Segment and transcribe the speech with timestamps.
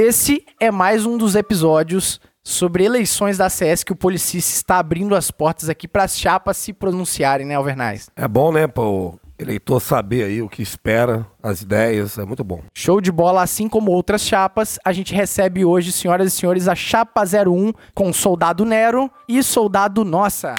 [0.00, 5.12] Esse é mais um dos episódios sobre eleições da CS que o Policice está abrindo
[5.12, 8.08] as portas aqui para as chapas se pronunciarem, né, Alvernais?
[8.14, 12.62] É bom, né, pô, eleitor saber aí o que espera, as ideias, é muito bom.
[12.76, 16.76] Show de bola, assim como outras chapas, a gente recebe hoje, senhoras e senhores, a
[16.76, 20.54] chapa 01 com Soldado Nero e Soldado Nossa.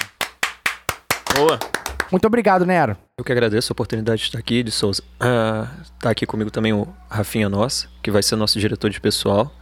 [1.34, 1.58] Boa.
[2.12, 2.94] Muito obrigado, Nero.
[3.20, 5.02] Eu que agradeço a oportunidade de estar aqui, de Souza.
[5.20, 5.68] Ah,
[6.00, 9.52] tá aqui comigo também o Rafinha Nossa, que vai ser nosso diretor de pessoal.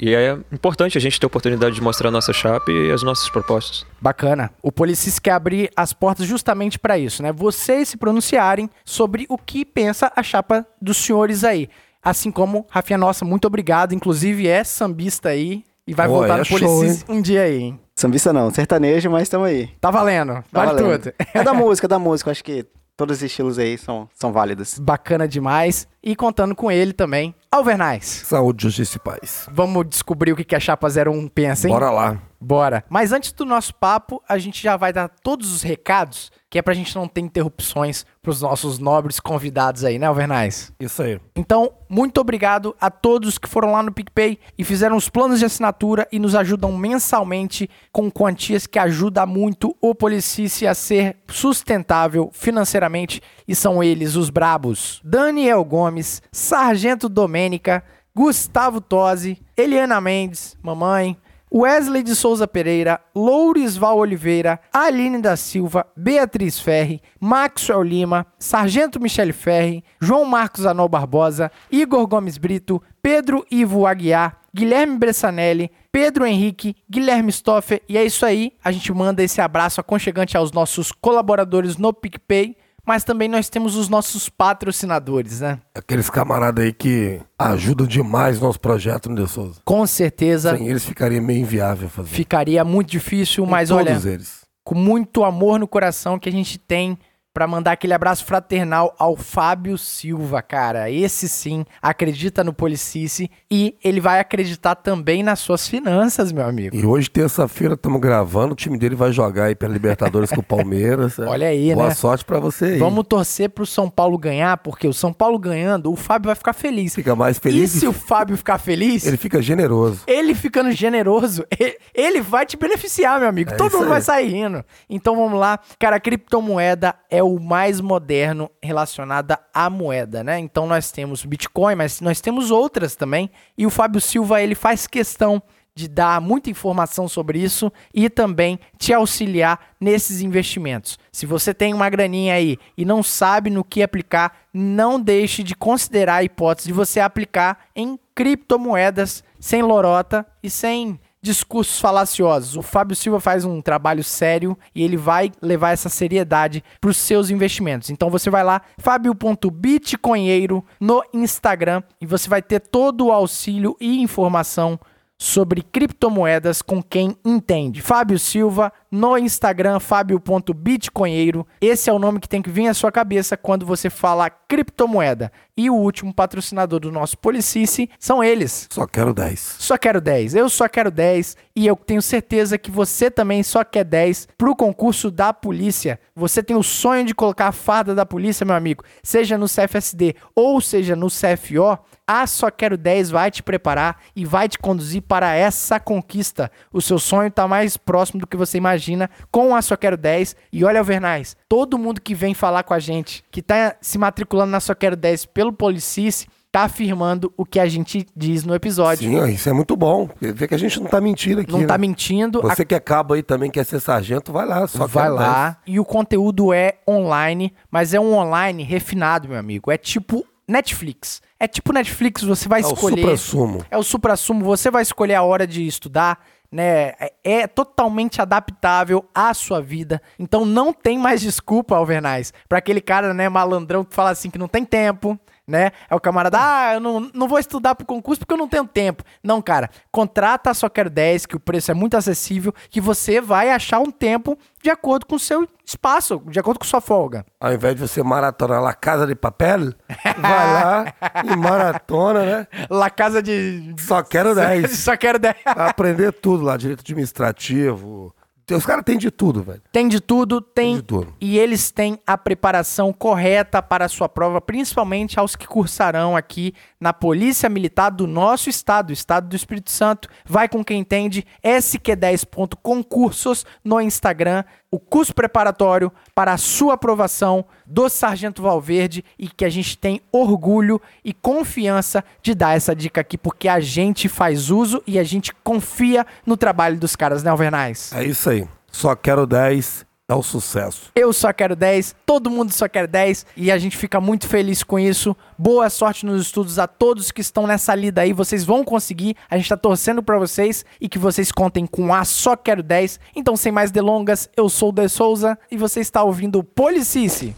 [0.00, 3.04] E é importante a gente ter a oportunidade de mostrar a nossa chapa e as
[3.04, 3.86] nossas propostas.
[4.00, 4.50] Bacana.
[4.60, 7.30] O Policis quer abrir as portas justamente para isso, né?
[7.30, 11.68] Vocês se pronunciarem sobre o que pensa a chapa dos senhores aí.
[12.02, 13.94] Assim como Rafinha Nossa, muito obrigado.
[13.94, 17.80] Inclusive é sambista aí e vai voltar é no show, Policis um dia aí, hein?
[17.94, 19.68] Sambista não, sertanejo, mas estamos aí.
[19.80, 20.42] Tá valendo.
[20.50, 21.02] Tá vale valendo.
[21.02, 21.14] tudo.
[21.32, 22.32] É da música, é da música.
[22.32, 24.78] Acho que todos os estilos aí são, são válidos.
[24.78, 25.86] Bacana demais.
[26.02, 28.04] E contando com ele também, Alvernais.
[28.04, 29.48] Saúde, justiça e paz.
[29.50, 31.72] Vamos descobrir o que que a chapa 01 pensa, hein?
[31.72, 32.20] Bora lá.
[32.44, 32.84] Bora.
[32.90, 36.62] Mas antes do nosso papo, a gente já vai dar todos os recados, que é
[36.62, 40.72] pra gente não ter interrupções pros nossos nobres convidados aí, né, Alvernais?
[40.78, 41.18] Isso aí.
[41.34, 45.46] Então, muito obrigado a todos que foram lá no PicPay e fizeram os planos de
[45.46, 52.30] assinatura e nos ajudam mensalmente com quantias que ajudam muito o Policice a ser sustentável
[52.32, 53.22] financeiramente.
[53.48, 57.82] E são eles os brabos: Daniel Gomes, Sargento Domênica,
[58.14, 61.16] Gustavo Tosi, Eliana Mendes, mamãe,
[61.54, 69.32] Wesley de Souza Pereira, Lourisval Oliveira, Aline da Silva, Beatriz Ferri, Maxwell Lima, Sargento Michele
[69.32, 76.74] Ferri, João Marcos Anol Barbosa, Igor Gomes Brito, Pedro Ivo Aguiar, Guilherme Bressanelli, Pedro Henrique,
[76.90, 77.80] Guilherme Stoffer.
[77.88, 82.56] E é isso aí, a gente manda esse abraço aconchegante aos nossos colaboradores no PicPay,
[82.86, 85.58] mas também nós temos os nossos patrocinadores, né?
[85.74, 89.60] Aqueles camaradas aí que ajudam demais nosso projeto, né, Souza?
[89.64, 92.08] Com certeza Sem eles ficaria meio inviável fazer.
[92.08, 94.42] ficaria muito difícil, mas todos olha, eles.
[94.64, 96.98] com muito amor no coração que a gente tem
[97.34, 100.88] pra mandar aquele abraço fraternal ao Fábio Silva, cara.
[100.88, 106.76] Esse sim acredita no Policice e ele vai acreditar também nas suas finanças, meu amigo.
[106.76, 108.52] E hoje, terça-feira, estamos gravando.
[108.52, 111.18] O time dele vai jogar aí pela Libertadores com o Palmeiras.
[111.18, 111.94] Olha aí, Boa né?
[111.94, 112.78] sorte pra você aí.
[112.78, 116.52] Vamos torcer pro São Paulo ganhar, porque o São Paulo ganhando, o Fábio vai ficar
[116.52, 116.94] feliz.
[116.94, 117.70] Fica mais E feliz.
[117.72, 120.02] se o Fábio ficar feliz, Ele fica generoso.
[120.06, 123.50] ele ficando generoso, e- ele vai te beneficiar, meu amigo.
[123.50, 123.88] É Todo mundo aí.
[123.90, 124.64] vai sair rindo.
[124.88, 125.58] Então vamos lá.
[125.80, 130.38] Cara, a criptomoeda é o mais moderno relacionado à moeda, né?
[130.38, 133.30] Então nós temos Bitcoin, mas nós temos outras também.
[133.56, 135.42] E o Fábio Silva, ele faz questão
[135.74, 140.98] de dar muita informação sobre isso e também te auxiliar nesses investimentos.
[141.10, 145.54] Se você tem uma graninha aí e não sabe no que aplicar, não deixe de
[145.54, 152.54] considerar a hipótese de você aplicar em criptomoedas sem lorota e sem discursos falaciosos.
[152.54, 156.98] O Fábio Silva faz um trabalho sério e ele vai levar essa seriedade para os
[156.98, 157.88] seus investimentos.
[157.88, 164.02] Então você vai lá, fabio.bitcoinheiro no Instagram e você vai ter todo o auxílio e
[164.02, 164.78] informação
[165.18, 167.80] sobre criptomoedas com quem entende.
[167.80, 171.44] Fábio Silva no Instagram, fábio.bitcoinheiro.
[171.60, 175.32] Esse é o nome que tem que vir à sua cabeça quando você fala criptomoeda.
[175.56, 178.68] E o último patrocinador do nosso Policice são eles.
[178.70, 179.56] Só quero 10.
[179.58, 180.36] Só quero 10.
[180.36, 184.54] Eu só quero 10 e eu tenho certeza que você também só quer 10 pro
[184.54, 185.98] concurso da polícia.
[186.14, 190.14] Você tem o sonho de colocar a farda da polícia, meu amigo, seja no CFSD
[190.34, 191.78] ou seja no CFO.
[192.06, 196.50] A Só Quero 10 vai te preparar e vai te conduzir para essa conquista.
[196.70, 198.83] O seu sonho está mais próximo do que você imagina
[199.30, 200.36] com a Só Quero 10.
[200.52, 204.50] E olha, Vernais, todo mundo que vem falar com a gente, que está se matriculando
[204.50, 209.08] na Só Quero 10 pelo Policice, tá afirmando o que a gente diz no episódio.
[209.10, 210.08] Sim, isso é muito bom.
[210.20, 211.50] Vê que a gente não tá mentindo aqui.
[211.50, 211.66] Não né?
[211.66, 212.38] tá mentindo.
[212.46, 214.64] a- Você que acaba aí também, quer ser sargento, vai lá.
[214.68, 215.56] Só vai lá.
[215.66, 219.68] E o conteúdo é online, mas é um online refinado, meu amigo.
[219.70, 221.20] É tipo Netflix.
[221.40, 222.70] É tipo Netflix, você vai 10.
[222.70, 223.00] É o escolher.
[223.00, 223.64] supra-sumo.
[223.70, 226.20] É o supra-sumo, você vai escolher a hora de estudar,
[226.54, 226.92] né?
[227.00, 230.00] É, é totalmente adaptável à sua vida.
[230.16, 234.38] Então não tem mais desculpa, Alvernais, pra aquele cara, né, malandrão que fala assim que
[234.38, 235.72] não tem tempo, né?
[235.88, 238.66] É o camarada, ah, eu não, não vou estudar pro concurso porque eu não tenho
[238.66, 239.02] tempo.
[239.22, 243.20] Não, cara, contrata a Só Quero 10, que o preço é muito acessível, que você
[243.20, 247.24] vai achar um tempo de acordo com o seu espaço, de acordo com sua folga.
[247.38, 249.74] Ao invés de você maratonar La Casa de Papel,
[250.18, 250.94] vai lá
[251.24, 252.46] e maratona, né?
[252.70, 253.74] La Casa de...
[253.78, 254.70] Só quero 10.
[254.78, 255.36] Só Quero 10.
[255.44, 258.14] Vai aprender tudo lá, direito administrativo.
[258.52, 259.62] Os caras têm de tudo, velho.
[259.72, 260.76] Tem de tudo, tem.
[260.76, 261.14] de tudo.
[261.20, 266.54] E eles têm a preparação correta para a sua prova, principalmente aos que cursarão aqui
[266.78, 270.08] na Polícia Militar do nosso estado, o estado do Espírito Santo.
[270.26, 277.88] Vai com quem entende, sq10.concursos no Instagram, o curso preparatório para a sua aprovação do
[277.88, 283.16] Sargento Valverde e que a gente tem orgulho e confiança de dar essa dica aqui,
[283.16, 287.92] porque a gente faz uso e a gente confia no trabalho dos caras, né, Alvernais?
[287.92, 288.46] É isso aí.
[288.70, 290.90] Só quero 10, é o sucesso.
[290.94, 294.62] Eu só quero 10, todo mundo só quer 10 e a gente fica muito feliz
[294.62, 295.16] com isso.
[295.38, 299.16] Boa sorte nos estudos a todos que estão nessa lida aí, vocês vão conseguir.
[299.30, 303.00] A gente tá torcendo pra vocês e que vocês contem com a Só Quero 10.
[303.16, 307.34] Então, sem mais delongas, eu sou o De Souza e você está ouvindo o Policice.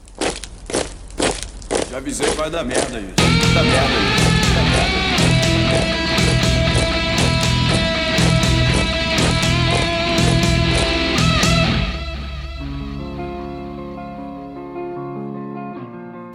[1.88, 3.14] Já avisei que vai dar merda isso.
[3.54, 4.54] Dá merda isso.
[4.54, 6.05] Dá merda isso.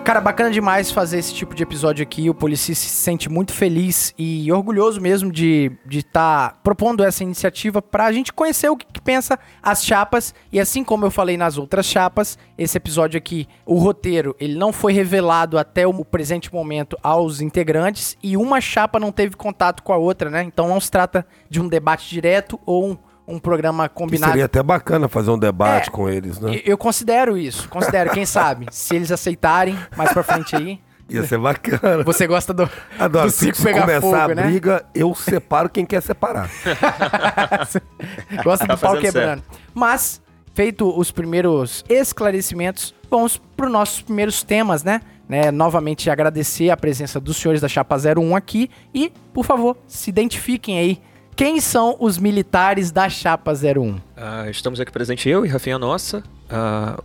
[0.03, 2.27] Cara, bacana demais fazer esse tipo de episódio aqui.
[2.27, 7.83] O Polici se sente muito feliz e orgulhoso mesmo de estar tá propondo essa iniciativa
[7.83, 10.33] para a gente conhecer o que, que, pensa as chapas.
[10.51, 14.73] E assim como eu falei nas outras chapas, esse episódio aqui, o roteiro, ele não
[14.73, 19.93] foi revelado até o presente momento aos integrantes e uma chapa não teve contato com
[19.93, 20.41] a outra, né?
[20.43, 22.97] Então não se trata de um debate direto ou um
[23.31, 24.25] um programa combinado.
[24.25, 26.61] Que seria até bacana fazer um debate É, com eles, né?
[26.65, 30.79] Eu considero isso, considero, quem sabe, se eles aceitarem mais pra frente aí.
[31.09, 32.03] Ia ser bacana.
[32.05, 33.27] Você gosta do, Adoro.
[33.27, 34.43] do Se circo pegar começar fogo, a né?
[34.43, 36.49] briga, eu separo quem quer separar.
[38.43, 39.43] Gosta Tá do pau quebrando.
[39.73, 40.21] Mas,
[40.53, 45.01] feito os primeiros esclarecimentos, vamos para os nossos primeiros temas, né?
[45.27, 45.51] né?
[45.51, 50.79] Novamente agradecer a presença dos senhores da Chapa 01 aqui e, por favor, se identifiquem
[50.79, 51.01] aí.
[51.41, 53.97] Quem são os militares da Chapa 01?
[54.15, 56.21] Ah, estamos aqui presente eu e Rafinha Nossa.
[56.47, 56.99] Ah,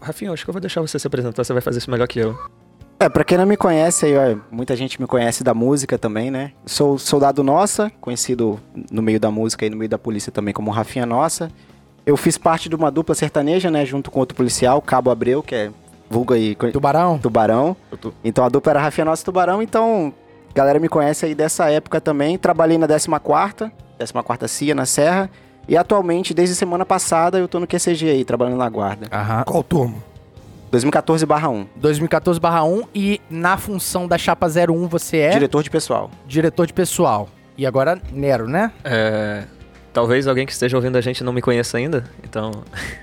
[0.00, 2.20] Rafinha, acho que eu vou deixar você se apresentar, você vai fazer isso melhor que
[2.20, 2.38] eu.
[3.00, 6.30] É, pra quem não me conhece, aí, ó, muita gente me conhece da música também,
[6.30, 6.52] né?
[6.64, 8.60] Sou soldado Nossa, conhecido
[8.92, 11.50] no meio da música e no meio da polícia também como Rafinha Nossa.
[12.06, 13.84] Eu fiz parte de uma dupla sertaneja, né?
[13.84, 15.70] Junto com outro policial, Cabo Abreu, que é
[16.08, 16.54] vulgo aí...
[16.72, 17.18] Tubarão?
[17.18, 17.76] Tubarão.
[18.00, 20.14] Tô- Então a dupla era Rafinha Nossa e Tubarão, então
[20.54, 22.38] galera me conhece aí dessa época também.
[22.38, 25.30] Trabalhei na 14ª, 14ª CIA na Serra.
[25.68, 29.06] E atualmente, desde semana passada, eu tô no QCG aí, trabalhando na guarda.
[29.12, 29.44] Aham.
[29.44, 29.96] Qual turma?
[30.72, 36.10] 2014/1, 2014-1 e na função da Chapa 01 você é diretor de pessoal.
[36.26, 37.28] diretor de pessoal.
[37.58, 38.72] E agora Nero, né?
[38.82, 39.44] É,
[39.92, 42.50] talvez alguém que esteja ouvindo a gente não me conheça ainda, então...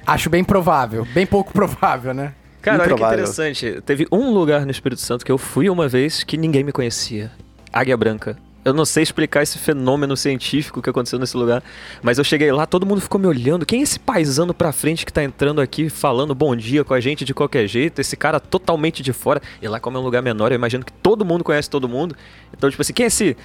[0.05, 2.33] Acho bem provável, bem pouco provável, né?
[2.61, 3.19] Cara, olha que Improvável.
[3.19, 3.81] interessante.
[3.85, 7.31] Teve um lugar no Espírito Santo que eu fui uma vez que ninguém me conhecia.
[7.71, 8.37] Águia Branca.
[8.65, 11.63] Eu não sei explicar esse fenômeno científico que aconteceu nesse lugar,
[12.03, 13.65] mas eu cheguei lá, todo mundo ficou me olhando.
[13.65, 16.99] Quem é esse paisano pra frente que tá entrando aqui falando bom dia com a
[16.99, 17.99] gente de qualquer jeito?
[17.99, 19.41] Esse cara totalmente de fora.
[19.61, 22.15] E lá, como é um lugar menor, eu imagino que todo mundo conhece todo mundo.
[22.55, 23.37] Então, tipo assim, quem é esse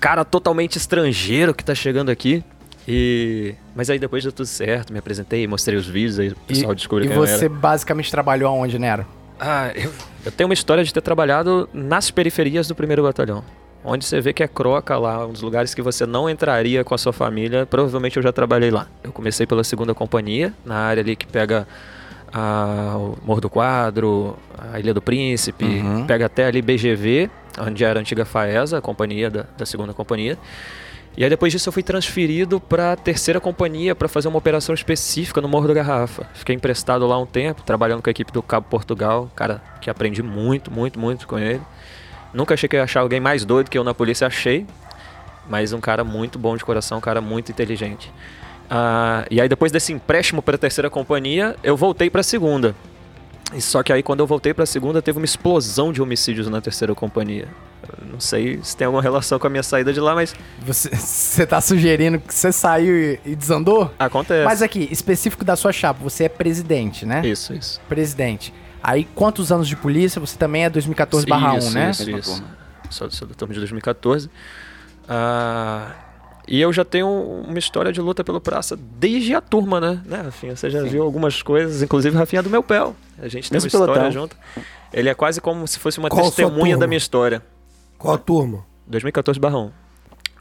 [0.00, 2.42] cara totalmente estrangeiro que tá chegando aqui?
[2.88, 3.54] E.
[3.74, 7.06] Mas aí depois deu tudo certo, me apresentei, mostrei os vídeos, aí o pessoal descobriu
[7.06, 7.26] e quem era.
[7.26, 9.04] você basicamente trabalhou aonde, Nero?
[9.40, 9.92] Ah, eu,
[10.24, 13.44] eu tenho uma história de ter trabalhado nas periferias do primeiro batalhão.
[13.84, 16.94] Onde você vê que é croca lá, um dos lugares que você não entraria com
[16.94, 17.64] a sua família.
[17.66, 18.88] Provavelmente eu já trabalhei lá.
[19.04, 21.68] Eu comecei pela segunda companhia, na área ali que pega
[22.32, 24.36] a, o Morro do Quadro,
[24.72, 26.04] a Ilha do Príncipe, Uhum.
[26.06, 27.30] pega até ali BGV,
[27.60, 30.36] onde era a antiga FAESA, a companhia da, da segunda companhia.
[31.16, 34.74] E aí depois disso eu fui transferido para a terceira companhia para fazer uma operação
[34.74, 36.28] específica no Morro da Garrafa.
[36.34, 40.22] Fiquei emprestado lá um tempo, trabalhando com a equipe do Cabo Portugal, cara que aprendi
[40.22, 41.62] muito, muito, muito com ele.
[42.34, 44.66] Nunca achei que ia achar alguém mais doido que eu na polícia, achei.
[45.48, 48.12] Mas um cara muito bom de coração, um cara muito inteligente.
[48.68, 52.74] Ah, e aí depois desse empréstimo para a terceira companhia, eu voltei para a segunda.
[53.58, 56.60] Só que aí quando eu voltei para a segunda, teve uma explosão de homicídios na
[56.60, 57.48] terceira companhia.
[58.10, 61.46] Não sei se tem alguma relação com a minha saída de lá, mas Você, você
[61.46, 63.92] tá sugerindo que você saiu e, e desandou?
[63.98, 64.44] acontece.
[64.44, 67.26] Mas aqui, específico da sua chapa, você é presidente, né?
[67.26, 67.80] Isso, isso.
[67.88, 68.52] Presidente.
[68.82, 70.20] Aí, quantos anos de polícia?
[70.20, 71.90] Você também é 2014 barra 1, Isso, né?
[71.90, 72.44] Isso, isso.
[72.90, 74.30] Sou, sou da turma de 2014.
[75.08, 75.90] Ah,
[76.46, 80.00] e eu já tenho uma história de luta pelo praça desde a turma, né?
[80.04, 80.54] né Rafinha?
[80.54, 82.78] Você já viu algumas coisas, inclusive Rafinha do meu pé.
[83.18, 84.12] A gente tem Mesmo uma história pelotão.
[84.12, 84.36] junto.
[84.92, 87.42] Ele é quase como se fosse uma Qual testemunha da minha história.
[88.06, 88.64] Qual a turma?
[88.86, 89.70] 2014 barra 1.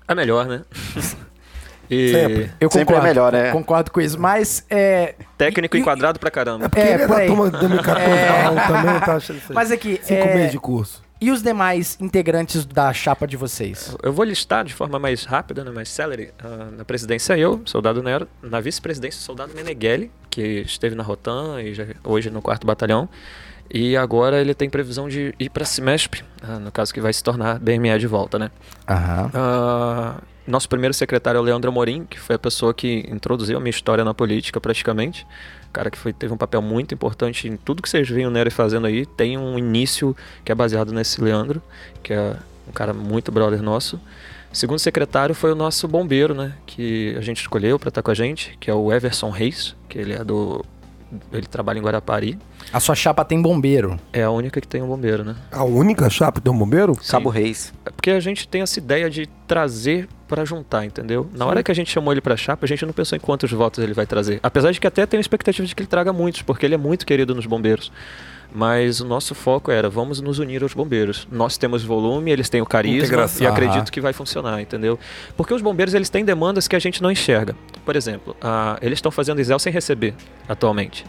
[0.07, 0.62] A melhor, né?
[1.89, 2.51] e Sempre.
[2.60, 3.51] Eu Sempre concordo, é melhor, né?
[3.51, 5.15] Concordo com isso, mas é...
[5.38, 6.65] técnico E- e, e- quadrado pra caramba.
[6.65, 8.67] É porque É, ele é da turma de 2014 É.
[8.67, 9.55] também, tá achando isso aí.
[9.55, 11.03] Mas aqui, Cinco é, meses de curso.
[11.19, 13.95] e os demais integrantes da chapa de vocês?
[14.03, 16.31] Eu vou listar de forma mais rápida, né, mais celery.
[16.43, 18.27] Ah, na presidência eu, soldado Nero.
[18.43, 23.10] Na vice-presidência, soldado Meneghelli, que esteve na Rotan e já- hoje no 4 Batalhão.
[23.69, 27.12] E agora ele tem previsão de ir para a Cimesp, ah, no caso que vai
[27.12, 28.51] se tornar BME de volta, né?
[28.88, 29.31] Aham.
[29.34, 33.60] Ah, nosso primeiro secretário é o Leandro Amorim, que foi a pessoa que introduziu a
[33.60, 35.25] minha história na política, praticamente.
[35.74, 38.51] Cara que foi, teve um papel muito importante em tudo que vocês veem o Nery
[38.51, 39.05] fazendo aí.
[39.05, 41.62] Tem um início que é baseado nesse Leandro,
[42.03, 42.36] que é
[42.67, 44.00] um cara muito brother nosso.
[44.53, 46.53] Segundo secretário foi o nosso bombeiro, né?
[46.65, 49.98] Que a gente escolheu para estar com a gente, que é o Everson Reis, que
[49.98, 50.63] ele é do.
[51.31, 52.38] Ele trabalha em Guarapari.
[52.72, 54.00] A sua chapa tem bombeiro.
[54.12, 55.36] É a única que tem um bombeiro, né?
[55.51, 56.95] A única chapa tem um bombeiro?
[57.10, 57.74] Cabo Reis.
[57.86, 61.29] É porque a gente tem essa ideia de trazer pra juntar, entendeu?
[61.34, 63.51] Na hora que a gente chamou ele pra chapa, a gente não pensou em quantos
[63.51, 64.39] votos ele vai trazer.
[64.41, 66.77] Apesar de que até tem a expectativa de que ele traga muitos, porque ele é
[66.77, 67.91] muito querido nos bombeiros.
[68.53, 71.27] Mas o nosso foco era, vamos nos unir aos bombeiros.
[71.29, 73.44] Nós temos volume, eles têm o carisma Integração.
[73.44, 74.98] e acredito que vai funcionar, entendeu?
[75.36, 77.55] Porque os bombeiros, eles têm demandas que a gente não enxerga.
[77.84, 80.13] Por exemplo, ah, eles estão fazendo Isel sem receber,
[80.48, 81.05] atualmente.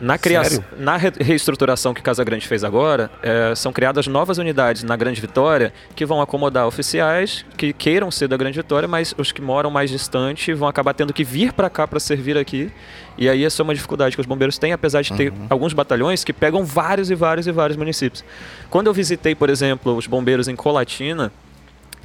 [0.00, 4.82] Na, criação, na re- reestruturação que Casa Grande fez agora, eh, são criadas novas unidades
[4.82, 9.30] na Grande Vitória que vão acomodar oficiais que queiram ser da Grande Vitória, mas os
[9.30, 12.70] que moram mais distante vão acabar tendo que vir para cá para servir aqui.
[13.16, 16.24] E aí essa é uma dificuldade que os bombeiros têm, apesar de ter alguns batalhões
[16.24, 18.24] que pegam vários e vários e vários municípios.
[18.70, 21.30] Quando eu visitei, por exemplo, os bombeiros em Colatina,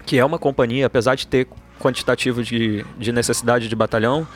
[0.05, 1.47] que é uma companhia, apesar de ter
[1.79, 4.27] quantitativo de, de necessidade de batalhão,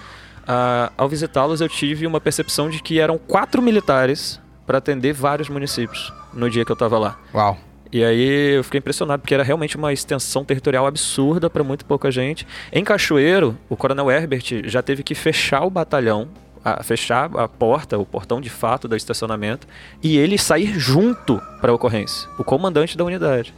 [0.48, 5.50] ah, ao visitá-los eu tive uma percepção de que eram quatro militares para atender vários
[5.50, 7.20] municípios no dia que eu estava lá.
[7.34, 7.58] Uau.
[7.92, 12.10] E aí eu fiquei impressionado, porque era realmente uma extensão territorial absurda para muito pouca
[12.10, 12.48] gente.
[12.72, 16.30] Em Cachoeiro, o coronel Herbert já teve que fechar o batalhão,
[16.64, 19.68] a- fechar a porta, o portão de fato do estacionamento,
[20.02, 23.54] e ele sair junto para a ocorrência, o comandante da unidade.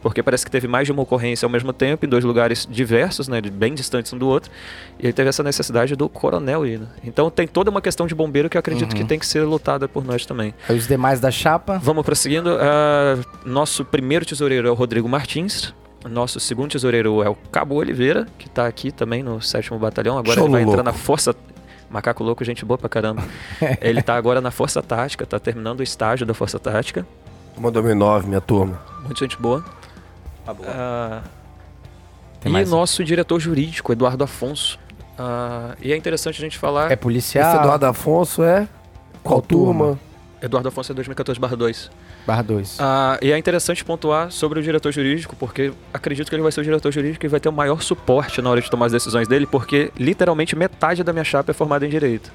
[0.00, 3.26] Porque parece que teve mais de uma ocorrência ao mesmo tempo, em dois lugares diversos,
[3.26, 4.50] né, bem distantes um do outro,
[4.98, 6.78] e aí teve essa necessidade do coronel ir.
[6.78, 6.86] né?
[7.04, 9.88] Então tem toda uma questão de bombeiro que eu acredito que tem que ser lutada
[9.88, 10.54] por nós também.
[10.68, 11.78] Aí os demais da chapa.
[11.82, 12.56] Vamos prosseguindo.
[12.60, 15.74] Ah, nosso primeiro tesoureiro é o Rodrigo Martins.
[16.08, 20.16] Nosso segundo tesoureiro é o Cabo Oliveira, que está aqui também no sétimo batalhão.
[20.16, 20.78] Agora Show ele vai louco.
[20.80, 21.34] entrar na Força.
[21.90, 23.24] Macaco louco, gente boa pra caramba.
[23.80, 27.06] ele tá agora na Força Tática, tá terminando o estágio da Força Tática.
[27.56, 28.80] Uma 2009, minha turma.
[29.02, 29.64] Muito gente boa.
[30.66, 31.22] Ah,
[32.40, 32.70] Tem e mais?
[32.70, 34.78] nosso diretor jurídico, Eduardo Afonso.
[35.18, 36.90] Ah, e é interessante a gente falar.
[36.90, 37.48] É policial.
[37.50, 38.68] Esse Eduardo Afonso é.
[39.22, 39.84] Qual Qual turma?
[39.84, 40.00] turma?
[40.40, 41.90] Eduardo Afonso é 2014/2.
[42.26, 42.76] Barra 2.
[42.78, 46.60] Ah, e é interessante pontuar sobre o diretor jurídico, porque acredito que ele vai ser
[46.60, 49.26] o diretor jurídico e vai ter o maior suporte na hora de tomar as decisões
[49.26, 52.30] dele, porque literalmente metade da minha chapa é formada em direito.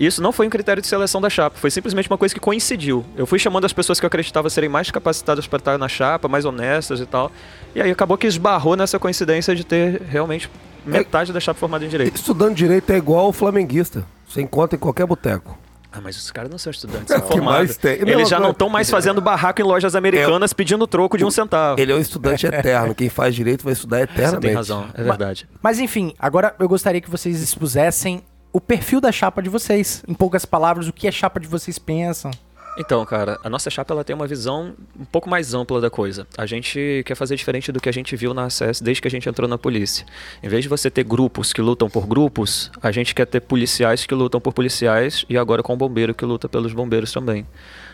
[0.00, 2.40] E isso não foi um critério de seleção da chapa, foi simplesmente uma coisa que
[2.40, 3.04] coincidiu.
[3.14, 6.26] Eu fui chamando as pessoas que eu acreditava serem mais capacitadas para estar na chapa,
[6.26, 7.30] mais honestas e tal.
[7.74, 10.50] E aí acabou que esbarrou nessa coincidência de ter realmente
[10.86, 12.16] metade da chapa formada em direito.
[12.16, 14.02] Estudando direito é igual o flamenguista.
[14.26, 15.58] Você encontra em qualquer boteco.
[15.92, 17.78] Ah, mas os caras não são estudantes, É são que formados.
[17.82, 21.30] Não, Eles já não estão mais fazendo barraco em lojas americanas pedindo troco de um
[21.30, 21.78] centavo.
[21.78, 22.94] Ele é um estudante eterno.
[22.94, 24.36] Quem faz direito vai estudar eternamente.
[24.36, 25.46] Você tem razão, é verdade.
[25.60, 30.02] Mas enfim, agora eu gostaria que vocês expusessem o perfil da chapa de vocês.
[30.06, 32.30] Em poucas palavras, o que a chapa de vocês pensam.
[32.78, 36.26] Então, cara, a nossa chapa ela tem uma visão um pouco mais ampla da coisa.
[36.38, 39.10] A gente quer fazer diferente do que a gente viu na ACS desde que a
[39.10, 40.06] gente entrou na polícia.
[40.42, 44.06] Em vez de você ter grupos que lutam por grupos, a gente quer ter policiais
[44.06, 47.46] que lutam por policiais e agora com o bombeiro que luta pelos bombeiros também.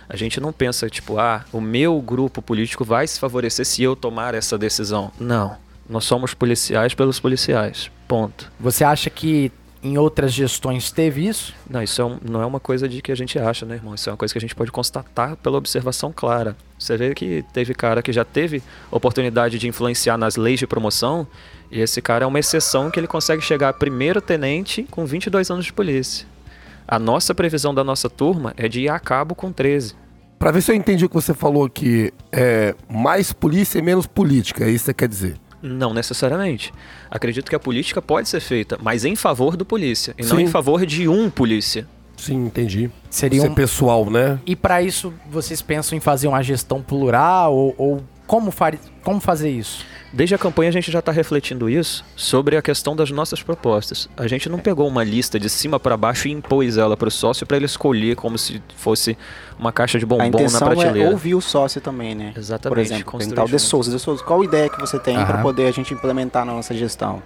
[0.09, 3.97] A gente não pensa, tipo, ah, o meu grupo político vai se favorecer se eu
[3.97, 5.11] tomar essa decisão.
[5.19, 5.57] Não.
[5.89, 7.91] Nós somos policiais pelos policiais.
[8.07, 8.53] Ponto.
[8.61, 9.51] Você acha que
[9.87, 11.55] em outras gestões teve isso?
[11.69, 13.95] Não, isso é um- não é uma coisa de que a gente acha, né, irmão?
[13.95, 16.57] Isso é uma coisa que a gente pode constatar pela observação clara.
[16.79, 21.27] Você vê que teve cara que já teve oportunidade de influenciar nas leis de promoção,
[21.71, 25.51] e esse cara é uma exceção que ele consegue chegar a primeiro tenente com 22
[25.51, 26.27] anos de polícia.
[26.87, 29.95] A nossa previsão da nossa turma é de ir a cabo com 13.
[30.39, 34.07] Pra ver se eu entendi o que você falou aqui, é mais polícia e menos
[34.07, 35.37] política, é isso que você quer dizer?
[35.67, 36.73] Não necessariamente.
[37.11, 40.43] Acredito que a política pode ser feita, mas em favor do polícia, e não Sim.
[40.43, 41.87] em favor de um polícia.
[42.17, 42.91] Sim, entendi.
[43.11, 44.39] Seria um- é pessoal, né?
[44.47, 49.21] E pra isso, vocês pensam em fazer uma gestão plural ou, ou como, fari- como
[49.21, 49.85] fazer isso?
[50.17, 54.09] Desde a campanha a gente já está refletindo isso sobre a questão das nossas propostas.
[54.17, 57.11] A gente não pegou uma lista de cima para baixo e impôs ela para o
[57.11, 59.15] sócio para ele escolher como se fosse
[59.59, 61.11] uma caixa de A bombom na intenção é prateleira.
[61.11, 62.33] ouvir o sócio também, né?
[62.35, 63.59] Exatamente, Por exemplo, perguntar o De.
[63.59, 63.91] Souza.
[63.91, 67.23] De Souza, qual ideia que você tem para poder a gente implementar na nossa gestão?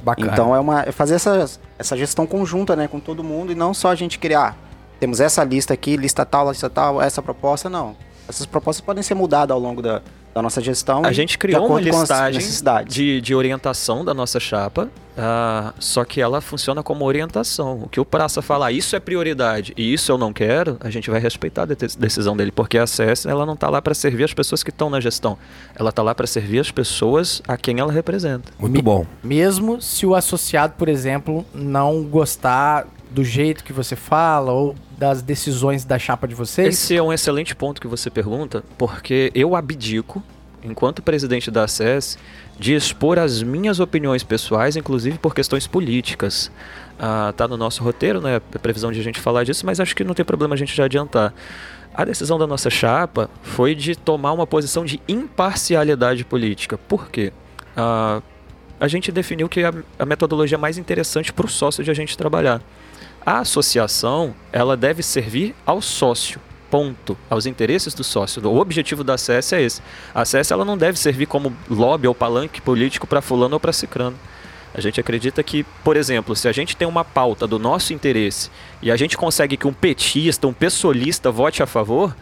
[0.00, 0.30] Bacana.
[0.30, 3.74] Então é uma é fazer essa, essa gestão conjunta, né, com todo mundo e não
[3.74, 4.56] só a gente criar.
[5.00, 7.96] Temos essa lista aqui, lista tal, lista tal, essa proposta, não.
[8.28, 10.00] Essas propostas podem ser mudadas ao longo da,
[10.34, 11.04] da nossa gestão.
[11.04, 12.94] A e gente criou uma listagem necessidades.
[12.94, 17.82] de, de orientação da nossa chapa, ah, só que ela funciona como orientação.
[17.84, 21.10] O que o praça falar, isso é prioridade e isso eu não quero, a gente
[21.10, 24.24] vai respeitar a de- decisão dele, porque a CS ela não está lá para servir
[24.24, 25.36] as pessoas que estão na gestão,
[25.74, 28.50] ela está lá para servir as pessoas a quem ela representa.
[28.58, 29.06] Muito bom.
[29.22, 35.22] Mesmo se o associado, por exemplo, não gostar do jeito que você fala ou das
[35.22, 36.68] decisões da chapa de vocês.
[36.68, 40.22] Esse é um excelente ponto que você pergunta, porque eu abdico,
[40.62, 42.18] enquanto presidente da ACS,
[42.58, 46.50] de expor as minhas opiniões pessoais, inclusive por questões políticas.
[46.98, 48.36] Ah, tá no nosso roteiro, né?
[48.36, 50.74] A previsão de a gente falar disso, mas acho que não tem problema a gente
[50.74, 51.34] já adiantar.
[51.94, 56.78] A decisão da nossa chapa foi de tomar uma posição de imparcialidade política.
[56.78, 57.32] Por quê?
[57.76, 58.22] Ah,
[58.78, 62.16] a gente definiu que a, a metodologia mais interessante para o sócio de a gente
[62.16, 62.60] trabalhar.
[63.24, 68.44] A associação, ela deve servir ao sócio, ponto, aos interesses do sócio.
[68.48, 69.82] O objetivo da CS é esse.
[70.12, 73.72] A CS ela não deve servir como lobby ou palanque político para fulano ou para
[73.72, 74.16] cicrano.
[74.74, 78.50] A gente acredita que, por exemplo, se a gente tem uma pauta do nosso interesse
[78.80, 82.16] e a gente consegue que um petista, um pessoalista vote a favor,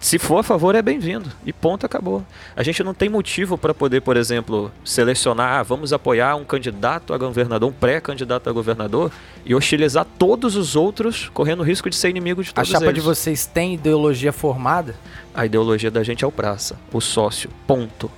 [0.00, 1.30] se for a favor é bem-vindo.
[1.46, 2.24] E ponto, acabou.
[2.54, 7.14] A gente não tem motivo para poder, por exemplo, selecionar, ah, vamos apoiar um candidato
[7.14, 9.10] a governador, um pré-candidato a governador
[9.46, 12.84] e hostilizar todos os outros, correndo o risco de ser inimigo de a todos chapa
[12.86, 12.96] eles.
[12.96, 14.94] de vocês tem ideologia formada?
[15.34, 18.10] A ideologia da gente é o praça, o sócio, ponto.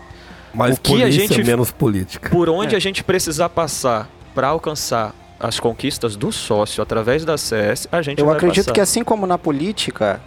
[0.52, 2.28] Mais O que a gente- menos política.
[2.30, 7.86] Por onde a gente precisar passar para alcançar as conquistas do sócio através da CS,
[7.92, 8.72] a gente Eu vai acredito passar.
[8.74, 10.20] que assim como na política,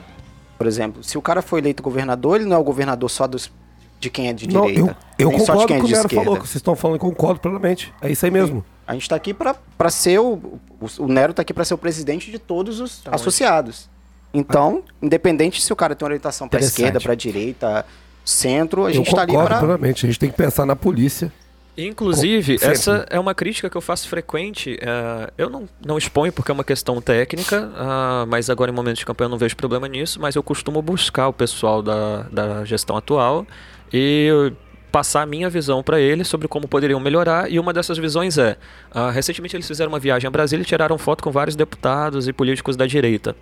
[0.64, 3.52] por exemplo, se o cara foi eleito governador, ele não é o governador só dos,
[4.00, 4.98] de quem é de Não, direita.
[5.20, 6.24] eu, eu nem só de concordo quem é com o de Nero esquerda.
[6.26, 7.94] falou, que vocês estão falando, eu concordo plenamente.
[8.02, 8.64] É isso aí mesmo.
[8.88, 9.56] A gente tá aqui pra
[9.90, 10.60] ser o, o.
[11.00, 13.90] o Nero tá aqui pra ser o presidente de todos os associados.
[14.34, 16.72] Então, independente se o cara tem orientação Interessante.
[16.72, 17.86] esquerda, pra direita,
[18.26, 19.60] centro, a gente tá ali concordo pra.
[19.60, 20.06] plenamente.
[20.06, 21.32] A gente tem que pensar na polícia.
[21.78, 22.74] Inclusive, Sempre.
[22.74, 24.78] essa é uma crítica que eu faço frequente.
[24.80, 29.00] é, eu não, não exponho porque é uma questão técnica, ah, mas agora em momentos
[29.00, 32.66] de campanha eu não vejo problema nisso, mas eu costumo buscar o pessoal da, da
[32.66, 33.48] gestão atual
[33.92, 34.54] e
[34.92, 37.52] passar a minha visão para eles sobre como poderiam melhorar.
[37.52, 38.56] E uma dessas visões é:
[38.92, 42.34] ah, recentemente eles fizeram uma viagem a Brasília e tiraram foto com vários deputados e
[42.34, 43.36] políticos da direita.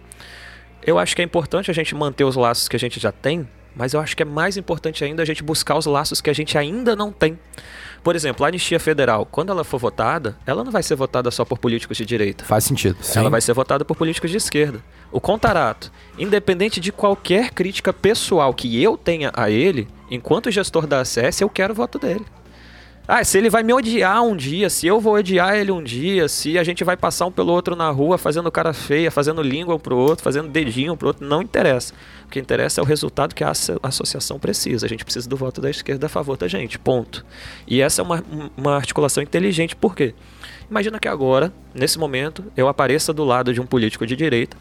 [0.82, 3.48] Eu acho que é importante a gente manter os laços que a gente já tem,
[3.76, 6.34] mas eu acho que é mais importante ainda a gente buscar os laços que a
[6.34, 7.38] gente ainda não tem.
[8.04, 11.46] Por exemplo, a anistia federal, quando ela for votada, ela não vai ser votada só
[11.46, 12.44] por políticos de direita.
[12.44, 12.98] Faz sentido.
[13.16, 14.84] Ela vai ser votada por políticos de esquerda.
[15.12, 21.02] O Contarato, independente de qualquer crítica pessoal que eu tenha a ele, enquanto gestor da
[21.02, 22.26] ACS, eu quero o voto dele.
[23.08, 26.30] Ah, se ele vai me odiar um dia, se eu vou odiar ele um dia,
[26.30, 29.76] se a gente vai passar um pelo outro na rua fazendo cara feia, fazendo língua
[29.76, 31.94] um pro outro, fazendo dedinho um pro outro, não interessa.
[32.26, 34.86] O que interessa é o resultado que a asso- associação precisa.
[34.86, 37.26] A gente precisa do voto da esquerda a favor da gente, ponto.
[37.68, 38.24] E essa é uma,
[38.56, 40.14] uma articulação inteligente, por quê?
[40.70, 44.56] Imagina que agora, nesse momento, eu apareça do lado de um político de direita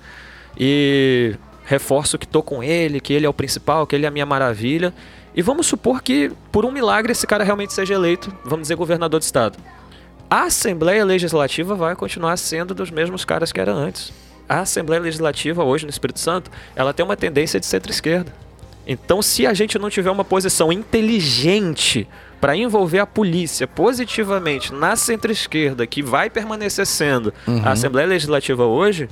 [0.59, 4.11] e reforço que tô com ele, que ele é o principal, que ele é a
[4.11, 4.93] minha maravilha.
[5.35, 9.21] E vamos supor que, por um milagre, esse cara realmente seja eleito, vamos dizer, governador
[9.21, 9.59] de estado.
[10.29, 14.13] A Assembleia Legislativa vai continuar sendo dos mesmos caras que era antes.
[14.49, 18.33] A Assembleia Legislativa hoje no Espírito Santo, ela tem uma tendência de centro-esquerda.
[18.87, 22.09] Então, se a gente não tiver uma posição inteligente
[22.41, 27.33] para envolver a polícia positivamente na centro-esquerda, que vai permanecer sendo
[27.65, 29.09] a Assembleia Legislativa hoje,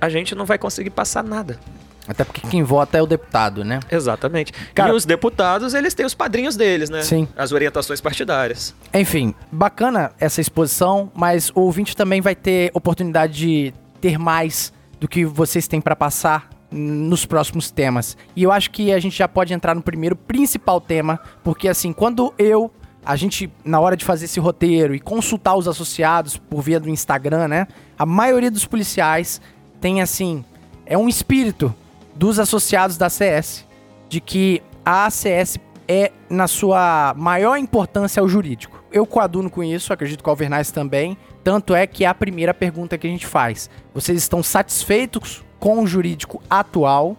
[0.00, 1.58] a gente não vai conseguir passar nada.
[2.06, 3.80] Até porque quem vota é o deputado, né?
[3.90, 4.52] Exatamente.
[4.74, 7.02] Cara- e os deputados, eles têm os padrinhos deles, né?
[7.02, 7.26] Sim.
[7.36, 8.74] As orientações partidárias.
[8.92, 15.08] Enfim, bacana essa exposição, mas o ouvinte também vai ter oportunidade de ter mais do
[15.08, 18.16] que vocês têm pra passar nos próximos temas.
[18.34, 21.92] E eu acho que a gente já pode entrar no primeiro principal tema, porque assim,
[21.92, 22.70] quando eu
[23.06, 26.88] a gente na hora de fazer esse roteiro e consultar os associados por via do
[26.88, 27.68] Instagram, né?
[27.98, 29.40] A maioria dos policiais
[29.78, 30.42] tem assim,
[30.86, 31.74] é um espírito
[32.14, 33.66] dos associados da CS
[34.08, 38.82] de que a ACS é, na sua maior importância, o jurídico.
[38.90, 41.16] Eu coaduno com isso, acredito que o Alvernais também.
[41.42, 43.68] Tanto é que é a primeira pergunta que a gente faz.
[43.92, 47.16] Vocês estão satisfeitos com o jurídico atual?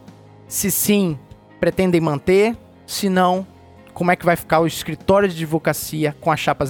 [0.47, 1.17] Se sim,
[1.60, 2.55] pretendem manter?
[2.88, 3.45] Se não,
[3.93, 6.67] como é que vai ficar o escritório de advocacia com a chapa 01?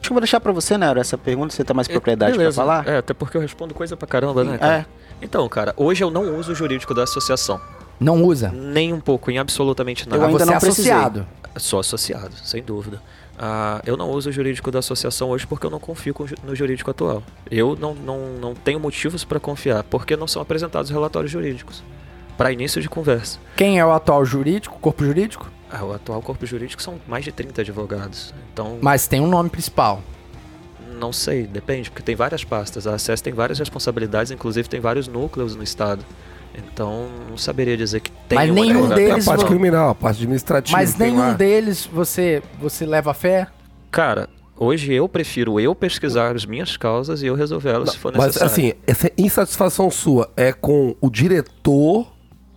[0.00, 2.38] Acho que eu vou deixar pra você, Nero, essa pergunta, você tem mais propriedade pra
[2.38, 2.56] Beleza.
[2.56, 2.88] falar?
[2.88, 4.58] É, até porque eu respondo coisa pra caramba, né?
[4.58, 4.76] cara?
[4.78, 4.86] É.
[5.22, 7.60] Então, cara, hoje eu não uso o jurídico da associação.
[7.98, 8.48] Não usa?
[8.50, 10.26] Nem um pouco, em absolutamente Eu nada.
[10.26, 11.26] ainda você não é associado.
[11.56, 13.02] Sou associado, sem dúvida.
[13.38, 16.90] Ah, eu não uso o jurídico da associação hoje porque eu não confio no jurídico
[16.90, 17.22] atual.
[17.50, 21.82] Eu não, não, não tenho motivos para confiar, porque não são apresentados relatórios jurídicos.
[22.36, 23.38] Para início de conversa.
[23.56, 25.50] Quem é o atual jurídico, corpo jurídico?
[25.70, 28.34] Ah, o atual corpo jurídico são mais de 30 advogados.
[28.52, 30.02] Então, Mas tem um nome principal.
[31.00, 32.86] Não sei, depende, porque tem várias pastas.
[32.86, 36.04] A ACS tem várias responsabilidades, inclusive tem vários núcleos no estado.
[36.54, 38.88] Então, não saberia dizer que tem Mas um nenhum.
[38.88, 40.76] Tem a deles parte criminal, a parte administrativa.
[40.76, 41.32] Mas nenhum lá.
[41.32, 43.46] deles você, você leva fé?
[43.90, 48.12] Cara, hoje eu prefiro eu pesquisar as minhas causas e eu resolver elas se for
[48.14, 48.52] Mas necessário.
[48.52, 52.06] assim, essa insatisfação sua é com o diretor,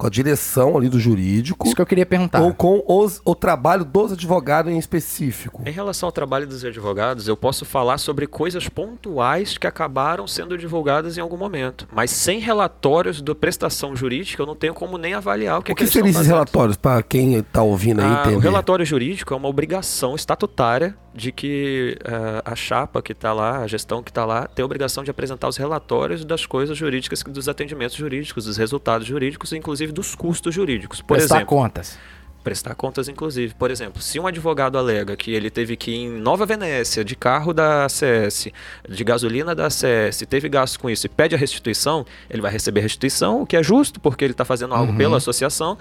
[0.04, 2.42] com a direção ali do jurídico, Isso que eu queria perguntar.
[2.42, 5.62] ou com os- o trabalho dos advogados em específico?
[5.66, 10.58] Em relação ao trabalho dos advogados, eu posso falar sobre coisas pontuais que acabaram sendo
[10.58, 11.88] divulgadas em algum momento.
[11.92, 15.76] Mas sem relatórios da prestação jurídica, eu não tenho como nem avaliar o que, o
[15.76, 18.36] que eles seriam estão esses relatórios, para quem tá ouvindo aí Ah, entender?
[18.36, 23.60] o relatório jurídico é uma obrigação estatutária de que eh, a chapa que está lá,
[23.60, 27.22] a gestão que está lá, tem a obrigação de apresentar os relatórios das coisas jurídicas,
[27.22, 30.99] dos atendimentos jurídicos, dos resultados jurídicos, inclusive dos custos jurídicos.
[31.01, 31.97] Por Prestar exemplo, contas.
[32.43, 33.53] prestar contas, inclusive.
[33.53, 37.15] Por exemplo, se um advogado alega que ele teve que ir em Nova Venécia, de
[37.15, 38.49] carro da ACS,
[38.89, 42.82] de gasolina da ACS, teve gasto com isso e pede a restituição, ele vai receber
[42.82, 45.77] a restituição, o que é justo, porque ele está fazendo algo pela associação,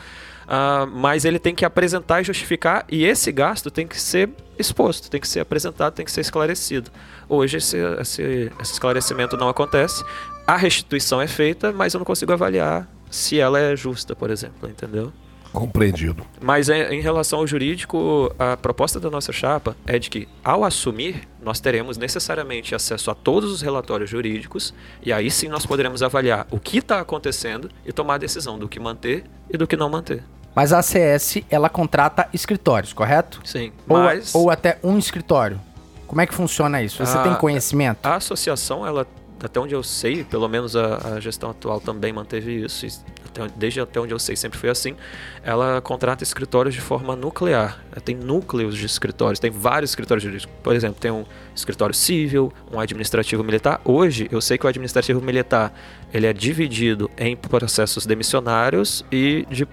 [0.47, 5.11] ah, mas ele tem que apresentar e justificar, e esse gasto tem que ser exposto,
[5.11, 6.91] tem que ser apresentado, tem que ser esclarecido.
[7.29, 10.05] Hoje esse, esse- esse esclarecimento não acontece,
[10.47, 14.69] a restituição é feita, mas eu não consigo avaliar se ela é justa, por exemplo,
[14.69, 15.13] entendeu?
[15.53, 16.25] Compreendido.
[16.41, 20.65] Mas em, em relação ao jurídico, a proposta da nossa chapa é de que, ao
[20.65, 24.73] assumir, nós teremos necessariamente acesso a todos os relatórios jurídicos
[25.03, 28.67] e aí sim nós poderemos avaliar o que está acontecendo e tomar a decisão do
[28.67, 30.25] que manter e do que não manter.
[30.55, 33.41] Mas a ACS, ela contrata escritórios, correto?
[33.45, 35.61] Sim, Ou, mas ou até um escritório.
[36.07, 37.05] Como é que funciona isso?
[37.05, 38.07] Você Ah, tem conhecimento?
[38.07, 39.07] a associação, ela,
[39.43, 42.87] até onde eu sei, pelo menos a, a gestão atual também manteve isso,
[43.27, 44.95] até desde até onde eu sei sempre foi assim,
[45.43, 47.83] ela contrata escritórios de forma nuclear.
[47.91, 50.55] Ela Tem núcleos de escritórios, tem vários escritórios jurídicos.
[50.63, 51.25] Por exemplo, tem um
[51.55, 53.81] escritório civil, um administrativo militar.
[53.85, 55.73] Hoje, eu sei que o administrativo militar
[56.13, 59.67] ele é dividido em processos demissionários e de,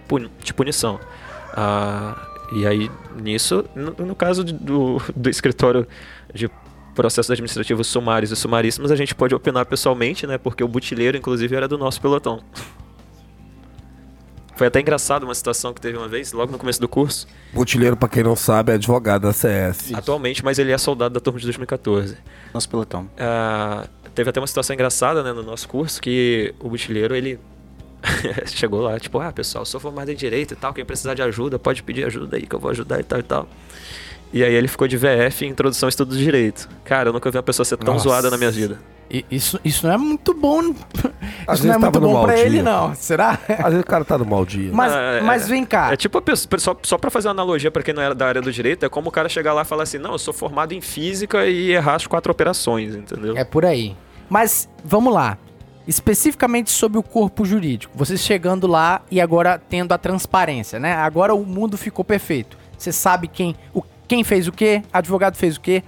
[0.44, 1.00] de punição.
[1.54, 2.90] Ah, e aí,
[3.22, 5.88] nisso, no, no caso do, do escritório
[6.34, 6.50] de
[7.00, 10.38] processos administrativos sumários e sumaríssimos, a gente pode opinar pessoalmente, né?
[10.38, 12.42] Porque o butileiro, inclusive, era do nosso pelotão.
[14.58, 17.26] Foi até engraçado uma situação que teve uma vez, logo no começo do curso.
[17.54, 19.94] Botilheiro, pra quem não sabe, é advogado da CS.
[19.94, 22.18] Atualmente, mas ele é soldado da turma de 2014.
[22.54, 23.10] Nosso pelotão.
[23.18, 27.40] Ah, teve até uma situação engraçada né, no nosso curso que o butileiro ele
[28.48, 31.58] chegou lá, tipo, ah, pessoal, sou formado em direito e tal, quem precisar de ajuda
[31.58, 33.48] pode pedir ajuda aí que eu vou ajudar e tal e tal.
[34.32, 36.70] E aí ele ficou de VF em Introdução ao Estudo do Direito.
[36.84, 38.08] Cara, eu nunca vi uma pessoa ser tão Nossa.
[38.08, 38.80] zoada na minha vida.
[39.10, 40.62] E- Isso, isso não é muito bom.
[41.48, 42.46] Às isso não é muito bom pra dia.
[42.46, 42.94] ele, não.
[42.94, 43.39] Será?
[43.50, 44.70] Às vezes o cara tá no mau dia.
[44.72, 45.92] Mas, Ah, é- mas vem cá.
[45.92, 48.28] É tipo a pessoa, só, só pra fazer uma analogia pra quem não era da
[48.28, 50.32] área do direito, é como o cara chegar lá e falar assim, não, eu sou
[50.32, 53.36] formado em física e errar as quatro operações, entendeu?
[53.36, 53.98] É por aí.
[54.30, 55.39] Mas vamos lá.
[55.88, 57.92] Especificamente sobre o corpo jurídico.
[57.98, 60.94] Vocês chegando lá e agora tendo a transparência, né?
[60.94, 62.56] Agora o mundo ficou perfeito.
[62.78, 65.84] Você sabe quem, o, quem fez o quê, advogado fez o quê.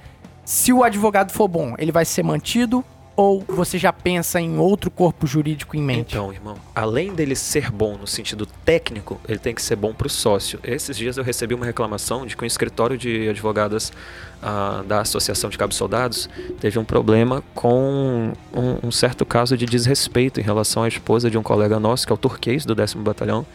[0.46, 4.90] Se o advogado for bom, ele vai ser mantido ou você já pensa em outro
[4.90, 6.14] corpo jurídico em mente?
[6.14, 10.08] Então, irmão, além dele ser bom no sentido técnico, ele tem que ser bom pro
[10.08, 10.60] sócio.
[10.64, 13.92] Esses dias eu recebi uma reclamação de que um escritório de advogadas
[14.42, 16.30] ah, da Associação de Cabos Soldados
[16.60, 21.38] teve um problema com um, um certo caso de desrespeito em relação à esposa de
[21.40, 23.46] um colega nosso, que é o turquês do 10º Batalhão.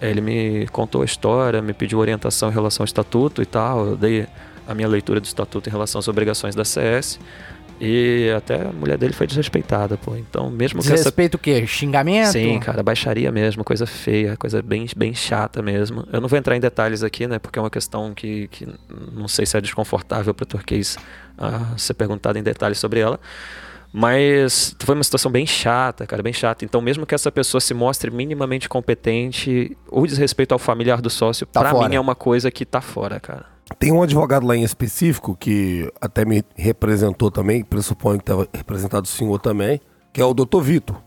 [0.00, 3.86] Ele me contou a história, me pediu orientação em relação ao estatuto e tal.
[3.86, 4.26] Eu dei
[4.66, 7.18] a minha leitura do estatuto em relação às obrigações da CS.
[7.78, 10.16] E até a mulher dele foi desrespeitada, pô.
[10.16, 11.66] Então, mesmo que essa Desrespeito o quê?
[11.66, 12.32] Xingamento?
[12.32, 16.06] Sim, cara, baixaria mesmo, coisa feia, coisa bem, bem chata mesmo.
[16.10, 18.66] Eu não vou entrar em detalhes aqui, né, porque é uma questão que, que
[19.12, 20.96] não sei se é desconfortável para o turquês
[21.36, 23.20] ah, ser perguntado em detalhes sobre ela.
[23.98, 26.66] Mas foi uma situação bem chata, cara, bem chata.
[26.66, 31.46] Então, mesmo que essa pessoa se mostre minimamente competente, o desrespeito ao familiar do sócio,
[31.46, 31.88] Tá pra fora.
[31.88, 33.46] mim é uma coisa que tá fora, cara.
[33.78, 39.06] Tem um advogado lá em específico que até me representou também, pressuponho que estava representado
[39.06, 39.80] o senhor também,
[40.12, 40.60] que é o Dr.
[40.60, 41.02] Vitor.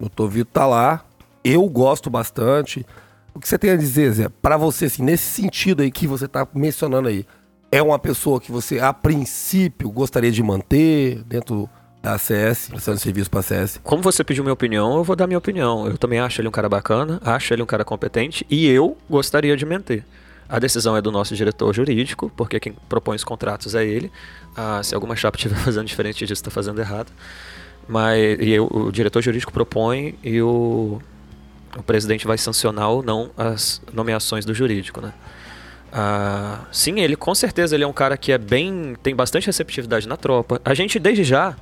[0.00, 0.26] O Dr.
[0.32, 1.04] Vitor tá lá,
[1.44, 2.84] eu gosto bastante.
[3.32, 6.26] O que você tem a dizer, Zé, pra você, assim, nesse sentido aí que você
[6.26, 7.24] tá mencionando aí,
[7.70, 11.70] é uma pessoa que você, a princípio, gostaria de manter dentro
[12.02, 13.80] da ACS, prestando serviço pra ACS?
[13.82, 15.86] Como você pediu minha opinião, eu vou dar minha opinião.
[15.86, 19.56] Eu também acho ele um cara bacana, acho ele um cara competente e eu gostaria
[19.56, 20.04] de manter.
[20.48, 24.10] A decisão é do nosso diretor jurídico, porque quem propõe os contratos é ele.
[24.56, 27.12] Ah, se alguma chapa estiver fazendo diferente disso, está fazendo errado.
[27.88, 31.00] Mas e eu- o diretor jurídico propõe e o,
[31.76, 35.12] o presidente vai sancionar ou não as nomeações do jurídico, né?
[35.92, 38.96] Ah, sim, ele com certeza ele é um cara que é bem.
[39.02, 40.60] tem bastante receptividade na tropa.
[40.64, 41.56] A gente desde já.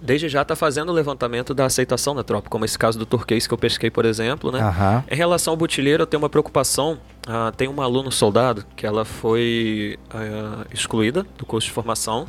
[0.00, 3.46] Desde já tá fazendo o levantamento da aceitação da tropa, como esse caso do turquês
[3.46, 4.60] que eu pesquei, por exemplo, né?
[4.60, 5.04] Aham.
[5.10, 6.98] Em relação ao butileiro, eu tenho uma preocupação.
[7.26, 12.28] Ah, tem uma aluna soldado que ela foi ah, excluída do curso de formação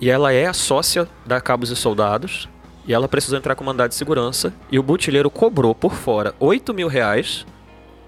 [0.00, 2.48] e ela é a sócia da Cabos e Soldados
[2.86, 6.72] e ela precisou entrar com mandado de segurança e o butileiro cobrou por fora 8
[6.72, 7.44] mil reais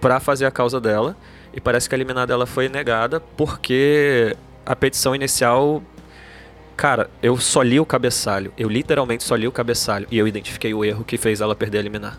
[0.01, 1.17] para fazer a causa dela
[1.53, 5.83] e parece que a liminar dela foi negada porque a petição inicial
[6.77, 8.53] Cara, eu só li o cabeçalho.
[8.59, 10.07] Eu literalmente só li o cabeçalho.
[10.11, 12.19] E eu identifiquei o erro que fez ela perder a liminar.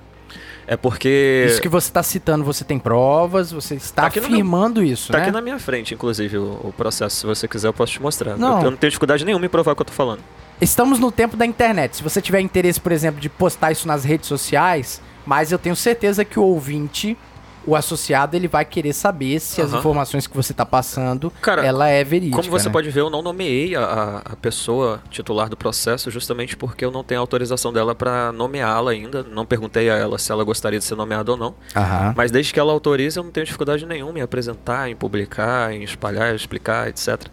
[0.65, 1.45] É porque.
[1.49, 5.23] Isso que você está citando, você tem provas, você está Tá afirmando isso, Tá né?
[5.25, 7.17] aqui na minha frente, inclusive, o, o processo.
[7.17, 8.37] Se você quiser, eu posso te mostrar.
[8.37, 8.59] Não.
[8.59, 10.21] Eu, eu não tenho dificuldade nenhuma em provar o que eu tô falando.
[10.61, 11.97] Estamos no tempo da internet.
[11.97, 15.75] Se você tiver interesse, por exemplo, de postar isso nas redes sociais, mas eu tenho
[15.75, 17.17] certeza que o ouvinte,
[17.65, 19.79] o associado, ele vai querer saber se as Aham.
[19.79, 22.37] informações que você está passando, Cara, ela é verídica.
[22.37, 22.73] Como você né?
[22.73, 27.03] pode ver, eu não nomeei a, a- pessoa titular do processo justamente porque eu não
[27.03, 29.23] tenho autorização dela para nomeá-la ainda.
[29.23, 31.55] Não perguntei a ela se ela gostaria de ser nomeada ou não.
[31.75, 32.13] Aham.
[32.17, 35.83] Mas desde que ela autorize, eu não tenho dificuldade nenhuma em apresentar, em publicar, em
[35.83, 37.27] espalhar, explicar, etc.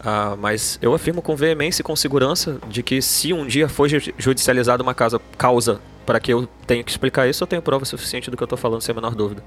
[0.00, 3.88] Ah, mas eu afirmo com veemência e com segurança de que se um dia for
[3.88, 7.84] ju- judicializada uma casa, causa para que eu tenha que explicar isso, eu tenho prova
[7.84, 9.42] suficiente do que eu tô falando, sem a menor dúvida.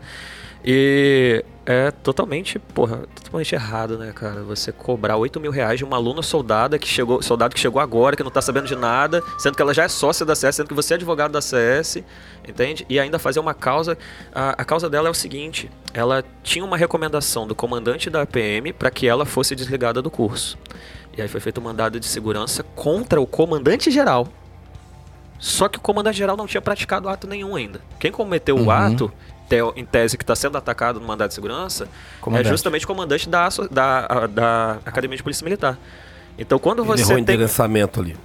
[0.63, 4.41] E é totalmente, porra, totalmente errado, né, cara?
[4.43, 8.15] Você cobrar 8 mil reais de uma aluna soldada que chegou, soldado que chegou agora,
[8.15, 10.67] que não tá sabendo de nada, sendo que ela já é sócia da CS, sendo
[10.67, 12.03] que você é advogado da CS,
[12.47, 12.85] entende?
[12.89, 13.97] E ainda fazer uma causa.
[14.33, 18.71] A, a causa dela é o seguinte: ela tinha uma recomendação do comandante da PM
[18.73, 20.57] para que ela fosse desligada do curso.
[21.17, 24.27] E aí foi feito um mandado de segurança contra o comandante geral.
[25.39, 27.81] Só que o comandante geral não tinha praticado ato nenhum ainda.
[27.99, 28.69] Quem cometeu o Uhum.
[28.71, 29.13] ato, teo-
[29.75, 31.87] em tese que está sendo atacado no mandado de segurança,
[32.19, 32.47] Comandante.
[32.47, 35.77] é justamente o comandante da, da, da Academia de Polícia Militar.
[36.37, 37.35] Então quando Ele você errou o tem...
[37.35, 38.15] endereçamento ali.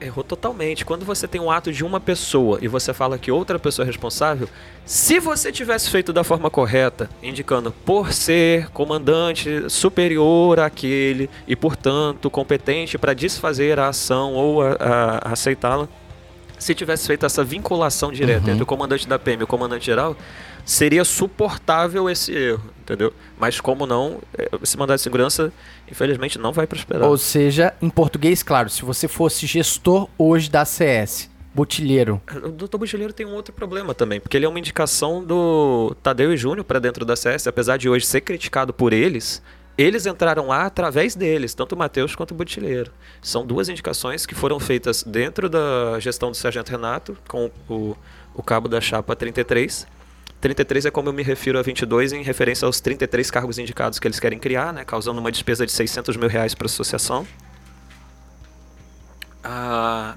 [0.00, 0.84] Errou totalmente.
[0.84, 3.86] Quando você tem um ato de uma pessoa e você fala que outra pessoa é
[3.86, 4.48] responsável,
[4.84, 12.28] se você tivesse feito da forma correta, indicando por ser comandante superior àquele e, portanto,
[12.28, 14.58] competente para desfazer a ação ou
[15.22, 15.86] aceitá-la,
[16.58, 18.50] se tivesse feito essa vinculação direta Uhum.
[18.52, 20.16] entre o comandante da PM e o comandante geral,
[20.64, 23.12] seria suportável esse erro, entendeu?
[23.38, 25.52] Mas como não, eh, esse mandado de segurança,
[25.90, 27.08] infelizmente, não vai prosperar.
[27.08, 32.78] Ou seja, em português, claro, se você fosse gestor hoje da CS, botilheiro, O Dr.
[32.78, 36.64] Buchileiro tem um outro problema também, porque ele é uma indicação do Tadeu e Júnior
[36.64, 39.42] para dentro da CS, apesar de hoje ser criticado por eles,
[39.76, 42.90] eles entraram lá através deles, tanto o Matheus quanto o Butileiro.
[43.20, 47.96] São duas indicações que foram feitas dentro da gestão do Sargento Renato, com o,
[48.34, 49.86] o cabo da chapa 33.
[50.42, 54.06] 33 é como eu me refiro a 22 em referência aos 33 cargos indicados que
[54.06, 57.26] eles querem criar, né, causando uma despesa de 600 mil reais para a associação.
[59.44, 60.16] Ah,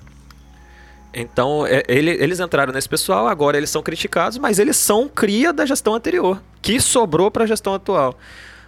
[1.13, 5.53] então, é, ele- eles entraram nesse pessoal, agora eles são criticados, mas eles são cria
[5.53, 8.17] da gestão anterior, que sobrou para a gestão atual.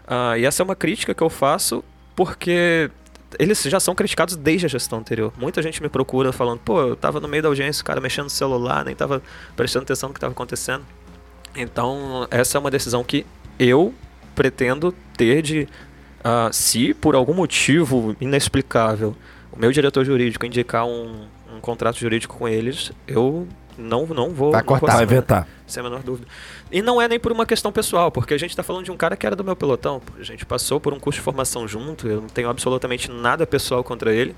[0.08, 1.84] Ah, e essa é uma crítica que eu faço
[2.16, 2.90] porque
[3.38, 5.34] eles já são criticados desde a gestão anterior.
[5.38, 8.26] Muita gente me procura falando, pô, eu tava no meio da audiência, o cara mexendo
[8.26, 9.22] no celular, nem tava
[9.56, 10.86] prestando atenção no que estava acontecendo.
[11.58, 13.26] Então, essa é uma decisão que
[13.60, 13.94] eu
[14.36, 15.68] pretendo ter de,
[16.24, 19.16] ah, se por algum motivo inexplicável
[19.52, 24.52] o meu diretor jurídico indicar um, um contrato jurídico com eles, eu não, não vou.
[24.52, 24.98] Vai cortar.
[24.98, 25.48] Vai vetar.
[25.66, 26.28] Sem a menor dúvida.
[26.72, 28.98] E não é nem por uma questão pessoal, porque a gente está falando de um
[28.98, 30.02] cara que era do meu pelotão.
[30.20, 33.84] A gente passou por um curso de formação junto, eu não tenho absolutamente nada pessoal
[33.84, 34.36] contra ele,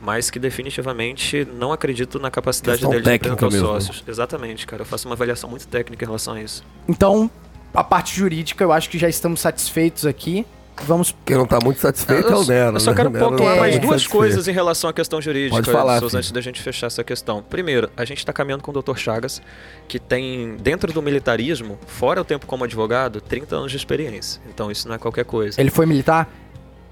[0.00, 3.68] mas que definitivamente não acredito na capacidade Questão dele de técnica representar os mesmo.
[3.68, 4.04] sócios.
[4.06, 4.82] Exatamente, cara.
[4.82, 6.64] Eu faço uma avaliação muito técnica em relação a isso.
[6.88, 7.30] Então,
[7.74, 10.46] a parte jurídica, eu acho que já estamos satisfeitos aqui.
[10.84, 11.16] Vamos.
[11.24, 12.76] Quem não tá muito satisfeito é Eu, o Nero.
[12.76, 12.96] eu só né?
[12.98, 14.10] quero pontuar tá mais muito duas satisfeito.
[14.10, 17.42] coisas em relação à questão jurídica, Pode falar, Souza, antes da gente fechar essa questão.
[17.42, 18.94] Primeiro, a gente está caminhando com o Dr.
[18.94, 19.40] Chagas,
[19.88, 24.38] que tem, dentro do militarismo, fora o tempo como advogado, 30 anos de experiência.
[24.50, 25.58] Então isso não é qualquer coisa.
[25.58, 26.28] Ele foi militar?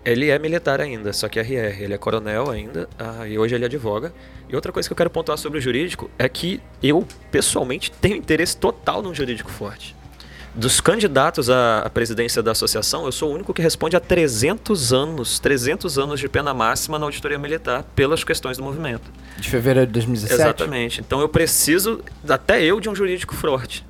[0.05, 1.83] Ele é militar ainda, só que RR.
[1.83, 4.13] Ele é coronel ainda ah, e hoje ele advoga.
[4.49, 8.17] E outra coisa que eu quero pontuar sobre o jurídico é que eu, pessoalmente, tenho
[8.17, 9.97] interesse total num jurídico forte.
[10.55, 15.41] Dos candidatos à presidência da associação, eu sou o único que responde a 300 anos,
[15.41, 19.11] 300 anos de pena máxima na auditoria militar pelas questões do movimento.
[19.37, 20.41] De fevereiro de 2017?
[20.41, 21.01] Exatamente.
[21.01, 23.85] Então eu preciso, até eu, de um jurídico forte.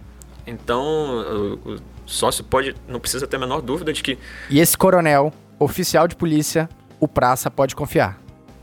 [0.47, 4.77] Então o, o sócio pode, não precisa ter a menor dúvida de que E esse
[4.77, 6.69] coronel, oficial de polícia,
[7.01, 8.19] o Praça pode confiar.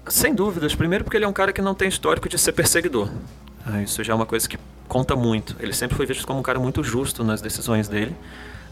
[0.08, 0.76] Sem dúvidas.
[0.76, 3.10] Primeiro porque ele é um cara que não tem histórico de ser perseguidor.
[3.66, 5.56] Ah, isso já é uma coisa que conta muito.
[5.60, 8.16] Ele sempre foi visto como um cara muito justo nas decisões dele.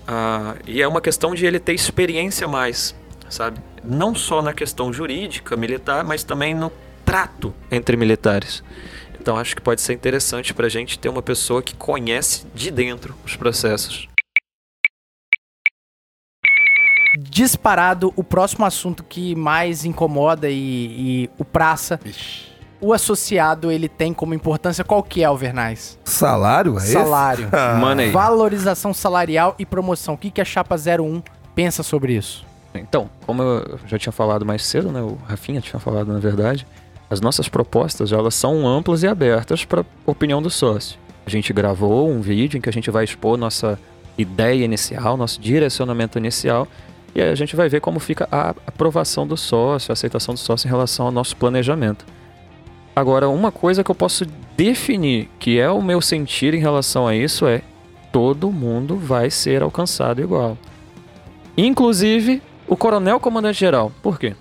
[0.07, 2.95] Ah, e é uma questão de ele ter experiência mais,
[3.29, 3.59] sabe?
[3.83, 6.71] Não só na questão jurídica, militar, mas também no
[7.05, 8.63] trato entre militares.
[9.21, 12.71] Então acho que pode ser interessante para a gente ter uma pessoa que conhece de
[12.71, 14.08] dentro os processos.
[17.21, 21.99] Disparado, o próximo assunto que mais incomoda e, e o praça,
[22.79, 25.99] o associado ele tem como importância qual que é, Alvernais?
[26.05, 26.77] Salário?
[26.77, 26.81] É?
[26.81, 27.49] Salário.
[27.59, 28.11] Ah, Money.
[28.11, 30.13] Valorização salarial e promoção.
[30.13, 31.21] O que, que a Chapa 01
[31.53, 32.45] pensa sobre isso?
[32.73, 36.65] Então, como eu já tinha falado mais cedo, né, o Rafinha tinha falado na verdade,
[37.09, 40.97] as nossas propostas elas são amplas e abertas para opinião do sócio.
[41.25, 43.77] A gente gravou um vídeo em que a gente vai expor nossa
[44.17, 46.67] ideia inicial, nosso direcionamento inicial,
[47.15, 50.39] e aí a gente vai ver como fica a aprovação do sócio, a aceitação do
[50.39, 52.05] sócio em relação ao nosso planejamento.
[52.95, 54.25] Agora, uma coisa que eu posso
[54.57, 57.61] definir, que é o meu sentir em relação a isso, é
[58.11, 60.57] todo mundo vai ser alcançado igual.
[61.57, 63.91] Inclusive o coronel comandante geral.
[64.01, 64.35] Por quê?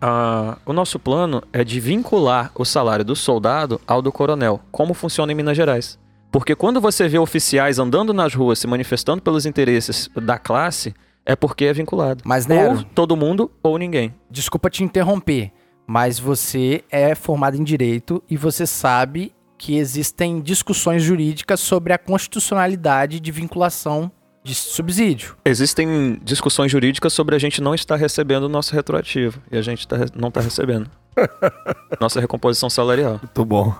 [0.00, 4.94] Ah, o nosso plano é de vincular o salário do soldado ao do coronel, como
[4.94, 5.98] funciona em Minas Gerais.
[6.32, 10.94] Porque quando você vê oficiais andando nas ruas se manifestando pelos interesses da classe,
[11.32, 12.22] é porque é vinculado.
[12.24, 14.14] Mas, Nero, Ou todo mundo ou ninguém.
[14.30, 15.52] desculpa te interromper,
[15.86, 21.98] mas você é formado em direito e você sabe que existem discussões jurídicas sobre a
[21.98, 24.10] constitucionalidade de vinculação
[24.42, 25.36] de subsídio.
[25.44, 29.40] Existem discussões jurídicas sobre a gente não estar recebendo o nosso retroativo.
[29.52, 30.90] E a gente tá não está recebendo.
[32.00, 33.20] Nossa recomposição salarial.
[33.22, 33.74] Muito bom.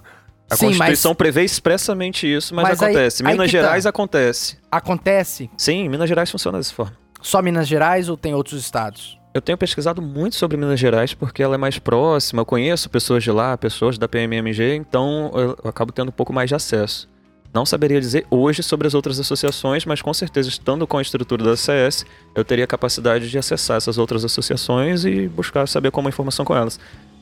[0.50, 3.24] A Sim, Constituição prevê expressamente isso, mas, Mas aí- acontece.
[3.24, 3.62] aí Minas que tá.
[3.62, 4.58] Gerais acontece.
[4.70, 6.92] Acontece Sim, Minas Gerais funciona dessa forma.
[7.22, 9.18] Só Minas Gerais ou tem outros estados?
[9.32, 13.22] Eu tenho pesquisado muito sobre Minas Gerais porque ela é mais próxima, eu conheço pessoas
[13.22, 17.08] de lá, pessoas da PMMG, então eu, acabo tendo um pouco mais de acesso.
[17.52, 21.44] Não saberia dizer hoje sobre as outras associações, mas com certeza, estando com a estrutura
[21.44, 26.10] da CS, eu teria capacidade de acessar essas outras associações e buscar saber como a
[26.10, 26.78] informação com elas.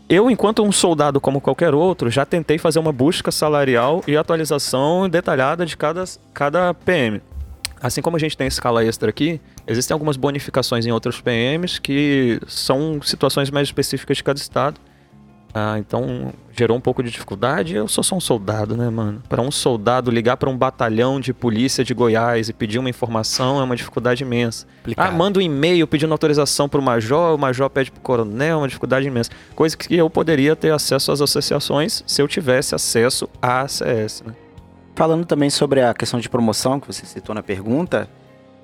[0.09, 5.09] Eu, enquanto um soldado como qualquer outro, já tentei fazer uma busca salarial e atualização
[5.09, 7.21] detalhada de cada, cada PM.
[7.81, 12.41] Assim como a gente tem escala extra aqui, existem algumas bonificações em outros PMs que
[12.47, 14.81] são situações mais específicas de cada estado.
[15.55, 17.75] Ah, então gerou um pouco de dificuldade.
[17.75, 19.23] Eu sou só um soldado, né, mano?
[19.29, 23.59] Para um soldado ligar para um batalhão de polícia de Goiás e pedir uma informação
[23.61, 24.67] é uma dificuldade imensa.
[24.97, 28.69] Ah, manda um e-mail pedindo autorização pro major, o major pede pro coronel, é uma
[28.69, 29.31] dificuldade imensa.
[29.55, 34.35] Coisa que eu poderia ter acesso às associações se eu tivesse acesso à ACS, né?
[34.95, 38.09] Falando também sobre a questão de promoção que você citou na pergunta,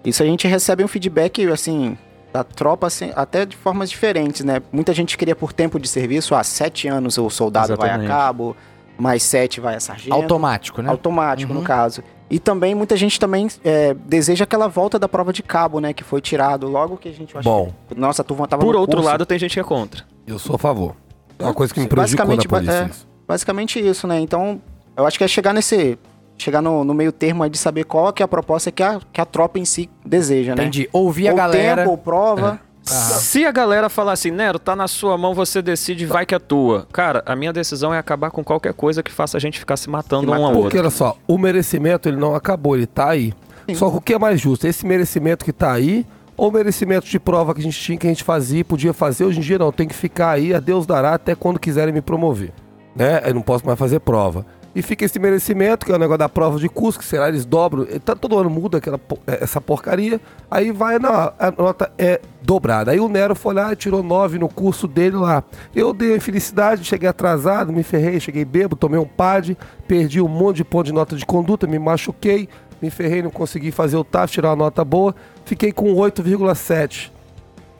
[0.05, 1.97] isso a gente recebe um feedback, assim,
[2.33, 4.61] da tropa, assim, até de formas diferentes, né?
[4.73, 8.09] Muita gente queria por tempo de serviço, há sete anos o soldado vai a Exatamente.
[8.09, 8.57] cabo,
[8.99, 10.13] mais sete vai a sargento.
[10.15, 10.91] Automático, né?
[10.91, 11.61] Automático, Uhum.
[11.61, 12.03] no caso.
[12.31, 15.93] E também, muita gente também é, deseja aquela volta da prova de cabo, né?
[15.93, 17.35] Que foi tirado logo que a gente...
[17.43, 17.73] Bom.
[17.89, 19.09] que- nossa, a turma tava Por outro curso.
[19.11, 20.03] lado, tem gente que é contra.
[20.27, 20.97] Eu sou a favor.
[21.39, 22.87] É uma coisa que me prejudicou na Basicamente, ba- polícia.
[22.87, 22.91] é.
[22.91, 23.07] isso.
[23.29, 24.19] Basicamente isso, né?
[24.21, 24.61] Então,
[24.97, 25.99] eu acho que é chegar nesse...
[26.37, 29.01] Chegar no, no meio termo aí de saber qual que é a proposta que a,
[29.13, 30.63] que a tropa em si deseja, né?
[30.63, 30.89] Entendi.
[30.93, 31.83] Ouvir a ou galera.
[31.83, 32.61] tempo, ou prova.
[32.83, 36.39] Se a galera falar assim, Nero, tá na sua mão, você decide, vai que é
[36.39, 36.87] tua.
[36.93, 39.89] Cara, a minha decisão é acabar com qualquer coisa que faça a gente ficar se
[39.89, 40.63] matando Se um ao matando.
[40.63, 40.81] Porque outro.
[40.81, 43.33] olha só, o merecimento ele não acabou, ele tá aí.
[43.75, 44.67] Só que o que é mais justo?
[44.67, 46.05] Esse merecimento que tá aí
[46.37, 48.93] ou o merecimento de prova que a gente tinha, que a gente fazia e podia
[48.93, 51.95] fazer, hoje em dia não, tem que ficar aí, a Deus dará até quando quiserem
[51.95, 52.53] me promover.
[52.95, 53.23] Né?
[53.25, 54.45] Eu não posso mais fazer prova.
[54.75, 57.45] E fica esse merecimento, que é o negócio da prova de curso, que será, eles
[57.45, 62.21] dobram, tá- todo ano muda aquela, eh, essa porcaria, aí vai, não, a nota é
[62.43, 62.91] dobrada.
[62.91, 65.45] Aí o Nero foi lá e tirou nove no curso dele lá.
[65.75, 69.57] Eu dei a infelicidade, cheguei atrasado, me ferrei, cheguei bêbado, tomei um pad,
[69.87, 72.49] perdi um monte de ponto de nota de conduta, me machuquei,
[72.83, 77.13] me ferrei, não consegui fazer o TAF, tirar uma nota boa, fiquei com 8,7.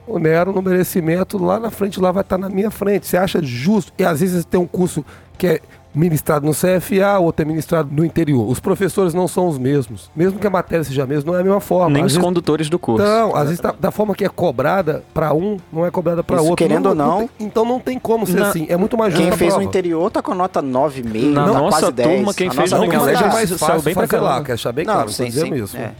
[0.07, 3.07] O Nero no merecimento, lá na frente, lá vai estar na minha frente.
[3.07, 3.91] Você acha justo?
[3.97, 5.03] E às vezes tem um curso
[5.37, 5.59] que é
[5.95, 8.47] ministrado no CFA, outro é ministrado no interior.
[8.49, 10.09] Os professores não são os mesmos.
[10.15, 11.89] Mesmo que a matéria seja a mesma, não é a mesma forma.
[11.91, 13.05] Nem Às os vezes- condutores do curso.
[13.05, 16.41] Não, às vezes da, da forma que é cobrada para um, não é cobrada para
[16.41, 16.55] outro.
[16.57, 18.65] querendo ou não- tem- então não tem como ser Na- assim.
[18.69, 19.63] É muito mais justo Quem fez no prova.
[19.69, 22.09] interior tá com nota 9,5, Na tá nossa quase 10.
[22.17, 24.21] turma, quem A fez no Não, turma mas é tá- mais fácil bem pra fazer
[24.21, 25.53] lá, quer achar bem Não, claro, sim, sim.
[25.55, 25.77] isso.
[25.77, 25.91] é.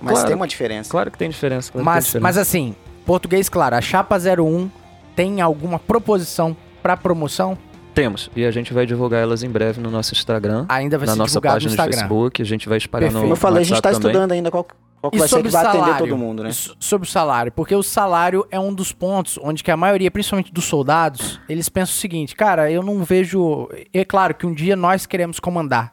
[0.00, 0.26] Mas Claro.
[0.26, 0.90] tem uma diferença.
[0.90, 1.70] Claro que tem diferença.
[1.72, 2.40] claro Mas, tem mas diferença.
[2.40, 2.74] assim,
[3.06, 4.68] português claro, a Chapa 01
[5.14, 7.56] tem alguma proposição pra promoção?
[7.94, 8.30] Temos.
[8.34, 10.64] E a gente vai divulgar elas em breve no nosso Instagram.
[10.68, 11.98] Ainda vai na ser nossa no página do Instagram.
[11.98, 12.42] Facebook.
[12.42, 13.22] A gente vai espalhar no Perfeito.
[13.24, 14.08] Como eu falei, a gente tá também.
[14.10, 14.66] estudando ainda qual,
[15.00, 16.06] qual que E vai ser sobre que vai atender salário?
[16.06, 16.52] todo mundo, né?
[16.52, 20.10] So- Sobre o salário, porque o salário é um dos pontos onde que a maioria,
[20.10, 23.68] principalmente dos soldados, eles pensam o seguinte, cara, eu não vejo...
[23.92, 25.92] É claro que um dia nós queremos comandar,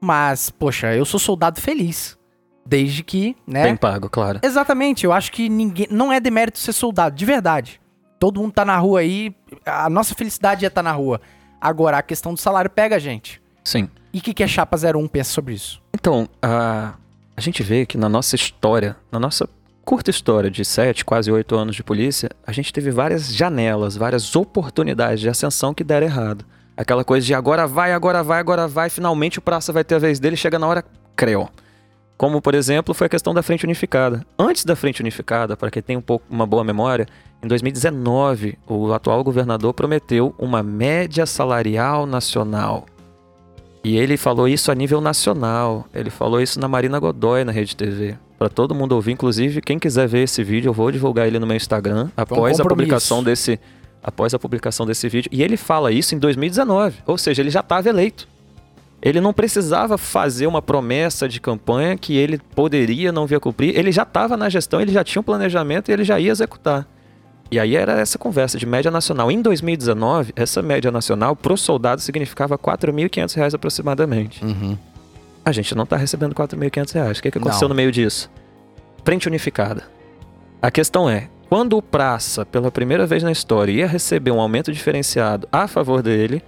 [0.00, 2.16] mas, poxa, eu sou soldado feliz.
[2.66, 3.62] Desde que, né?
[3.62, 4.40] Bem pago, claro.
[4.42, 5.86] Exatamente, eu acho que ninguém.
[5.90, 7.80] Não é demérito ser soldado, de verdade.
[8.20, 9.34] Todo mundo tá na rua aí,
[9.64, 11.18] a nossa felicidade é estar tá na rua.
[11.60, 13.40] Agora, a questão do salário pega a gente.
[13.64, 13.88] Sim.
[14.12, 15.82] E o que, que a Chapa 01 pensa sobre isso?
[15.92, 16.94] Então, a,
[17.36, 19.48] a gente vê que na nossa história, na nossa
[19.84, 24.36] curta história de sete, quase oito anos de polícia, a gente teve várias janelas, várias
[24.36, 26.44] oportunidades de ascensão que deram errado.
[26.76, 29.98] Aquela coisa de agora vai, agora vai, agora vai, finalmente o praça vai ter a
[29.98, 30.84] vez dele, chega na hora,
[31.16, 31.48] creu.
[32.16, 34.26] Como, por exemplo, foi a questão da Frente Unificada.
[34.38, 37.06] Antes da Frente Unificada, para quem tem um pouco uma boa memória,
[37.42, 42.86] em 2019, o atual governador prometeu uma média salarial nacional.
[43.84, 45.86] E ele falou isso a nível nacional.
[45.94, 48.16] Ele falou isso na Marina Godoy, na Rede TV.
[48.36, 51.46] Para todo mundo ouvir, inclusive, quem quiser ver esse vídeo, eu vou divulgar ele no
[51.46, 53.58] meu Instagram após a publicação desse
[54.02, 55.28] após a publicação desse vídeo.
[55.32, 58.28] E ele fala isso em 2019, ou seja, ele já estava eleito.
[59.00, 63.76] Ele não precisava fazer uma promessa de campanha que ele poderia não vir a cumprir.
[63.76, 66.86] Ele já estava na gestão, ele já tinha um planejamento e ele já ia executar.
[67.50, 69.30] E aí era essa conversa de média nacional.
[69.30, 74.44] Em 2019, essa média nacional para o soldado significava R$ 4.500 aproximadamente.
[74.44, 74.76] Uhum.
[75.44, 77.18] A gente não está recebendo R$ 4.500.
[77.18, 77.70] O que, que aconteceu Não.
[77.70, 78.30] no meio disso?
[79.02, 79.84] Frente unificada.
[80.60, 84.70] A questão é, quando o praça, pela primeira vez na história, ia receber um aumento
[84.70, 86.42] diferenciado a favor dele,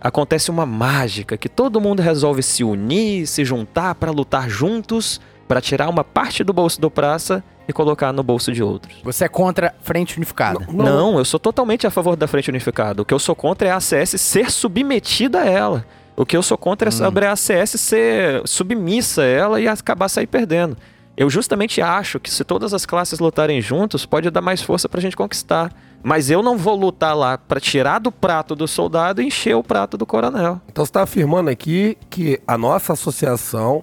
[0.00, 5.60] acontece uma mágica que todo mundo resolve se unir, se juntar para lutar juntos, para
[5.60, 8.96] tirar uma parte do bolso do praça e colocar no bolso de outros.
[9.04, 10.66] Você é contra Frente Unificada.
[10.72, 13.02] Não, eu sou totalmente a favor da Frente Unificada.
[13.02, 15.84] O que eu sou contra é a ACS ser submetida a ela.
[16.16, 20.08] O que eu sou contra é sobre a ACS ser submissa a ela e acabar
[20.08, 20.76] sair perdendo.
[21.16, 25.00] Eu justamente acho que se todas as classes lutarem juntos, pode dar mais força pra
[25.00, 25.72] gente conquistar.
[26.02, 29.64] Mas eu não vou lutar lá pra tirar do prato do soldado e encher o
[29.64, 30.60] prato do coronel.
[30.68, 33.82] Então você está afirmando aqui que a nossa associação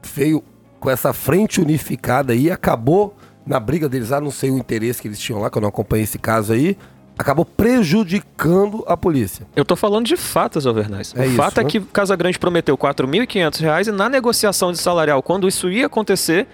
[0.00, 0.44] veio
[0.78, 3.16] com essa frente unificada aí, acabou
[3.46, 5.68] na briga deles, ah, não sei o interesse que eles tinham lá, que eu não
[5.68, 6.76] acompanhei esse caso aí,
[7.18, 9.46] acabou prejudicando a polícia.
[9.54, 11.14] Eu tô falando de fatos, Alvernais.
[11.16, 11.70] É o isso, fato é né?
[11.70, 16.46] que Casa Grande prometeu 4.500 reais e na negociação de salarial, quando isso ia acontecer,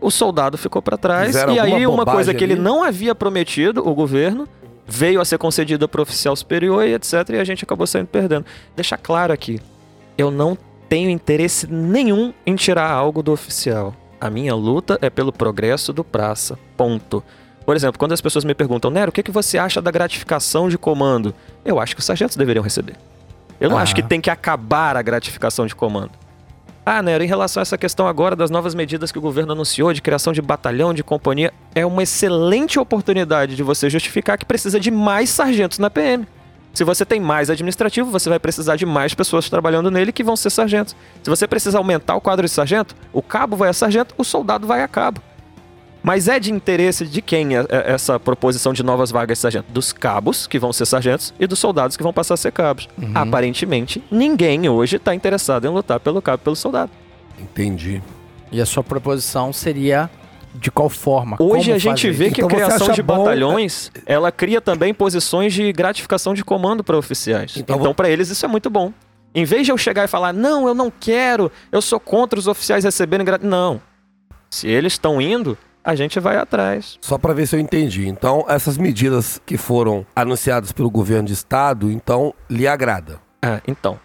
[0.00, 1.28] o soldado ficou para trás.
[1.28, 4.48] Fizeram e aí uma coisa que ele não havia prometido, o governo,
[4.86, 7.30] veio a ser concedida para oficial superior e etc.
[7.30, 8.44] E a gente acabou saindo perdendo.
[8.74, 9.60] Deixar claro aqui,
[10.18, 13.94] eu não tenho interesse nenhum em tirar algo do oficial.
[14.22, 16.56] A minha luta é pelo progresso do praça.
[16.76, 17.24] Ponto.
[17.66, 20.68] Por exemplo, quando as pessoas me perguntam, Nero, o que, que você acha da gratificação
[20.68, 21.34] de comando?
[21.64, 22.94] Eu acho que os sargentos deveriam receber.
[23.60, 23.82] Eu não Ah.
[23.82, 26.12] acho que tem que acabar a gratificação de comando.
[26.86, 29.92] Ah, Nero, em relação a essa questão agora das novas medidas que o governo anunciou
[29.92, 34.78] de criação de batalhão, de companhia, é uma excelente oportunidade de você justificar que precisa
[34.78, 36.28] de mais sargentos na PM.
[36.72, 40.36] Se você tem mais administrativo, você vai precisar de mais pessoas trabalhando nele que vão
[40.36, 40.96] ser sargentos.
[41.22, 44.66] Se você precisa aumentar o quadro de sargento, o cabo vai a sargento, o soldado
[44.66, 45.20] vai a cabo.
[46.02, 49.70] Mas é de interesse de quem é- é essa proposição de novas vagas de sargento?
[49.70, 52.88] Dos cabos, que vão ser sargentos, e dos soldados que vão passar a ser cabos.
[53.14, 56.90] Aparentemente, ninguém hoje está interessado em lutar pelo cabo e pelo soldado.
[57.38, 58.02] Entendi.
[58.50, 60.10] E a sua proposição seria
[60.54, 61.36] de qual forma?
[61.40, 62.34] Hoje Como a gente fazer vê isso?
[62.34, 66.82] que Então a criação de bom- batalhões, ela cria também posições de gratificação de comando
[66.84, 67.52] para oficiais.
[67.56, 68.92] Então Então, vo- para eles isso é muito bom.
[69.34, 72.46] Em vez de eu chegar e falar, não, eu não quero, eu sou contra os
[72.46, 73.42] oficiais receberem grat...
[73.42, 73.80] Não.
[74.50, 76.98] Se eles estão indo, a gente vai atrás.
[77.00, 78.06] Só para ver se eu entendi.
[78.06, 83.18] Então, essas medidas que foram anunciadas pelo governo de estado, então, lhe agrada.
[83.42, 83.98] Ah, então.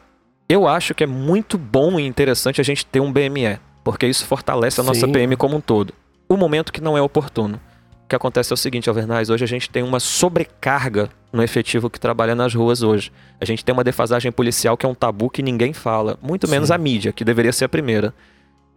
[0.47, 4.25] Eu acho que é muito bom e interessante a gente ter um BME, porque isso
[4.25, 5.11] fortalece a nossa Sim.
[5.11, 5.93] PM como um todo.
[6.30, 7.59] O momento que não é oportuno.
[8.03, 11.89] O que acontece é o seguinte, Alvernaz, hoje a gente tem uma sobrecarga no efetivo
[11.89, 13.11] que trabalha nas ruas hoje.
[13.39, 16.67] A gente tem uma defasagem policial que é um tabu que ninguém fala, muito menos
[16.67, 16.73] Sim.
[16.73, 18.13] a mídia, que deveria ser a primeira.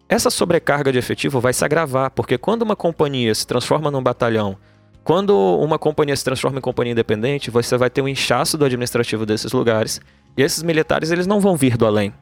[0.08, 4.56] Essa sobrecarga de efetivo vai se agravar, porque quando uma companhia se transforma num batalhão,
[5.02, 9.26] quando uma companhia se transforma em companhia independente, você vai ter um inchaço do administrativo
[9.26, 10.00] desses lugares,
[10.36, 12.12] e esses militares eles não vão vir do além.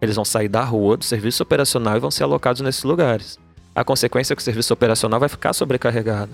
[0.00, 3.38] Eles vão sair da rua, do serviço operacional e vão ser alocados nesses lugares.
[3.78, 6.32] A consequência é que o serviço operacional vai ficar sobrecarregado.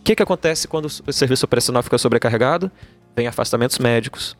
[0.00, 2.72] O que, que acontece quando o serviço operacional fica sobrecarregado?
[3.14, 4.34] Vem afastamentos médicos.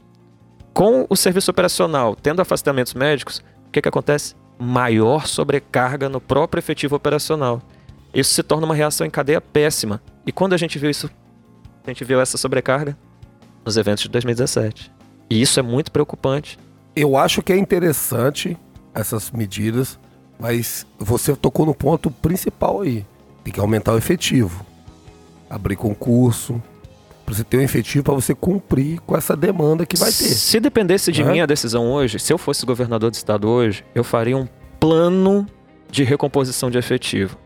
[0.73, 4.35] Com o serviço operacional tendo afastamentos médicos, o que, que acontece?
[4.59, 7.61] Maior sobrecarga no próprio efetivo operacional.
[8.15, 10.01] Isso se torna uma reação em cadeia péssima.
[10.25, 11.11] E quando a gente viu isso,
[11.87, 12.97] a gente viu essa sobrecarga
[13.63, 14.91] nos eventos de 2017.
[15.29, 16.59] E isso é muito preocupante.
[16.97, 18.57] Eu acho que é interessante
[18.95, 20.01] essas medidas,
[20.43, 23.07] mas você tocou no ponto principal aí.
[23.45, 24.67] Tem que aumentar o efetivo.
[25.49, 26.61] Abrir concurso.
[27.25, 30.13] Pra você ter um efetivo para você cumprir com essa demanda que vai ter.
[30.13, 31.31] Se dependesse de Né?
[31.33, 34.49] mim a decisão hoje, se eu fosse governador do estado hoje, eu faria um
[34.81, 35.47] plano
[35.89, 37.39] de recomposição de efetivo.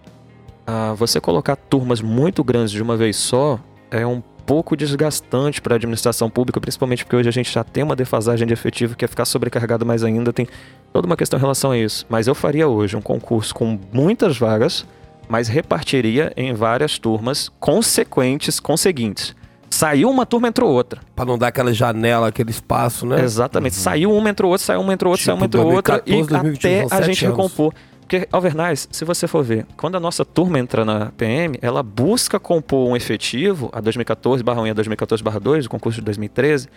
[0.67, 5.75] Ah, você colocar turmas muito grandes de uma vez só é um pouco desgastante para
[5.75, 9.05] a administração pública, principalmente porque hoje a gente já tem uma defasagem de efetivo que
[9.05, 10.47] é ficar sobrecarregado mais ainda, tem
[10.93, 12.07] toda uma questão em relação a isso.
[12.09, 14.87] Mas eu faria hoje um concurso com muitas vagas,
[15.29, 19.35] mas repartiria em várias turmas consequentes, conseguintes.
[19.69, 21.01] Saiu uma turma, entrou outra.
[21.15, 23.23] Pra não dar aquela janela, aquele espaço, né?
[23.23, 23.75] Exatamente.
[23.75, 26.03] Saiu uma, entrou outra, saiu uma, entrou outra, saiu uma, Tipo, entrou outra.
[26.07, 26.29] E 2014,
[26.63, 27.37] 2021, até a gente anos.
[27.37, 27.75] recompor.
[28.07, 32.39] Porque, Alvernais, se você for ver, quando a nossa turma entra na PM, ela busca
[32.39, 36.69] compor um efetivo, a 2014-1 e a 2014-2, o concurso de 2013,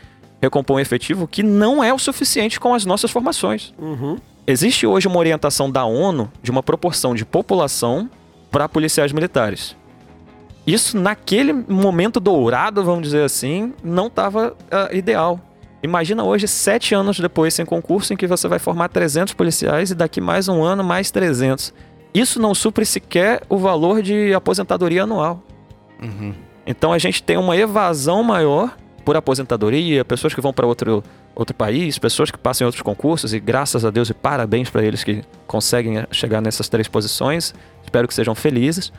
[0.41, 3.75] recompor um efetivo que não é o suficiente com as nossas formações.
[3.77, 4.17] Uhum.
[4.47, 8.09] Existe hoje uma orientação da ONU de uma proporção de população
[8.49, 9.75] para policiais militares.
[10.65, 14.55] Isso, naquele momento dourado, vamos dizer assim, não estava
[14.91, 15.39] ideal.
[15.81, 19.95] Imagina hoje, sete anos depois, sem concurso, em que você vai formar 300 policiais e
[19.95, 21.73] daqui mais um ano, mais 300.
[22.13, 25.43] Isso não supre sequer o valor de aposentadoria anual.
[26.65, 28.75] Então a gente tem uma evasão maior
[29.05, 31.03] por aposentadoria, pessoas que vão para outro,
[31.33, 34.83] outro país, pessoas que passam em outros concursos, e graças a Deus e parabéns para
[34.83, 37.53] eles que conseguem chegar nessas três posições.
[37.83, 38.91] Espero que sejam felizes.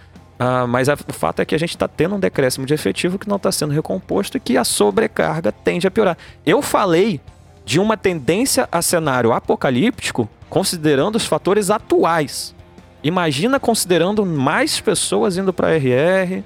[0.43, 3.19] Ah, mas a- o fato é que a gente está tendo um decréscimo de efetivo
[3.19, 6.17] que não está sendo recomposto e que a sobrecarga tende a piorar.
[6.47, 7.21] Eu falei
[7.65, 12.55] de uma tendência a cenário apocalíptico considerando os fatores atuais.
[13.05, 16.43] Imagina considerando mais pessoas indo para RR.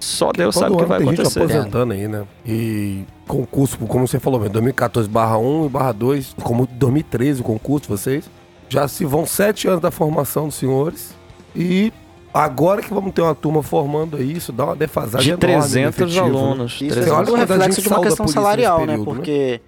[0.00, 1.40] Só Deus Todo sabe o que vai tem gente acontecer.
[1.40, 2.24] aposentando aí, né?
[2.44, 7.88] E concurso, como você falou, 2014 barra 1 e barra 2, como 2013 o concurso,
[7.88, 8.28] vocês,
[8.68, 11.14] já se vão sete anos da formação dos senhores
[11.56, 11.92] e
[12.34, 15.98] agora que vamos ter uma turma formando isso dá uma defasagem De enorme no 300
[16.00, 16.30] efetivo, né?
[16.38, 16.72] alunos.
[16.74, 17.06] Isso 300.
[17.06, 18.86] é olha tudo quanta reflexo de uma questão salarial, né?
[18.88, 19.14] período, né?
[19.16, 19.60] Porque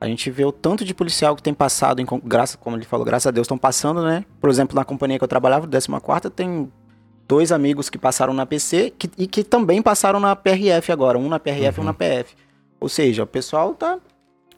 [0.00, 3.04] a gente vê o tanto de policial que tem passado, em, graças, como ele falou,
[3.04, 4.24] graças a Deus estão passando, né?
[4.40, 6.70] Por exemplo, na companhia que eu trabalhava, 14 tem
[7.28, 11.28] dois amigos que passaram na PC que- e que também passaram na PRF agora, um
[11.28, 11.86] na PRF e um Uhum.
[11.86, 12.34] na PF.
[12.80, 13.98] Ou seja, o pessoal tá,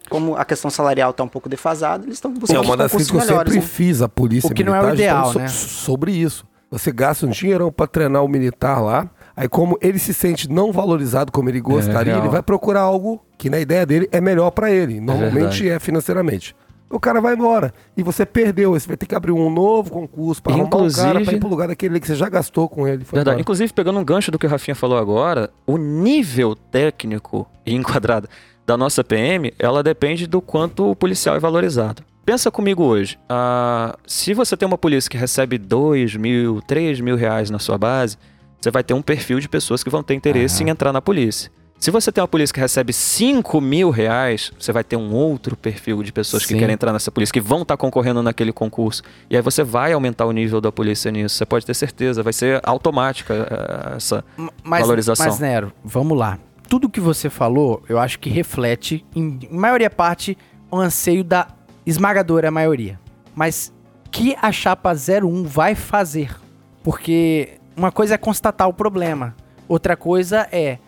[0.09, 3.11] como a questão salarial tá um pouco defasada, eles estão É buscando uma das coisas
[3.11, 3.75] que eu melhores, sempre né?
[3.75, 5.49] fiz, a polícia O que não é o militar, ideal, né?
[5.49, 6.47] so- sobre isso.
[6.73, 9.07] Você gasta um dinheirão pra treinar o militar lá,
[9.37, 13.23] aí como ele se sente não valorizado como ele gostaria, É ele vai procurar algo
[13.37, 14.99] que na ideia dele é melhor pra ele.
[14.99, 15.69] Normalmente verdade.
[15.69, 16.57] é, financeiramente.
[16.89, 17.75] O cara vai embora.
[17.95, 18.73] E você perdeu.
[18.73, 21.49] Você vai ter que abrir um novo concurso pra arrumar um cara pra ir pro
[21.49, 22.99] lugar daquele que você já gastou com ele.
[22.99, 23.21] Verdade.
[23.21, 23.41] embora.
[23.41, 28.29] Inclusive, pegando um gancho do que o Rafinha falou agora, o nível técnico e enquadrado
[28.67, 32.03] da nossa PM, ela depende do quanto o policial é valorizado.
[32.25, 33.19] Pensa comigo hoje.
[33.29, 37.77] ah, se você tem uma polícia que recebe 2 mil, 3 mil reais na sua
[37.77, 38.17] base,
[38.61, 41.51] você vai ter um perfil de pessoas que vão ter interesse em entrar na polícia.
[41.81, 45.57] Se você tem uma polícia que recebe 5 mil reais, você vai ter um outro
[45.57, 46.61] perfil de pessoas que Sim.
[46.61, 49.03] querem entrar nessa polícia, que vão estar concorrendo naquele concurso.
[49.29, 51.35] E aí você vai aumentar o nível da polícia nisso.
[51.35, 54.25] Você pode ter certeza, vai ser automática eh, essa.
[54.39, 55.27] M- Mas, Valorização.
[55.27, 56.39] Mas, Nero, vamos lá.
[56.69, 60.39] Tudo que você falou, eu acho que reflete, em maioria parte,
[60.71, 61.49] o anseio da
[61.87, 62.99] esmagadora maioria.
[63.35, 63.73] Mas
[64.11, 66.35] que a chapa 01 vai fazer?
[66.83, 69.35] Porque uma coisa é constatar o problema,
[69.69, 70.79] outra coisa é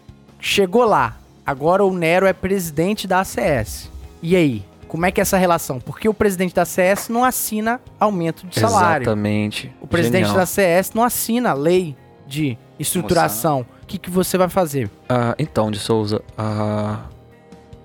[0.40, 3.90] chegou lá, agora o Nero é presidente da ACS.
[4.22, 4.64] E aí?
[4.88, 5.80] Como é que é essa relação?
[5.80, 9.02] Porque o presidente da ACS não assina aumento de salário.
[9.02, 9.72] Exatamente.
[9.80, 10.36] O presidente Genial.
[10.36, 13.66] da CS não assina a lei de estruturação.
[13.82, 14.88] O que, que você vai fazer?
[15.08, 17.00] Ah, então, de Souza, ah,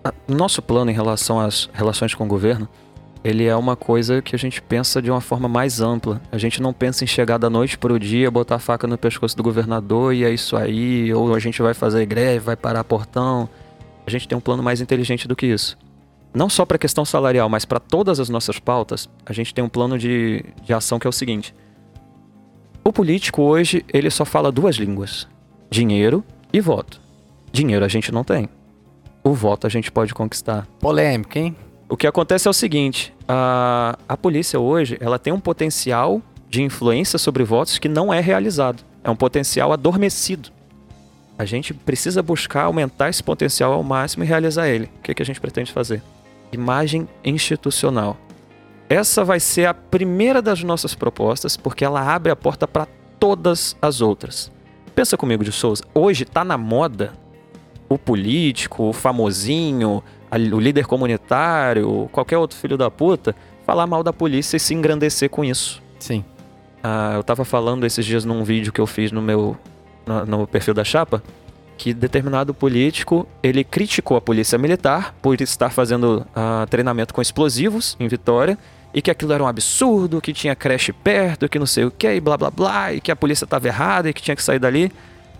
[0.03, 2.67] ah, nosso plano em relação às relações com o governo,
[3.23, 6.21] ele é uma coisa que a gente pensa de uma forma mais ampla.
[6.31, 8.97] A gente não pensa em chegar da noite para o dia, botar a faca no
[8.97, 12.83] pescoço do governador e é isso aí, ou a gente vai fazer greve, vai parar
[12.83, 13.49] portão.
[14.07, 15.77] A gente tem um plano mais inteligente do que isso.
[16.33, 19.63] Não só para a questão salarial, mas para todas as nossas pautas, a gente tem
[19.63, 21.53] um plano de, de ação que é o seguinte.
[22.83, 25.27] O político hoje, ele só fala duas línguas:
[25.69, 27.01] dinheiro e voto.
[27.51, 28.47] Dinheiro a gente não tem.
[29.23, 30.65] O voto a gente pode conquistar.
[30.79, 31.55] Polêmica, hein?
[31.89, 36.61] O que acontece é o seguinte: a, a polícia hoje ela tem um potencial de
[36.61, 38.83] influência sobre votos que não é realizado.
[39.03, 40.49] É um potencial adormecido.
[41.37, 44.85] A gente precisa buscar aumentar esse potencial ao máximo e realizar ele.
[44.99, 46.03] O que, que a gente pretende fazer?
[46.51, 48.17] Imagem institucional.
[48.89, 52.87] Essa vai ser a primeira das nossas propostas, porque ela abre a porta para
[53.19, 54.51] todas as outras.
[54.93, 55.83] Pensa comigo, de Souza.
[55.93, 57.13] Hoje está na moda
[57.87, 64.13] o político, o famosinho, o líder comunitário, qualquer outro filho da puta, falar mal da
[64.13, 65.81] polícia e se engrandecer com isso.
[65.99, 66.23] Sim.
[66.83, 69.57] Ah, eu tava falando esses dias num vídeo que eu fiz no meu
[70.05, 71.21] no, no perfil da chapa
[71.79, 77.95] que determinado político ele criticou a polícia militar por estar fazendo ah, treinamento com explosivos
[77.99, 78.57] em Vitória
[78.93, 82.11] e que aquilo era um absurdo, que tinha creche perto, que não sei o que,
[82.11, 84.59] e blá blá blá, e que a polícia estava errada e que tinha que sair
[84.59, 84.91] dali.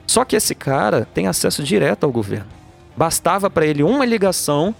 [0.08, 2.59] Só que esse cara tem acesso direto ao governo.
[3.00, 4.76] Bastava para ele uma ligação: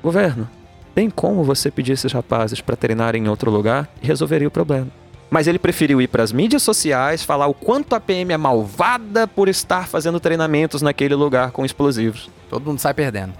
[0.00, 0.48] governo,
[0.94, 4.86] tem como você pedir esses rapazes para treinarem em outro lugar e resolveria o problema.
[5.28, 9.26] Mas ele preferiu ir para as mídias sociais, falar o quanto a PM é malvada
[9.26, 12.30] por estar fazendo treinamentos naquele lugar com explosivos.
[12.48, 13.34] Todo mundo sai perdendo.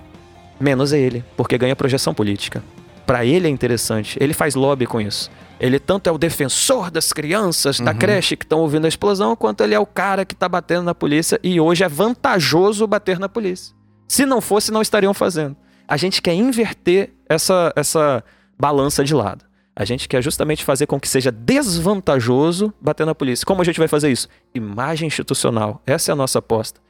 [0.59, 2.61] Menos ele, porque ganha projeção política.
[3.07, 5.31] Para ele é interessante, ele faz lobby com isso.
[5.61, 9.62] Ele tanto é o defensor das crianças da creche que estão ouvindo a explosão, quanto
[9.62, 13.29] ele é o cara que tá batendo na polícia e hoje é vantajoso bater na
[13.29, 13.78] polícia.
[14.09, 15.55] Se não fosse, não estariam fazendo.
[15.87, 18.25] A gente quer inverter essa, essa
[18.59, 19.45] balança de lado.
[19.77, 23.47] A gente quer justamente fazer com que seja desvantajoso bater na polícia.
[23.47, 24.29] Como a gente vai fazer isso?
[24.53, 25.81] Imagem institucional.
[25.87, 26.81] Essa é a nossa aposta.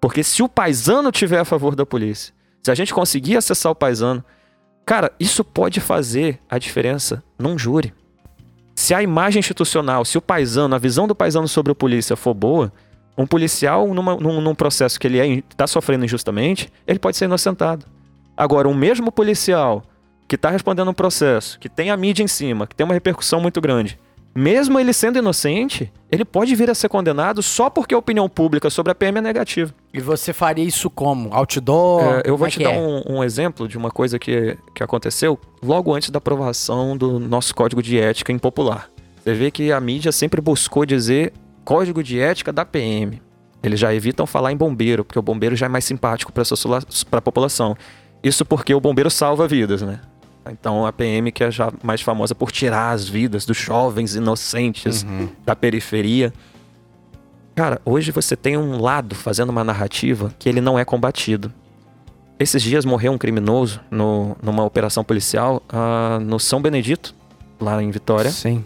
[0.00, 3.74] Porque se o paisano tiver a favor da polícia, se a gente conseguir acessar o
[3.74, 4.24] paisano,
[4.86, 7.92] cara, isso pode fazer a diferença num júri.
[8.76, 12.34] Se a imagem institucional, se o paisano, a visão do paisano sobre a polícia for
[12.34, 12.72] boa,
[13.18, 17.84] um policial numa- num, num processo que ele está sofrendo injustamente, ele pode ser inocentado.
[18.36, 19.82] Agora, um mesmo policial
[20.28, 23.40] que está respondendo um processo, que tem a mídia em cima, que tem uma repercussão
[23.40, 23.98] muito grande,
[24.34, 28.70] mesmo ele sendo inocente, ele pode vir a ser condenado só porque a opinião pública
[28.70, 29.74] sobre a PM é negativa.
[29.92, 31.34] E você faria isso como?
[31.34, 32.02] Outdoor?
[32.02, 32.78] É, eu Como vou é te dar é?
[32.78, 37.52] um, um exemplo de uma coisa que, que aconteceu logo antes da aprovação do nosso
[37.54, 38.88] código de ética impopular.
[39.24, 41.32] Você vê que a mídia sempre buscou dizer
[41.68, 43.20] código de ética da PM.
[43.62, 46.42] Eles já evitam falar em bombeiro, porque o bombeiro já é mais simpático para
[47.18, 47.76] a população.
[48.22, 50.00] Isso porque o bombeiro salva vidas, né?
[50.50, 55.04] Então a PM que é já mais famosa por tirar as vidas dos jovens inocentes
[55.44, 56.32] da periferia.
[57.54, 61.52] Cara, hoje você tem um lado fazendo uma narrativa que ele não é combatido.
[62.38, 67.14] Esses dias morreu um criminoso no- numa operação policial ah, no São Benedito,
[67.60, 68.30] lá em Vitória.
[68.30, 68.64] Sim.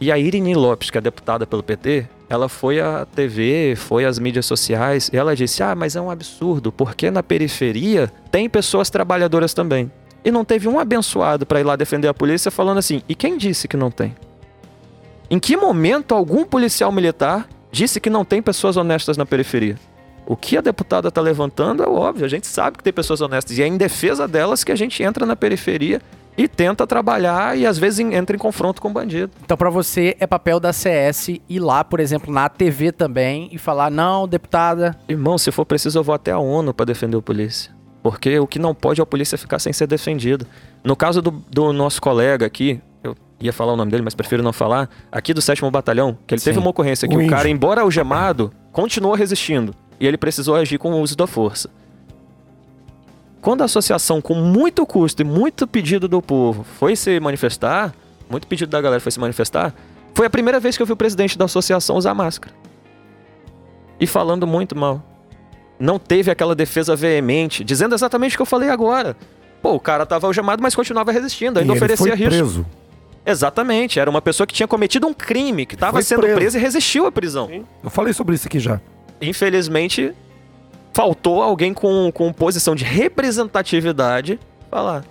[0.00, 4.18] E a Irine Lopes, que é deputada pelo PT, ela foi à TV, foi às
[4.18, 8.90] mídias sociais, e ela disse: Ah, mas é um absurdo, porque na periferia tem pessoas
[8.90, 9.90] trabalhadoras também.
[10.24, 13.36] E não teve um abençoado para ir lá defender a polícia falando assim: e quem
[13.36, 14.14] disse que não tem?
[15.30, 19.78] Em que momento algum policial militar disse que não tem pessoas honestas na periferia?
[20.26, 23.58] O que a deputada está levantando é óbvio, a gente sabe que tem pessoas honestas,
[23.58, 26.00] e é em defesa delas que a gente entra na periferia
[26.36, 29.32] e tenta trabalhar e às vezes entra em confronto com o bandido.
[29.44, 33.58] Então, pra você, é papel da CS ir lá, por exemplo, na TV também e
[33.58, 34.96] falar: não, deputada.
[35.08, 37.72] Irmão, se for preciso, eu vou até a ONU para defender o polícia.
[38.02, 40.46] Porque o que não pode é a polícia ficar sem ser defendida.
[40.82, 44.42] No caso do, do nosso colega aqui, eu ia falar o nome dele, mas prefiro
[44.42, 46.60] não falar, aqui do 7 Batalhão, que ele teve Sim.
[46.60, 47.52] uma ocorrência que O o, cara, índio.
[47.56, 49.74] embora algemado, continuou resistindo.
[49.98, 51.70] E ele precisou agir com o uso da força.
[53.44, 57.94] Quando a associação, com muito custo e muito pedido do povo, foi se manifestar,
[58.26, 59.74] muito pedido da galera foi se manifestar,
[60.14, 62.54] foi a primeira vez que eu vi o presidente da associação usar máscara.
[64.00, 65.02] E falando muito mal
[65.78, 69.14] não teve aquela defesa veemente, dizendo exatamente o que eu falei agora.
[69.60, 72.30] Pô, o cara tava algemado, mas continuava resistindo, ainda E ele oferecia foi risco.
[72.30, 72.66] preso.
[73.26, 76.36] Exatamente, era uma pessoa que tinha cometido um crime, que estava sendo preso.
[76.36, 77.66] presa e resistiu à prisão.
[77.82, 78.80] Eu falei sobre isso aqui já.
[79.20, 80.14] Infelizmente,
[80.94, 84.38] faltou alguém com, com posição de representatividade
[84.70, 85.04] falar.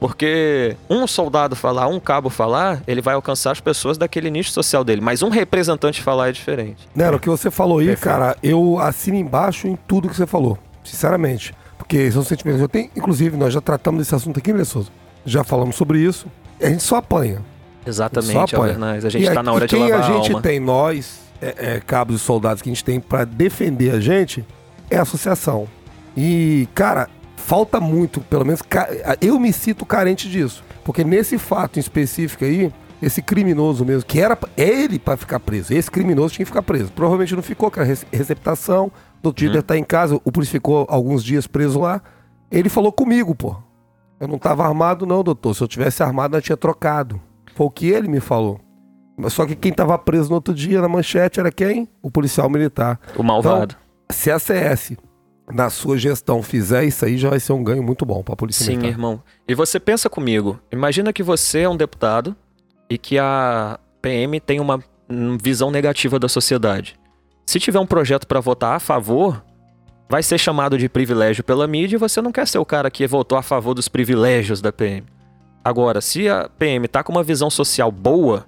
[0.00, 4.84] Porque um soldado falar, um cabo falar, ele vai alcançar as pessoas daquele nicho social
[4.84, 5.00] dele.
[5.00, 6.86] Mas um representante falar é diferente.
[6.94, 8.04] Nero, o que você falou aí, Perfeito.
[8.04, 10.58] cara, eu assino embaixo em tudo que você falou.
[10.82, 11.54] Sinceramente.
[11.78, 12.60] Porque são sentimentos.
[12.60, 14.90] Eu tenho, inclusive, nós já tratamos desse assunto aqui, né, Souza?
[15.24, 16.26] Já falamos sobre isso.
[16.60, 17.40] A gente só apanha.
[17.86, 18.62] Exatamente, Só apanha.
[18.74, 19.04] Alvernaz.
[19.04, 20.42] A gente E tá na hora e de quem lavar a gente alma.
[20.42, 24.44] tem, nós, é, é, cabos e soldados que a gente tem pra defender a gente,
[24.90, 25.66] é associação.
[26.16, 28.60] E, cara, falta muito, pelo menos
[29.20, 30.62] eu me sinto carente disso.
[30.84, 32.72] Porque nesse fato em específico aí,
[33.02, 36.62] esse criminoso mesmo, que era é ele pra ficar preso, esse criminoso tinha que ficar
[36.62, 36.92] preso.
[36.92, 38.90] Provavelmente não ficou, com a rece- receptação,
[39.22, 42.02] do dia deve estar em casa, o polícia ficou alguns dias preso lá.
[42.50, 43.56] Ele falou comigo, pô.
[44.20, 45.54] Eu não tava armado, não, doutor.
[45.54, 47.20] Se eu tivesse armado, eu tinha trocado.
[47.54, 48.60] Foi o que ele me falou.
[49.28, 51.88] Só que quem tava preso no outro dia na manchete era quem?
[52.02, 52.98] O policial militar.
[53.16, 53.76] O malvado.
[54.14, 54.92] Se a CS,
[55.52, 58.64] na sua gestão, fizer isso aí, já vai ser um ganho muito bom pra polícia
[58.64, 58.88] Sim, militar.
[58.88, 59.22] irmão.
[59.46, 62.34] E você pensa comigo, imagina que você é um deputado
[62.88, 66.98] e que a PM tem uma hum, visão negativa da sociedade.
[67.44, 69.44] Se tiver um projeto pra votar a favor,
[70.08, 73.06] vai ser chamado de privilégio pela mídia e você não quer ser o cara que
[73.06, 75.06] votou a favor dos privilégios da PM.
[75.62, 78.46] Agora, se a PM tá com uma visão social boa,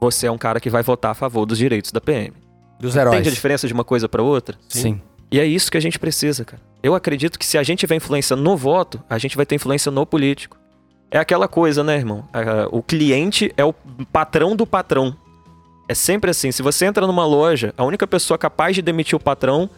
[0.00, 2.43] você é um cara que vai votar a favor dos direitos da PM.
[2.84, 3.14] Dos heróis.
[3.14, 4.56] Entende a diferença de uma coisa pra outra?
[4.68, 5.00] Sim.
[5.30, 6.60] E é isso que a gente precisa, cara.
[6.82, 9.90] Eu acredito que se a gente tiver influência no voto, a gente vai ter influência
[9.90, 10.58] no político.
[11.10, 12.28] É aquela coisa, né, irmão?
[12.70, 13.72] O cliente é o
[14.12, 15.16] patrão do patrão.
[15.88, 16.52] É sempre assim.
[16.52, 19.70] Se você entra numa loja, a única pessoa capaz de demitir o patrão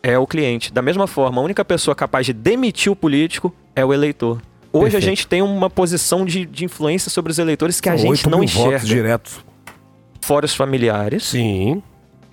[0.00, 0.72] é o cliente.
[0.72, 4.40] Da mesma forma, a única pessoa capaz de demitir o político é o eleitor.
[4.72, 4.96] Hoje Perfeito.
[4.96, 8.30] a gente tem uma posição de, de influência sobre os eleitores que a gente 8
[8.30, 8.70] não mil enxerga.
[8.70, 9.44] votos diretos.
[10.20, 11.82] Fora os familiares, Sim.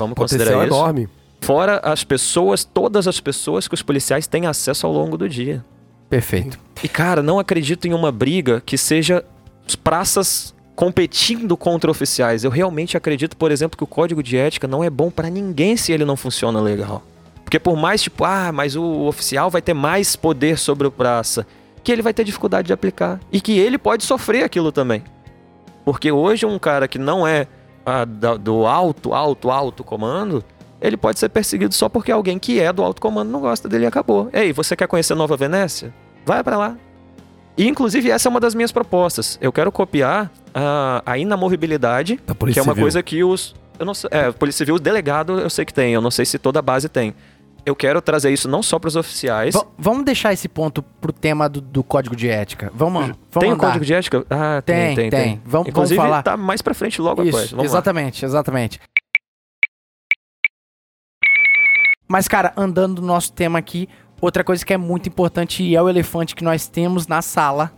[0.02, 0.76] Vamos Potencial considerar isso.
[0.76, 1.10] enorme.
[1.41, 5.64] Fora as pessoas, todas as pessoas que os policiais têm acesso ao longo do dia.
[6.10, 6.60] Perfeito.
[6.84, 9.24] E cara, não acredito em uma briga que seja
[9.66, 12.43] as praças competindo contra oficiais.
[12.43, 15.78] Eu realmente acredito, por exemplo, que o código de ética não é bom pra ninguém
[15.78, 17.04] se ele não funciona legal.
[17.43, 21.45] Porque por mais tipo, ah, mas o oficial vai ter mais poder sobre o praça,
[21.84, 25.04] que ele vai ter dificuldade de aplicar e que ele pode sofrer aquilo também.
[25.84, 27.47] Porque hoje um cara que não é
[27.86, 30.43] ah, da- do alto, alto, alto comando,
[30.82, 33.84] ele pode ser perseguido só porque alguém que é do alto comando não gosta dele
[33.86, 34.29] e acabou.
[34.34, 35.93] Ei, você quer conhecer Nova Venécia?
[36.25, 36.75] Vai pra lá.
[37.57, 39.38] E, inclusive, essa é uma das minhas propostas.
[39.41, 42.84] Eu quero copiar a, a inamovibilidade, que é uma Civil.
[42.84, 43.53] coisa que os.
[43.77, 45.93] Eu não sei, é, Polícia Civil, delegado, eu sei que tem.
[45.93, 47.13] Eu não sei se toda a base tem.
[47.64, 49.53] Eu quero trazer isso não só pros oficiais.
[49.53, 52.72] V- vamos deixar esse ponto pro tema do, do código de ética.
[52.74, 53.68] Vamos, vamos tem um andar.
[53.68, 54.26] código de ética?
[54.30, 55.24] Ah, Tem, tem, tem, tem.
[55.36, 55.41] tem.
[55.45, 56.24] Vamos- Inclusive, vamos falar.
[56.24, 57.51] tá mais pra frente logo Isso, após.
[57.51, 57.70] Vamos lá.
[57.72, 58.80] exatamente, exatamente.
[62.07, 63.88] Mas, cara, andando no nosso tema aqui,
[64.20, 67.72] outra coisa que é muito importante e é o elefante que nós temos na sala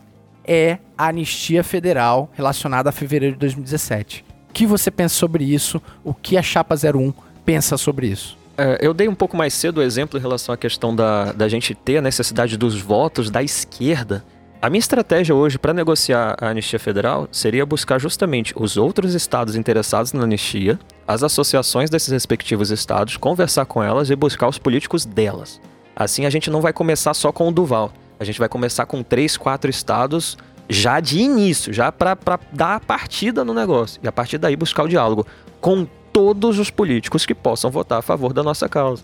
[0.46, 4.26] é a anistia federal relacionada a fevereiro de 2017.
[4.50, 5.82] O que você pensa sobre isso?
[6.04, 7.14] O que a Chapa 01
[7.46, 8.38] pensa sobre isso?
[8.58, 11.48] É, eu dei um pouco mais cedo o exemplo em relação à questão da, da
[11.48, 14.24] gente ter a necessidade dos votos da esquerda.
[14.62, 19.56] A minha estratégia hoje para negociar a anistia federal seria buscar justamente os outros estados
[19.56, 25.04] interessados na anistia, as associações desses respectivos estados, conversar com elas e buscar os políticos
[25.04, 25.60] delas.
[25.96, 27.92] Assim a gente não vai começar só com o Duval.
[28.20, 30.38] A gente vai começar com três, quatro estados
[30.70, 32.18] já de início, já para
[32.52, 34.00] dar a partida no negócio.
[34.02, 35.28] E a partir daí buscar o diálogo
[35.60, 39.04] com todos os políticos que possam votar a favor da nossa causa.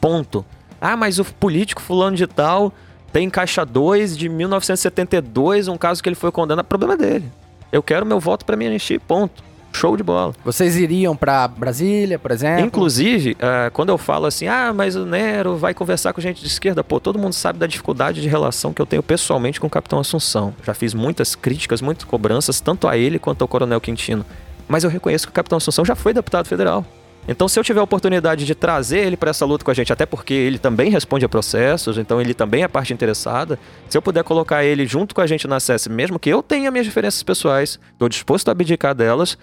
[0.00, 0.44] Ponto.
[0.80, 2.72] Ah, mas o político fulano de tal
[3.12, 6.66] tem caixa 2 de 1972, um caso que ele foi condenado.
[6.66, 7.30] Problema dele.
[7.70, 9.46] Eu quero meu voto para me anistia, ponto.
[9.70, 10.34] Show de bola.
[10.44, 12.64] Vocês iriam pra Brasília, por exemplo?
[12.64, 16.46] Inclusive, ah, quando eu falo assim, ah, mas o Nero vai conversar com gente de
[16.46, 19.70] esquerda, pô, todo mundo sabe da dificuldade de relação que eu tenho pessoalmente com o
[19.70, 20.54] Capitão Assunção.
[20.64, 24.24] Já fiz muitas críticas, muitas cobranças, tanto a ele quanto ao Coronel Quintino.
[24.68, 26.84] Mas eu reconheço que o Capitão Assunção já foi deputado federal.
[27.26, 29.92] Então, se eu tiver a oportunidade de trazer ele para essa luta com a gente,
[29.92, 34.00] até porque ele também responde a processos, então ele também é parte interessada, se eu
[34.00, 37.22] puder colocar ele junto com a gente na SES, mesmo que eu tenha minhas diferenças
[37.22, 39.36] pessoais, estou disposto a abdicar delas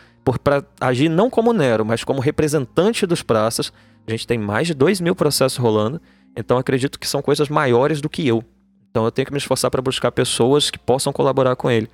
[0.43, 3.71] para agir não como Nero, mas como representante dos praças.
[4.07, 6.01] A gente tem mais de 2 mil processos rolando,
[6.35, 8.43] então acredito que são coisas maiores do que eu.
[8.89, 11.87] Então eu tenho que me esforçar para buscar pessoas que possam colaborar com ele.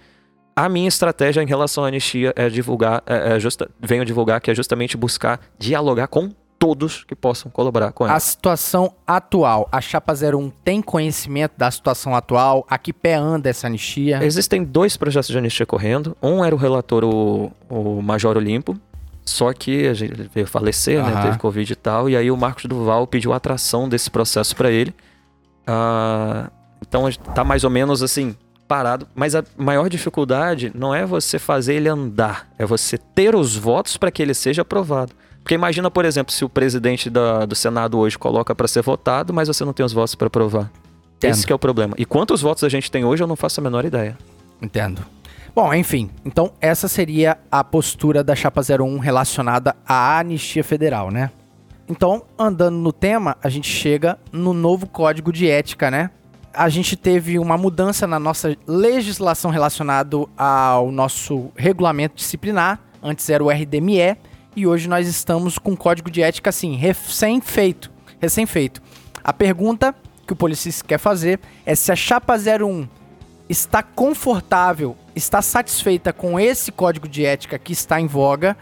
[0.62, 4.52] A minha estratégia em relação à anistia é divulgar, é, é justa, venho divulgar que
[4.52, 8.14] é justamente buscar dialogar com todos que possam colaborar com ela.
[8.14, 12.64] A situação atual, a Chapa 01 tem conhecimento da situação atual?
[12.70, 14.24] A que pé anda essa anistia?
[14.24, 16.16] Existem dois projetos de anistia correndo.
[16.22, 18.80] Um era o relator, o, o Major Olimpo,
[19.26, 21.12] só que a gente ele veio falecer, né?
[21.12, 21.22] Aham.
[21.24, 22.08] Teve Covid e tal.
[22.08, 24.94] E aí o Marcos Duval pediu a atração desse processo para ele.
[25.66, 26.52] Ah,
[26.88, 28.36] então tá mais ou menos assim,
[28.72, 29.06] parado.
[29.14, 33.98] Mas a maior dificuldade não é você fazer ele andar, é você ter os votos
[33.98, 35.12] para que ele seja aprovado.
[35.44, 39.34] Porque imagina, por exemplo, se o presidente da- do Senado hoje coloca para ser votado,
[39.34, 40.72] mas você não tem os votos para aprovar.
[41.18, 41.32] Entendo.
[41.32, 41.94] Esse que é o problema.
[41.98, 44.18] E quantos votos a gente tem hoje, eu não faço a menor ideia.
[44.62, 45.02] Entendo.
[45.54, 51.30] Bom, enfim, então essa seria a postura da Chapa 01 relacionada à anistia federal, né?
[51.90, 56.10] Então, andando no tema, a gente chega no novo código de ética, né?
[56.54, 62.80] A gente teve uma mudança na nossa legislação relacionada ao nosso regulamento disciplinar.
[63.02, 64.18] Antes era o RDME
[64.56, 67.90] e hoje nós estamos com um código de ética assim, recém-feito.
[68.20, 68.82] Recém-feito.
[69.24, 69.96] A pergunta
[70.28, 72.88] que o policista quer fazer é se a Chapa 01
[73.48, 78.58] está confortável, está satisfeita com esse código de ética que está em voga?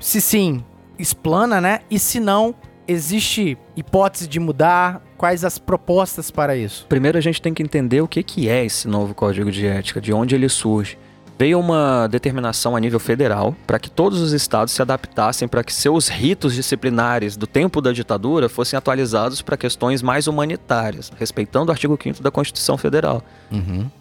[0.00, 0.64] Se sim,
[0.98, 1.80] explana, né?
[1.90, 2.54] E se não,
[2.88, 5.02] existe hipótese de mudar?
[5.24, 6.84] Quais as propostas para isso?
[6.86, 9.98] Primeiro a gente tem que entender o que, que é esse novo código de ética,
[9.98, 10.98] de onde ele surge.
[11.38, 15.72] Veio uma determinação a nível federal para que todos os estados se adaptassem para que
[15.72, 21.72] seus ritos disciplinares do tempo da ditadura fossem atualizados para questões mais humanitárias, respeitando o
[21.72, 23.22] artigo 5 da Constituição Federal.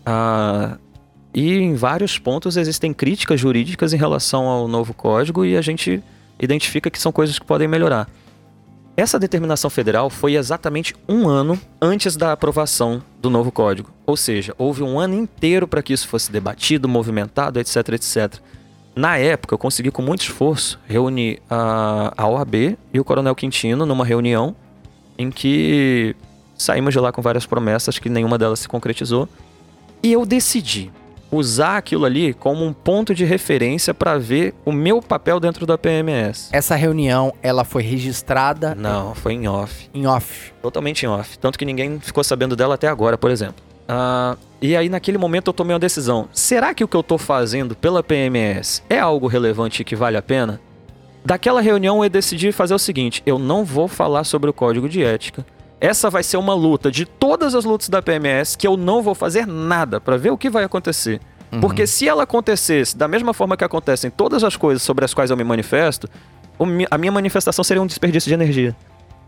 [0.05, 0.78] Ah,
[1.34, 6.03] e em vários pontos existem críticas jurídicas em relação ao novo código e a gente
[6.38, 8.09] identifica que são coisas que podem melhorar.
[8.95, 13.91] Essa determinação federal foi exatamente um ano antes da aprovação do novo código.
[14.05, 18.35] Ou seja, houve um ano inteiro para que isso fosse debatido, movimentado, etc, etc.
[18.95, 23.83] Na época, eu consegui com muito esforço reunir a, a OAB e o Coronel Quintino
[23.83, 24.55] numa reunião
[25.17, 26.15] em que
[26.55, 29.27] saímos de lá com várias promessas que nenhuma delas se concretizou.
[30.03, 30.91] E eu decidi
[31.36, 35.77] usar aquilo ali como um ponto de referência para ver o meu papel dentro da
[35.77, 36.49] PMS.
[36.51, 39.89] Essa reunião, ela foi registrada Não, foi em off.
[39.93, 40.53] em off.
[40.61, 41.38] Totalmente em off.
[41.39, 43.63] Tanto que ninguém ficou sabendo dela até agora, por exemplo.
[43.88, 46.29] Ah, e aí, naquele momento, eu tomei uma decisão.
[46.31, 50.15] Será que o que eu tô fazendo pela PMS é algo relevante e que vale
[50.15, 50.59] a pena?
[51.25, 55.03] Daquela reunião, eu decidi fazer o seguinte: eu não vou falar sobre o código de
[55.03, 55.45] ética.
[55.84, 59.13] Essa vai ser uma luta de todas as lutas da PMS que eu não vou
[59.13, 61.19] fazer nada para ver o que vai acontecer.
[61.59, 65.29] Porque se ela acontecesse da mesma forma que acontecem todas as coisas sobre as quais
[65.29, 66.07] eu me manifesto,
[66.89, 68.73] a minha manifestação seria um desperdício de energia.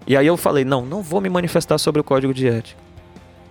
[0.08, 2.80] E aí eu falei, não, não vou me manifestar sobre o código de ética.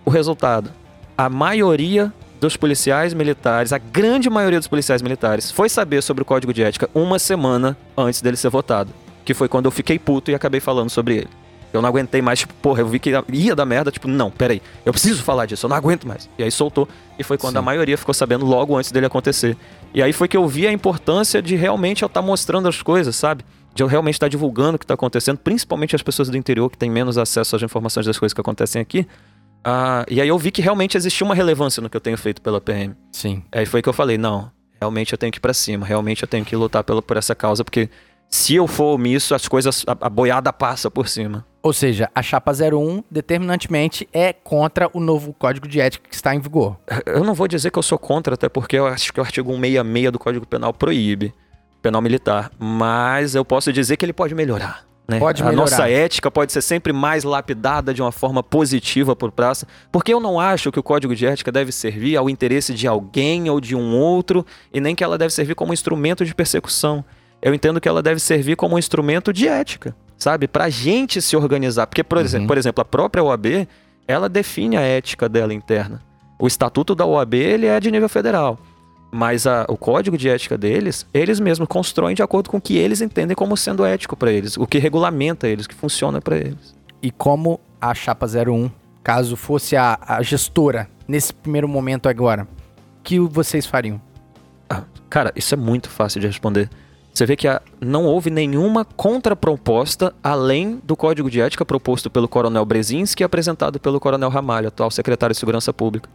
[0.02, 0.70] O resultado,
[1.16, 6.24] a maioria dos policiais militares, a grande maioria dos policiais militares, foi saber sobre o
[6.24, 8.90] código de ética uma semana antes dele ser votado.
[9.26, 11.43] Que foi quando eu fiquei puto e acabei falando sobre ele.
[11.74, 14.62] Eu não aguentei mais, tipo, porra, eu vi que ia dar merda, tipo, não, peraí,
[14.84, 16.28] eu preciso falar disso, eu não aguento mais.
[16.38, 17.58] E aí soltou, e foi quando Sim.
[17.58, 19.56] a maioria ficou sabendo logo antes dele acontecer.
[19.92, 23.16] E aí foi que eu vi a importância de realmente eu estar mostrando as coisas,
[23.16, 23.44] sabe?
[23.74, 26.78] De eu realmente estar divulgando o que está acontecendo, principalmente as pessoas do interior que
[26.78, 29.04] têm menos acesso às informações das coisas que acontecem aqui.
[29.64, 32.40] Ah, e aí eu vi que realmente existia uma relevância no que eu tenho feito
[32.40, 32.94] pela PM.
[33.10, 33.42] Sim.
[33.50, 34.50] Aí foi que eu falei, não,
[34.80, 37.34] realmente eu tenho que ir pra cima, realmente eu tenho que lutar pela, por essa
[37.34, 37.88] causa, porque
[38.28, 41.46] se eu for omisso, as coisas, a, a boiada passa por cima.
[41.62, 46.34] Ou seja, a chapa 01 determinantemente é contra o novo código de ética que está
[46.34, 46.76] em vigor.
[47.06, 49.50] Eu não vou dizer que eu sou contra, até porque eu acho que o artigo
[49.50, 51.32] 166 do Código Penal proíbe
[51.84, 54.86] penal militar, mas eu posso dizer que ele pode melhorar.
[55.06, 55.18] Né?
[55.18, 55.70] Pode a melhorar.
[55.70, 60.18] nossa ética pode ser sempre mais lapidada de uma forma positiva por praça, porque eu
[60.18, 63.76] não acho que o código de ética deve servir ao interesse de alguém ou de
[63.76, 67.04] um outro, e nem que ela deve servir como instrumento de persecução.
[67.45, 70.49] Eu entendo que ela deve servir como um instrumento de ética, sabe?
[70.49, 71.86] Pra gente se organizar.
[71.86, 73.68] Porque, por, exemplo, por exemplo, a própria OAB,
[74.09, 76.01] ela define a ética dela interna.
[76.38, 78.59] O estatuto da OAB, ele é de nível federal.
[79.12, 82.76] Mas a- o código de ética deles, eles mesmos constroem de acordo com o que
[82.76, 86.36] eles entendem como sendo ético pra eles, o que regulamenta eles, o que funciona pra
[86.36, 86.74] eles.
[87.01, 88.70] E como a chapa 01,
[89.05, 92.45] caso fosse a, a gestora nesse primeiro momento agora,
[92.99, 94.01] o que vocês fariam?
[94.68, 96.68] Ah, cara, isso é muito fácil de responder.
[97.14, 102.26] Você vê que a- não houve nenhuma contraproposta além do código de ética proposto pelo
[102.26, 106.08] Coronel Brezinski e apresentado pelo Coronel Ramalho, atual secretário de Segurança Pública.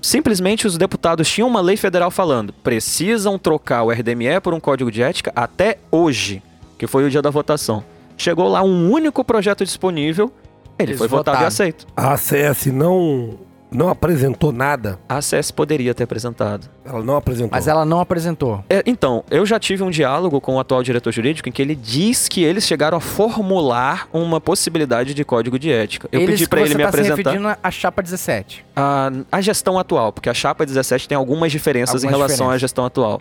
[0.00, 4.92] Simplesmente os deputados tinham uma lei federal falando: precisam trocar o RDME por um código
[4.92, 6.40] de ética até hoje,
[6.78, 7.82] que foi o dia da votação.
[8.16, 10.30] Chegou lá um único projeto disponível,
[10.78, 11.48] ele Eles foi votado e votaram.
[11.48, 11.86] aceito.
[11.96, 13.36] A ACS não,
[13.70, 14.98] não apresentou nada.
[15.08, 16.68] A ACS poderia ter apresentado.
[16.84, 17.50] Ela não apresentou.
[17.52, 18.64] Mas ela não apresentou.
[18.70, 21.74] É, então, eu já tive um diálogo com o atual diretor jurídico em que ele
[21.74, 26.08] diz que eles chegaram a formular uma possibilidade de código de ética.
[26.12, 28.64] Eu Eles pedi que pra ele você me tá se apresentar referindo à chapa 17.
[28.74, 32.48] a, a gestão atual, porque a chapa 17 tem algumas diferenças em Algumas relação à
[32.56, 32.60] diferenças.
[32.60, 33.20] gestão atual.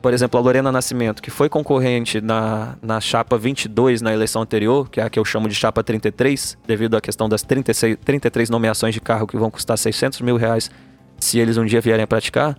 [0.00, 4.88] Por exemplo, a Lorena Nascimento, que foi concorrente na, na chapa 22 na eleição anterior,
[4.88, 8.48] que é a que eu chamo de chapa 33, devido à questão das 36, 33
[8.48, 10.70] nomeações de carro que vão custar 600 mil reais
[11.18, 12.56] se eles um dia vierem a praticar.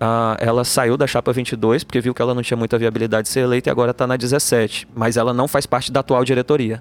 [0.00, 3.32] ah, ela saiu da chapa 22 porque viu que ela não tinha muita viabilidade de
[3.32, 4.86] ser eleita e agora está na 17.
[4.94, 6.80] Mas ela não faz parte da atual diretoria.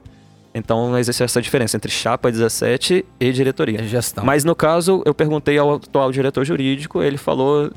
[0.53, 3.83] Então existe essa diferença entre chapa 17 e diretoria.
[3.83, 4.23] Gestão.
[4.23, 7.71] Mas no caso, eu perguntei ao atual diretor jurídico, ele falou: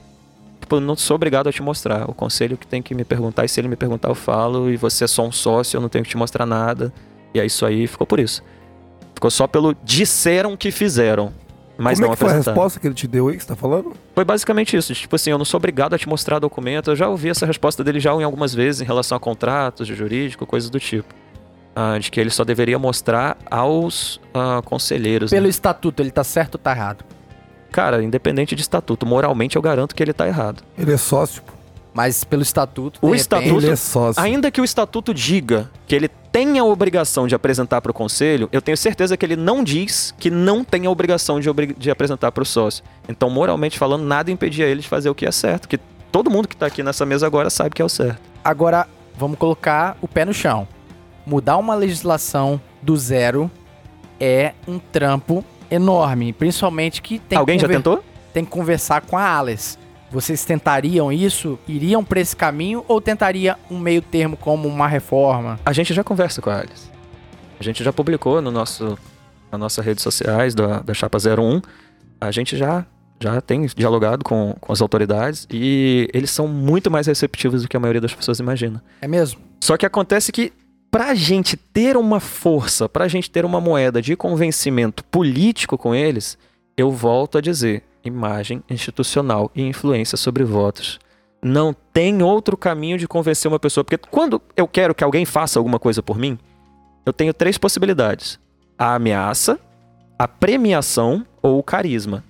[0.71, 2.09] tipo, não sou obrigado a te mostrar.
[2.09, 4.77] O conselho que tem que me perguntar, e se ele me perguntar, eu falo, e
[4.77, 6.93] você é só um sócio, eu não tenho que te mostrar nada.
[7.35, 8.43] E é isso aí, ficou por isso.
[9.15, 11.33] Ficou só pelo disseram que fizeram,
[11.77, 13.49] mas Como não é que foi a resposta que ele te deu aí que você
[13.49, 13.93] tá falando?
[14.15, 14.95] Foi basicamente isso.
[14.95, 16.91] Tipo assim, eu não sou obrigado a te mostrar documento.
[16.91, 19.95] Eu já ouvi essa resposta dele já em algumas vezes em relação a contratos de
[19.95, 21.15] jurídico, coisas do tipo.
[21.75, 25.31] Ah, de que ele só deveria mostrar aos ah, conselheiros.
[25.31, 25.49] Pelo né?
[25.49, 27.05] estatuto, ele tá certo ou tá errado?
[27.71, 30.63] Cara, independente de estatuto, moralmente eu garanto que ele tá errado.
[30.79, 31.43] Ele é sócio.
[31.43, 31.53] pô.
[31.93, 34.23] Mas pelo estatuto, O repente- estatuto- Ele é sócio.
[34.23, 38.49] Ainda que o estatuto diga que ele tem a obrigação de apresentar para o conselho,
[38.53, 41.91] eu tenho certeza que ele não diz que não tem a obrigação de, obri- de
[41.91, 42.85] apresentar para o sócio.
[43.09, 45.69] Então, moralmente falando, nada impedia ele de fazer o que é certo.
[45.69, 45.79] Que
[46.13, 48.21] todo mundo que tá aqui nessa mesa agora sabe que é o certo.
[48.45, 48.87] Agora,
[49.19, 50.69] vamos colocar o pé no chão.
[51.27, 53.51] Mudar uma legislação do zero
[54.21, 56.33] é um trampo enorme.
[56.33, 58.03] Principalmente que tem Alguém que já tentou?
[58.33, 59.79] tem que conversar com a Alice.
[60.11, 61.59] Vocês tentariam isso?
[61.69, 65.59] Iriam pra esse caminho ou tentaria um meio termo como uma reforma?
[65.65, 66.91] A gente já conversa com a Alice.
[67.59, 68.99] A gente já publicou no nosso,
[69.53, 71.61] na nossa redes sociais da, da Chapa 01.
[72.21, 72.85] A gente já,
[73.21, 77.77] já tem dialogado com, com as autoridades e eles são muito mais receptivos do que
[77.77, 78.83] a maioria das pessoas imagina.
[79.01, 79.41] É mesmo?
[79.61, 80.53] Só que acontece que
[80.91, 86.37] pra gente ter uma força, pra gente ter uma moeda de convencimento político com eles,
[86.77, 90.99] eu volto a dizer, imagem institucional e influência sobre votos.
[91.43, 95.59] Não tem outro caminho de convencer uma pessoa, porque quando eu quero que alguém faça
[95.59, 96.39] alguma coisa por mim,
[97.07, 98.39] eu tenho três possibilidades:
[98.79, 99.59] a ameaça,
[100.19, 102.25] a premiação ou o carisma.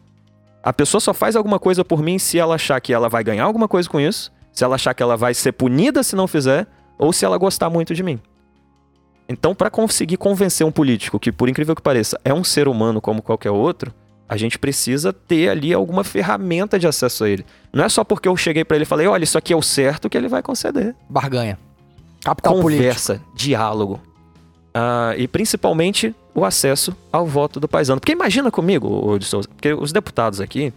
[0.62, 3.44] A pessoa só faz alguma coisa por mim se ela achar que ela vai ganhar
[3.44, 6.66] alguma coisa com isso, se ela achar que ela vai ser punida se não fizer,
[6.98, 8.20] ou se ela gostar muito de mim.
[9.30, 13.00] Então, para conseguir convencer um político que, por incrível que pareça, é um ser humano
[13.00, 13.94] como qualquer outro,
[14.28, 17.46] a gente precisa ter ali alguma ferramenta de acesso a ele.
[17.72, 19.62] Não é só porque eu cheguei para ele e falei, olha, isso aqui é o
[19.62, 20.96] certo que ele vai conceder.
[21.08, 21.56] Barganha.
[22.24, 22.82] Capital político.
[22.82, 24.00] Conversa, diálogo.
[24.74, 28.00] Ah, e principalmente o acesso ao voto do paisano.
[28.00, 30.72] Porque imagina comigo, de Souza, porque os deputados aqui,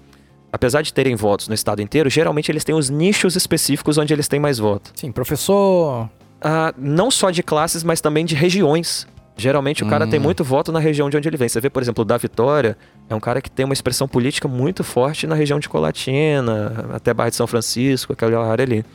[0.52, 4.28] apesar de terem votos no estado inteiro, geralmente eles têm os nichos específicos onde eles
[4.28, 4.92] têm mais voto.
[4.96, 6.08] Sim, professor.
[6.44, 9.08] Ah, não só de classes, mas também de regiões.
[9.36, 10.10] Geralmente o cara Hum.
[10.10, 11.50] tem muito voto na região de onde ele vem.
[11.50, 12.78] Você vê, por exemplo, o da Vitória,
[13.10, 17.14] é um cara que tem uma expressão política muito forte na região de Colatina, até
[17.14, 18.86] Barra de São Francisco, aquela área ali.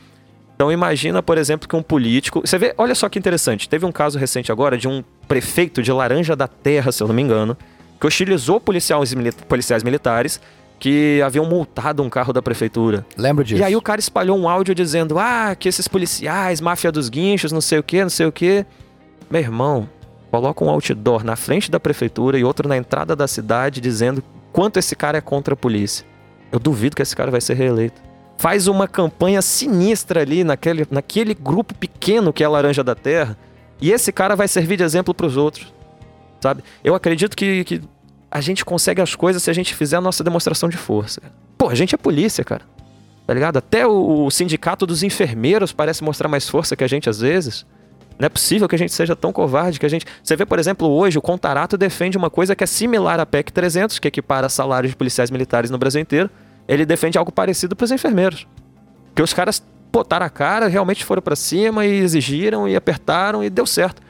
[0.55, 2.41] Então imagina, por exemplo, que um político.
[2.45, 3.67] Você vê, olha só que interessante.
[3.67, 7.15] Teve um caso recente agora de um prefeito de Laranja da Terra, se eu não
[7.15, 7.57] me engano,
[7.99, 10.39] que hostilizou policiais militares
[10.79, 13.05] que haviam multado um carro da prefeitura.
[13.17, 13.61] Lembro disso.
[13.61, 17.51] E aí o cara espalhou um áudio dizendo: Ah, que esses policiais, máfia dos guinchos,
[17.51, 18.65] não sei o que, não sei o que.
[19.29, 19.89] Meu irmão,
[20.31, 24.77] coloca um outdoor na frente da prefeitura e outro na entrada da cidade dizendo quanto
[24.77, 26.05] esse cara é contra a polícia.
[26.51, 28.01] Eu duvido que esse cara vai ser reeleito.
[28.37, 33.37] Faz uma campanha sinistra ali naquele, naquele grupo pequeno que é a Laranja da Terra
[33.81, 35.73] e esse cara vai servir de exemplo para os outros.
[36.39, 36.63] Sabe?
[36.83, 37.81] Eu acredito que, que
[38.31, 41.21] a gente consegue as coisas se a gente fizer a nossa demonstração de força.
[41.57, 42.61] Pô, a gente é polícia, cara.
[43.25, 43.57] Tá ligado?
[43.57, 47.65] Até o, sindicato dos enfermeiros parece mostrar mais força que a gente às vezes.
[48.17, 50.05] Não é possível que a gente seja tão covarde que a gente.
[50.23, 53.51] Você vê, por exemplo, hoje o Contarato defende uma coisa que é similar à PEC
[53.51, 56.29] 300, que equipara salários de policiais militares no Brasil inteiro.
[56.67, 58.45] Ele defende algo parecido para os enfermeiros.
[59.15, 63.49] Que os caras botaram a cara, realmente foram para cima e exigiram e apertaram e
[63.49, 64.01] deu certo.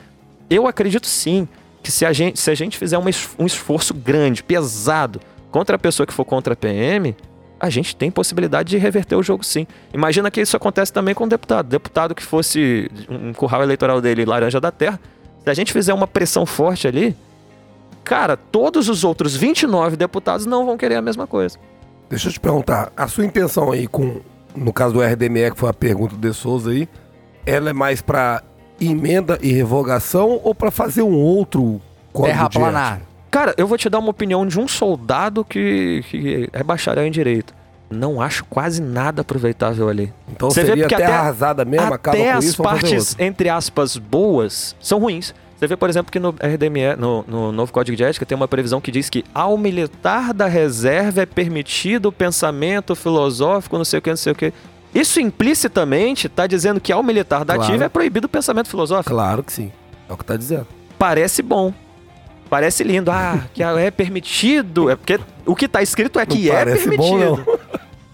[0.49, 1.47] Eu acredito sim
[1.81, 5.19] que se a gente, se a gente fizer um es- um esforço grande, pesado,
[5.51, 7.15] contra a pessoa que for contra a PM,
[7.59, 9.65] a gente tem possibilidade de reverter o jogo sim.
[9.93, 11.67] Imagina que isso acontece também com o deputado.
[11.67, 14.99] Deputado que fosse um curral eleitoral dele laranja da terra,
[15.43, 17.15] se a gente fizer uma pressão forte ali,
[18.03, 21.57] cara, todos os outros 29 deputados não vão querer a mesma coisa.
[22.09, 24.21] Deixa eu te perguntar, a sua intenção aí com,
[24.55, 26.87] no caso do RDME, que foi a pergunta do De Souza aí,
[27.45, 28.41] ela é mais pra
[28.81, 31.81] emenda e revogação ou pra fazer um outro
[32.13, 32.49] código de ética?
[32.59, 33.01] Terraplanar.
[33.31, 37.11] Cara, eu vou te dar uma opinião de um soldado que, que é bacharel em
[37.11, 37.53] direito.
[37.89, 40.13] Não acho quase nada aproveitável ali.
[40.31, 43.15] Então Você vê seria porque terra até- arrasada mesmo, acaba Até com as isso, partes,
[43.19, 45.33] entre aspas, boas são ruins.
[45.57, 48.47] Você vê, por exemplo, que no RDME, no, no novo Código de Ética, tem uma
[48.47, 53.99] previsão que diz que ao militar da reserva é permitido o pensamento filosófico, não sei
[53.99, 54.53] o que, não sei o que.
[54.93, 57.69] Isso implicitamente está dizendo que ao militar da Claro.
[57.69, 59.13] ativa é proibido o pensamento filosófico.
[59.13, 59.71] Claro que sim,
[60.09, 60.67] é o que tá dizendo.
[60.97, 61.73] Parece bom.
[62.49, 63.11] Parece lindo.
[63.11, 64.89] Ah, que é permitido.
[64.89, 67.59] É porque o que tá escrito é que Não é parece bom, permitido.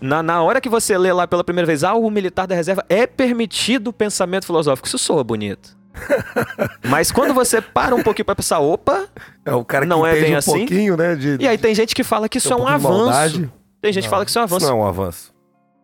[0.02, 2.84] Na, na hora que você lê lá pela primeira vez, ah, o militar da reserva
[2.90, 4.88] é permitido o pensamento filosófico.
[4.88, 5.76] Isso soa bonito.
[6.84, 9.06] Mas quando você para um pouquinho pra pensar, opa,
[9.46, 10.66] É o cara que Não é bem um assim?
[10.98, 11.16] né?
[11.16, 12.98] De, e aí tem gente que fala que isso é um avanço.
[12.98, 13.52] maldade.
[13.82, 14.72] Tem gente que fala que isso é um Isso avanço.
[14.72, 15.34] não é um avanço.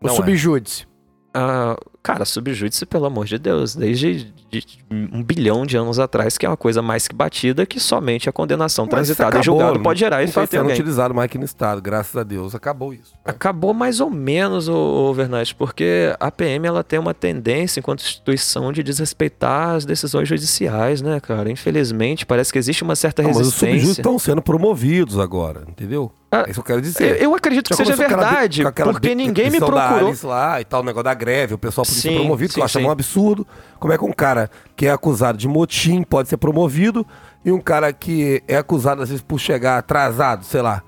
[0.01, 0.15] O Não é.
[0.17, 0.89] subjúdice.
[1.33, 6.45] Ah, cara, subjúdice, pelo amor de Deus, desde de um bilhão de anos atrás, que
[6.45, 9.73] é uma coisa mais que batida, que somente a condenação Mas transitada acabou, e julgado
[9.75, 10.73] não- pode gerar Não efeito alguém.
[10.73, 12.53] utilizado mais aqui no estado, graças a Deus.
[12.53, 13.13] Acabou isso.
[13.23, 18.73] Acabou mais ou menos, o, Vernat, porque a PM ela tem uma tendência, enquanto instituição,
[18.73, 21.49] de desrespeitar as decisões judiciais, né, cara?
[21.49, 24.01] Infelizmente, parece que existe uma certa Ah, mas os subjúdices resistência.
[24.01, 26.11] estão sendo promovidos agora, entendeu?
[26.33, 27.21] Ah, é isso que eu quero Eu, dizer.
[27.21, 30.13] eu acredito que seja verdade, aquela porque ninguém me procurou.
[30.23, 32.61] Lá e tal, o negócio da greve, o pessoal podia Sim, ser promovido, que eu
[32.61, 32.87] sim, achava sim.
[32.87, 33.45] um absurdo.
[33.79, 37.05] Como é que um cara que é acusado de motim pode ser promovido
[37.43, 40.81] e um cara que é acusado, às vezes, por chegar atrasado, sei lá,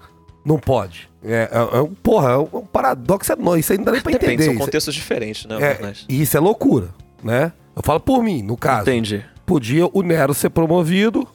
[0.45, 1.09] não pode?
[1.21, 3.59] É, é, é um- porra, é um, é um paradoxo enorme.
[3.59, 4.43] Isso aí não dá nem pra Depende, entender.
[4.45, 6.89] são Isso contextos diferentes, né, é, e isso é loucura,
[7.21, 7.51] né?
[7.75, 8.83] Eu falo por mim, no caso.
[8.83, 9.25] Entendi.
[9.45, 11.27] Podia o Nero ser promovido,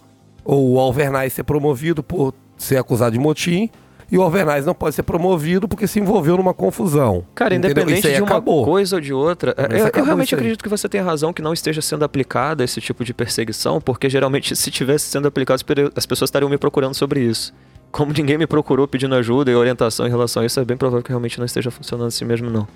[0.45, 3.69] ou o Alvernais ser promovido por ser acusado de motim,
[4.11, 7.25] e o overnight não pode ser promovido porque se envolveu numa confusão.
[7.35, 7.71] Cara, Entendeu?
[7.71, 8.65] independente de uma acabou.
[8.65, 11.53] coisa ou de outra, é, eu, eu realmente acredito que você tem razão que não
[11.53, 15.63] esteja sendo aplicada esse tipo de perseguição, porque geralmente se tivesse sendo aplicado,
[15.95, 17.53] as pessoas estariam me procurando sobre isso.
[17.91, 21.03] Como ninguém me procurou pedindo ajuda e orientação em relação a isso, é bem provável
[21.03, 22.67] que realmente não esteja funcionando assim mesmo, não.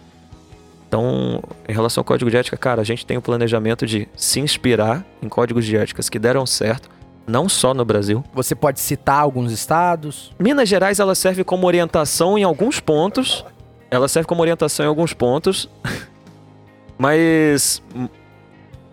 [0.89, 4.41] Então, em relação ao código de ética, cara, a gente tem o planejamento de se
[4.41, 6.91] inspirar em códigos de éticas que deram certo,
[7.27, 10.33] não só no Brasil, Você pode citar alguns estados.
[10.39, 13.45] Minas Gerais ela serve como orientação em alguns pontos.
[13.91, 15.68] Ela serve como orientação em alguns pontos.
[16.99, 17.83] Mas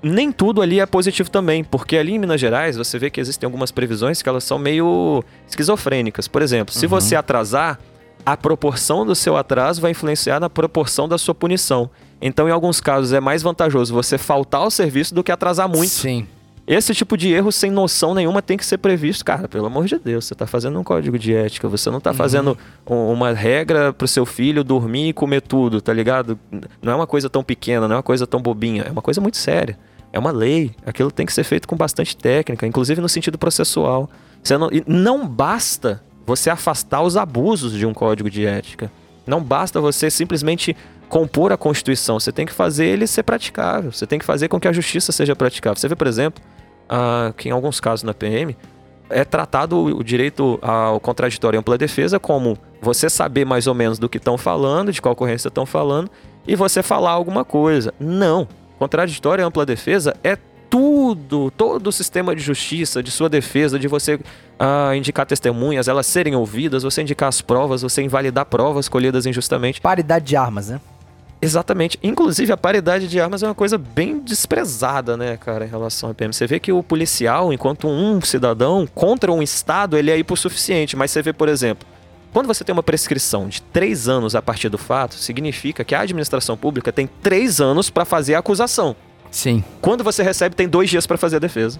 [0.01, 3.45] nem tudo ali é positivo também, porque ali em Minas Gerais você vê que existem
[3.45, 6.27] algumas previsões que elas são meio esquizofrênicas.
[6.27, 7.79] Por exemplo, se você atrasar,
[8.25, 11.89] a proporção do seu atraso vai influenciar na proporção da sua punição.
[12.21, 15.89] Então, em alguns casos, é mais vantajoso você faltar ao serviço do que atrasar muito.
[15.89, 16.27] Sim.
[16.71, 19.25] Esse tipo de erro sem noção nenhuma tem que ser previsto.
[19.25, 22.13] Cara, pelo amor de Deus, você tá fazendo um código de ética, você não tá
[22.13, 22.55] fazendo
[22.87, 26.37] um- uma regra pro seu filho dormir e comer tudo, tá ligado?
[26.79, 29.19] Não é uma coisa tão pequena, não é uma coisa tão bobinha, é uma coisa
[29.19, 29.79] muito séria.
[30.13, 34.07] É uma lei, aquilo tem que ser feito com bastante técnica, inclusive no sentido processual.
[34.43, 38.91] Você não, não basta você afastar os abusos de um código de ética.
[39.25, 40.75] Não basta você simplesmente
[41.09, 44.59] compor a Constituição, você tem que fazer ele ser praticável, você tem que fazer com
[44.59, 45.75] que a justiça seja praticável.
[45.75, 46.41] Você vê, por exemplo,
[46.87, 48.55] ah, que em alguns casos na PM
[49.09, 53.97] é tratado o direito ao contraditório e ampla defesa como você saber mais ou menos
[53.97, 56.11] do que estão falando, de qual ocorrência estão falando,
[56.47, 57.93] e você falar alguma coisa.
[57.99, 58.47] Não.
[58.77, 60.37] Contraditório e ampla defesa é
[60.69, 64.19] tudo, todo o sistema de justiça, de sua defesa, de você
[64.59, 69.81] ah, indicar testemunhas, elas serem ouvidas, você indicar as provas, você invalidar provas colhidas injustamente.
[69.81, 70.79] Paridade de armas, né?
[71.41, 71.97] Exatamente.
[72.03, 76.13] Inclusive, a paridade de armas é uma coisa bem desprezada, né, cara, em relação à
[76.13, 76.33] PM.
[76.33, 80.97] Você vê que o policial, enquanto um cidadão, contra um Estado, ele é hipossuficiente.
[80.97, 81.87] Mas você vê, por exemplo,
[82.33, 86.01] quando você tem uma prescrição de três anos a partir do fato, significa que a
[86.01, 88.95] administração pública tem três anos para fazer a acusação.
[89.31, 89.63] Sim.
[89.81, 91.79] Quando você recebe, tem dois dias para fazer a defesa.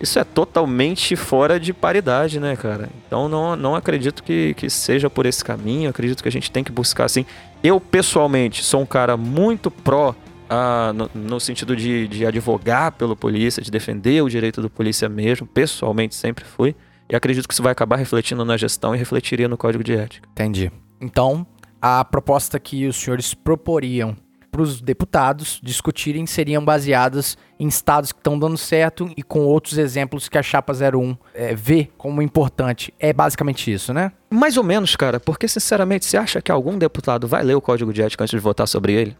[0.00, 2.88] Isso é totalmente fora de paridade, né, cara?
[3.06, 5.90] Então não, não acredito que, que seja por esse caminho.
[5.90, 7.26] Acredito que a gente tem que buscar assim.
[7.62, 10.14] Eu, pessoalmente, sou um cara muito pró.
[10.48, 15.08] ah, no, no sentido de, de advogar pelo polícia, de defender o direito do polícia
[15.08, 15.46] mesmo.
[15.46, 16.76] Pessoalmente, sempre fui.
[17.10, 20.28] E acredito que isso vai acabar refletindo na gestão e refletiria no código de ética.
[20.30, 20.70] Entendi.
[21.00, 21.46] Então,
[21.80, 24.16] a proposta que os senhores proporiam
[24.58, 29.78] para os deputados discutirem seriam baseadas em estados que estão dando certo e com outros
[29.78, 32.92] exemplos que a Chapa 01 é, vê como importante.
[32.98, 34.10] É basicamente isso, né?
[34.28, 37.92] Mais ou menos, cara, porque sinceramente, você acha que algum deputado vai ler o código
[37.92, 39.16] de ética antes de votar sobre ele?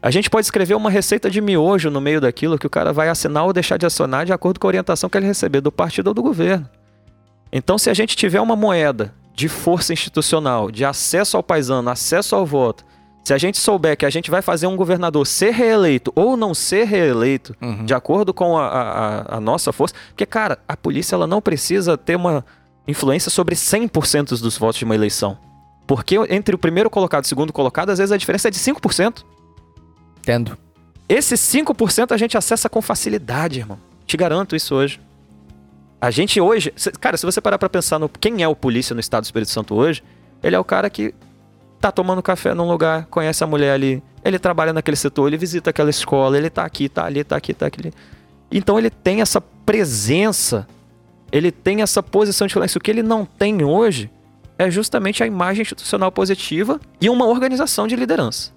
[0.00, 3.08] A gente pode escrever uma receita de miojo no meio daquilo que o cara vai
[3.08, 6.08] assinar ou deixar de assinar de acordo com a orientação que ele receber do partido
[6.08, 6.70] ou do governo.
[7.50, 12.36] Então, se a gente tiver uma moeda de força institucional, de acesso ao paisano, acesso
[12.36, 12.84] ao voto,
[13.28, 16.54] se a gente souber que a gente vai fazer um governador ser reeleito ou não
[16.54, 17.54] ser reeleito,
[17.84, 21.96] de acordo com a, a- a nossa força, porque, cara, a polícia ela não precisa
[21.98, 22.42] ter uma
[22.86, 25.36] influência sobre 100% dos votos de uma eleição.
[25.86, 28.58] Porque entre o primeiro colocado e o segundo colocado, às vezes a diferença é de
[28.58, 29.22] 5%.
[30.20, 30.56] Entendo.
[31.06, 33.78] Esse 5% a gente acessa com facilidade, irmão.
[34.06, 35.00] Te garanto isso hoje.
[36.00, 36.72] A gente hoje.
[37.00, 39.50] Cara, se você parar pra pensar no quem é o polícia no estado do Espírito
[39.50, 40.02] Santo hoje,
[40.42, 41.14] ele é o cara que
[41.80, 45.70] tá tomando café num lugar, conhece a mulher ali, ele trabalha naquele setor, ele visita
[45.70, 47.92] aquela escola, ele tá aqui, tá ali, tá aqui, tá aqui.
[48.50, 50.66] Então ele tem essa presença,
[51.30, 52.78] ele tem essa posição de influência.
[52.78, 54.10] O que ele não tem hoje
[54.58, 58.52] é justamente a imagem institucional positiva e uma organização de liderança.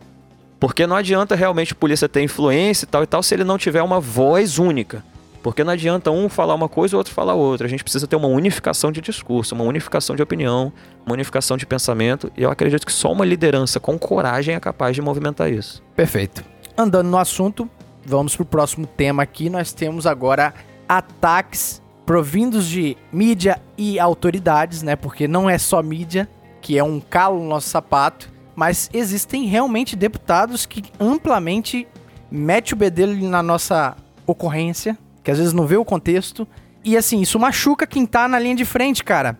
[0.59, 3.57] Porque não adianta realmente a polícia ter influência e tal e tal se ele não
[3.57, 5.03] tiver uma voz única.
[5.41, 7.65] Porque não adianta um falar uma coisa e o outro falar outra.
[7.65, 10.71] A gente precisa ter uma unificação de discurso, uma unificação de opinião,
[11.05, 12.31] uma unificação de pensamento.
[12.37, 15.81] E eu acredito que só uma liderança com coragem é capaz de movimentar isso.
[15.95, 16.43] Perfeito.
[16.77, 17.69] Andando no assunto,
[18.05, 19.49] vamos pro próximo tema aqui.
[19.49, 20.53] Nós temos agora
[20.87, 24.95] ataques provindos de mídia e autoridades, né?
[24.95, 26.29] Porque não é só mídia,
[26.61, 31.87] que é um calo no nosso sapato, mas existem realmente deputados que amplamente
[32.29, 33.95] mete o bedelho na nossa
[34.25, 36.47] ocorrência, que às vezes não vê o contexto.
[36.83, 39.37] E assim, isso machuca quem tá na linha de frente, cara.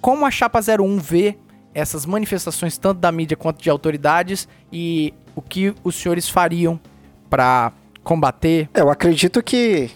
[0.00, 1.36] Como a Chapa 01 vê
[1.74, 6.78] essas manifestações tanto da mídia quanto de autoridades e o que os senhores fariam
[7.30, 7.72] pra
[8.02, 8.68] combater?
[8.74, 9.90] É, eu acredito que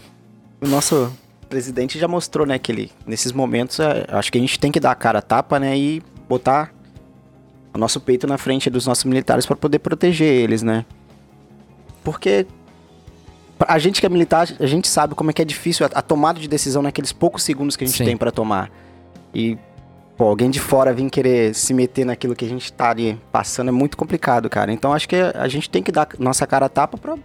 [0.61, 1.13] o nosso
[1.49, 4.81] presidente já mostrou, né, que ele, nesses momentos, é, acho que a gente tem que
[4.81, 6.73] dar a cara a tapa, né, e botar
[7.75, 10.85] o nosso peito na frente dos nossos militares para poder proteger eles, né?
[12.03, 12.47] Porque
[13.61, 16.03] a gente que é militar, a gente sabe como é que é difícil a, a
[16.03, 18.05] tomada de decisão naqueles poucos segundos que a gente Sim.
[18.05, 18.71] tem para tomar.
[19.35, 19.57] E
[20.17, 23.69] pô, alguém de fora vir querer se meter naquilo que a gente tá ali passando
[23.69, 24.73] é muito complicado, cara.
[24.73, 27.17] Então acho que a gente tem que dar nossa cara a tapa pra,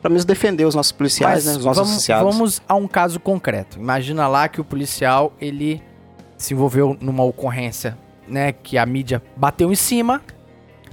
[0.00, 1.58] pra mesmo defender os nossos policiais, Mas né?
[1.58, 2.34] Os nossos vamos, associados.
[2.34, 3.78] vamos a um caso concreto.
[3.78, 5.82] Imagina lá que o policial, ele
[6.36, 7.96] se envolveu numa ocorrência,
[8.26, 10.22] né, que a mídia bateu em cima,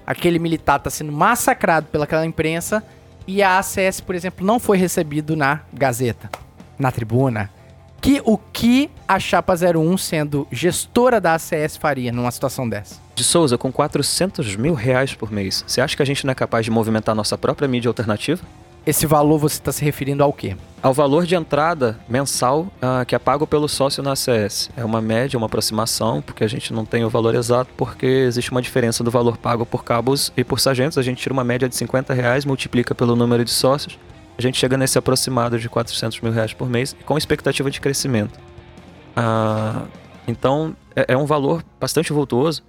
[0.05, 2.83] aquele militar tá sendo massacrado pelaquela imprensa
[3.27, 6.29] e a ACS, por exemplo, não foi recebido na Gazeta,
[6.79, 7.49] na tribuna.
[7.99, 12.95] Que o que a Chapa 01, sendo gestora da ACS, faria numa situação dessa?
[13.15, 16.35] De Souza, com 400 mil reais por mês, você acha que a gente não é
[16.35, 18.41] capaz de movimentar nossa própria mídia alternativa?
[18.87, 20.55] Esse valor você está se referindo ao quê?
[20.81, 24.71] Ao valor de entrada mensal ah, que é pago pelo sócio na ACS.
[24.77, 28.49] É uma média, uma aproximação, porque a gente não tem o valor exato, porque existe
[28.49, 30.97] uma diferença do valor pago por cabos e por sargentos.
[30.97, 33.99] A gente tira uma média de 50 reais, multiplica pelo número de sócios,
[34.37, 38.39] a gente chega nesse aproximado de 400 mil reais por mês, com expectativa de crescimento.
[39.17, 39.83] Ah,
[40.25, 42.63] então, é, é um valor bastante vultuoso.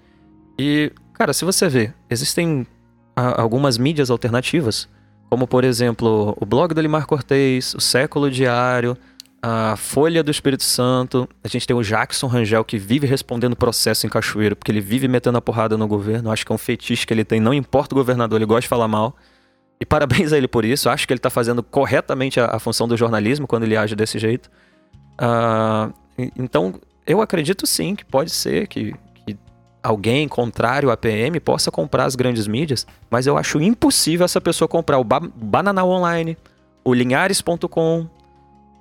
[0.58, 2.66] E, cara, se você vê, existem
[3.14, 4.88] ah, algumas mídias alternativas,
[5.28, 8.96] como por exemplo o blog do Limar Cortez, o Século Diário,
[9.42, 11.28] a Folha do Espírito Santo.
[11.42, 15.06] A gente tem o Jackson Rangel que vive respondendo processo em Cachoeiro, porque ele vive
[15.08, 16.30] metendo a porrada no governo.
[16.30, 18.68] Acho que é um fetiche que ele tem, não importa o governador, ele gosta de
[18.68, 19.16] falar mal.
[19.80, 20.88] E parabéns a ele por isso.
[20.90, 24.18] Acho que ele está fazendo corretamente a, a, função do jornalismo quando ele age desse
[24.18, 24.50] jeito.
[25.20, 25.92] Uh,
[26.36, 26.74] então,
[27.06, 28.98] eu acredito sim que pode ser que, que
[29.82, 34.68] alguém contrário à PM possa comprar as grandes mídias, mas eu acho impossível essa pessoa
[34.68, 36.36] comprar o ba Bananal Online,
[36.84, 38.06] o Linhares.com.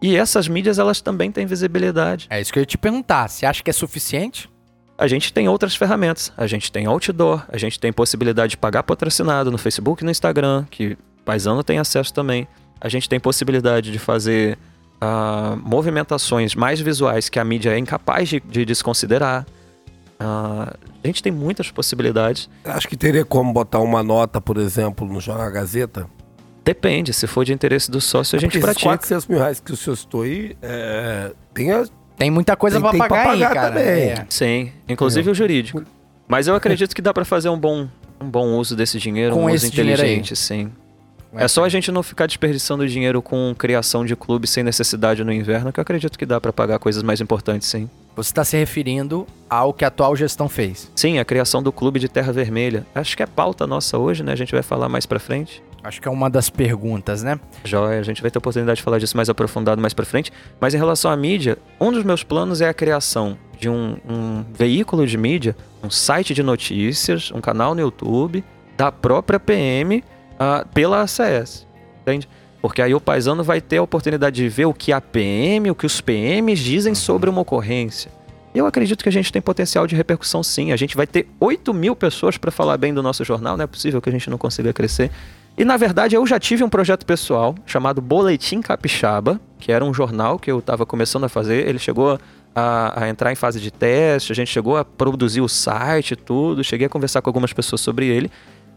[0.01, 2.27] E essas mídias, elas também têm visibilidade.
[2.29, 3.27] É isso que eu ia te perguntar.
[3.27, 4.49] Você acha que é suficiente?
[4.97, 6.31] A gente tem outras ferramentas.
[6.37, 10.11] A gente tem outdoor, a gente tem possibilidade de pagar patrocinado no Facebook e no
[10.11, 12.47] Instagram, que Paisano tem acesso também.
[12.79, 14.57] A gente tem possibilidade de fazer
[15.01, 19.45] uh, movimentações mais visuais que a mídia é incapaz de, de desconsiderar.
[20.19, 20.73] Uh,
[21.03, 22.49] a gente tem muitas possibilidades.
[22.65, 26.07] Acho que teria como botar uma nota, por exemplo, no Jornal Gazeta?
[26.65, 28.89] Depende, se for de interesse do sócio, a gente pratica.
[28.89, 31.85] 400 mil reais que o senhor citou aí, é, tem a,
[32.17, 33.75] Tem muita coisa tem pra pagar, aí, pagar cara.
[33.75, 34.09] também.
[34.09, 34.25] É.
[34.29, 35.81] Sim, inclusive o jurídico.
[36.27, 37.87] Mas eu acredito que dá pra fazer um bom,
[38.19, 40.69] um bom uso desse dinheiro, Com um uso inteligente, sim.
[41.33, 45.31] É só a gente não ficar desperdiçando dinheiro com criação de clube sem necessidade no
[45.31, 47.89] inverno, que eu acredito que dá pra pagar coisas mais importantes, sim.
[48.15, 50.91] Você está se referindo ao que a atual gestão fez.
[50.95, 52.85] Sim, a criação do clube de Terra Vermelha.
[52.95, 54.31] Acho que é pauta nossa hoje, né?
[54.31, 55.61] A gente vai falar mais pra frente.
[55.83, 57.39] Acho que é uma das perguntas, né?
[57.63, 60.33] Joia, a gente vai ter oportunidade de falar disso mais aprofundado mais pra frente.
[60.59, 64.43] Mas em relação à mídia, um dos meus planos é a criação de um, um
[64.51, 68.43] veículo de mídia, um site de notícias, um canal no YouTube,
[68.75, 70.03] da própria PM
[70.39, 71.65] ah, pela ACS.
[72.01, 72.27] Entende?
[72.61, 75.75] Porque aí o paisano vai ter a oportunidade de ver o que a PM, o
[75.75, 78.11] que os PMs dizem sobre uma ocorrência.
[78.53, 80.71] Eu acredito que a gente tem potencial de repercussão sim.
[80.71, 83.67] A gente vai ter 8 mil pessoas para falar bem do nosso jornal, não é
[83.67, 85.11] possível que a gente não consiga crescer.
[85.57, 89.93] E na verdade eu já tive um projeto pessoal chamado Boletim Capixaba, que era um
[89.93, 91.67] jornal que eu estava começando a fazer.
[91.67, 92.19] Ele chegou
[92.55, 96.15] a, a entrar em fase de teste, a gente chegou a produzir o site e
[96.15, 96.63] tudo.
[96.63, 98.31] Cheguei a conversar com algumas pessoas sobre ele,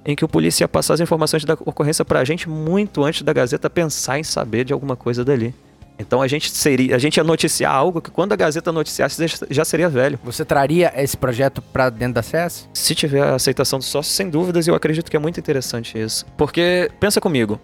[0.04, 3.22] em que o polícia ia passar as informações da ocorrência para a gente muito antes
[3.22, 5.54] da Gazeta pensar em saber de alguma coisa dali.
[5.98, 9.64] Então a gente seria, a gente ia noticiar algo que quando a Gazeta noticiasse já-
[9.66, 10.18] seria velho.
[10.24, 12.66] Você traria esse projeto pra dentro da CS?
[12.72, 16.24] Se tiver a aceitação do sócio, sem dúvidas, eu acredito que é muito interessante isso.
[16.38, 17.60] Porque, pensa comigo,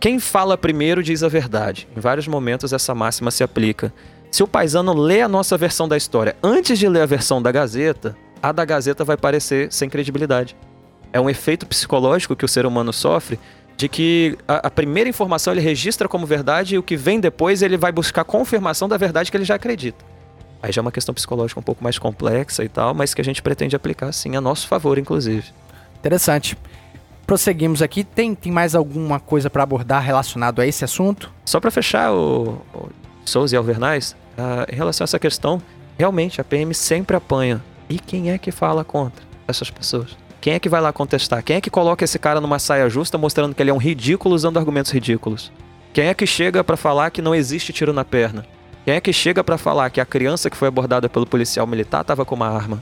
[0.00, 1.86] quem fala primeiro diz a verdade.
[1.94, 3.92] Em vários momentos essa máxima se aplica.
[4.30, 7.52] Se o paisano lê a nossa versão da história antes de ler a versão da
[7.52, 10.56] Gazeta, a da Gazeta vai parecer sem credibilidade.
[11.12, 13.38] É um efeito psicológico que o ser humano sofre
[13.76, 17.62] de que a, a primeira informação ele registra como verdade e o que vem depois
[17.62, 20.04] ele vai buscar confirmação da verdade que ele já acredita.
[20.62, 23.24] Aí já é uma questão psicológica um pouco mais complexa e tal, mas que a
[23.24, 25.44] gente pretende aplicar sim a nosso favor, inclusive.
[25.98, 26.56] Interessante.
[27.26, 28.04] Prosseguimos aqui.
[28.04, 31.32] Tem, tem mais alguma coisa pra abordar relacionado a esse assunto?
[31.46, 32.90] Só para fechar o, o
[33.24, 35.62] Souza e Alvernais, ah, em relação a essa questão,
[35.98, 37.62] realmente a PM sempre apanha.
[37.88, 40.16] E quem é que fala contra essas pessoas?
[40.40, 41.42] Quem é que vai lá contestar?
[41.42, 44.34] Quem é que coloca esse cara numa saia justa mostrando que ele é um ridículo
[44.34, 45.52] usando argumentos ridículos?
[45.92, 48.46] Quem é que chega pra falar que não existe tiro na perna?
[48.86, 52.00] Quem é que chega pra falar que a criança que foi abordada pelo policial militar
[52.00, 52.80] estava com uma arma?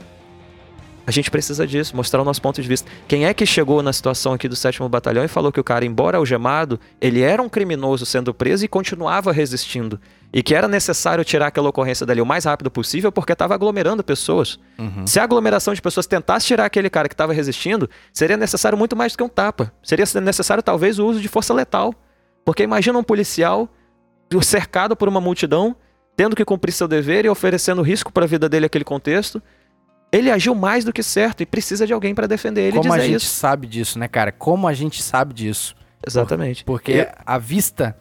[1.05, 2.89] A gente precisa disso, mostrar o nosso ponto de vista.
[3.09, 5.85] Quem é que chegou na situação aqui do 7 Batalhão e falou que o cara,
[5.85, 9.99] embora algemado, ele era um criminoso sendo preso e continuava resistindo?
[10.33, 14.05] E que era necessário tirar aquela ocorrência dali o mais rápido possível porque estava aglomerando
[14.05, 14.59] pessoas.
[15.07, 18.95] Se a aglomeração de pessoas tentasse tirar aquele cara que estava resistindo, seria necessário muito
[18.95, 19.73] mais do que um tapa.
[19.83, 21.95] Seria necessário talvez o uso de força letal.
[22.45, 23.69] Porque imagina um policial
[24.43, 25.75] cercado por uma multidão
[26.15, 29.41] tendo que cumprir seu dever e oferecendo risco para a vida dele naquele contexto,
[30.11, 32.99] ele agiu mais do que certo e precisa de alguém para defender ele Como a
[32.99, 33.35] gente isso.
[33.37, 34.33] sabe disso, né, cara?
[34.33, 35.77] Como a gente sabe disso?
[36.07, 36.65] Exatamente.
[36.65, 37.97] Porque E- a vista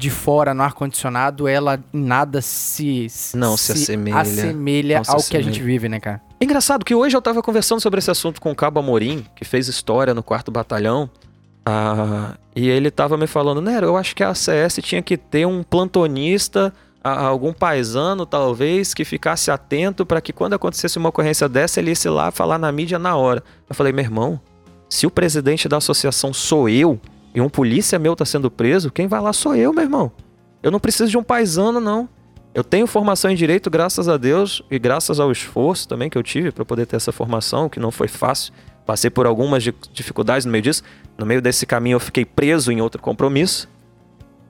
[0.00, 4.18] de fora no ar-condicionado, ela em nada se, Não se assemelha.
[4.18, 5.44] assemelha Não se ao que a assemelha.
[5.52, 6.22] gente vive, né, cara?
[6.40, 9.68] Engraçado que hoje eu tava conversando sobre esse assunto com o Cabo Amorim, que fez
[9.68, 11.08] história no quarto batalhão.
[11.66, 15.46] ah, e ele tava me falando, Nero, eu acho que a ACS tinha que ter
[15.46, 16.72] um plantonista,
[17.04, 21.92] a- algum paisano talvez, que ficasse atento para que quando acontecesse uma ocorrência dessa, ele
[21.92, 23.44] ia lá falar na mídia na hora.
[23.68, 24.40] Eu falei, meu irmão,
[24.88, 26.98] se o presidente da associação sou eu
[27.34, 30.12] e um polícia meu tá sendo preso, quem vai lá sou eu, meu irmão.
[30.62, 32.08] Eu não preciso de um paisano, não.
[32.52, 36.22] Eu tenho formação em direito, graças a Deus, e graças ao esforço também que eu
[36.22, 38.52] tive para poder ter essa formação, que não foi fácil.
[38.84, 40.82] Passei por algumas di- dificuldades no meio disso.
[41.16, 43.68] No meio desse caminho eu fiquei preso em outro compromisso.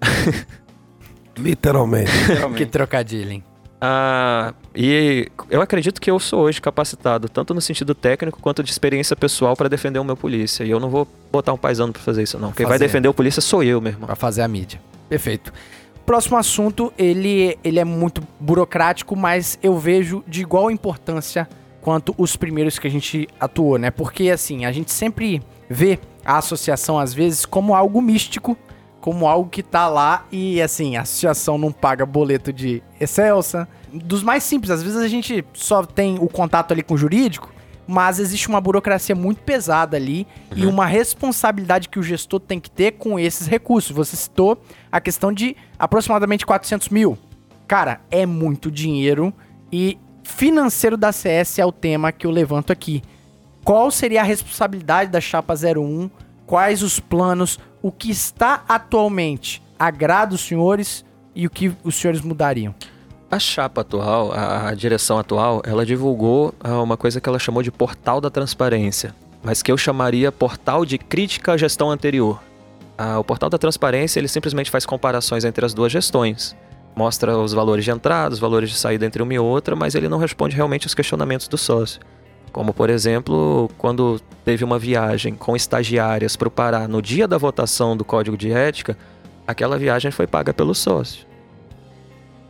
[1.37, 2.11] Literalmente.
[2.57, 3.45] Que trocadilho, hein?
[3.81, 8.71] Ah, e eu acredito que eu sou hoje capacitado, tanto no sentido técnico quanto de
[8.71, 10.65] experiência pessoal para defender o meu polícia.
[10.65, 12.53] E eu não vou botar um paisano para fazer isso, não.
[12.53, 12.87] Quem vai Fazer.
[12.87, 14.07] defender o polícia sou eu, meu irmão.
[14.07, 14.81] Pra fazer a mídia.
[15.09, 15.53] Perfeito.
[16.05, 21.49] Próximo assunto, ele, ele é muito burocrático, mas eu vejo de igual importância
[21.81, 23.91] quanto os primeiros que a gente atuou, né?
[23.91, 28.59] Porque, assim, a gente sempre vê a associação, às vezes, como algo místico,
[29.01, 33.69] como algo que tá lá e, assim, a associação não paga boleto de Excelsa.
[33.93, 37.51] Dos mais simples, às vezes a gente só tem o contato ali com o jurídico,
[37.87, 42.71] mas existe uma burocracia muito pesada ali e uma responsabilidade que o gestor tem que
[42.71, 43.91] ter com esses recursos.
[43.97, 44.63] Você citou
[44.93, 47.19] a questão de aproximadamente 400 mil.
[47.67, 49.33] Cara, é muito dinheiro
[49.73, 53.03] e financeiro da CS é o tema que eu levanto aqui.
[53.65, 56.11] Qual seria a responsabilidade da Chapa 01?
[56.51, 57.61] Quais os planos?
[57.81, 62.75] O que está atualmente agrada os senhores e o que os senhores mudariam?
[63.31, 67.71] A chapa atual, a, direção atual, ela divulgou ah, uma coisa que ela chamou de
[67.71, 69.15] portal da transparência,
[69.45, 72.43] mas que eu chamaria portal de crítica à gestão anterior.
[72.99, 76.57] Ah, o portal da transparência ele simplesmente faz comparações entre as duas gestões.
[76.97, 80.09] Mostra os valores de entrada, os valores de saída entre uma e outra, mas ele
[80.09, 82.01] não responde realmente aos questionamentos do sócio.
[82.53, 87.39] Como, por exemplo, quando teve uma viagem com estagiárias para o Pará no dia da
[87.39, 88.97] votação do Código de Ética,
[89.47, 91.27] aquela viagem foi paga pelo sócio.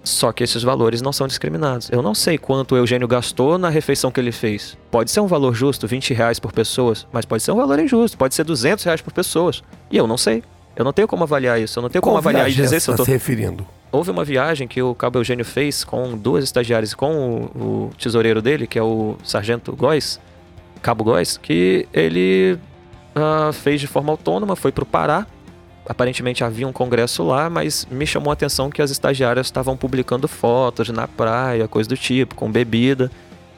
[0.03, 1.91] Só que esses valores não são discriminados.
[1.91, 4.77] Eu não sei quanto o Eugênio gastou na refeição que ele fez.
[4.91, 8.17] Pode ser um valor justo, 20 reais por pessoas, mas pode ser um valor injusto,
[8.17, 9.63] pode ser 200 reais por pessoas.
[9.91, 10.43] E eu não sei.
[10.75, 11.79] Eu não tenho como avaliar isso.
[11.79, 13.05] Eu não tenho como Qual avaliar e dizer se eu tô...
[13.05, 13.67] se referindo?
[13.93, 18.41] Houve uma viagem que o Cabo Eugênio fez com duas estagiárias, com o, o tesoureiro
[18.41, 20.21] dele, que é o Sargento Góes,
[20.81, 22.57] Cabo Góes, que ele
[23.15, 25.27] ah, fez de forma autônoma, foi pro Pará.
[25.89, 30.29] Aparentemente havia um congresso lá, mas me chamou a atenção que as estagiárias estavam publicando
[30.29, 33.11] fotos na praia, coisa do tipo, com bebida.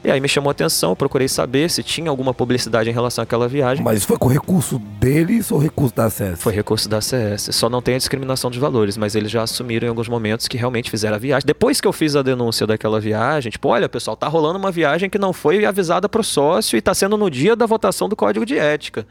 [0.03, 3.47] E aí me chamou a atenção, procurei saber se tinha alguma publicidade em relação àquela
[3.47, 3.81] viagem.
[3.81, 6.41] Mas foi com recurso deles ou recurso da acesso?
[6.41, 7.49] Foi recurso da CS.
[7.53, 10.57] Só não tem a discriminação de valores, mas eles já assumiram em alguns momentos que
[10.57, 11.45] realmente fizeram a viagem.
[11.45, 15.09] Depois que eu fiz a denúncia daquela viagem, tipo, olha, pessoal, tá rolando uma viagem
[15.09, 18.45] que não foi avisada pro sócio e tá sendo no dia da votação do Código
[18.45, 19.07] de Ética.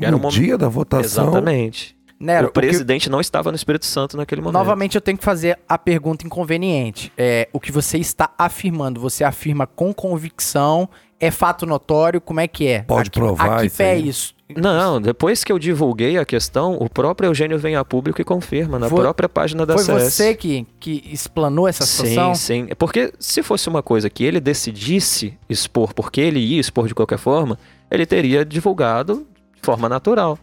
[0.00, 1.24] Era no um dia da votação.
[1.24, 1.95] Exatamente.
[2.18, 4.54] Nero, o presidente não estava no Espírito Santo naquele momento.
[4.54, 7.12] Novamente eu tenho que fazer a pergunta inconveniente.
[7.16, 10.88] É, o que você está afirmando, você afirma com convicção,
[11.20, 12.82] é fato notório, como é que é?
[12.82, 14.34] Pode a que, provar A que isso pé é isso?
[14.56, 18.78] Não, depois que eu divulguei a questão, o próprio Eugênio vem a público e confirma
[18.78, 20.14] na Foi- própria página da Foi CS.
[20.14, 22.34] você que, que explanou essa situação?
[22.34, 22.74] Sim, sim.
[22.78, 27.18] Porque se fosse uma coisa que ele decidisse expor, porque ele ia expor de qualquer
[27.18, 27.58] forma,
[27.90, 30.38] ele teria divulgado de forma natural.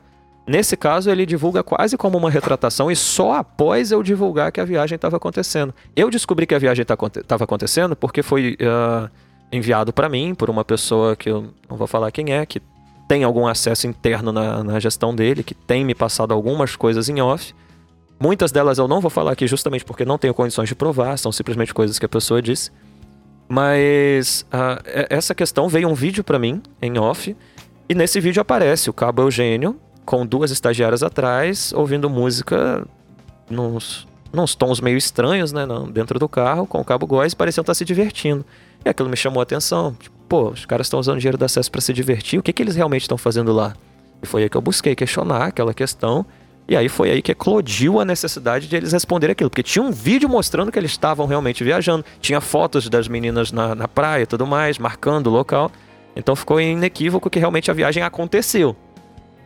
[0.45, 4.65] Nesse caso, ele divulga quase como uma retratação e só após eu divulgar que a
[4.65, 5.74] viagem estava acontecendo.
[5.95, 9.10] Eu descobri que a viagem estava acontecendo porque foi ah,
[9.52, 12.61] enviado para mim por uma pessoa que eu não vou falar quem é, que
[13.07, 17.22] tem algum acesso interno na, na gestão dele, que tem me passado algumas coisas em
[17.22, 17.53] off.
[18.20, 21.32] Muitas delas eu não vou falar aqui justamente porque não tenho condições de provar, são
[21.32, 22.70] simplesmente coisas que a pessoa disse.
[23.48, 24.45] Mas
[24.86, 27.36] e- essa questão veio um vídeo pra mim em off
[27.88, 32.85] e nesse vídeo aparece o Cabo Eugênio com duas estagiárias atrás ouvindo música
[33.49, 37.73] nos, nos tons meio estranhos, né, dentro do carro com o Cabo Góes, pareciam estar
[37.73, 38.45] se divertindo.
[38.84, 39.95] E aquilo me chamou a atenção.
[39.99, 42.61] Tipo, pô, os caras estão usando dinheiro do acesso pra se divertir, o que, que
[42.61, 43.73] eles realmente estão fazendo lá?
[44.21, 46.25] E foi aí que eu busquei questionar aquela questão.
[46.65, 49.49] E aí foi aí que eclodiu a necessidade de eles responderem aquilo.
[49.49, 52.05] Porque tinha um vídeo mostrando que eles estavam realmente viajando.
[52.21, 55.69] Tinha fotos das meninas na, na praia e tudo mais, marcando o local.
[56.15, 58.75] Então ficou inequívoco que realmente a viagem aconteceu.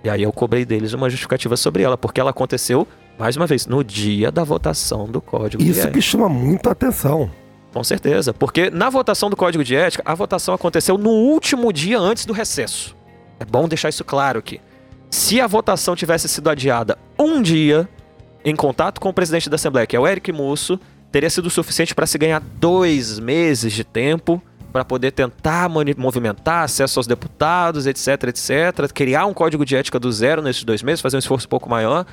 [0.07, 2.87] E aí eu cobrei deles uma justificativa sobre ela, porque ela aconteceu,
[3.19, 6.01] mais uma vez, no dia da votação do Código de Isso que Ética.
[6.01, 7.29] chama muito a atenção.
[7.73, 11.99] Com certeza, porque na votação do Código de Ética, a votação aconteceu no último dia
[11.99, 12.95] antes do recesso.
[13.37, 14.61] É bom deixar isso claro aqui.
[15.09, 17.85] Se a votação tivesse sido adiada um dia,
[18.45, 20.79] em contato com o presidente da Assembleia, que é o Eric Musso,
[21.11, 24.41] teria sido suficiente para se ganhar dois meses de tempo
[24.77, 25.67] para poder tentar
[25.97, 30.83] movimentar acesso aos deputados, etc, etc, criar um código de ética do zero nesses dois
[30.83, 32.05] meses, fazer um esforço um pouco maior,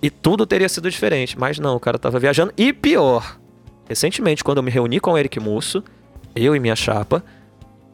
[0.00, 1.38] e tudo teria sido diferente.
[1.38, 2.54] Mas não, o cara tava viajando.
[2.56, 3.38] E pior,
[3.86, 5.84] recentemente, quando eu me reuni com o Eric Musso,
[6.34, 7.22] eu e minha chapa,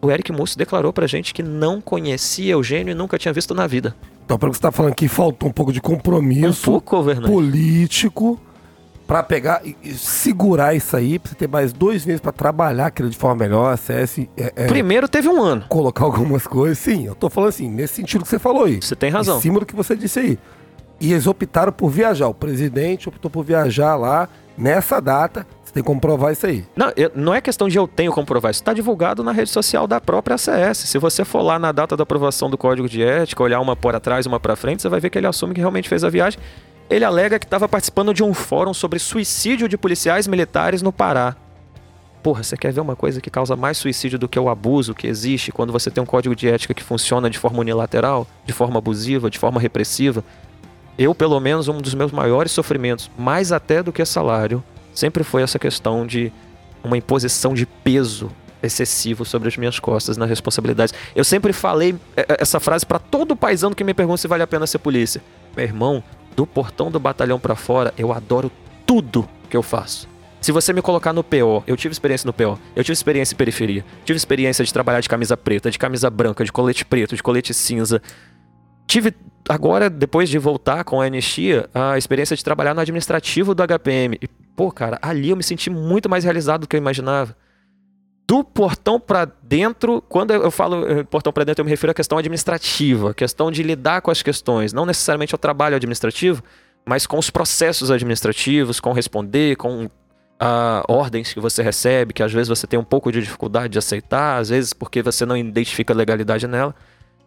[0.01, 3.67] o Eric Musso declarou pra gente que não conhecia Eugênio e nunca tinha visto na
[3.67, 3.93] vida.
[4.25, 7.29] Então, pelo que você tá falando aqui, faltou um pouco de Um compromisso pouco, governante.
[7.29, 8.41] político
[9.07, 13.09] pra pegar e segurar isso aí, pra você ter mais dois meses pra trabalhar aquilo
[13.09, 15.65] de forma melhor, acesse, é, é, Primeiro teve um ano.
[15.69, 16.79] colocar algumas coisas.
[16.79, 18.81] Sim, eu tô falando assim, nesse sentido que você falou aí.
[18.83, 19.39] Você tem razão.
[19.39, 20.39] Em cima do que você disse aí.
[21.01, 22.27] E eles optaram por viajar.
[22.29, 25.47] O presidente optou por viajar lá nessa data.
[25.63, 26.65] Você tem que comprovar isso aí.
[26.75, 28.51] Não, eu- não é questão de eu tenho como provar.
[28.51, 30.79] Isso está divulgado na rede social da própria ACS.
[30.89, 33.95] Se você for lá na data da aprovação do Código de Ética, olhar uma por
[33.95, 36.41] atrás, uma para frente, você vai ver que ele assume que realmente fez a viagem.
[36.89, 41.37] Ele alega que estava participando de um fórum sobre suicídio de policiais militares no Pará.
[42.23, 45.07] Porra, você quer ver uma coisa que causa mais suicídio do que o abuso que
[45.07, 48.79] existe quando você tem um código de ética que funciona de forma unilateral, de forma
[48.79, 50.25] abusiva, de forma repressiva?
[50.99, 54.63] Eu, pelo menos, um dos meus maiores sofrimentos, mais até do que salário,
[54.95, 56.33] sempre foi essa questão de
[56.83, 58.31] uma imposição de peso
[58.63, 60.95] excessivo sobre as minhas costas nas responsabilidades.
[61.15, 64.43] Eu sempre falei é, é, essa frase pra todo paisano que me pergunta se vale
[64.43, 65.23] a pena ser polícia.
[65.55, 66.03] Meu irmão,
[66.37, 68.53] do portão do batalhão pra fora, eu adoro
[68.87, 70.07] tudo que eu faço.
[70.41, 73.37] Se você me colocar no PO, eu tive experiência no PO, eu tive experiência em
[73.37, 77.23] periferia, tive experiência de trabalhar de camisa preta, de camisa branca, de colete preto, de
[77.23, 78.01] colete cinza.
[78.87, 79.13] Tive
[79.49, 84.19] agora, depois de voltar com a anistia, a experiência de trabalhar no administrativo do HPM.
[84.23, 87.37] E, pô, cara, ali eu me senti muito mais realizado do que eu imaginava.
[88.27, 91.95] Do portão pra dentro, quando eu falo eh, portão pra dentro, eu me refiro à
[91.95, 96.43] questão administrativa, questão de lidar com as questões, não necessariamente ao trabalho administrativo,
[96.85, 99.89] mas com os processos administrativos, com responder, com
[100.41, 103.79] ah, ordens que você recebe, que às vezes você tem um pouco de dificuldade de
[103.79, 106.75] aceitar, às vezes porque você não identifica legalidade nela.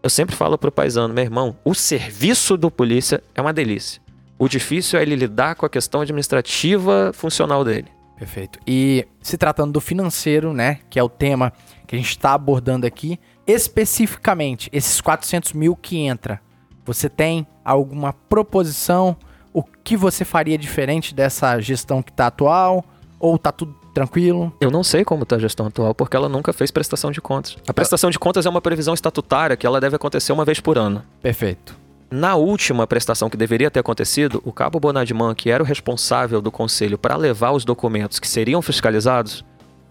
[0.04, 4.02] Eu sempre falo pro paisano, meu irmão, o serviço do polícia é uma delícia.
[4.38, 7.99] O difícil é ele lidar com a questão administrativa funcional dele.
[8.20, 8.60] Perfeito.
[8.68, 11.54] E se tratando do financeiro, né, que é o tema
[11.88, 13.18] que a gente está abordando aqui,
[13.48, 16.42] especificamente, esses 400 mil que entra,
[16.86, 19.16] você tem alguma proposição?
[19.54, 22.84] O que você faria diferente dessa gestão que tá atual?
[23.20, 24.54] Ou tá tudo tranquilo?
[24.60, 27.58] Eu não sei como está a gestão atual, porque ela nunca fez prestação de contas.
[27.68, 30.78] A prestação de contas é uma previsão estatutária que ela deve acontecer uma vez por
[30.78, 31.04] ano.
[31.22, 31.79] Perfeito.
[32.12, 36.52] Na última prestação que deveria ter acontecido, o cabo Bonadimã, que era o responsável do
[36.52, 39.46] conselho para levar os documentos que seriam fiscalizados,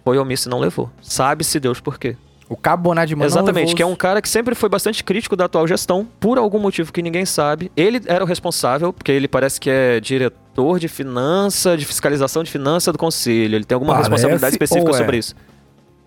[0.05, 0.91] foi omisso e não levou.
[1.01, 2.17] Sabe-se Deus por quê.
[2.49, 5.45] O Cabo Bonadimã não Exatamente, que é um cara que sempre foi bastante crítico da
[5.45, 7.71] atual gestão, por algum motivo que ninguém sabe.
[7.77, 12.51] Ele era o responsável, porque ele parece que é diretor de finança, de fiscalização de
[12.51, 13.55] finança do conselho.
[13.55, 14.95] Ele tem alguma Parece responsabilidade específica é?
[14.95, 15.35] sobre isso.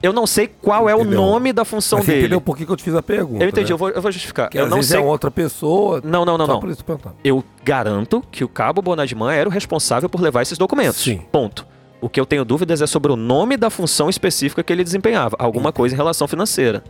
[0.01, 2.23] Eu não sei qual é o nome da função Mas você dele.
[2.23, 3.43] entendeu por que que eu te fiz a pergunta?
[3.43, 3.73] Eu entendi, né?
[3.73, 4.49] eu, vou, eu vou justificar.
[4.49, 4.99] Que eu não vezes sei.
[4.99, 6.01] é outra pessoa.
[6.03, 6.59] Não, não, não, só não.
[6.59, 7.15] por isso perguntando.
[7.23, 11.01] Eu garanto que o cabo Bonadimã era o responsável por levar esses documentos.
[11.01, 11.21] Sim.
[11.31, 11.67] Ponto.
[12.01, 15.35] O que eu tenho dúvidas é sobre o nome da função específica que ele desempenhava.
[15.37, 16.83] Alguma coisa em relação financeira.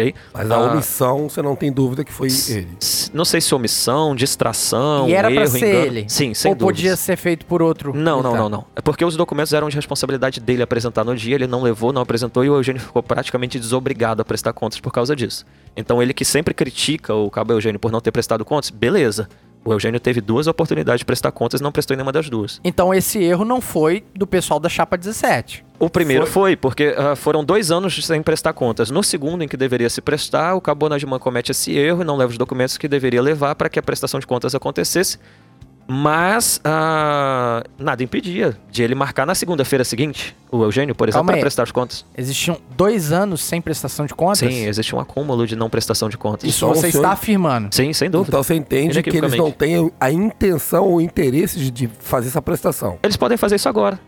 [0.00, 0.14] Ok?
[0.32, 2.68] Mas a Ah, omissão, você não tem dúvida que foi ele.
[3.12, 5.86] Não sei se omissão, distração, E era pra erro, ser engano.
[5.86, 6.04] ele?
[6.08, 6.76] Sim, sem Ou dúvidas.
[6.80, 7.92] podia ser feito por outro?
[7.94, 8.64] Não, não, não, não.
[8.76, 12.02] É porque os documentos eram de responsabilidade dele apresentar no dia, ele não levou, não
[12.02, 15.44] apresentou e o Eugênio ficou praticamente desobrigado a prestar contas por causa disso.
[15.76, 19.28] Então ele que sempre critica o cabo Eugênio por não ter prestado contas, beleza.
[19.64, 22.60] O Eugênio teve duas oportunidades de prestar contas e não prestou em nenhuma das duas.
[22.64, 25.64] Então esse erro não foi do pessoal da Chapa 17.
[25.78, 28.90] O primeiro foi, porque ah, foram dois anos sem prestar contas.
[28.90, 32.16] No segundo, em que deveria se prestar, o Cabo Najman comete esse erro e não
[32.16, 35.18] leva os documentos que deveria levar para que a prestação de contas acontecesse.
[35.90, 41.38] Mas ah, nada impedia de ele marcar na segunda-feira seguinte, o Eugênio, por exemplo, para
[41.40, 42.04] prestar as contas.
[42.14, 44.40] Existiam dois anos sem prestação de contas?
[44.40, 46.48] Sim, existe um acúmulo de não prestação de contas.
[46.48, 47.74] Isso você está afirmando.
[47.74, 48.28] Sim, sem dúvida.
[48.28, 52.42] Então você entende que eles não têm a intenção ou interesse de- de fazer essa
[52.42, 52.98] prestação.
[53.02, 53.98] Eles podem fazer isso agora.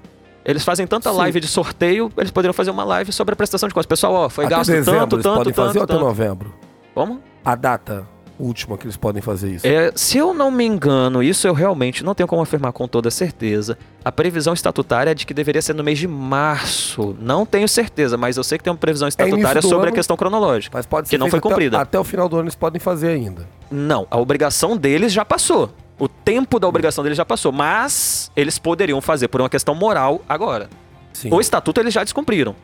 [0.45, 1.17] Eles fazem tanta Sim.
[1.17, 3.87] live de sorteio, eles poderiam fazer uma live sobre a prestação de contas.
[3.87, 6.05] Pessoal, ó, foi até gasto dezembro tanto, eles tanto, podem tanto, fazer ou até tanto.
[6.05, 6.55] novembro?
[6.95, 7.21] Como?
[7.43, 8.07] A data
[8.41, 9.67] última que eles podem fazer isso.
[9.67, 13.11] É, se eu não me engano, isso eu realmente não tenho como afirmar com toda
[13.11, 13.77] certeza.
[14.05, 17.17] A previsão estatutária é de que deveria ser no mês de março.
[17.21, 19.87] Não tenho certeza, mas eu sei que tem uma previsão estatutária É início do sobre
[19.87, 19.95] a ano.
[19.97, 20.77] questão cronológica.
[20.77, 21.79] Mas pode ser que não foi até- cumprida.
[21.81, 23.47] Até, o final do ano eles podem fazer ainda.
[23.71, 25.71] Não, a obrigação deles já passou.
[25.99, 30.23] O tempo da obrigação deles já passou, mas eles poderiam fazer por uma questão moral
[30.29, 30.69] agora.
[31.13, 31.29] Sim.
[31.33, 32.55] O estatuto eles já descumpriram.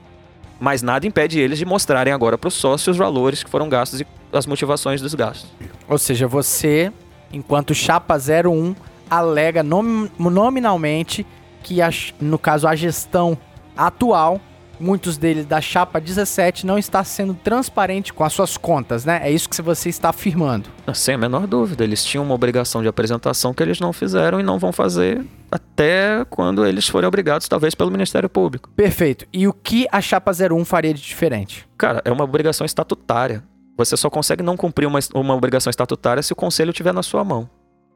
[0.59, 4.01] Mas nada impede eles de mostrarem agora para os sócios os valores que foram gastos
[4.01, 5.51] e as motivações dos gastos.
[5.89, 6.91] Ou seja, você,
[7.33, 8.75] enquanto chapa 01,
[9.11, 11.27] alega nom- nominalmente
[11.63, 13.37] que, a no caso, a gestão
[13.77, 14.41] atual,
[14.79, 19.21] muitos deles da chapa 17, não está sendo transparente com as suas contas, né?
[19.23, 20.69] É isso que você está afirmando.
[20.95, 24.43] Sem a menor dúvida, eles tinham uma obrigação de apresentação que eles não fizeram e
[24.43, 28.69] não vão fazer até quando eles forem obrigados, talvez pelo Ministério Público.
[28.77, 29.27] Perfeito.
[29.33, 31.67] E o que a chapa 01 faria de diferente?
[31.79, 33.43] Cara, é uma obrigação estatutária.
[33.77, 37.23] Você só consegue não cumprir uma, uma obrigação estatutária se o conselho estiver na sua
[37.23, 37.49] mão.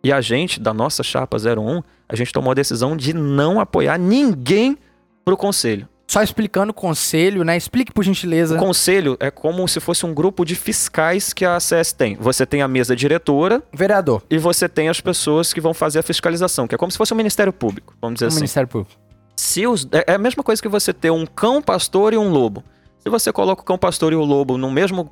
[0.02, 3.98] E a gente, da nossa chapa 01, a gente tomou a decisão de não apoiar
[3.98, 4.76] ninguém
[5.24, 5.88] pro conselho.
[6.10, 7.56] Só explicando o conselho, né?
[7.56, 8.56] Explique por gentileza.
[8.56, 12.16] O conselho é como se fosse um grupo de fiscais que a ACS tem.
[12.16, 16.02] Você tem a mesa diretora Vereador, e você tem as pessoas que vão fazer a
[16.02, 18.38] fiscalização, que é como se fosse um Ministério Público, vamos dizer o assim.
[18.38, 18.90] Ministério Público.
[19.36, 22.28] Se os, é é a mesma coisa que você ter um cão pastor e um
[22.28, 22.64] lobo.
[22.98, 25.08] Se você coloca o cão pastor e o lobo no mesmo,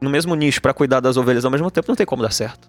[0.00, 2.68] no mesmo nicho para cuidar das ovelhas ao mesmo tempo, não tem como dar certo.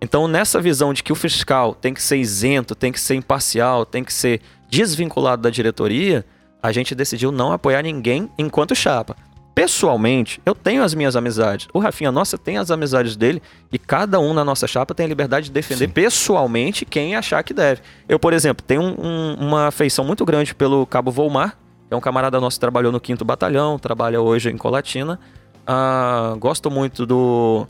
[0.00, 3.86] Então, nessa visão de que o fiscal tem que ser isento, tem que ser imparcial,
[3.86, 6.26] tem que ser desvinculado da diretoria,
[6.62, 9.16] a gente decidiu não apoiar ninguém enquanto chapa.
[9.54, 11.68] Pessoalmente, eu tenho as minhas amizades.
[11.74, 15.08] O Rafinha Nossa tem as amizades dele e cada um na nossa chapa tem a
[15.08, 17.82] liberdade de defender pessoalmente quem achar que deve.
[18.08, 21.96] Eu, por exemplo, tenho um- um- uma afeição muito grande pelo Cabo Volmar, que é
[21.96, 25.20] um camarada nosso que trabalhou no 5 Batalhão, trabalha hoje em Colatina.
[25.66, 27.66] Ah, gosto muito do.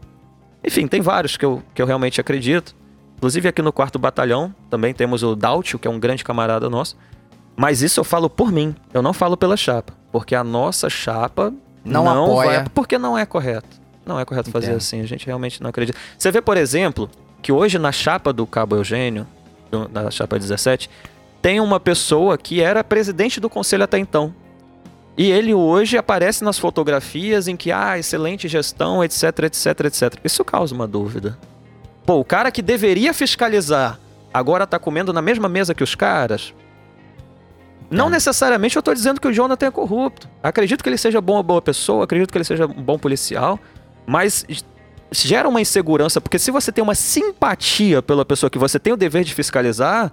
[0.65, 2.75] Enfim, tem vários que eu, que eu realmente acredito.
[3.17, 6.97] Inclusive aqui no quarto batalhão também temos o Dautio, que é um grande camarada nosso.
[7.57, 9.93] Mas isso eu falo por mim, eu não falo pela chapa.
[10.11, 11.53] Porque a nossa chapa
[11.85, 12.61] Não não, apoia.
[12.61, 12.69] vai.
[12.75, 13.81] Porque não é correto.
[14.05, 14.77] Não é correto fazer Entendo.
[14.79, 15.97] assim, a gente realmente não acredita.
[16.19, 17.09] Você vê, por exemplo,
[17.41, 19.27] que hoje na chapa do Cabo Eugênio,
[19.93, 20.91] na chapa 17,
[21.41, 24.35] tem uma pessoa que era presidente do conselho até então.
[25.17, 30.15] E ele hoje aparece nas fotografias em que, ah, excelente gestão, etc, etc, etc.
[30.25, 31.39] Isso causa uma dúvida.
[32.07, 33.99] Pô, o cara que deveria fiscalizar
[34.33, 36.55] agora tá comendo na mesma mesa que os caras?
[37.93, 40.29] Não necessariamente eu tô dizendo que o Jonathan é corrupto.
[40.43, 43.59] Acredito que ele seja bom, boa pessoa, acredito que ele seja um bom policial,
[44.07, 44.45] mas
[45.11, 48.97] gera uma insegurança, porque se você tem uma simpatia pela pessoa que você tem o
[48.97, 50.13] dever de fiscalizar,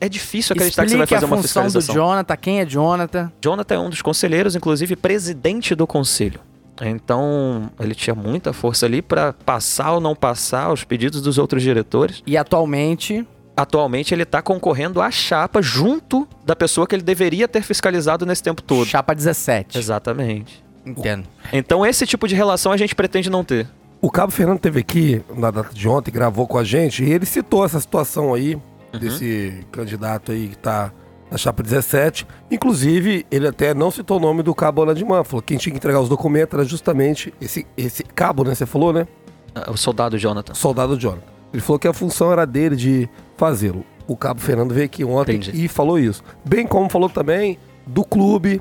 [0.00, 1.94] é difícil acreditar que você vai Explique fazer a uma função do fiscalização.
[1.94, 3.32] Jonathan, quem é Jonathan.
[3.40, 6.40] Jonathan é um dos conselheiros, inclusive presidente do conselho.
[6.82, 11.62] Então, ele tinha muita força ali para passar ou não passar os pedidos dos outros
[11.62, 12.22] diretores.
[12.26, 13.26] E atualmente,
[13.56, 18.42] Atualmente, ele está concorrendo à chapa junto da pessoa que ele deveria ter fiscalizado nesse
[18.42, 18.86] tempo todo.
[18.86, 19.78] chapa 17.
[19.78, 20.62] Exatamente.
[20.84, 21.26] Entendo.
[21.52, 23.66] Então, esse tipo de relação a gente pretende não ter.
[24.00, 27.24] O Cabo Fernando teve aqui na data de ontem, gravou com a gente, e ele
[27.26, 28.56] citou essa situação aí,
[29.00, 30.92] desse candidato aí que tá
[31.30, 32.26] na chapa 17.
[32.50, 35.78] Inclusive, ele até não citou o nome do Cabo Anadimã, falou que quem tinha que
[35.78, 38.54] entregar os documentos era justamente esse, esse cabo, né?
[38.54, 39.08] Você falou, né?
[39.54, 40.54] Ah, O soldado Jonathan.
[40.54, 41.26] Soldado Jonathan.
[41.52, 43.84] Ele falou que a função era dele de fazê-lo.
[44.06, 45.64] O Cabo Fernando veio aqui ontem Entendi.
[45.64, 46.22] e falou isso.
[46.44, 48.60] Bem como falou também do clube,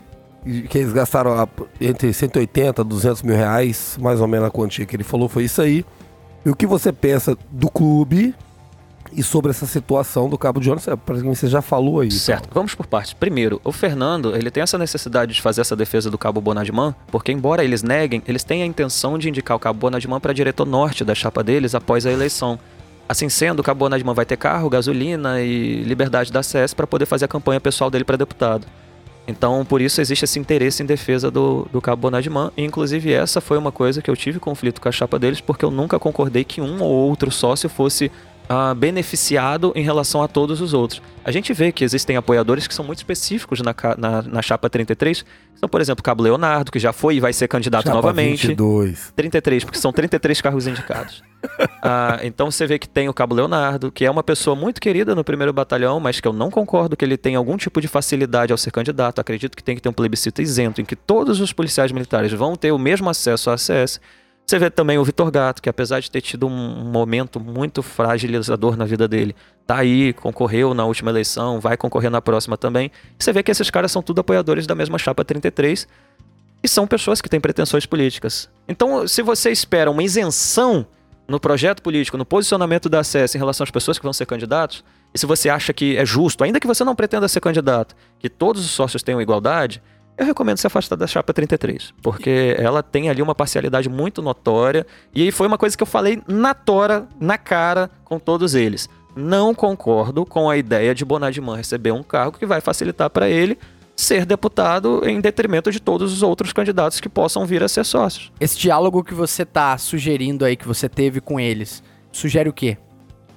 [0.69, 1.47] que eles gastaram a-
[1.79, 5.43] entre 180 e 200 mil reais, mais ou menos a quantia que ele falou foi
[5.43, 5.85] isso aí.
[6.45, 8.33] E o que você pensa do clube
[9.11, 10.59] e sobre essa situação do Cabo?
[10.59, 12.11] Praticamente você já falou aí.
[12.11, 13.13] Certo, vamos por partes.
[13.13, 17.31] Primeiro, o Fernando, ele tem essa necessidade de fazer essa defesa do Cabo Bonadimã, porque
[17.31, 21.03] embora eles neguem, eles têm a intenção de indicar o Cabo Bonadimã para diretor norte
[21.03, 22.59] da chapa deles após a eleição.
[23.07, 27.05] Assim sendo, o Cabo Bonadimã vai ter carro, gasolina e liberdade da CS para poder
[27.05, 28.65] fazer a campanha pessoal dele para deputado.
[29.27, 32.51] Então, por isso existe esse interesse em defesa do, do Cabo Bonadimã.
[32.55, 35.65] E, inclusive, essa foi uma coisa que eu tive conflito com a chapa deles, porque
[35.65, 38.11] eu nunca concordei que um ou outro sócio fosse
[38.47, 41.01] ah, beneficiado em relação a todos os outros.
[41.23, 45.23] A gente vê que existem apoiadores que são muito específicos na, na, na chapa 33.
[45.23, 47.95] que São, por exemplo, o Cabo Leonardo, que já foi e vai ser candidato Chapa
[47.95, 48.47] novamente.
[48.47, 49.11] 22.
[49.15, 51.23] 33, porque são 33 carros indicados.
[51.87, 55.13] Ah, então você vê que tem o Cabo Leonardo, que é uma pessoa muito querida
[55.13, 58.51] no primeiro batalhão, mas que eu não concordo que ele tenha algum tipo de facilidade
[58.51, 59.21] ao ser candidato.
[59.21, 62.55] Acredito que tem que ter um plebiscito isento, em que todos os policiais militares vão
[62.55, 64.01] ter o mesmo acesso à ACS.
[64.45, 68.77] Você vê também o Vitor Gato, que apesar de ter tido um momento muito fragilizador
[68.77, 69.35] na vida dele,
[69.65, 72.91] tá aí, concorreu na última eleição, vai concorrer na próxima também.
[73.17, 75.87] Você vê que esses caras são tudo apoiadores da mesma chapa 33
[76.61, 78.47] e são pessoas que têm pretensões políticas.
[78.67, 80.85] Então, se você espera uma isenção
[81.27, 84.83] no projeto político, no posicionamento da ACS em relação às pessoas que vão ser candidatos,
[85.11, 88.29] e se você acha que é justo, ainda que você não pretenda ser candidato, que
[88.29, 89.81] todos os sócios tenham igualdade,
[90.17, 94.85] eu recomendo se afastar da chapa 33, porque ela tem ali uma parcialidade muito notória,
[95.13, 98.89] e aí foi uma coisa que eu falei na tora, na cara, com todos eles.
[99.15, 103.57] Não concordo com a ideia de Bonadimã receber um cargo que vai facilitar para ele
[103.95, 108.29] ser deputado em detrimento de todos os outros candidatos que possam vir a ser sócios.
[108.41, 111.81] Esse diálogo que você tá sugerindo aí, que você teve com eles,
[112.11, 112.77] sugere o quê?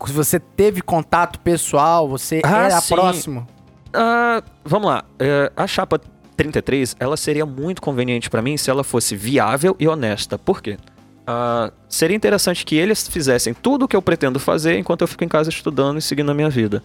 [0.05, 2.95] Se você teve contato pessoal, você Ah, era sim.
[2.95, 3.47] próximo.
[3.93, 5.05] Ah, vamos lá.
[5.19, 6.01] É, a chapa
[6.39, 10.39] 33, ela seria muito conveniente para mim se ela fosse viável e honesta.
[10.39, 10.79] Por quê?
[11.27, 15.25] Ah, seria interessante que eles fizessem tudo o que eu pretendo fazer enquanto eu fico
[15.25, 16.83] em casa estudando e seguindo a minha vida.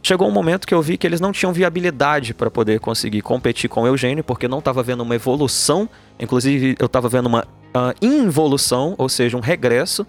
[0.00, 3.68] Chegou um momento que eu vi que eles não tinham viabilidade para poder conseguir competir
[3.68, 5.88] com o Eugênio, porque não estava vendo uma evolução,
[6.20, 10.06] inclusive eu estava vendo uma ah, involução, ou seja, um regresso,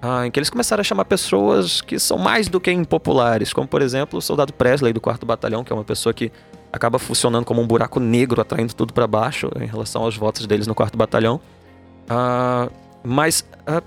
[0.00, 3.66] ah, em que eles começaram a chamar pessoas que são mais do que impopulares, como
[3.66, 6.30] por exemplo o soldado Presley do 4 Batalhão, que é uma pessoa que
[6.72, 10.66] acaba funcionando como um buraco negro, atraindo tudo para baixo em relação aos votos deles
[10.66, 11.40] no 4 Batalhão.
[12.08, 12.68] Ah,
[13.02, 13.82] mas ah,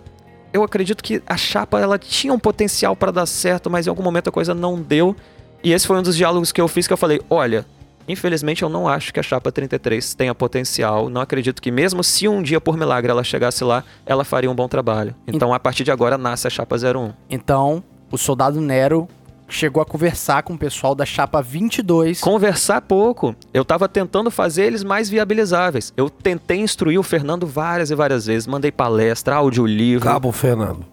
[0.53, 4.03] eu acredito que a chapa ela tinha um potencial para dar certo, mas em algum
[4.03, 5.15] momento a coisa não deu.
[5.63, 7.65] E esse foi um dos diálogos que eu fiz que eu falei: olha,
[8.07, 11.09] infelizmente eu não acho que a chapa 33 tenha potencial.
[11.09, 14.55] Não acredito que, mesmo se um dia por milagre ela chegasse lá, ela faria um
[14.55, 15.15] bom trabalho.
[15.27, 17.13] Então a partir de agora nasce a chapa 01.
[17.29, 19.07] Então, o soldado Nero
[19.51, 22.19] chegou a conversar com o pessoal da chapa 22.
[22.21, 23.35] Conversar pouco.
[23.53, 25.93] Eu tava tentando fazer eles mais viabilizáveis.
[25.95, 28.47] Eu tentei instruir o Fernando várias e várias vezes.
[28.47, 30.05] Mandei palestra, audiolivro.
[30.05, 30.85] Cabo Fernando,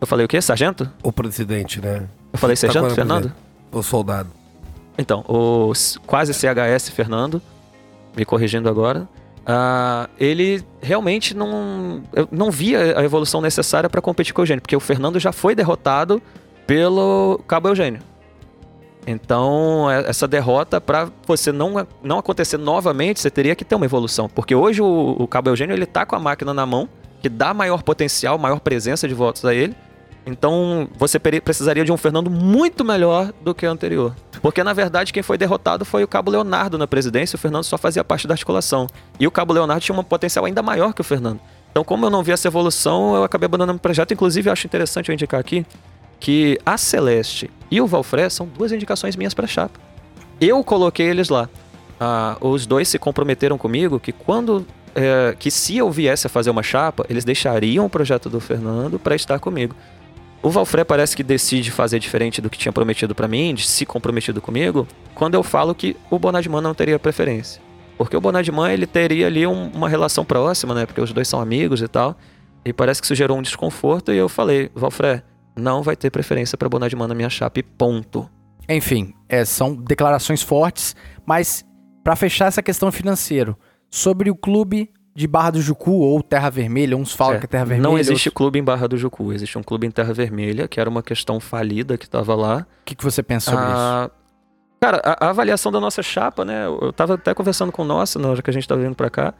[0.00, 0.40] Eu falei o quê?
[0.40, 0.90] Sargento?
[1.02, 2.08] o presidente, né?
[2.32, 3.22] Eu falei Tá sargento, agora, Fernando?
[3.22, 3.50] presidente.
[3.72, 4.28] O soldado.
[4.98, 5.72] Então, o
[6.06, 7.40] quase CHS Fernando,
[8.16, 9.08] me corrigindo agora,
[9.46, 14.60] ah, ele realmente não, eu não via a evolução necessária para competir com o Eugênio,
[14.60, 16.20] porque o Fernando já foi derrotado
[16.70, 18.00] pelo Cabo Eugênio.
[19.04, 23.84] Então, é- essa derrota, para você não, não acontecer novamente, você teria que ter uma
[23.84, 24.28] evolução.
[24.28, 26.88] Porque hoje o, o Cabo Eugênio ele tá com a máquina na mão,
[27.20, 29.74] que dá maior potencial, maior presença de votos a ele.
[30.24, 34.14] Então, você precisaria de um Fernando muito melhor do que o anterior.
[34.40, 37.76] Porque, na verdade, quem foi derrotado foi o Cabo Leonardo na presidência, o Fernando só
[37.76, 38.86] fazia parte da articulação.
[39.18, 41.40] E o Cabo Leonardo tinha um potencial ainda maior que o Fernando.
[41.72, 44.14] Então, como eu não vi essa evolução, eu acabei abandonando o projeto.
[44.14, 45.66] Inclusive, acho interessante eu indicar aqui
[46.20, 49.80] que a Celeste e o Valfré são duas indicações minhas para chapa.
[50.40, 51.48] Eu coloquei eles lá.
[51.98, 56.50] Ah, os dois se comprometeram comigo que quando é, que se eu viesse a fazer
[56.50, 59.74] uma chapa, eles deixariam o projeto do Fernando para estar comigo.
[60.42, 63.84] O Valfré parece que decide fazer diferente do que tinha prometido para mim, de se
[63.84, 67.60] comprometido comigo, quando eu falo que o Bonadman não teria preferência.
[67.98, 70.86] Porque o Bonadman, ele teria ali um- uma relação próxima, né?
[70.86, 72.16] Porque os dois são amigos e tal.
[72.64, 75.22] E parece que isso gerou um desconforto e eu falei, Valfré,
[75.56, 78.28] não vai ter preferência para Bonadman na minha chapa e ponto.
[78.68, 80.94] Enfim, é, são declarações fortes,
[81.26, 81.64] mas
[82.04, 83.56] pra fechar essa questão financeira,
[83.90, 87.48] sobre o clube de Barra do Jucu ou Terra Vermelha, uns falam É, que é
[87.48, 87.88] Terra Vermelha.
[87.90, 90.78] não existe outros- clube em Barra do Jucu, existe um clube em Terra Vermelha, que
[90.80, 92.64] era uma questão falida que tava lá.
[92.82, 93.74] O que, que você pensa sobre isso?
[93.76, 94.10] Ah,
[94.80, 96.64] Cara, a, a avaliação da nossa chapa, né?
[96.64, 98.94] Eu eu tava até conversando com o nosso, na hora que a gente tava vindo
[98.94, 99.34] pra cá,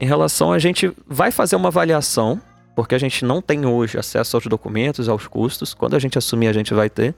[0.00, 2.40] em relação a gente vai fazer uma avaliação,
[2.76, 5.72] porque a gente não tem hoje acesso aos documentos, aos custos.
[5.72, 7.14] Quando a gente assumir, a gente vai ter.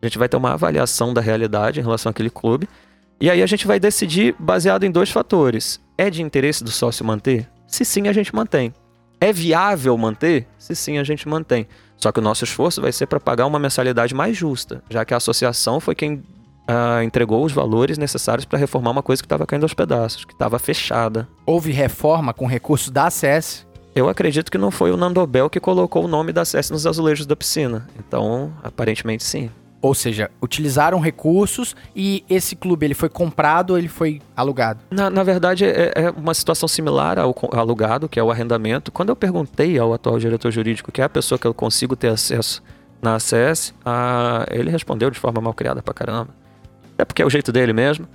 [0.00, 2.66] A gente vai ter uma avaliação da realidade em relação àquele clube.
[3.20, 5.78] E aí a gente vai decidir baseado em dois fatores.
[5.98, 7.46] É de interesse do sócio manter?
[7.66, 8.72] Se sim, a gente mantém.
[9.20, 10.48] É viável manter?
[10.58, 11.68] Se sim, a gente mantém.
[11.98, 15.12] Só que o nosso esforço vai ser para pagar uma mensalidade mais justa, já que
[15.12, 16.22] a associação foi quem
[16.66, 20.32] ah, entregou os valores necessários para reformar uma coisa que estava caindo aos pedaços, que
[20.32, 21.28] estava fechada.
[21.44, 23.66] Houve reforma com recursos da ACS.
[23.94, 27.26] Eu acredito que não foi o Nandobel que colocou o nome da SES nos azulejos
[27.26, 27.86] da piscina.
[27.98, 29.50] Então, aparentemente sim.
[29.82, 34.80] Ou seja, utilizaram recursos e esse clube ele foi comprado ou ele foi alugado?
[34.90, 38.92] Na, na verdade, é, é uma situação similar ao alugado, que é o arrendamento.
[38.92, 42.08] Quando eu perguntei ao atual diretor jurídico, que é a pessoa que eu consigo ter
[42.08, 42.62] acesso
[43.02, 46.28] na ACS, ah, ele respondeu de forma mal criada pra caramba.
[46.96, 48.06] É porque é o jeito dele mesmo.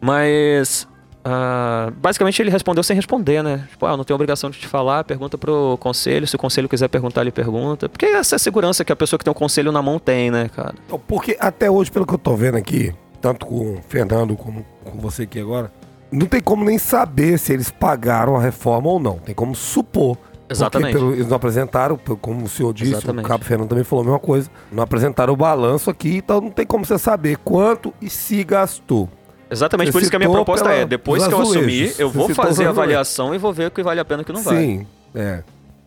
[0.00, 0.88] Mas.
[1.24, 3.66] Ah, basicamente ele respondeu sem responder, né?
[3.70, 6.26] Tipo, ah, eu não tenho obrigação de te falar, pergunta pro conselho.
[6.26, 7.88] Se o conselho quiser perguntar, ele pergunta.
[7.88, 10.30] Porque essa é a segurança que a pessoa que tem o conselho na mão tem,
[10.30, 10.74] né, cara?
[11.08, 14.98] Porque até hoje, pelo que eu tô vendo aqui, tanto com o Fernando como com
[14.98, 15.72] você aqui agora,
[16.12, 19.18] não tem como nem saber se eles pagaram a reforma ou não.
[19.18, 20.18] Tem como supor.
[20.46, 20.92] Exatamente.
[20.92, 23.24] Pelo- eles não apresentaram, como o senhor disse, Exatamente.
[23.24, 24.50] o Cabo Fernando também falou a mesma coisa.
[24.70, 29.08] Não apresentaram o balanço aqui, então não tem como você saber quanto e se gastou.
[29.54, 32.10] Exatamente, Você por isso que a minha proposta pela- é, depois que eu assumir, eu
[32.10, 34.26] Você vou fazer a avaliação e vou ver o que vale a pena e o
[34.26, 34.58] que não vale.
[34.58, 35.42] Sim, é.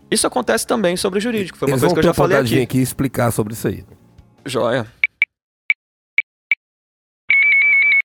[0.10, 2.38] Isso acontece também sobre o jurídico, foi uma eles coisa que eu ter já falei
[2.38, 2.61] aqui.
[2.61, 3.84] aqui explicar sobre isso aí.
[4.45, 4.88] Joia.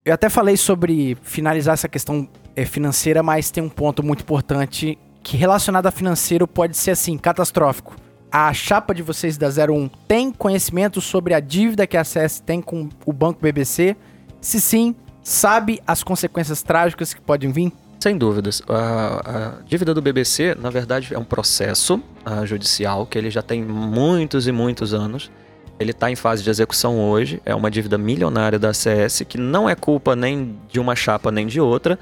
[0.05, 4.99] Eu até falei sobre finalizar essa questão eh, financeira, mas tem um ponto muito importante
[5.23, 7.95] que relacionado a financeiro pode ser assim, catastrófico.
[8.31, 12.61] A chapa de vocês da 01 tem conhecimento sobre a dívida que a CS tem
[12.61, 13.95] com o Banco BBC?
[14.41, 17.73] Se sim, sabe as consequências trágicas que podem vir?
[18.01, 18.61] Sem dúvidas.
[18.69, 23.43] A, a dívida do BBC, na verdade, é um processo ah, judicial que ele já
[23.43, 25.31] tem muitos e muitos anos.
[25.79, 27.41] Ele está em fase de execução hoje.
[27.45, 31.47] É uma dívida milionária da ACS que não é culpa nem de uma chapa nem
[31.47, 31.97] de outra,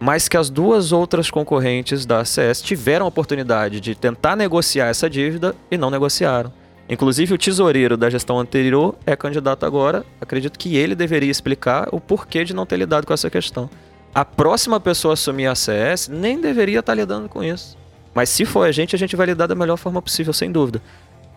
[0.00, 5.08] mas que as duas outras concorrentes da ACS tiveram a oportunidade de tentar negociar essa
[5.08, 6.52] dívida e não negociaram.
[6.88, 10.04] Inclusive, o tesoureiro da gestão anterior é candidato agora.
[10.20, 13.70] Acredito que ele deveria explicar o porquê de não ter lidado com essa questão.
[14.14, 17.76] A próxima pessoa a assumir a CS nem deveria estar lidando com isso.
[18.14, 20.80] Mas se for a gente, a gente vai lidar da melhor forma possível, sem dúvida.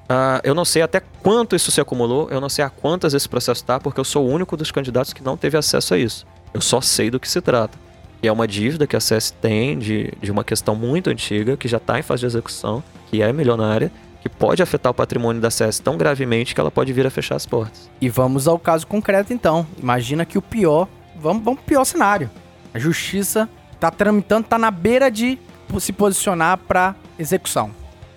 [0.03, 3.27] Uh, eu não sei até quanto isso se acumulou, eu não sei a quantas esse
[3.27, 6.25] processo está, porque eu sou o único dos candidatos que não teve acesso a isso.
[6.53, 7.77] Eu só sei do que se trata.
[8.21, 11.67] E é uma dívida que a CS tem de, de uma questão muito antiga, que
[11.67, 13.91] já está em fase de execução, que é milionária,
[14.27, 17.35] que pode afetar o patrimônio da CS tão gravemente que ela pode vir a fechar
[17.35, 17.89] as portas.
[18.01, 19.65] E vamos ao caso concreto então.
[19.81, 22.29] Imagina que o pior, vamos, vamos pro pior cenário.
[22.73, 23.49] A justiça
[23.79, 25.39] tá tramitando, tá na beira de
[25.79, 27.71] se posicionar para execução.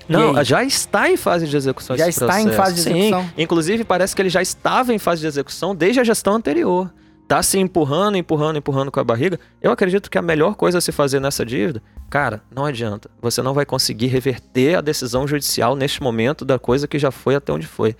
[0.08, 2.48] Não, já está em fase de execução Já está processo.
[2.48, 3.22] em fase de execução?
[3.22, 6.90] Sim, inclusive parece que ele já estava em fase de execução desde a gestão anterior.
[7.30, 9.38] Tá se empurrando, empurrando, empurrando com a barriga.
[9.62, 11.80] Eu acredito que a melhor coisa a se fazer nessa dívida,
[12.10, 13.08] cara, não adianta.
[13.22, 17.36] Você não vai conseguir reverter a decisão judicial neste momento da coisa que já foi
[17.36, 17.94] até onde foi.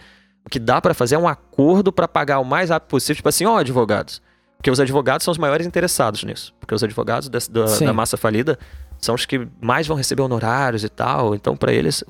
[0.44, 3.28] O que dá para fazer é um acordo para pagar o mais rápido possível, tipo
[3.28, 4.20] assim, ó, advogados,
[4.56, 6.52] porque os advogados são os maiores interessados nisso.
[6.58, 8.58] Porque os advogados da, da massa falida
[8.98, 11.36] são os que mais vão receber honorários e tal.
[11.36, 12.02] Então, para eles,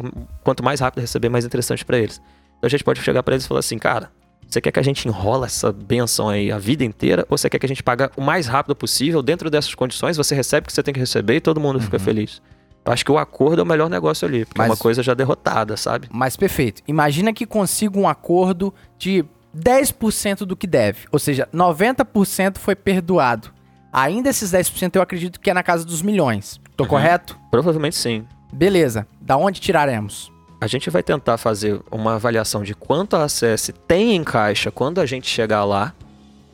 [0.42, 2.16] quanto mais rápido receber, mais interessante para eles.
[2.56, 4.10] Então, a gente pode chegar para eles e falar assim, cara,
[4.50, 7.24] você quer que a gente enrola essa benção aí a vida inteira?
[7.28, 10.34] Ou você quer que a gente pague o mais rápido possível, dentro dessas condições, você
[10.34, 11.82] recebe o que você tem que receber e todo mundo uhum.
[11.82, 12.42] fica feliz?
[12.84, 15.02] Eu acho que o acordo é o melhor negócio ali, porque Mas, é uma coisa
[15.02, 16.08] já derrotada, sabe?
[16.10, 16.82] Mas perfeito.
[16.88, 19.24] Imagina que consiga um acordo de
[19.56, 21.06] 10% do que deve.
[21.12, 23.52] Ou seja, 90% foi perdoado.
[23.92, 26.60] Ainda esses 10% eu acredito que é na casa dos milhões.
[26.76, 26.90] Tô uhum.
[26.90, 27.38] correto?
[27.50, 28.24] Provavelmente sim.
[28.52, 29.06] Beleza.
[29.20, 30.32] Da onde tiraremos?
[30.60, 35.00] A gente vai tentar fazer uma avaliação de quanto a ACS tem em caixa quando
[35.00, 35.94] a gente chegar lá,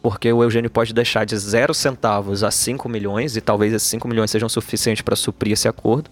[0.01, 4.07] porque o Eugênio pode deixar de 0 centavos a 5 milhões, e talvez esses 5
[4.07, 6.09] milhões sejam suficientes para suprir esse acordo.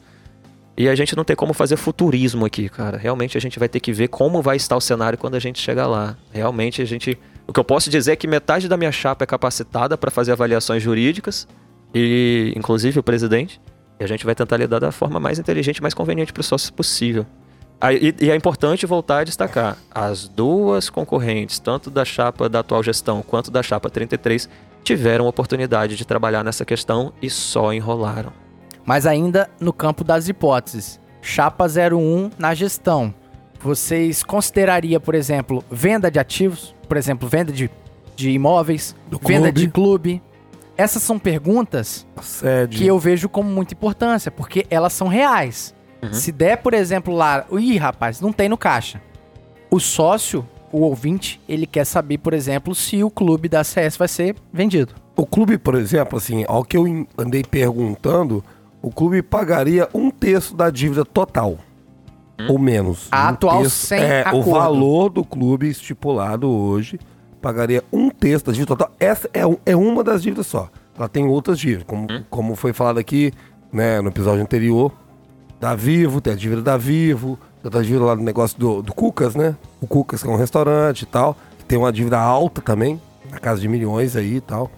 [0.76, 2.98] E a gente não tem como fazer futurismo aqui, cara.
[2.98, 5.60] Realmente a gente vai ter que ver como vai estar o cenário quando a gente
[5.60, 6.16] chegar lá.
[6.32, 7.16] Realmente a gente.
[7.46, 10.32] O que eu posso dizer é que metade da minha chapa é capacitada para fazer
[10.32, 11.46] avaliações jurídicas,
[11.94, 13.60] e inclusive o presidente.
[14.00, 16.70] E a gente vai tentar lidar da forma mais inteligente mais conveniente para os sócios
[16.70, 17.24] possível.
[17.92, 23.22] E, é importante voltar a destacar: as duas concorrentes, tanto da chapa da atual gestão
[23.22, 24.48] quanto da chapa 33,
[24.82, 28.32] tiveram oportunidade de trabalhar nessa questão e só enrolaram.
[28.84, 31.00] Mas ainda no campo das hipóteses.
[31.22, 33.14] Chapa 01 na gestão.
[33.58, 36.74] Vocês consideraria, por exemplo, venda de ativos?
[36.86, 37.70] Por exemplo, venda de,
[38.14, 38.94] de imóveis?
[39.08, 39.60] Do venda clube.
[39.60, 40.22] de clube?
[40.76, 42.06] Essas são perguntas
[42.70, 45.74] que eu vejo como muita importância, porque elas são reais.
[46.04, 46.12] Uhum.
[46.12, 49.00] Se der, por exemplo, lá, ih, rapaz, não tem no caixa.
[49.70, 54.08] O sócio, o ouvinte, ele quer saber, por exemplo, se o clube da CS vai
[54.08, 54.94] ser vendido.
[55.16, 58.42] O clube, por exemplo, assim, ao que eu andei perguntando,
[58.82, 61.56] o clube pagaria um terço da dívida total.
[62.38, 62.46] Hum.
[62.50, 63.08] Ou menos.
[63.10, 64.50] A um atual terço, sem é, acordo.
[64.50, 66.98] O valor do clube estipulado hoje
[67.40, 68.90] pagaria um terço da dívida total.
[68.98, 70.68] Essa é, é uma das dívidas só.
[70.98, 72.24] Ela tem outras dívidas, como, hum.
[72.28, 73.32] como foi falado aqui
[73.72, 74.92] né, no episódio anterior.
[75.64, 78.92] Da Vivo, tem a dívida da Vivo, tem a dívida lá do negócio do, do
[78.92, 79.56] Cucas, né?
[79.80, 81.34] O Cucas, que é um restaurante e tal.
[81.66, 83.00] Tem uma dívida alta também,
[83.30, 84.70] na casa de milhões aí e tal.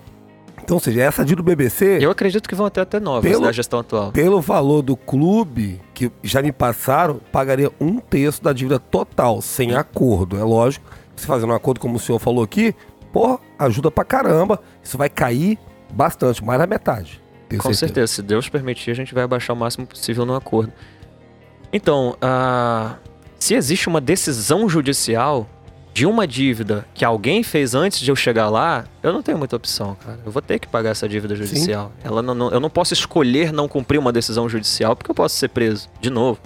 [0.62, 1.98] Então, ou seja, essa dívida do BBC.
[2.00, 4.12] Eu acredito que vão até até novas pelo, da gestão atual.
[4.12, 9.74] Pelo valor do clube, que já me passaram, pagaria um terço da dívida total, sem
[9.74, 10.38] acordo.
[10.38, 12.72] É lógico, se fazendo um acordo, como o senhor falou aqui,
[13.12, 14.60] porra, ajuda pra caramba.
[14.84, 15.58] Isso vai cair
[15.92, 17.20] bastante, mais da metade.
[17.50, 17.74] Com certeza.
[17.74, 18.12] certeza.
[18.14, 20.72] se Deus permitir, a gente vai abaixar o máximo possível no acordo.
[21.72, 22.96] Então, uh,
[23.38, 25.48] se existe uma decisão judicial
[25.96, 29.56] de uma dívida que alguém fez antes de eu chegar lá, eu não tenho muita
[29.56, 30.18] opção, cara.
[30.26, 31.90] Eu vou ter que pagar essa dívida judicial.
[32.04, 35.36] Ela não, não, eu não posso escolher não cumprir uma decisão judicial porque eu posso
[35.36, 36.38] ser preso de novo.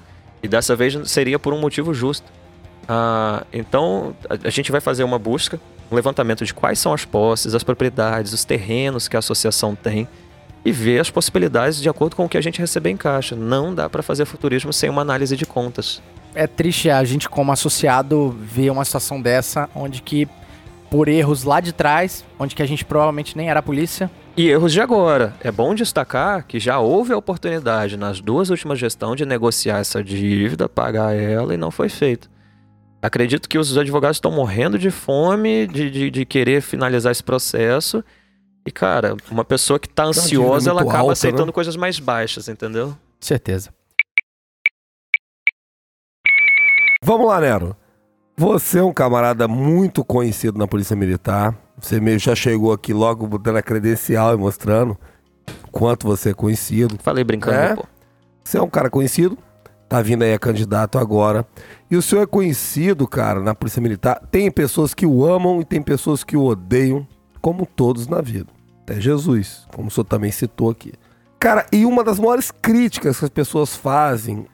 [0.43, 2.31] E dessa vez seria por um motivo justo.
[2.89, 5.61] Ah, então, a, a gente vai fazer uma busca,
[5.91, 10.09] um levantamento de quais são as posses, as propriedades, os terrenos que a associação tem
[10.65, 13.35] e ver as possibilidades de acordo com o que a gente receber em caixa.
[13.35, 16.03] Não dá para fazer futurismo sem uma análise de contas
[16.35, 20.29] é triste a gente, como associado, ver uma situação dessa, onde que,
[20.91, 24.11] por erros lá de trás, onde que a gente provavelmente nem era polícia.
[24.37, 25.35] E erros de agora.
[25.43, 30.03] É bom destacar que já houve a oportunidade nas duas últimas gestões de negociar essa
[30.03, 32.31] dívida, pagar ela e não foi feito.
[33.03, 38.05] Acredito que os advogados estão morrendo de fome de, de, de querer finalizar esse processo
[38.67, 41.53] E, cara, uma pessoa que tá dívida ansiosa, ela acaba alta, aceitando né?
[41.53, 42.97] coisas mais baixas, entendeu?
[43.21, 43.71] Certeza.
[47.03, 47.77] Vamos lá, Nero.
[48.37, 51.55] Você é um camarada muito conhecido na Polícia Militar.
[51.79, 54.97] Você meio já chegou aqui logo botando a credencial e mostrando
[55.71, 56.97] quanto você é conhecido.
[57.03, 57.75] Falei brincando, É?
[57.77, 57.85] pô.
[58.45, 59.37] Você é um cara conhecido,
[59.89, 61.47] tá vindo aí a candidato agora.
[61.91, 64.21] E o senhor é conhecido, cara, na Polícia Militar.
[64.31, 67.07] Tem pessoas que o amam e tem pessoas que o odeiam,
[67.41, 68.49] como todos na vida.
[68.83, 70.93] Até Jesus, como o senhor também citou aqui.
[71.39, 74.47] Cara, e uma das maiores críticas que as pessoas fazem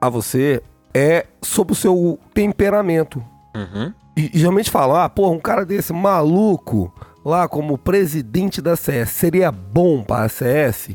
[0.00, 0.62] a você
[0.94, 3.22] é sobre o seu temperamento.
[3.54, 3.92] Uhum.
[4.16, 6.92] E, e geralmente falam, ah, porra, um cara desse maluco
[7.24, 10.90] lá como presidente da CS seria bom para a CS?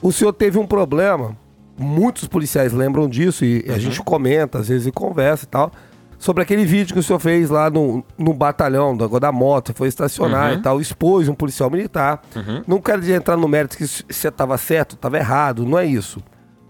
[0.00, 1.36] O senhor teve um problema,
[1.78, 5.70] muitos policiais lembram disso e a gente comenta, às vezes, e conversa e tal,
[6.18, 9.88] sobre aquele vídeo que o senhor fez lá no, no batalhão da, da moto, foi
[9.88, 10.58] estacionar Uhum.
[10.58, 12.22] e tal, expôs um policial militar.
[12.34, 12.62] Uhum.
[12.66, 16.20] Não quero entrar no mérito que se você estava certo, estava errado, não é isso.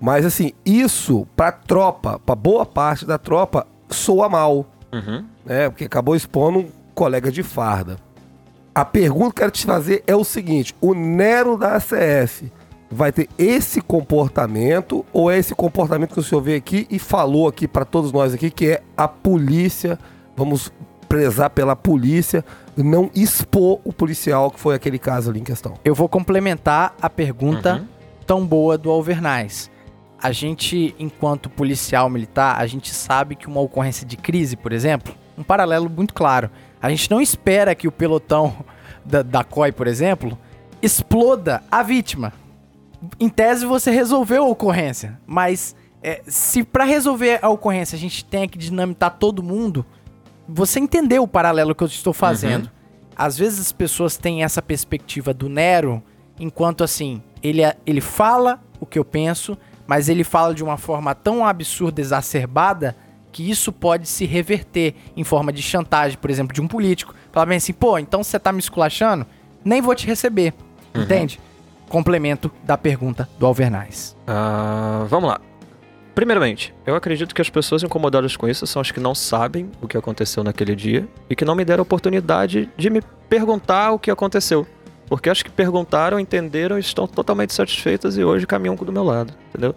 [0.00, 5.24] Mas assim, isso pra tropa, pra boa parte da tropa, soa mal Uhum.
[5.44, 5.68] né?
[5.68, 7.96] Porque acabou expondo um colega de farda.
[8.74, 12.44] A pergunta que eu quero te fazer é o seguinte: o Nero da ACS
[12.90, 17.48] vai ter esse comportamento ou é esse comportamento que o senhor veio aqui e falou
[17.48, 19.98] aqui pra todos nós aqui que é a polícia,
[20.36, 20.72] vamos
[21.08, 22.44] prezar pela polícia,
[22.76, 25.74] não expor o policial que foi aquele caso ali em questão.
[25.84, 27.86] Eu vou complementar a pergunta Uhum.
[28.26, 29.70] tão boa do Alvernais.
[30.20, 35.14] A gente, enquanto policial militar, a gente sabe que uma ocorrência de crise, por exemplo,
[35.38, 36.50] um paralelo muito claro.
[36.80, 38.54] A gente não espera que o pelotão
[39.04, 40.36] da, da COI, por exemplo,
[40.82, 42.32] exploda a vítima.
[43.20, 48.24] Em tese, você resolveu a ocorrência, mas é, se para resolver a ocorrência a gente
[48.24, 49.84] tem que dinamitar todo mundo,
[50.48, 52.70] você entendeu o paralelo que eu estou fazendo.
[53.16, 56.02] Às vezes as pessoas têm essa perspectiva do Nero,
[56.38, 59.56] enquanto assim, ele, é- ele fala o que eu penso,
[59.86, 62.96] mas ele fala de uma forma tão absurda, exacerbada,
[63.32, 67.14] que isso pode se reverter em forma de chantagem, por exemplo, de um político.
[67.32, 69.26] Falar bem assim, pô, então você tá me esculachando?
[69.64, 70.54] Nem vou te receber.
[70.94, 71.38] Entende?
[71.88, 74.16] Complemento da pergunta do Alvernais.
[74.26, 75.40] Ah, vamos lá.
[76.14, 79.86] Primeiramente, eu acredito que as pessoas incomodadas com isso são as que não sabem o
[79.86, 83.98] que aconteceu naquele dia e que não me deram a oportunidade de me perguntar o
[83.98, 84.66] que aconteceu.
[85.08, 89.32] Porque as que perguntaram, entenderam e estão totalmente satisfeitas e hoje caminham do meu lado,
[89.50, 89.74] entendeu?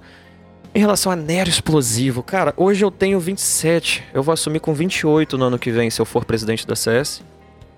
[0.73, 5.38] Em relação a Nero explosivo, cara, hoje eu tenho 27, eu vou assumir com 28
[5.38, 7.23] no ano que vem se eu for presidente da CS.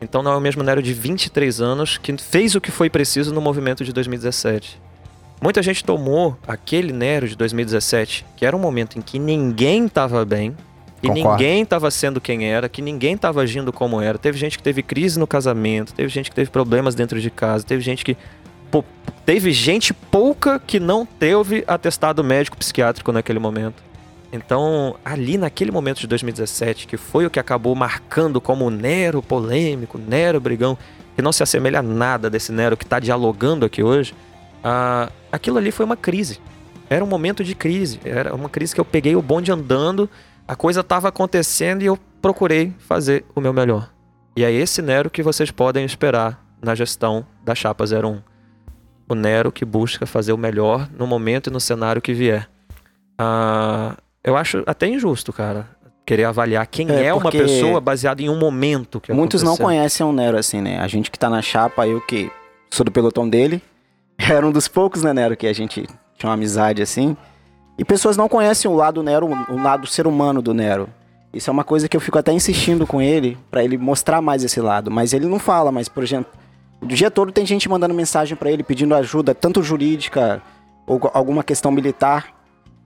[0.01, 3.33] Então não é o mesmo Nero de 23 anos que fez o que foi preciso
[3.33, 4.81] no movimento de 2017.
[5.39, 10.23] Muita gente tomou aquele Nero de 2017, que era um momento em que ninguém tava
[10.25, 10.55] bem,
[11.03, 14.17] e ninguém tava sendo quem era, que ninguém tava agindo como era.
[14.19, 17.63] Teve gente que teve crise no casamento, teve gente que teve problemas dentro de casa,
[17.63, 18.15] teve gente que.
[18.69, 18.83] pô,
[19.25, 23.81] teve gente pouca que não teve atestado médico psiquiátrico naquele momento.
[24.31, 29.97] Então, ali naquele momento de 2017, que foi o que acabou marcando como Nero polêmico,
[29.97, 30.77] Nero brigão,
[31.15, 34.15] que não se assemelha a nada desse Nero que está dialogando aqui hoje,
[34.63, 36.39] ah, aquilo ali foi uma crise.
[36.89, 37.99] Era um momento de crise.
[38.05, 40.09] Era uma crise que eu peguei o bonde andando,
[40.47, 43.89] a coisa estava acontecendo e eu procurei fazer o meu melhor.
[44.35, 48.21] E é esse Nero que vocês podem esperar na gestão da Chapa 01.
[49.09, 52.49] O Nero que busca fazer o melhor no momento e no cenário que vier.
[53.17, 55.67] Ah, eu acho até injusto, cara,
[56.05, 59.65] querer avaliar quem é, É, uma pessoa baseado em um momento que Muitos não aconteceu.
[59.65, 60.79] conhecem o Nero assim, né?
[60.79, 62.31] A gente que tá na chapa, eu que
[62.69, 63.61] sou do pelotão dele,
[64.17, 65.87] era um dos poucos, né, Nero, que a gente
[66.17, 67.15] tinha uma amizade assim.
[67.77, 70.87] E pessoas não conhecem o lado Nero, o lado ser humano do Nero.
[71.33, 74.43] Isso é uma coisa que eu fico até insistindo com ele, pra ele mostrar mais
[74.43, 74.91] esse lado.
[74.91, 76.31] Mas ele não fala, mas, por exemplo,
[76.81, 80.41] o dia todo tem gente mandando mensagem pra ele pedindo ajuda, tanto jurídica
[80.85, 82.27] ou alguma questão militar.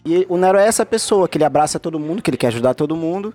[0.06, 2.74] E o Nero é essa pessoa que ele abraça todo mundo, que ele quer ajudar
[2.76, 3.34] todo mundo.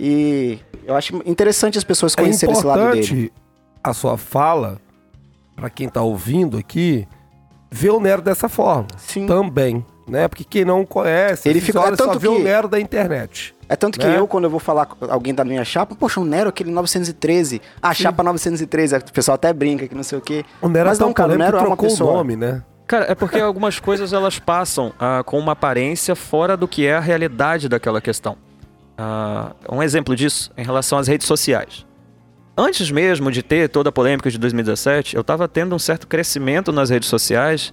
[0.00, 3.32] E eu acho interessante as pessoas É conhecerem esse lado dele.
[3.84, 4.78] a sua fala,
[5.54, 7.06] pra quem tá ouvindo aqui,
[7.70, 8.86] ver o Nero dessa forma.
[8.96, 9.26] Sim.
[9.26, 10.26] Também, né?
[10.28, 12.80] Porque quem não conhece, Ele vezes fica- é tanto só vê o que- Nero da
[12.80, 13.54] internet.
[13.68, 14.18] É tanto que né?
[14.18, 17.60] eu, quando eu vou falar com alguém da minha chapa, poxa, o Nero, aquele 913.
[17.80, 18.96] Ah, chapa 913.
[18.96, 20.44] O pessoal até brinca que não sei o quê.
[20.60, 22.12] O Nero Mas é tão não, cara, o Nero que é uma pessoa.
[22.12, 22.62] o nome, né?
[22.92, 26.92] Cara, é porque algumas coisas elas passam ah, com uma aparência fora do que é
[26.92, 28.36] a realidade daquela questão.
[28.98, 31.86] Ah, um exemplo disso em relação às redes sociais.
[32.54, 36.70] Antes mesmo de ter toda a polêmica de 2017, eu estava tendo um certo crescimento
[36.70, 37.72] nas redes sociais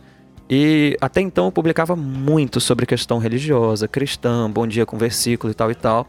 [0.50, 5.54] e até então eu publicava muito sobre questão religiosa, cristã, bom dia com versículo e
[5.54, 6.08] tal e tal.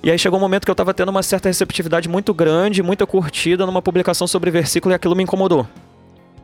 [0.00, 3.04] E aí chegou um momento que eu estava tendo uma certa receptividade muito grande, muita
[3.04, 5.66] curtida numa publicação sobre versículo e aquilo me incomodou.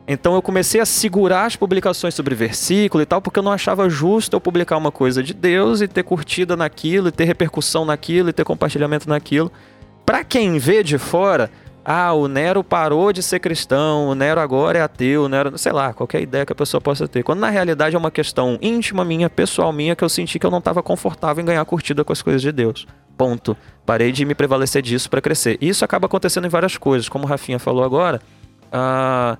[0.07, 3.89] Então eu comecei a segurar as publicações sobre versículo e tal, porque eu não achava
[3.89, 8.29] justo eu publicar uma coisa de Deus e ter curtida naquilo, e ter repercussão naquilo,
[8.29, 9.51] e ter compartilhamento naquilo.
[10.05, 11.49] Pra quem vê de fora,
[11.83, 15.71] ah, o Nero parou de ser cristão, o Nero agora é ateu, o Nero, sei
[15.71, 17.23] lá, qualquer ideia que a pessoa possa ter.
[17.23, 20.51] Quando na realidade é uma questão íntima minha, pessoal minha, que eu senti que eu
[20.51, 22.87] não estava confortável em ganhar curtida com as coisas de Deus.
[23.17, 23.57] Ponto.
[23.85, 25.57] Parei de me prevalecer disso para crescer.
[25.61, 28.19] Isso acaba acontecendo em várias coisas, como o Rafinha falou agora.
[28.71, 29.37] Ah,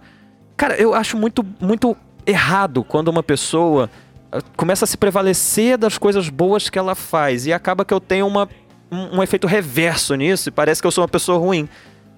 [0.56, 1.96] cara, eu acho muito, muito
[2.26, 3.90] errado quando uma pessoa
[4.32, 8.00] ah, começa a se prevalecer das coisas boas que ela faz e acaba que eu
[8.00, 8.50] tenho uma,
[8.92, 11.70] um, um efeito reverso nisso e parece que eu sou uma pessoa ruim.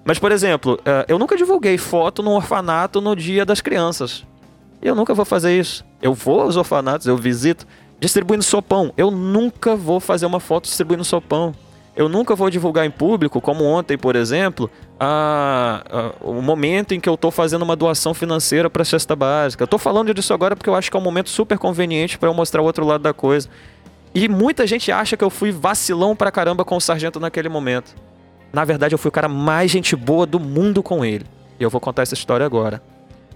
[0.04, 4.24] Mas, por exemplo, ah, eu nunca divulguei foto no orfanato no dia das crianças.
[4.80, 5.84] Eu nunca vou fazer isso.
[6.00, 7.66] Eu vou aos orfanatos, eu visito,
[7.98, 8.92] distribuindo sopão.
[8.96, 11.54] Eu nunca vou fazer uma foto distribuindo sopão.
[11.98, 14.70] Eu nunca vou divulgar em público, como ontem, por exemplo,
[15.00, 19.16] a, a, o momento em que eu estou fazendo uma doação financeira para a cesta
[19.16, 19.64] básica.
[19.64, 22.34] Estou falando disso agora porque eu acho que é um momento super conveniente para eu
[22.34, 23.48] mostrar o outro lado da coisa.
[24.14, 27.96] E muita gente acha que eu fui vacilão pra caramba com o sargento naquele momento.
[28.52, 31.26] Na verdade, eu fui o cara mais gente boa do mundo com ele.
[31.58, 32.80] E eu vou contar essa história agora.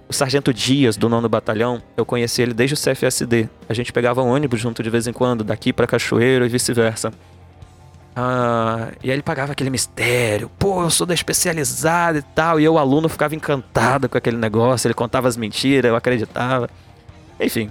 [0.08, 3.48] O Sargento Dias, do nono batalhão, eu conheci ele desde o CFSD.
[3.68, 7.12] A gente pegava um ônibus junto de vez em quando, daqui para Cachoeiro e vice-versa.
[8.14, 10.50] Ah, e aí ele pagava aquele mistério.
[10.58, 12.60] Pô, eu sou da especializada e tal.
[12.60, 14.86] E eu, aluno, ficava encantado com aquele negócio.
[14.86, 16.68] Ele contava as mentiras, eu acreditava.
[17.40, 17.70] Enfim.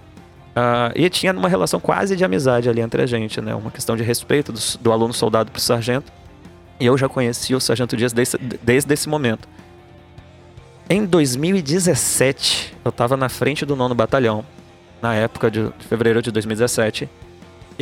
[0.55, 3.53] Ah, e tinha uma relação quase de amizade ali entre a gente, né?
[3.55, 6.11] Uma questão de respeito do, do aluno soldado pro sargento.
[6.79, 9.47] E eu já conhecia o Sargento Dias desde, desde esse momento.
[10.89, 14.43] Em 2017, eu estava na frente do nono batalhão,
[15.01, 17.07] na época de fevereiro de 2017,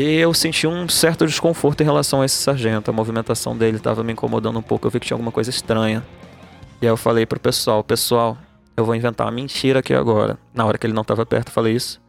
[0.02, 2.90] e eu senti um certo desconforto em relação a esse sargento.
[2.90, 6.02] A movimentação dele estava me incomodando um pouco, eu vi que tinha alguma coisa estranha.
[6.82, 8.38] E aí eu falei pro pessoal, pessoal,
[8.78, 10.40] eu vou inventar uma mentira aqui agora.
[10.54, 12.02] Na hora que ele não estava perto, eu falei isso.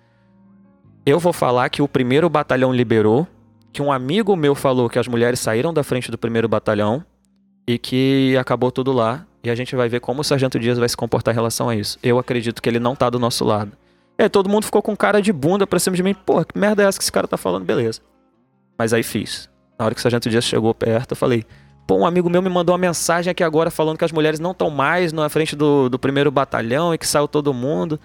[1.05, 3.27] Eu vou falar que o primeiro batalhão liberou
[3.73, 7.05] que um amigo meu falou que as mulheres saíram da frente do primeiro batalhão
[7.67, 9.27] e que acabou tudo lá.
[9.43, 11.75] E a gente vai ver como o Sargento Dias vai se comportar em relação a
[11.75, 11.99] isso.
[12.05, 13.73] Eu acredito que ele não tá do nosso lado.
[14.21, 16.13] E aí todo mundo ficou com cara de bunda pra cima de mim.
[16.13, 17.65] Pô, que merda é essa que esse cara tá falando?
[17.65, 18.03] Beleza.
[18.77, 19.49] Mas aí fiz.
[19.79, 21.43] Na hora que o Sargento Dias chegou perto, eu falei:
[21.87, 24.51] Pô, um amigo meu me mandou uma mensagem aqui agora falando que as mulheres não
[24.51, 27.99] estão mais na frente do, do primeiro batalhão e que saiu todo mundo.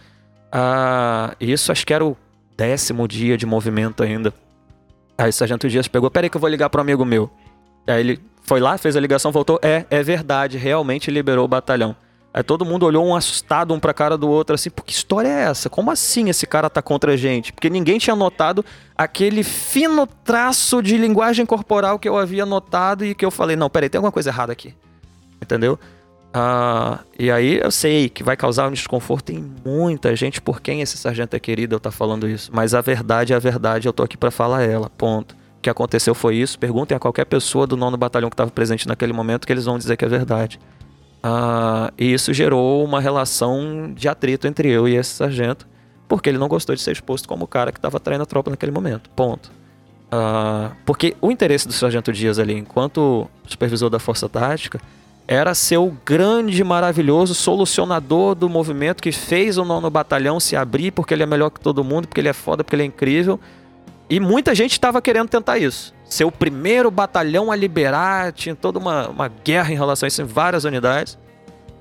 [0.49, 2.15] Ah, isso acho que era o
[2.55, 4.33] décimo dia de movimento ainda.
[5.17, 7.29] Aí o Sargento Dias pegou, peraí que eu vou ligar pro amigo meu.
[7.85, 11.93] Aí ele foi lá, fez a ligação, voltou, é, é verdade, realmente liberou o batalhão.
[12.35, 15.29] Aí todo mundo olhou um assustado um pra cara do outro, assim, pô, que história
[15.29, 15.69] é essa?
[15.69, 17.53] Como assim esse cara tá contra a gente?
[17.53, 23.15] Porque ninguém tinha notado aquele fino traço de linguagem corporal que eu havia notado e
[23.15, 24.75] que eu falei, não, peraí, tem alguma coisa errada aqui.
[25.41, 25.79] Entendeu?
[26.33, 30.81] Ah, e aí eu sei que vai causar um desconforto em muita gente por quem
[30.81, 32.51] esse sargento é querido eu tá falando isso.
[32.53, 35.37] Mas a verdade é a verdade, eu tô aqui para falar ela, ponto.
[35.57, 36.59] O que aconteceu foi isso.
[36.59, 39.77] Perguntem a qualquer pessoa do nono batalhão que estava presente naquele momento que eles vão
[39.77, 40.59] dizer que é verdade.
[41.27, 45.67] Ah, e isso gerou uma relação de atrito entre eu e esse sargento,
[46.07, 48.51] porque ele não gostou de ser exposto como o cara que estava traindo a tropa
[48.51, 49.09] naquele momento.
[49.15, 49.51] Ponto.
[50.11, 54.79] Ah, porque o interesse do sargento Dias ali, enquanto supervisor da Força Tática,
[55.27, 60.91] era ser o grande, maravilhoso solucionador do movimento que fez o nono batalhão se abrir
[60.91, 63.39] porque ele é melhor que todo mundo, porque ele é foda, porque ele é incrível.
[64.07, 65.91] E muita gente estava querendo tentar isso.
[66.07, 70.21] Ser o primeiro batalhão a liberar, tinha toda uma, uma guerra em relação a isso
[70.21, 71.17] em várias unidades.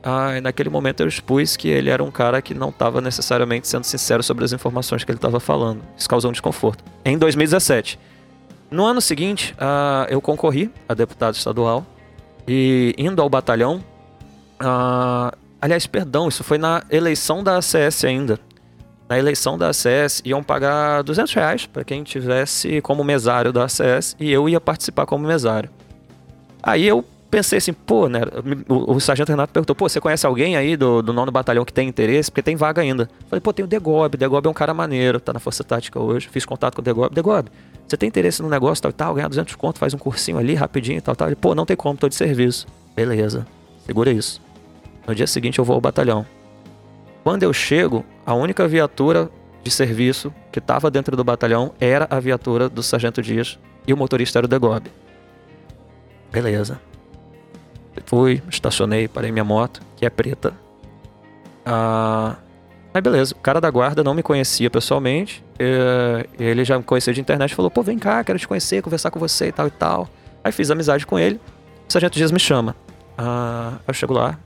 [0.03, 3.67] Ah, e naquele momento eu expus que ele era um cara que não estava necessariamente
[3.67, 5.83] sendo sincero sobre as informações que ele estava falando.
[5.97, 6.85] Isso causou um desconforto.
[7.05, 7.99] Em 2017.
[8.71, 11.87] No ano seguinte, ah, eu concorri a deputado estadual
[12.47, 13.83] e indo ao batalhão.
[14.61, 18.39] Uh, aliás, perdão, isso foi na eleição da ACS ainda.
[19.09, 24.17] Na eleição da ACS iam pagar 200 reais para quem tivesse como mesário da ACS
[24.19, 25.69] e eu ia participar como mesário.
[26.63, 28.21] Aí eu pensei assim, pô, né?
[28.69, 31.73] O, o, sargento Renato perguntou, pô, você conhece alguém aí do, do nono batalhão que
[31.73, 32.31] tem interesse?
[32.31, 33.11] Porque tem vaga ainda.
[33.29, 34.17] Falei, pô, tem o Degob.
[34.17, 36.29] Degob é um cara maneiro, tá na Força Tática hoje.
[36.29, 37.13] Fiz contato com o Degob.
[37.13, 37.51] Degob,
[37.87, 40.55] você tem interesse no negócio tal e tal, ganhar 200 conto, faz um cursinho ali
[40.55, 41.29] rapidinho e tal, tal.
[41.29, 42.67] Ele, pô, não tem como, tô de serviço.
[42.95, 43.45] Beleza,
[43.85, 44.41] segura isso.
[45.07, 46.25] No dia seguinte eu vou ao batalhão.
[47.25, 49.31] Quando eu chego, a única viatura
[49.63, 53.97] de serviço que estava dentro do batalhão era a viatura do Sargento Dias e o
[53.97, 54.91] motorista era o Degob.
[56.31, 56.81] Beleza.
[58.07, 60.53] Fui, estacionei, parei minha moto, que é preta.
[61.65, 62.37] Ah,
[62.93, 65.45] mas beleza, o cara da guarda não me conhecia pessoalmente.
[66.39, 69.11] ele já me conhecia de internet e falou: pô, vem cá, quero te conhecer, conversar
[69.11, 70.09] com você e tal e tal.
[70.43, 71.41] Aí fiz amizade com ele.
[71.89, 72.77] O sargento Dias me chama.
[73.17, 74.39] Ah, eu chego lá.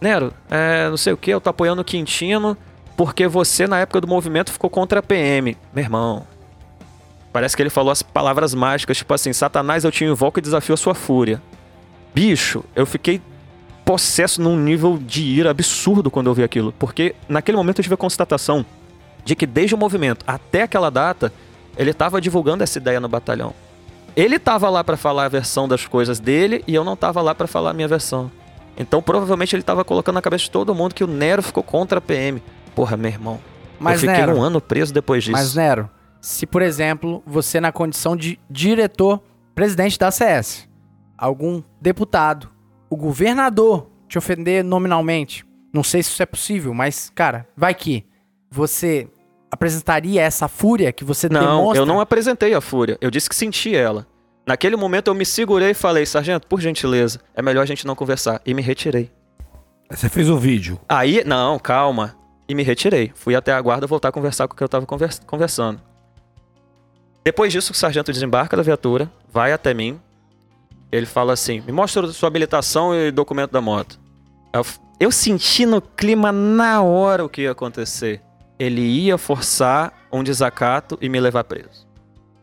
[0.00, 2.56] Nero, é, não sei o que, eu tô apoiando o Quintino
[2.96, 5.56] porque você, na época do movimento, ficou contra a PM.
[5.72, 6.26] Meu irmão.
[7.32, 10.72] Parece que ele falou as palavras mágicas, tipo assim: Satanás, eu te invoco e desafio
[10.72, 11.42] a sua fúria.
[12.14, 13.20] Bicho, eu fiquei
[13.84, 16.72] possesso num nível de ira absurdo quando eu vi aquilo.
[16.72, 18.64] Porque naquele momento eu tive a constatação
[19.22, 21.30] de que desde o movimento até aquela data,
[21.76, 23.52] ele estava divulgando essa ideia no batalhão.
[24.16, 27.34] Ele estava lá para falar a versão das coisas dele e eu não estava lá
[27.34, 28.30] para falar a minha versão.
[28.76, 31.98] Então provavelmente ele estava colocando na cabeça de todo mundo que o Nero ficou contra
[31.98, 32.42] a PM.
[32.74, 33.40] Porra, meu irmão.
[33.78, 35.32] Mas, eu fiquei Nero, um ano preso depois disso.
[35.36, 35.88] Mas, Nero,
[36.20, 39.20] se, por exemplo, você na condição de diretor,
[39.54, 40.68] presidente da CS,
[41.16, 42.50] algum deputado,
[42.88, 48.06] o governador te ofender nominalmente, não sei se isso é possível, mas, cara, vai que
[48.50, 49.08] você
[49.50, 51.82] apresentaria essa fúria que você Não, demonstra?
[51.82, 52.96] eu não apresentei a fúria.
[53.00, 54.06] Eu disse que senti ela.
[54.46, 57.96] Naquele momento eu me segurei e falei, sargento, por gentileza, é melhor a gente não
[57.96, 58.40] conversar.
[58.46, 59.10] E me retirei.
[59.90, 60.80] Você fez o vídeo.
[60.88, 62.16] Aí, não, calma.
[62.48, 63.12] E me retirei.
[63.14, 65.80] Fui até a guarda voltar a conversar com o que eu tava convers- conversando.
[67.24, 70.00] Depois disso, o sargento desembarca da viatura, vai até mim.
[70.92, 73.98] Ele fala assim: me mostra sua habilitação e documento da moto.
[74.52, 74.64] Eu,
[75.00, 78.22] eu senti no clima na hora o que ia acontecer.
[78.58, 81.85] Ele ia forçar um desacato e me levar preso.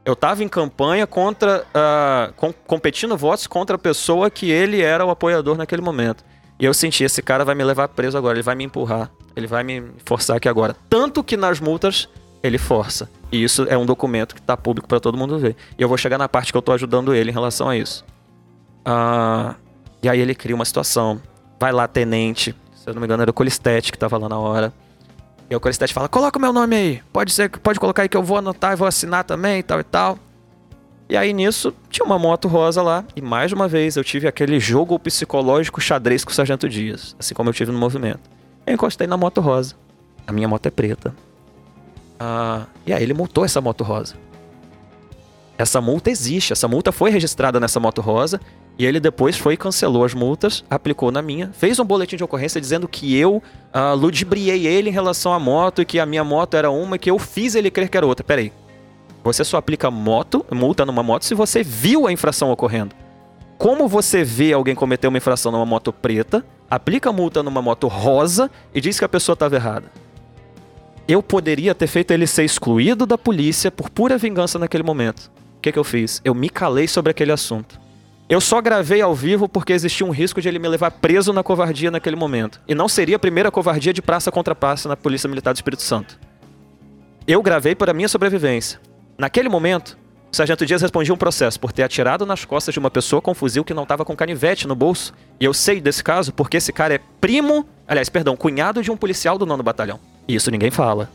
[0.05, 1.65] Eu tava em campanha contra.
[1.73, 6.23] ah, com- competindo votos contra a pessoa que ele era o apoiador naquele momento.
[6.59, 9.47] E eu senti, esse cara vai me levar preso agora, ele vai me empurrar, ele
[9.47, 10.75] vai me forçar aqui agora.
[10.89, 12.07] Tanto que nas multas
[12.43, 13.09] ele força.
[13.31, 15.55] E isso é um documento que tá público para todo mundo ver.
[15.77, 18.05] E eu vou chegar na parte que eu tô ajudando ele em relação a isso.
[18.85, 19.55] Ah,
[20.01, 21.21] e aí ele cria uma situação.
[21.59, 24.37] Vai lá, tenente, se eu não me engano era o Colistete que tava lá na
[24.37, 24.73] hora.
[25.49, 27.01] E o Colistete fala: coloca o meu nome aí.
[27.11, 29.79] Pode ser, pode colocar aí que eu vou anotar e vou assinar também e tal
[29.79, 30.19] e tal.
[31.09, 33.03] E aí nisso tinha uma moto rosa lá.
[33.15, 37.15] E mais uma vez eu tive aquele jogo psicológico xadrez com o Sargento Dias.
[37.19, 38.21] Assim como eu tive no movimento.
[38.65, 39.75] Eu encostei na moto rosa.
[40.25, 41.13] A minha moto é preta.
[42.19, 44.15] Ah, e aí ele multou essa moto rosa.
[45.57, 48.39] Essa multa existe, essa multa foi registrada nessa moto rosa
[48.77, 52.59] e ele depois foi cancelou as multas, aplicou na minha, fez um boletim de ocorrência
[52.59, 53.41] dizendo que eu
[53.71, 56.99] ah, ludibriei ele em relação à moto e que a minha moto era uma e
[56.99, 58.23] que eu fiz ele crer que era outra.
[58.23, 58.51] Peraí.
[59.23, 62.95] Você só aplica moto, multa numa moto se você viu a infração ocorrendo.
[63.57, 68.49] Como você vê alguém cometer uma infração numa moto preta, aplica multa numa moto rosa
[68.73, 69.85] e diz que a pessoa estava errada?
[71.07, 75.31] Eu poderia ter feito ele ser excluído da polícia por pura vingança naquele momento.
[75.57, 76.21] O que, que eu fiz?
[76.25, 77.82] Eu me calei sobre aquele assunto.
[78.29, 81.43] Eu só gravei ao vivo porque existia um risco de ele me levar preso na
[81.43, 82.61] covardia naquele momento.
[82.67, 85.83] E não seria a primeira covardia de praça contra praça na Polícia Militar do Espírito
[85.83, 86.17] Santo.
[87.27, 88.79] Eu gravei para minha sobrevivência.
[89.17, 89.97] Naquele momento,
[90.31, 93.31] o Sargento Dias respondia um processo por ter atirado nas costas de uma pessoa com
[93.31, 95.13] um fuzil que não estava com canivete no bolso.
[95.39, 98.97] E eu sei desse caso porque esse cara é primo, aliás, perdão, cunhado de um
[98.97, 99.99] policial do nono batalhão.
[100.27, 101.09] Isso ninguém fala.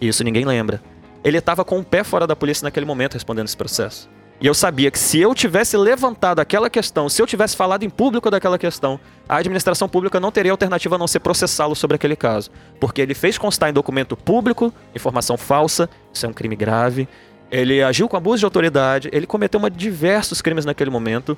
[0.00, 0.82] Isso ninguém lembra.
[1.22, 4.08] Ele estava com o pé fora da polícia naquele momento respondendo esse processo.
[4.40, 7.90] E eu sabia que se eu tivesse levantado aquela questão, se eu tivesse falado em
[7.90, 12.14] público daquela questão, a administração pública não teria alternativa a não ser processá-lo sobre aquele
[12.14, 12.50] caso.
[12.78, 17.08] Porque ele fez constar em documento público informação falsa, isso é um crime grave.
[17.50, 21.36] Ele agiu com abuso de autoridade, ele cometeu uma, diversos crimes naquele momento.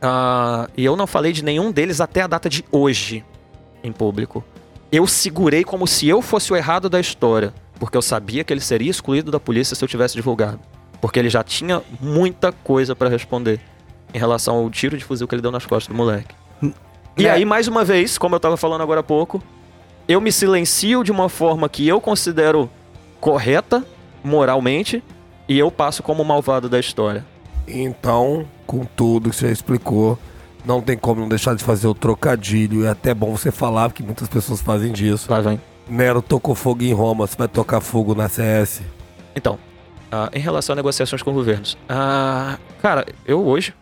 [0.00, 3.22] Ah, e eu não falei de nenhum deles até a data de hoje
[3.82, 4.42] em público.
[4.90, 8.60] Eu segurei como se eu fosse o errado da história, porque eu sabia que ele
[8.60, 10.60] seria excluído da polícia se eu tivesse divulgado.
[11.04, 13.60] Porque ele já tinha muita coisa pra responder
[14.14, 16.34] em relação ao tiro de fuzil que ele deu nas costas do moleque.
[17.14, 17.30] E É.
[17.30, 19.42] aí, mais uma vez, como eu tava falando agora há pouco,
[20.08, 22.70] eu me silencio de uma forma que eu considero
[23.20, 23.84] correta,
[24.24, 25.04] moralmente,
[25.46, 27.22] e eu passo como malvado da história.
[27.68, 30.18] Então, com tudo que você já explicou,
[30.64, 32.86] não tem como não deixar de fazer o trocadilho.
[32.86, 35.30] É até bom você falar, porque muitas pessoas fazem disso.
[35.30, 35.60] Lá vem.
[35.86, 38.80] Nero tocou fogo em Roma, você vai tocar fogo na CS.
[39.36, 39.58] Então,
[40.14, 41.76] ah, em relação a negociações com governos.
[41.88, 43.74] ah, cara, eu hoje,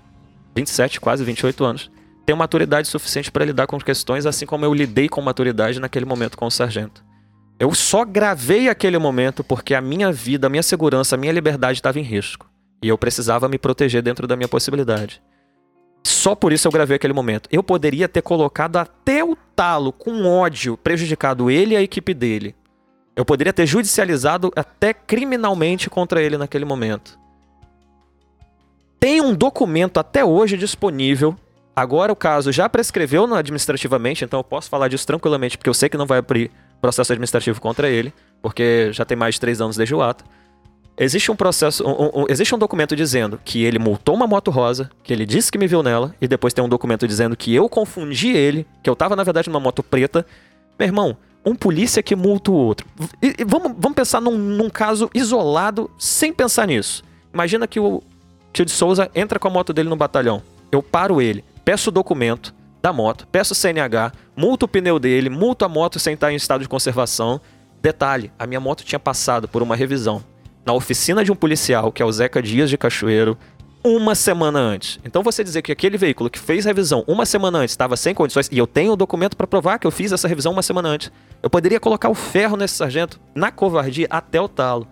[0.57, 1.91] 27, quase 28 anos,
[2.25, 6.39] tenho maturidade suficiente para lidar com questões assim como eu lidei com maturidade naquele momento
[6.39, 7.05] com o sargento.
[7.61, 11.79] Eu só gravei aquele momento porque a minha vida, a minha segurança, a minha liberdade
[11.79, 12.51] estava em risco.
[12.83, 15.23] E eu precisava me proteger dentro da minha possibilidade.
[16.03, 17.47] Só por isso eu gravei aquele momento.
[17.53, 22.57] Eu poderia ter colocado até o talo, com ódio, prejudicado ele e a equipe dele.
[23.15, 27.19] Eu poderia ter judicializado até criminalmente contra ele naquele momento.
[28.99, 31.37] Tem um documento até hoje disponível.
[31.75, 35.89] Agora o caso já prescreveu administrativamente, então eu posso falar disso tranquilamente, porque eu sei
[35.89, 38.13] que não vai abrir processo administrativo contra ele,
[38.43, 40.25] porque já tem mais de três anos desde o ato.
[40.99, 44.91] Existe um processo, um- um- existe um documento dizendo que ele multou uma moto rosa,
[45.03, 47.69] que ele disse que me viu nela, e depois tem um documento dizendo que eu
[47.69, 50.27] confundi ele, que eu tava na verdade numa moto preta.
[50.79, 52.87] Meu irmão, um polícia que multa o outro.
[53.23, 57.03] E- e vamos, vamos pensar num, num caso isolado, sem pensar nisso.
[57.35, 58.03] Imagina que o
[58.53, 60.43] tio de Souza entra com a moto dele no batalhão.
[60.71, 65.29] Eu paro ele, peço o documento da moto, peço o CNH, multo o pneu dele,
[65.31, 67.41] multo a moto sem estar em estado de conservação.
[67.81, 70.23] Detalhe, a minha moto tinha passado por uma revisão
[70.65, 73.37] na oficina de um policial, que é o Zeca Dias de Cachoeiro,
[73.85, 74.99] uma semana antes.
[75.05, 78.49] Então você dizer que aquele veículo que fez revisão uma semana antes estava sem condições,
[78.53, 81.11] e eu tenho o documento para provar que eu fiz essa revisão uma semana antes,
[81.43, 84.87] eu poderia colocar o ferro nesse sargento na covardia até o talo.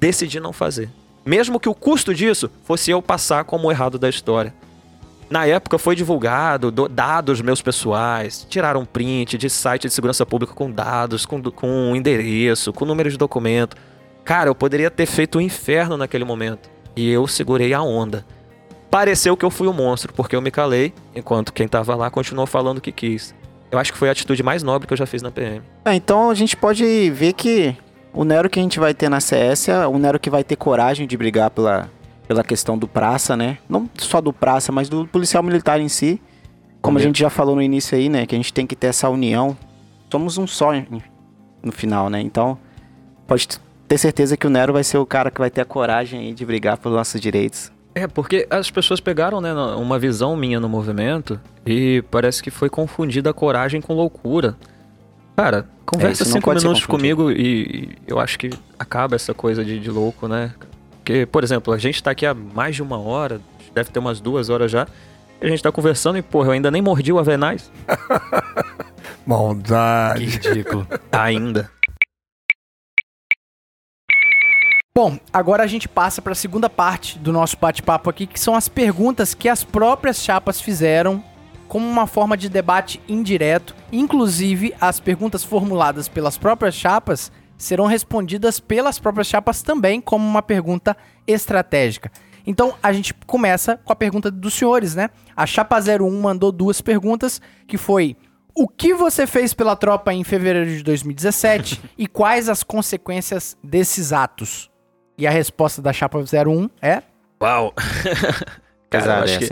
[0.00, 0.90] Decidi não fazer.
[1.24, 4.54] Mesmo que o custo disso fosse eu passar como errado da história.
[5.28, 10.54] Na época foi divulgado do- dados meus pessoais, tiraram print de site de segurança pública
[10.54, 13.76] com dados, com, com endereço, com número de documento.
[14.24, 16.68] Cara, eu poderia ter feito o inferno naquele momento.
[16.96, 18.24] E eu segurei a onda.
[18.90, 22.46] Pareceu que eu fui o monstro, porque eu me calei, enquanto quem tava lá continuou
[22.46, 23.34] falando o que quis.
[23.70, 25.60] Eu acho que foi a atitude mais nobre que eu já fiz na PM.
[25.84, 27.76] É, então a gente pode ver que
[28.12, 30.56] o Nero que a gente vai ter na CS é o Nero que vai ter
[30.56, 31.90] coragem de brigar pela,
[32.26, 33.58] pela questão do praça, né?
[33.68, 36.20] Não só do praça, mas do policial militar em si.
[36.80, 38.24] Como a gente já falou no início aí, né?
[38.24, 39.56] Que a gente tem que ter essa união.
[40.10, 40.70] Somos um só
[41.62, 42.20] no final, né?
[42.20, 42.56] Então,
[43.26, 43.48] pode
[43.88, 46.34] ter certeza que o Nero vai ser o cara que vai ter a coragem aí
[46.34, 47.70] de brigar pelos nossos direitos.
[47.94, 52.68] É, porque as pessoas pegaram, né, uma visão minha no movimento e parece que foi
[52.68, 54.54] confundida a coragem com loucura.
[55.34, 59.78] Cara, conversa não cinco minutos comigo e, e eu acho que acaba essa coisa de,
[59.78, 60.52] de louco, né?
[60.96, 63.40] Porque, por exemplo, a gente tá aqui há mais de uma hora,
[63.74, 64.86] deve ter umas duas horas já,
[65.40, 67.70] e a gente tá conversando e, porra, eu ainda nem mordi o Avenaz.
[69.26, 70.24] Maldade.
[70.24, 70.86] ridículo.
[71.12, 71.70] Ainda.
[74.96, 78.54] Bom, agora a gente passa para a segunda parte do nosso bate-papo aqui, que são
[78.54, 81.22] as perguntas que as próprias chapas fizeram
[81.68, 83.76] como uma forma de debate indireto.
[83.92, 90.40] Inclusive, as perguntas formuladas pelas próprias chapas serão respondidas pelas próprias chapas também como uma
[90.40, 90.96] pergunta
[91.26, 92.10] estratégica.
[92.46, 95.10] Então, a gente começa com a pergunta dos senhores, né?
[95.36, 98.16] A chapa 01 mandou duas perguntas, que foi:
[98.54, 104.10] o que você fez pela tropa em fevereiro de 2017 e quais as consequências desses
[104.10, 104.74] atos?
[105.18, 107.02] E a resposta da chapa 01 é:
[107.42, 107.72] Uau!
[108.90, 109.48] Cara, eu acho que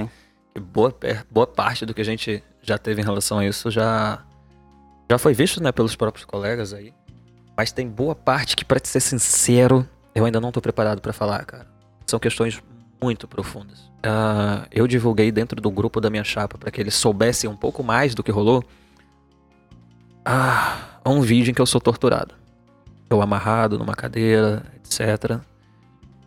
[0.54, 0.94] que boa,
[1.30, 4.22] boa parte do que a gente já teve em relação a isso já,
[5.10, 6.94] já foi visto, né, pelos próprios colegas aí.
[7.56, 11.12] Mas tem boa parte que, pra te ser sincero, eu ainda não tô preparado pra
[11.12, 11.66] falar, cara.
[12.06, 12.62] São questões
[13.02, 13.90] muito profundas.
[14.02, 17.82] Ah, eu divulguei dentro do grupo da minha chapa pra que eles soubessem um pouco
[17.82, 18.64] mais do que rolou.
[20.24, 22.34] Ah, um vídeo em que eu sou torturado.
[23.10, 25.40] Eu amarrado numa cadeira, etc.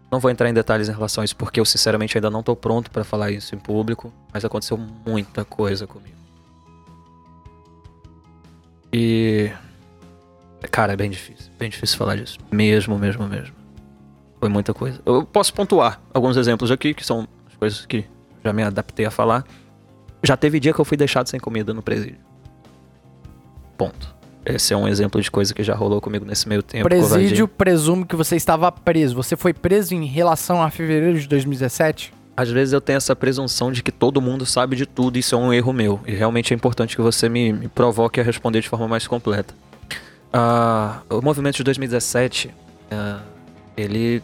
[0.09, 2.55] Não vou entrar em detalhes em relação a isso, porque eu sinceramente ainda não tô
[2.55, 6.15] pronto pra falar isso em público, mas aconteceu muita coisa comigo.
[8.91, 9.51] E.
[10.71, 11.51] Cara, é bem difícil.
[11.59, 12.37] Bem difícil falar disso.
[12.51, 13.55] Mesmo, mesmo, mesmo.
[14.39, 15.01] Foi muita coisa.
[15.05, 18.05] Eu posso pontuar alguns exemplos aqui, que são as coisas que
[18.43, 19.45] já me adaptei a falar.
[20.23, 22.19] Já teve dia que eu fui deixado sem comida no presídio.
[23.77, 24.16] Ponto.
[24.49, 26.87] Esse é um exemplo de coisa que já rolou comigo nesse meio tempo.
[26.87, 29.13] presídio presume que você estava preso.
[29.15, 32.13] Você foi preso em relação a fevereiro de 2017?
[32.35, 35.35] Às vezes eu tenho essa presunção de que todo mundo sabe de tudo e isso
[35.35, 35.99] é um erro meu.
[36.07, 39.53] E realmente é importante que você me, me provoque a responder de forma mais completa.
[40.31, 42.49] Ah, o movimento de 2017,
[42.89, 43.19] ah,
[43.75, 44.23] ele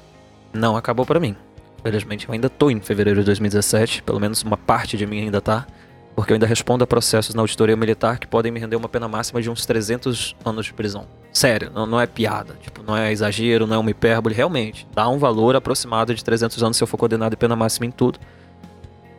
[0.54, 1.36] não acabou pra mim.
[1.82, 5.42] Felizmente eu ainda tô em fevereiro de 2017, pelo menos uma parte de mim ainda
[5.42, 5.68] tá.
[6.16, 9.08] Porque eu ainda respondo a processos na auditoria militar que podem me render uma pena
[9.08, 11.08] máxima de uns 300 anos de prisão.
[11.32, 12.56] Sério, não, não é piada.
[12.62, 14.36] Tipo, não é exagero, não é uma hipérbole.
[14.36, 17.88] Realmente, dá um valor aproximado de 300 anos se eu for condenado em pena máxima
[17.88, 18.20] em tudo.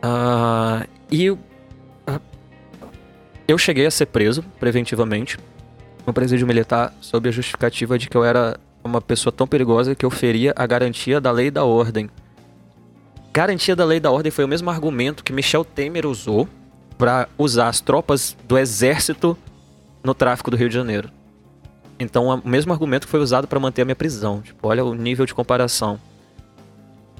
[0.01, 1.39] Ah, e eu,
[2.07, 2.19] ah,
[3.45, 5.37] eu cheguei a ser preso preventivamente
[6.07, 10.05] no presídio militar sob a justificativa de que eu era uma pessoa tão perigosa que
[10.05, 12.09] eu feria a garantia da lei e da ordem.
[13.33, 16.47] Garantia da lei e da ordem foi o mesmo argumento que Michel Temer usou
[16.97, 19.37] para usar as tropas do exército
[20.03, 21.09] no tráfico do Rio de Janeiro.
[21.99, 24.41] Então, o mesmo argumento que foi usado para manter a minha prisão.
[24.41, 25.99] Tipo, olha o nível de comparação.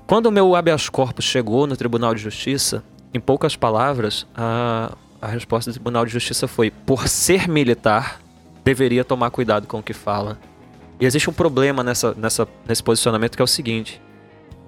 [0.06, 2.84] Quando o meu habeas corpus chegou no Tribunal de Justiça,
[3.14, 4.91] em poucas palavras, a,
[5.22, 8.22] a resposta do Tribunal de Justiça foi: por ser militar,
[8.64, 10.38] deveria tomar cuidado com o que fala.
[10.99, 14.02] E existe um problema nessa, nessa, nesse posicionamento que é o seguinte: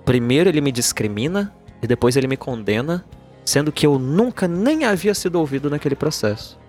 [0.05, 3.05] primeiro ele me discrimina e depois ele me condena,
[3.48, 6.60] sendo que eu nunca nem havia sido ouvido naquele processo.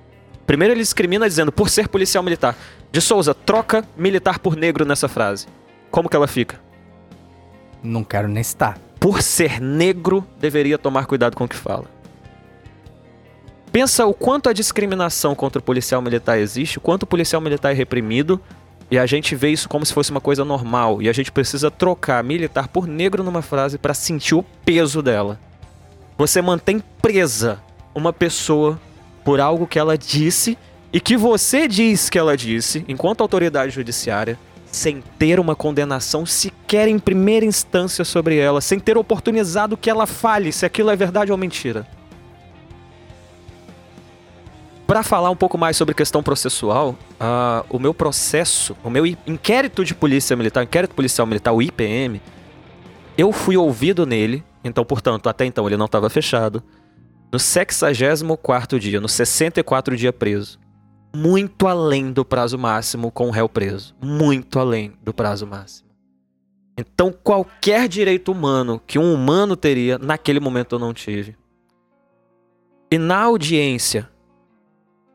[0.46, 2.56] Primeiro ele discrimina dizendo por ser policial militar.
[2.92, 5.48] De Souza, troca militar por negro nessa frase.
[5.90, 6.60] Como que ela fica?
[7.82, 8.78] Não quero nem citar.
[9.00, 11.86] por ser negro, deveria tomar cuidado com o que fala.
[13.72, 17.72] Pensa o quanto a discriminação contra o policial militar existe, o quanto o policial militar
[17.72, 18.40] é reprimido,
[18.88, 21.70] e a gente vê isso como se fosse uma coisa normal, e a gente precisa
[21.70, 25.38] trocar militar por negro numa frase para sentir o peso dela.
[26.18, 27.62] Você mantém presa
[27.94, 28.80] uma pessoa
[29.24, 30.58] por algo que ela disse
[30.92, 34.36] e que você diz que ela disse, enquanto autoridade judiciária,
[34.66, 40.06] sem ter uma condenação sequer em primeira instância sobre ela, sem ter oportunizado que ela
[40.06, 41.86] fale se aquilo é verdade ou mentira.
[44.88, 49.84] Para falar um pouco mais sobre questão processual, ah, o meu processo, o meu inquérito
[49.84, 52.20] de polícia militar, inquérito policial militar, o IPM,
[53.16, 56.62] eu fui ouvido nele, então, portanto, até então ele não estava fechado,
[57.32, 60.58] no 64º dia, no 64 dia preso.
[61.14, 63.94] Muito além do prazo máximo com o réu preso.
[64.00, 65.88] Muito além do prazo máximo.
[66.76, 71.36] Então, qualquer direito humano que um humano teria, naquele momento eu não tive.
[72.90, 74.08] E na audiência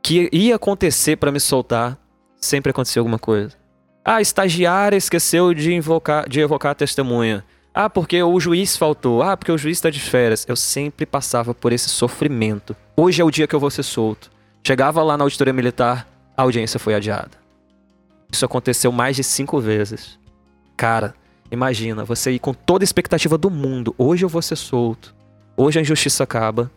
[0.01, 1.97] que ia acontecer para me soltar,
[2.35, 3.55] sempre acontecia alguma coisa.
[4.03, 7.45] Ah, a estagiária esqueceu de, invocar, de evocar a testemunha.
[7.73, 9.23] Ah, porque o juiz faltou.
[9.23, 10.45] Ah, porque o juiz está de férias.
[10.47, 12.75] Eu sempre passava por esse sofrimento.
[12.95, 14.29] Hoje é o dia que eu vou ser solto.
[14.63, 17.31] Chegava lá na auditoria militar, a audiência foi adiada.
[18.31, 20.19] Isso aconteceu mais de cinco vezes.
[20.77, 21.15] Cara,
[21.51, 23.93] imagina, você ir com toda a expectativa do mundo.
[23.97, 25.13] Hoje eu vou ser solto.
[25.57, 26.71] Hoje a injustiça acaba.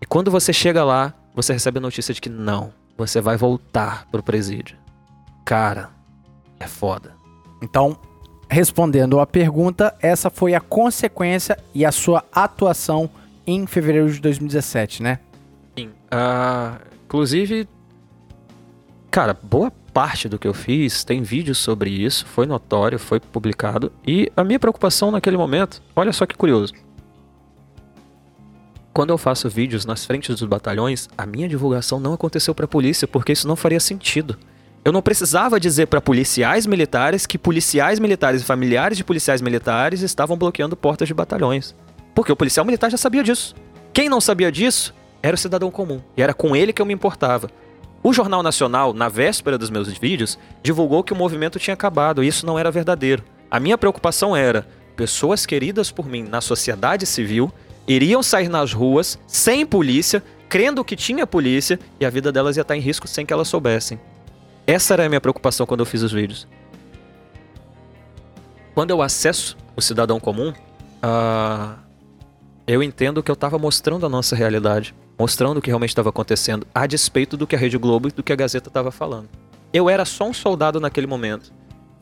[0.00, 4.06] E quando você chega lá, você recebe a notícia de que não, você vai voltar
[4.10, 4.76] pro presídio.
[5.44, 5.90] Cara,
[6.58, 7.14] é foda.
[7.62, 7.98] Então,
[8.50, 13.08] respondendo a pergunta, essa foi a consequência e a sua atuação
[13.46, 15.20] em fevereiro de 2017, né?
[15.78, 15.90] Sim.
[16.10, 17.68] Ah, inclusive,
[19.08, 23.92] cara, boa parte do que eu fiz tem vídeos sobre isso, foi notório, foi publicado.
[24.04, 26.74] E a minha preocupação naquele momento, olha só que curioso.
[28.92, 33.06] Quando eu faço vídeos nas frentes dos batalhões, a minha divulgação não aconteceu pra polícia,
[33.06, 34.36] porque isso não faria sentido.
[34.82, 40.00] Eu não precisava dizer pra policiais militares que policiais militares e familiares de policiais militares
[40.00, 41.74] estavam bloqueando portas de batalhões.
[42.14, 43.54] Porque o policial militar já sabia disso.
[43.92, 46.00] Quem não sabia disso era o cidadão comum.
[46.16, 47.50] E era com ele que eu me importava.
[48.02, 52.28] O Jornal Nacional, na véspera dos meus vídeos, divulgou que o movimento tinha acabado e
[52.28, 53.22] isso não era verdadeiro.
[53.50, 54.66] A minha preocupação era:
[54.96, 57.52] pessoas queridas por mim na sociedade civil
[57.86, 62.62] iriam sair nas ruas sem polícia, crendo que tinha polícia e a vida delas ia
[62.62, 64.00] estar em risco sem que elas soubessem.
[64.70, 66.46] Essa era a minha preocupação quando eu fiz os vídeos.
[68.72, 70.52] Quando eu acesso o cidadão comum,
[71.02, 71.74] ah,
[72.68, 76.64] eu entendo que eu estava mostrando a nossa realidade, mostrando o que realmente estava acontecendo,
[76.72, 79.28] a despeito do que a Rede Globo e do que a Gazeta estava falando.
[79.72, 81.52] Eu era só um soldado naquele momento.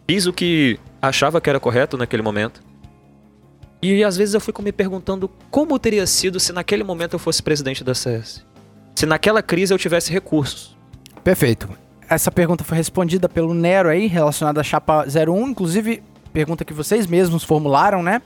[0.07, 2.61] Fiz o que achava que era correto naquele momento.
[3.81, 7.43] E às vezes eu fico me perguntando como teria sido se naquele momento eu fosse
[7.43, 8.45] presidente da CS.
[8.95, 10.77] Se naquela crise eu tivesse recursos.
[11.25, 11.88] Perfeito.
[12.09, 16.03] Essa pergunta foi respondida pelo Nero aí, relacionada à chapa 01, inclusive
[16.33, 18.23] pergunta que vocês mesmos formularam, né?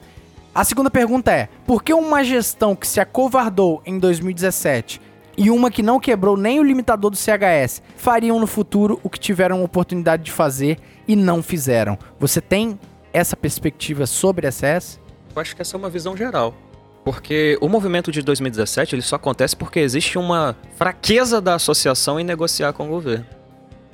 [0.55, 5.01] A segunda pergunta é: por que uma gestão que se acovardou em 2017
[5.37, 9.19] e uma que não quebrou nem o limitador do CHS fariam no futuro o que
[9.19, 10.79] tiveram oportunidade de fazer
[11.09, 11.99] e não fizeram?
[12.21, 12.79] Você tem
[13.13, 14.53] essa perspectiva sobre a?
[15.35, 16.55] Eu acho que essa é uma visão geral.
[17.05, 22.23] Porque o movimento de 2017 ele só acontece porque existe uma fraqueza da associação em
[22.23, 23.42] negociar com o governo.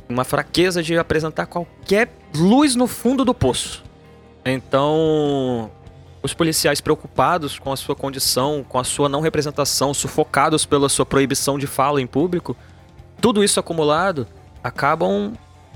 [0.09, 3.85] Uma fraqueza de apresentar qualquer luz no fundo do poço.
[4.44, 5.70] Então,
[6.22, 11.05] os policiais preocupados com a sua condição, com a sua não representação, sufocados pela sua
[11.06, 12.56] proibição de fala em público,
[13.20, 14.26] tudo isso acumulado
[14.64, 15.32] acabam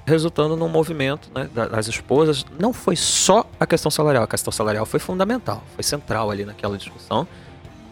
[0.06, 2.44] resultando num movimento né, da- das esposas.
[2.58, 6.76] Não foi só a questão salarial, a questão salarial foi fundamental, foi central ali naquela
[6.76, 7.26] discussão.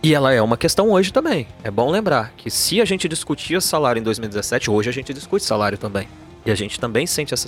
[0.02, 1.46] E ela é uma questão hoje também.
[1.62, 5.44] É bom lembrar que se a gente discutia salário em 2017, hoje a gente discute
[5.44, 6.08] salário também.
[6.44, 7.46] E a gente também sente essa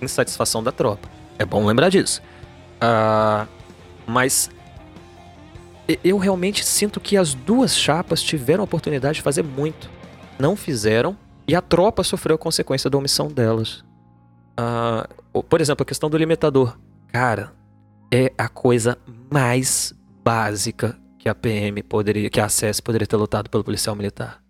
[0.00, 1.08] insatisfação da tropa.
[1.38, 2.22] É bom lembrar disso.
[2.80, 3.46] Ah,
[4.06, 4.50] mas
[6.02, 9.90] eu realmente sinto que as duas chapas tiveram a oportunidade de fazer muito.
[10.38, 13.84] Não fizeram e a tropa sofreu a consequência da omissão delas.
[15.32, 16.78] O- por exemplo, a questão do limitador.
[17.08, 17.52] Cara,
[18.12, 18.96] é a coisa
[19.30, 19.92] mais
[20.24, 24.40] básica que a PM poderia, que a ACS poderia ter lutado pelo policial militar.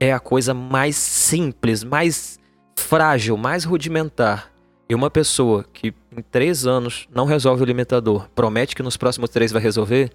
[0.00, 2.37] É a coisa mais simples, mais
[2.78, 4.50] frágil, mais rudimentar.
[4.88, 9.28] E uma pessoa que em três anos não resolve o limitador, promete que nos próximos
[9.28, 10.10] três vai resolver,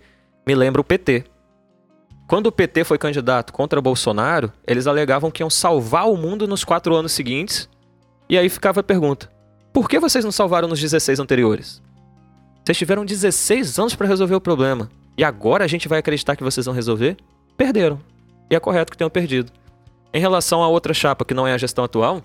[0.48, 1.26] me lembra o PT.
[2.28, 6.64] Quando o PT foi candidato contra Bolsonaro, eles alegavam que iam salvar o mundo nos
[6.64, 7.70] quatro anos seguintes.
[8.28, 9.30] E aí ficava a pergunta:
[9.72, 11.82] por que vocês não salvaram nos 16 anteriores?
[12.64, 14.90] Vocês tiveram 16 anos para resolver o problema.
[15.18, 17.18] E agora a gente vai acreditar que vocês vão resolver?
[17.56, 18.00] Perderam.
[18.50, 19.52] E é correto que tenham perdido.
[20.14, 22.24] Em relação a outra chapa que não é a gestão atual,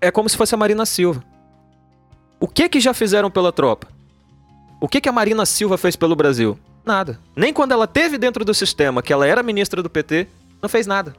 [0.00, 1.22] é como se fosse a Marina Silva.
[2.38, 3.88] O que que já fizeram pela tropa?
[4.80, 6.58] O que que a Marina Silva fez pelo Brasil?
[6.84, 7.18] Nada.
[7.34, 10.28] Nem quando ela teve dentro do sistema, que ela era ministra do PT,
[10.62, 11.14] não fez nada.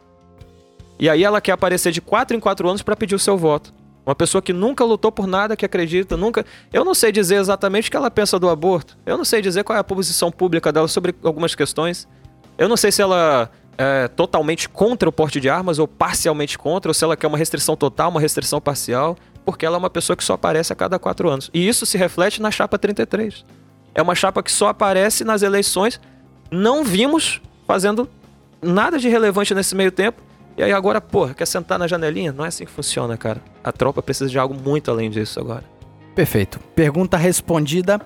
[0.99, 3.73] E aí ela quer aparecer de 4 em 4 anos para pedir o seu voto.
[4.05, 6.45] Uma pessoa que nunca lutou por nada, que acredita, nunca.
[6.71, 8.97] Eu não sei dizer exatamente o que ela pensa do aborto.
[9.05, 12.07] Eu não sei dizer qual é a posição pública dela sobre algumas questões.
[12.57, 16.89] Eu não sei se ela é totalmente contra o porte de armas ou parcialmente contra,
[16.89, 20.17] ou se ela quer uma restrição total, uma restrição parcial, porque ela é uma pessoa
[20.17, 21.49] que só aparece a cada quatro anos.
[21.53, 23.45] E isso se reflete na chapa 33.
[23.93, 25.99] É uma chapa que só aparece nas eleições.
[26.51, 28.09] Não vimos fazendo
[28.61, 30.21] nada de relevante nesse meio tempo.
[30.57, 32.31] E aí agora, porra, quer sentar na janelinha?
[32.31, 33.41] Não é assim que funciona, cara.
[33.63, 35.63] A tropa precisa de algo muito além disso agora.
[36.15, 36.59] Perfeito.
[36.75, 38.01] Pergunta respondida.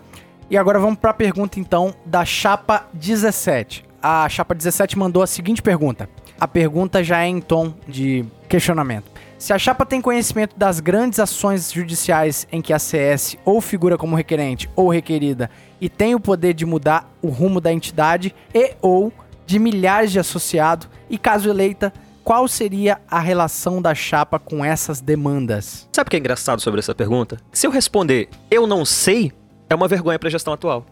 [0.50, 3.91] E agora vamos para a pergunta então da chapa 17.
[4.02, 6.10] A chapa 17 mandou a seguinte pergunta.
[6.40, 9.12] A pergunta já é em tom de questionamento.
[9.38, 13.98] Se a chapa tem conhecimento das grandes ações judiciais em que a CS ou figura
[13.98, 18.76] como requerente ou requerida e tem o poder de mudar o rumo da entidade e
[18.82, 19.14] ou
[19.46, 25.00] de milhares de associados e caso eleita, qual seria a relação da chapa com essas
[25.00, 25.88] demandas?
[25.92, 27.40] Sabe o que é engraçado sobre essa pergunta?
[27.52, 29.32] Se eu responder eu não sei,
[29.70, 30.86] é uma vergonha para a gestão atual.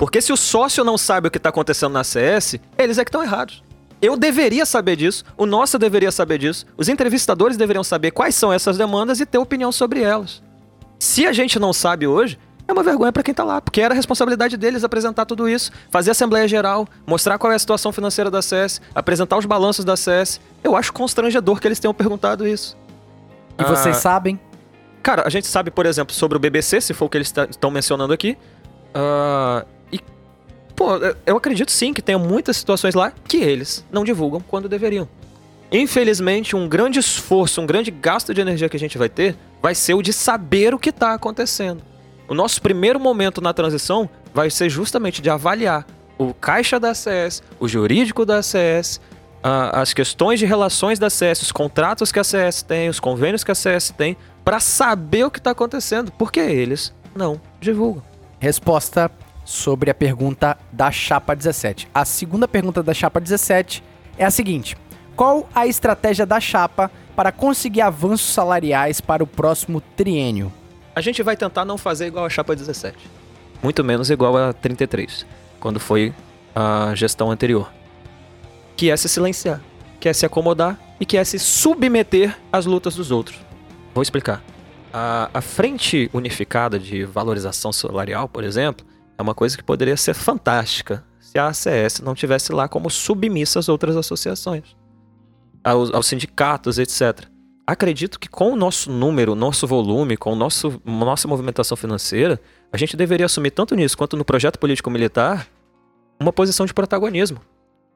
[0.00, 3.10] Porque se o sócio não sabe o que está acontecendo na CS, eles é que
[3.10, 3.62] estão errados.
[4.00, 8.50] Eu deveria saber disso, o nosso deveria saber disso, os entrevistadores deveriam saber quais são
[8.50, 10.42] essas demandas e ter opinião sobre elas.
[10.98, 13.92] Se a gente não sabe hoje, é uma vergonha para quem tá lá, porque era
[13.92, 18.30] a responsabilidade deles apresentar tudo isso, fazer assembleia geral, mostrar qual é a situação financeira
[18.30, 20.40] da SES, apresentar os balanços da SES.
[20.64, 22.74] Eu acho constrangedor que eles tenham perguntado isso.
[23.58, 24.40] E vocês Ah, sabem?
[25.02, 27.70] Cara, a gente sabe, por exemplo, sobre o BBC, se for o que eles estão
[27.70, 28.38] mencionando aqui.
[28.94, 29.66] Ah,
[30.80, 30.96] pô,
[31.26, 35.06] eu- acredito sim que tem muitas situações lá que eles não divulgam quando deveriam.
[35.70, 39.74] Infelizmente, um grande esforço, um grande gasto de energia que a gente vai ter vai
[39.74, 41.82] ser o de saber o que está acontecendo.
[42.26, 45.86] O nosso primeiro momento na transição vai ser justamente de avaliar
[46.16, 49.02] o caixa da CS, o jurídico da CS,
[49.42, 53.50] as questões de relações da CS, os contratos que a CS tem, os convênios que
[53.50, 58.02] a CS tem, para saber o que está acontecendo, porque eles não divulgam.
[58.38, 59.10] Resposta
[59.50, 61.88] sobre a pergunta da chapa 17.
[61.92, 63.82] A segunda pergunta da chapa 17
[64.16, 64.76] é a seguinte:
[65.16, 70.52] Qual a estratégia da chapa para conseguir avanços salariais para o próximo triênio?
[70.94, 72.96] A gente vai tentar não fazer igual a chapa 17.
[73.60, 75.26] Muito menos igual a 33,
[75.58, 76.14] quando foi
[76.54, 77.72] a gestão anterior.
[78.76, 79.60] Que é se silenciar,
[79.98, 83.36] que é se acomodar e que é se submeter às lutas dos outros.
[83.92, 84.42] Vou explicar.
[84.92, 88.86] A, a frente unificada de valorização salarial, por exemplo,
[89.20, 93.58] é uma coisa que poderia ser fantástica se a ACS não tivesse lá como submissa
[93.58, 94.76] às outras associações,
[95.62, 97.28] aos, aos sindicatos, etc
[97.72, 102.40] acredito que com o nosso número, nosso volume, com o nosso, nossa movimentação financeira,
[102.72, 105.46] a gente deveria assumir tanto nisso quanto no projeto político-militar
[106.18, 107.40] uma posição de protagonismo.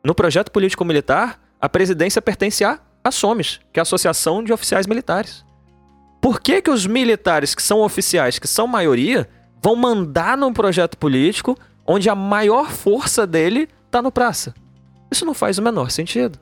[0.05, 5.45] No projeto político-militar, a presidência pertence à ASOMES, que é a Associação de Oficiais Militares.
[6.21, 9.29] Por que, que os militares que são oficiais, que são maioria,
[9.65, 14.55] vão mandar num projeto político onde a maior força dele está no praça?
[15.11, 16.39] Isso não faz o menor sentido.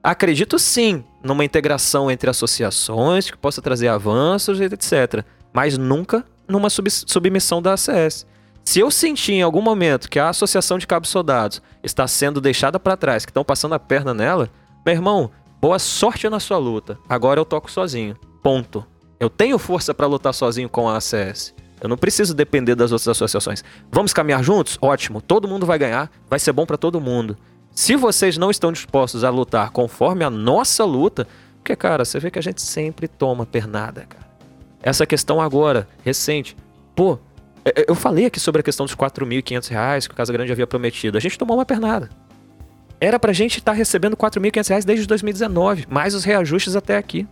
[0.00, 5.24] Acredito sim numa integração entre associações que possa trazer avanços, etc.
[5.52, 8.24] Mas nunca numa sub- submissão da ACS.
[8.64, 12.78] Se eu sentir em algum momento que a associação de cabos soldados está sendo deixada
[12.78, 14.48] para trás, que estão passando a perna nela,
[14.86, 17.00] meu irmão, boa sorte na sua luta.
[17.08, 18.16] Agora eu toco sozinho.
[18.44, 18.86] Ponto.
[19.18, 21.52] Eu tenho força para lutar sozinho com a ACS.
[21.80, 23.62] Eu não preciso depender das outras associações.
[23.90, 24.78] Vamos caminhar juntos?
[24.80, 25.20] Ótimo.
[25.20, 26.10] Todo mundo vai ganhar.
[26.28, 27.36] Vai ser bom para todo mundo.
[27.70, 31.26] Se vocês não estão dispostos a lutar conforme a nossa luta,
[31.56, 34.26] porque, cara, você vê que a gente sempre toma pernada, cara.
[34.82, 36.56] Essa questão agora, recente,
[36.94, 37.18] pô,
[37.64, 40.50] é- é- eu falei aqui sobre a questão dos 4.500 reais que o Casa Grande
[40.50, 41.16] havia prometido.
[41.18, 42.08] A gente tomou uma pernada.
[43.00, 47.26] Era pra gente estar recebendo 4.500 reais desde 2019, mais os reajustes até aqui.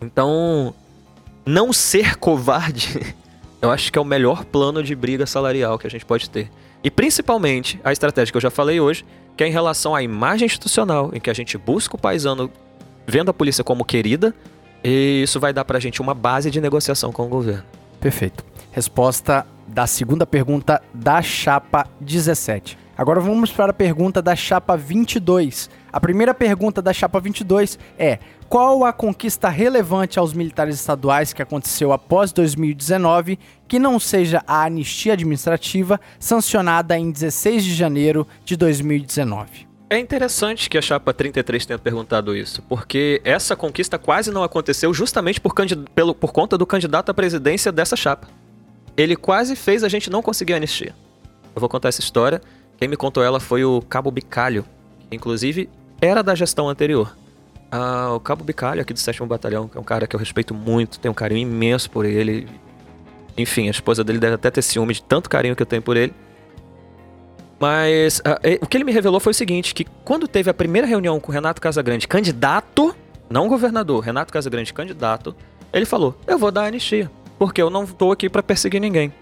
[0.00, 0.74] Então,
[1.44, 3.14] não ser covarde,
[3.60, 6.50] eu acho que é o melhor plano de briga salarial que a gente pode ter.
[6.82, 9.04] E principalmente a estratégia que eu já falei hoje,
[9.36, 12.50] que é em relação à imagem institucional, em que a gente busca o paisano
[13.06, 14.34] vendo a polícia como querida,
[14.82, 17.64] e isso vai dar pra gente uma base de negociação com o governo.
[18.00, 18.44] Perfeito.
[18.70, 22.78] Resposta da segunda pergunta da chapa 17.
[22.96, 25.68] Agora vamos para a pergunta da chapa 22.
[25.92, 28.18] A primeira pergunta da chapa 22 é:
[28.48, 34.64] qual a conquista relevante aos militares estaduais que aconteceu após 2019 que não seja a
[34.64, 39.66] anistia administrativa sancionada em 16 de janeiro de 2019?
[39.90, 44.92] É interessante que a chapa 33 tenha perguntado isso, porque essa conquista quase não aconteceu
[44.94, 45.54] justamente por,
[45.94, 48.26] pelo, por conta do candidato à presidência dessa chapa.
[48.96, 50.94] Ele quase fez a gente não conseguir anistia.
[51.54, 52.40] Eu vou contar essa história.
[52.78, 54.64] Quem me contou ela foi o Cabo Bicalho,
[55.08, 55.68] que inclusive
[56.00, 57.14] era da gestão anterior.
[57.76, 60.54] Ah, o Cabo Bicalho, aqui do 7 Batalhão, que é um cara que eu respeito
[60.54, 62.46] muito, tenho um carinho imenso por ele.
[63.36, 65.96] Enfim, a esposa dele deve até ter ciúme de tanto carinho que eu tenho por
[65.96, 66.14] ele.
[67.58, 70.86] Mas ah, o que ele me revelou foi o seguinte: que quando teve a primeira
[70.86, 72.94] reunião com o Renato Casagrande, candidato,
[73.28, 75.34] não governador, Renato Casagrande, candidato,
[75.72, 77.10] ele falou: Eu vou dar anistia,
[77.40, 79.12] porque eu não tô aqui para perseguir ninguém.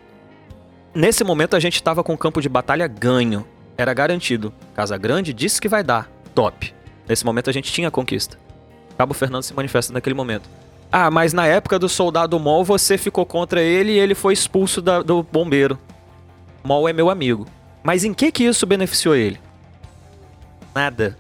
[0.95, 3.47] Nesse momento a gente estava com o campo de batalha ganho.
[3.79, 4.53] Era garantido.
[4.75, 6.11] Casa Grande disse que vai dar.
[6.35, 6.82] Top.
[7.09, 8.39] Nesse momento a gente tinha a conquista.
[8.97, 10.49] Cabo Fernando se manifesta naquele momento.
[10.91, 14.83] Ah, mas na época do soldado Mol você ficou contra ele e ele foi expulso
[14.83, 15.79] da, do bombeiro.
[16.63, 17.47] Mol é meu amigo.
[17.83, 19.41] Mas em que que isso beneficiou ele?
[20.75, 21.17] Nada.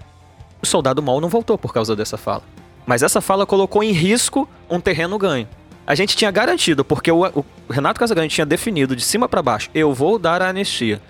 [0.63, 2.43] O soldado Mol não voltou por causa dessa fala.
[2.87, 5.49] Mas essa fala colocou em risco um terreno ganho.
[5.87, 9.71] A gente tinha garantido, porque o, o Renato Casagrande tinha definido de cima para baixo:
[9.75, 11.01] eu vou dar a anistia.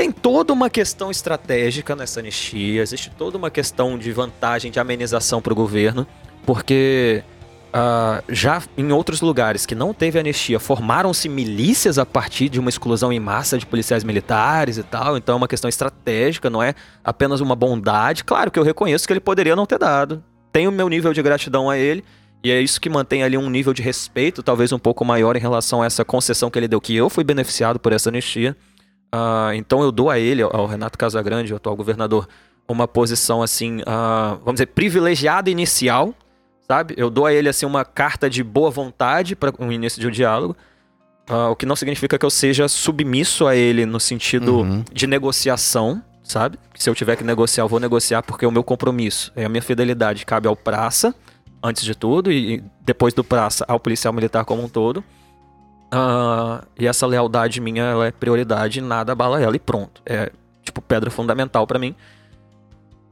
[0.00, 5.42] Tem toda uma questão estratégica nessa anistia, existe toda uma questão de vantagem, de amenização
[5.42, 6.06] para o governo,
[6.46, 7.22] porque
[7.68, 12.70] uh, já em outros lugares que não teve anistia, formaram-se milícias a partir de uma
[12.70, 16.74] exclusão em massa de policiais militares e tal, então é uma questão estratégica, não é
[17.04, 18.24] apenas uma bondade.
[18.24, 21.68] Claro que eu reconheço que ele poderia não ter dado, tenho meu nível de gratidão
[21.68, 22.02] a ele,
[22.42, 25.40] e é isso que mantém ali um nível de respeito, talvez um pouco maior em
[25.40, 28.56] relação a essa concessão que ele deu, que eu fui beneficiado por essa anistia.
[29.12, 32.28] Uh, então eu dou a ele, ao Renato Casagrande, o atual governador,
[32.68, 36.14] uma posição assim, uh, vamos dizer, privilegiada inicial,
[36.68, 36.94] sabe?
[36.96, 40.06] Eu dou a ele assim uma carta de boa vontade para o um início de
[40.06, 40.56] um diálogo,
[41.28, 44.84] uh, o que não significa que eu seja submisso a ele no sentido uhum.
[44.92, 46.58] de negociação, sabe?
[46.76, 49.48] Se eu tiver que negociar, eu vou negociar porque é o meu compromisso, é a
[49.48, 51.12] minha fidelidade cabe ao praça,
[51.62, 55.02] antes de tudo, e depois do praça ao policial militar como um todo.
[55.92, 60.00] Uh, e essa lealdade minha, ela é prioridade, nada abala ela e pronto.
[60.06, 60.30] É,
[60.62, 61.94] tipo, pedra fundamental para mim.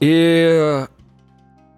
[0.01, 0.87] E.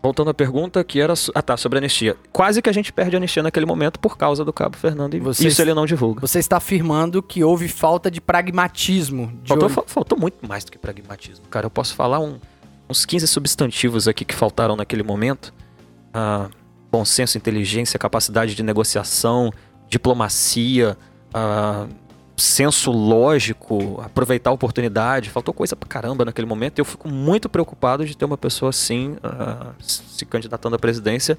[0.04, 1.14] Voltando à pergunta, que era.
[1.36, 2.16] Ah, tá, sobre anistia.
[2.32, 5.14] Quase que a gente perde a anistia naquele momento por causa do Cabo Fernando.
[5.14, 6.22] E você isso ele não divulga.
[6.22, 9.32] Você está afirmando que houve falta de pragmatismo.
[9.44, 11.46] De faltou, faltou, muito mais do que pragmatismo.
[11.52, 12.40] Cara, eu posso falar um,
[12.90, 15.54] uns 15 substantivos aqui que faltaram naquele momento.
[16.12, 16.50] Ah,
[16.92, 19.54] bom senso, inteligência, capacidade de negociação,
[19.92, 20.98] diplomacia,
[21.36, 21.88] uh,
[22.38, 25.30] senso lógico, aproveitar a oportunidade.
[25.30, 26.80] Faltou coisa pra caramba naquele momento.
[26.80, 31.38] Eu fico muito preocupado de ter uma pessoa assim uh, se candidatando à presidência.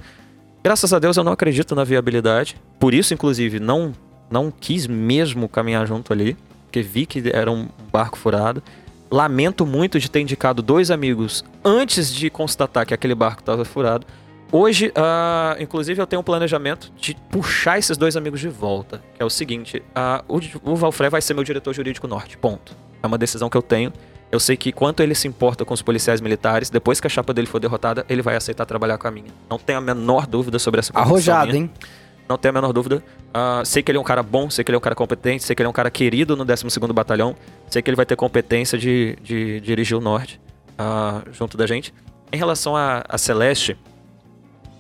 [0.63, 2.57] Graças a Deus eu não acredito na viabilidade.
[2.79, 3.93] Por isso, inclusive, não,
[4.31, 8.63] não quis mesmo caminhar junto ali, porque vi que era um barco furado.
[9.11, 14.07] Lamento muito de ter indicado dois amigos antes de constatar que aquele barco estava furado.
[14.55, 19.03] Hoje, uh, inclusive, eu tenho um planejamento de puxar esses dois amigos de volta.
[19.15, 22.37] Que é o seguinte: uh, o, o Valfré vai ser meu diretor jurídico norte.
[22.37, 22.77] Ponto.
[23.03, 23.91] É uma decisão que eu tenho.
[24.31, 27.33] Eu sei que quanto ele se importa com os policiais militares, depois que a chapa
[27.33, 29.31] dele for derrotada, ele vai aceitar trabalhar com a minha.
[29.49, 31.71] Não tenho a menor dúvida sobre essa Arrojado, hein?
[32.29, 33.03] Não tenho a menor dúvida.
[33.29, 35.45] Uh, sei que ele é um cara bom, sei que ele é um cara competente,
[35.45, 36.65] sei que ele é um cara querido no 12
[36.95, 37.35] Batalhão.
[37.69, 40.41] Sei que ele vai ter competência de, de, de dirigir o Norte
[40.79, 41.93] uh, junto da gente.
[42.33, 43.77] Em relação a, a Celeste,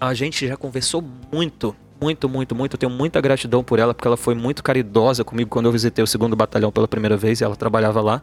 [0.08, 2.74] a gente já conversou muito, muito, muito, muito.
[2.74, 6.02] Eu tenho muita gratidão por ela, porque ela foi muito caridosa comigo quando eu visitei
[6.02, 8.20] o segundo batalhão pela primeira vez e ela trabalhava lá.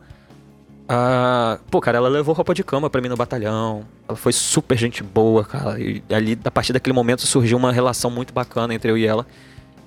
[0.89, 3.85] Ah, pô, cara, ela levou roupa de cama para mim no batalhão.
[4.09, 5.79] Ela foi super gente boa, cara.
[5.79, 9.25] E ali, a partir daquele momento, surgiu uma relação muito bacana entre eu e ela.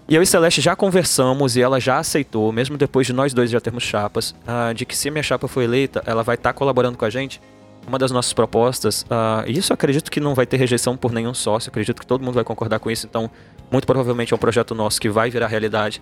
[0.09, 3.51] E eu e Celeste já conversamos e ela já aceitou, mesmo depois de nós dois
[3.51, 6.59] já termos chapas, ah, de que se minha chapa for eleita, ela vai estar tá
[6.59, 7.39] colaborando com a gente
[7.87, 11.35] uma das nossas propostas, uh, e isso acredito que não vai ter rejeição por nenhum
[11.35, 13.31] sócio, acredito que todo mundo vai concordar com isso, então
[13.71, 16.01] muito provavelmente é um projeto nosso que vai virar realidade,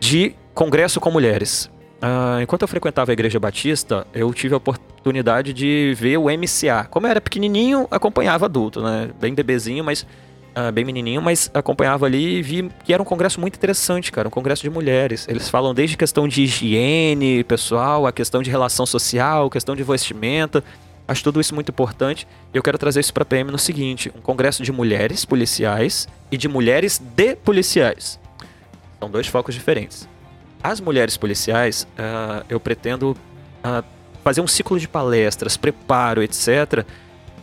[0.00, 1.70] de congresso com mulheres.
[2.02, 6.84] Uh, enquanto eu frequentava a Igreja Batista, eu tive a oportunidade de ver o MCA.
[6.90, 9.10] Como eu era pequenininho, acompanhava adulto, né?
[9.20, 10.04] Bem bebezinho, mas
[10.56, 14.26] uh, bem menininho, mas acompanhava ali e vi que era um congresso muito interessante, cara,
[14.26, 15.26] um congresso de mulheres.
[15.28, 20.64] Eles falam desde questão de higiene pessoal, a questão de relação social, questão de vestimenta.
[21.06, 24.12] Acho tudo isso muito importante e eu quero trazer isso para a PM no seguinte:
[24.16, 28.18] um congresso de mulheres policiais e de mulheres de policiais.
[28.98, 30.08] São dois focos diferentes.
[30.62, 33.16] As mulheres policiais, ah, eu pretendo
[33.64, 33.82] ah,
[34.22, 36.86] fazer um ciclo de palestras, preparo, etc.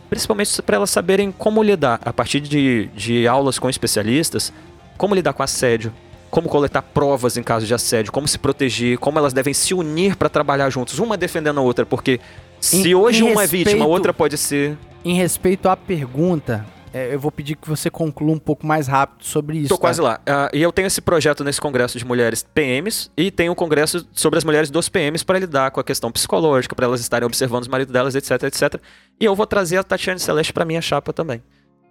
[0.08, 4.52] Principalmente para elas saberem como lidar, a partir de, de aulas com especialistas,
[4.96, 5.92] como lidar com assédio,
[6.30, 10.16] como coletar provas em caso de assédio, como se proteger, como elas devem se unir
[10.16, 12.20] para trabalhar juntos, uma defendendo a outra, porque
[12.60, 14.76] se Em- hoje em uma é vítima, respeito- outra pode ser.
[15.04, 19.24] Em respeito à pergunta, é, eu vou pedir que você conclua um pouco mais rápido
[19.24, 19.68] sobre isso.
[19.68, 19.80] Tô tá?
[19.80, 20.20] quase lá.
[20.26, 24.06] Ah, e eu tenho esse projeto nesse congresso de mulheres PMs e tenho um congresso
[24.12, 27.62] sobre as mulheres dos PMs para lidar com a questão psicológica, para elas estarem observando
[27.62, 28.80] os maridos delas, etc, etc.
[29.18, 31.42] E eu vou trazer a Tatiane Celeste para minha chapa também.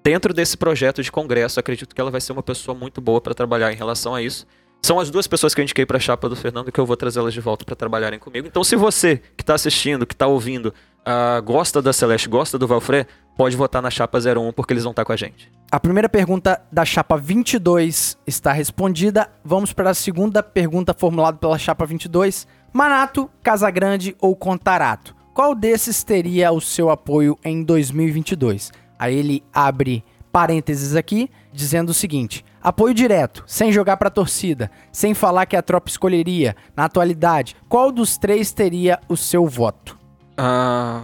[0.04, 3.34] Dentro desse projeto de congresso, acredito que ela vai ser uma pessoa muito boa para
[3.34, 4.46] trabalhar em relação a isso.
[4.82, 6.96] São as duas pessoas que eu indiquei para a chapa do Fernando que eu vou
[6.96, 8.48] trazê-las de volta para trabalharem comigo.
[8.48, 10.74] Então, se você que está assistindo, que está ouvindo,
[11.06, 13.06] ah, gosta da Celeste, gosta do Valfré,
[13.38, 15.52] pode votar na chapa 01 porque eles vão estar com a gente.
[15.72, 19.30] A primeira pergunta da chapa 22 está respondida.
[19.44, 22.48] Vamos para a segunda pergunta formulada pela chapa 22.
[22.72, 25.16] Manato, Casagrande ou Contarato?
[25.34, 28.72] Qual desses teria o seu apoio em 2022?
[28.98, 35.14] Aí ele abre parênteses aqui, dizendo o seguinte: apoio direto, sem jogar pra torcida, sem
[35.14, 36.56] falar que a tropa escolheria.
[36.76, 39.98] Na atualidade, qual dos três teria o seu voto?
[40.38, 41.04] Ah,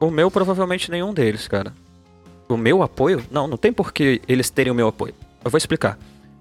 [0.00, 1.72] o meu, provavelmente nenhum deles, cara.
[2.48, 3.24] O meu apoio?
[3.30, 5.14] Não, não tem por que eles terem o meu apoio.
[5.44, 5.98] Eu vou explicar.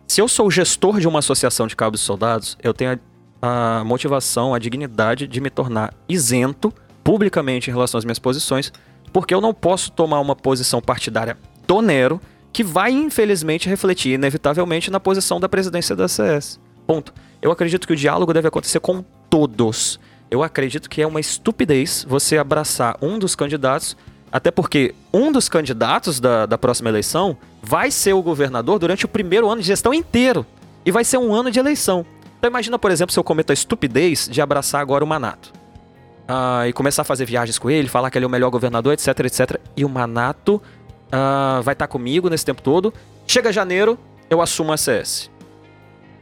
[0.08, 3.00] Se eu sou gestor de uma associação de cabos e soldados, eu tenho
[3.42, 6.74] a, a motivação, a dignidade de me tornar isento
[7.04, 8.74] publicamente em relação às minhas posições,
[9.14, 11.38] porque eu não posso tomar uma posição partidária
[11.68, 12.20] do Nero
[12.52, 16.60] que vai, infelizmente, refletir inevitavelmente na posição da presidência da CS.
[16.86, 17.14] Ponto.
[17.42, 20.00] Eu acredito que o diálogo deve acontecer com todos.
[20.30, 23.96] Eu acredito que é uma estupidez você abraçar um dos candidatos,
[24.32, 29.08] até porque um dos candidatos da, da próxima eleição vai ser o governador durante o
[29.08, 30.46] primeiro ano de gestão inteiro.
[30.86, 32.06] E vai ser um ano de eleição.
[32.38, 35.52] Então imagina, por exemplo, se eu cometo a estupidez de abraçar agora o Manato.
[36.28, 38.94] Ah, e começar a fazer viagens com ele, falar que ele é o melhor governador,
[38.94, 39.60] etc, etc.
[39.76, 40.62] E o Manato
[41.12, 42.94] ah, vai estar comigo nesse tempo todo.
[43.28, 43.98] Chega janeiro,
[44.30, 45.30] eu assumo a CS.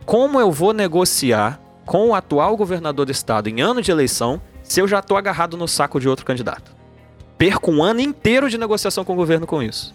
[0.05, 4.81] Como eu vou negociar com o atual governador do estado em ano de eleição se
[4.81, 6.75] eu já tô agarrado no saco de outro candidato?
[7.37, 9.93] Perco um ano inteiro de negociação com o governo com isso.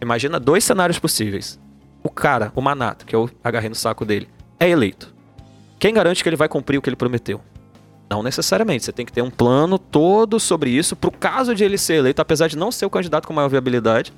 [0.00, 1.58] Imagina dois cenários possíveis.
[2.02, 4.28] O cara, o Manato, que eu agarrei no saco dele,
[4.58, 5.14] é eleito.
[5.78, 7.40] Quem garante que ele vai cumprir o que ele prometeu?
[8.08, 8.84] Não necessariamente.
[8.84, 12.22] Você tem que ter um plano todo sobre isso, pro caso de ele ser eleito,
[12.22, 14.12] apesar de não ser o candidato com maior viabilidade.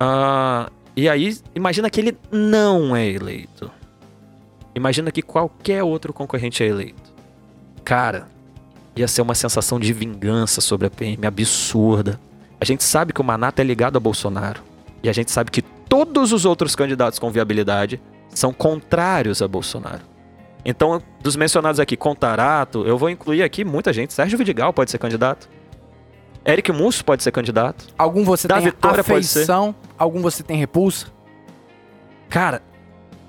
[0.00, 3.70] Ah, e aí, imagina que ele não é eleito.
[4.74, 7.12] Imagina que qualquer outro concorrente é eleito.
[7.84, 8.28] Cara,
[8.96, 12.18] ia ser uma sensação de vingança sobre a PM absurda.
[12.60, 14.62] A gente sabe que o Manato é ligado a Bolsonaro.
[15.02, 20.02] E a gente sabe que todos os outros candidatos com viabilidade são contrários a Bolsonaro.
[20.64, 24.12] Então, dos mencionados aqui, Contarato, eu vou incluir aqui muita gente.
[24.12, 25.48] Sérgio Vidigal pode ser candidato.
[26.44, 27.86] Eric Musso pode ser candidato.
[27.96, 29.74] Algum você Da tem Vitória afeição?
[29.98, 31.06] Algum você tem repulsa?
[32.28, 32.62] Cara,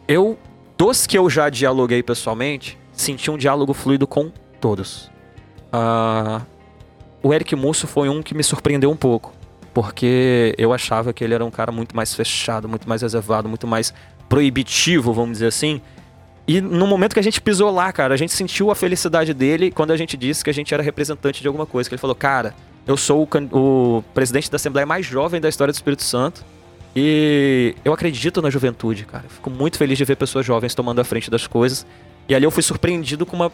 [0.07, 0.37] eu,
[0.77, 5.11] dos que eu já dialoguei pessoalmente, senti um diálogo fluido com todos.
[5.71, 6.41] Ah,
[7.21, 9.33] o Eric Musso foi um que me surpreendeu um pouco.
[9.73, 13.67] Porque eu achava que ele era um cara muito mais fechado, muito mais reservado, muito
[13.67, 13.93] mais
[14.27, 15.81] proibitivo, vamos dizer assim.
[16.47, 19.71] E no momento que a gente pisou lá, cara, a gente sentiu a felicidade dele
[19.71, 21.89] quando a gente disse que a gente era representante de alguma coisa.
[21.89, 22.55] Que ele falou, cara,
[22.87, 26.43] eu sou o, o presidente da Assembleia mais jovem da história do Espírito Santo.
[26.95, 29.25] E eu acredito na juventude, cara.
[29.29, 31.85] Fico muito feliz de ver pessoas jovens tomando a frente das coisas.
[32.27, 33.51] E ali eu fui surpreendido com, uma,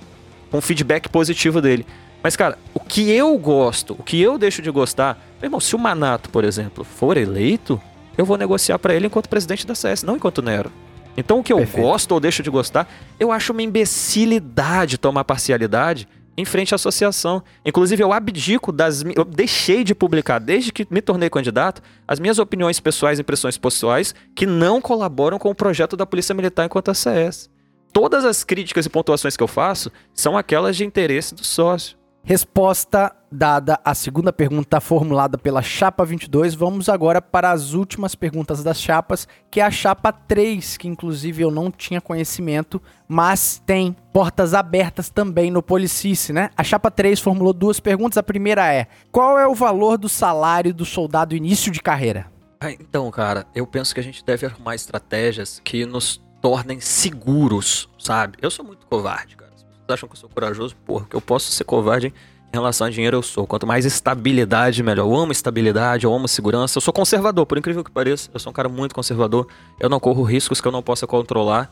[0.49, 1.85] com um feedback positivo dele.
[2.23, 5.15] Mas, cara, o que eu gosto, o que eu deixo de gostar.
[5.39, 7.79] Meu irmão, se o Manato, por exemplo, for eleito,
[8.17, 10.71] eu vou negociar pra ele enquanto presidente da CS, não enquanto Nero.
[11.17, 11.81] Então o que eu Perfeito.
[11.81, 12.87] gosto ou deixo de gostar,
[13.19, 17.41] eu acho uma imbecilidade tomar parcialidade em frente à associação.
[17.65, 19.03] Inclusive, eu abdico das.
[19.15, 23.57] Eu deixei de publicar, desde que me tornei candidato, as minhas opiniões pessoais e impressões
[23.57, 27.49] pessoais que não colaboram com o projeto da Polícia Militar enquanto ACS.
[27.93, 31.97] Todas as críticas e pontuações que eu faço são aquelas de interesse do sócio.
[32.27, 36.55] Resposta dada à segunda pergunta formulada pela chapa 22.
[36.55, 41.43] Vamos agora para as últimas perguntas das chapas, que é a chapa 3, que inclusive
[41.43, 46.49] eu não tinha conhecimento, mas tem portas abertas também no Policice, né?
[46.57, 48.17] A chapa 3 formulou duas perguntas.
[48.17, 52.25] A primeira é: qual é o valor do salário do soldado início de carreira?
[52.59, 57.87] Ah, Então, cara, eu penso que a gente deve arrumar estratégias que nos tornem seguros,
[57.99, 58.35] sabe?
[58.41, 59.44] Eu sou muito covarde, cara.
[59.87, 62.13] Acham que eu sou corajoso, porra, que eu posso ser covarde
[62.51, 63.45] em relação a dinheiro, eu sou.
[63.45, 65.05] Quanto mais estabilidade, melhor.
[65.05, 66.77] Eu amo estabilidade, eu amo segurança.
[66.77, 68.29] Eu sou conservador, por incrível que pareça.
[68.33, 69.47] Eu sou um cara muito conservador.
[69.79, 71.69] Eu não corro riscos que eu não possa controlar.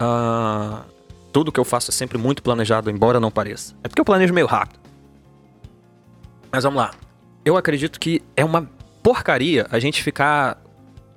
[0.00, 0.84] Ah,
[1.32, 3.74] tudo que eu faço é sempre muito planejado, embora não pareça.
[3.82, 4.80] É porque eu planejo meio rápido.
[6.50, 6.92] Mas vamos lá.
[7.44, 8.68] Eu acredito que é uma
[9.02, 10.62] porcaria a gente ficar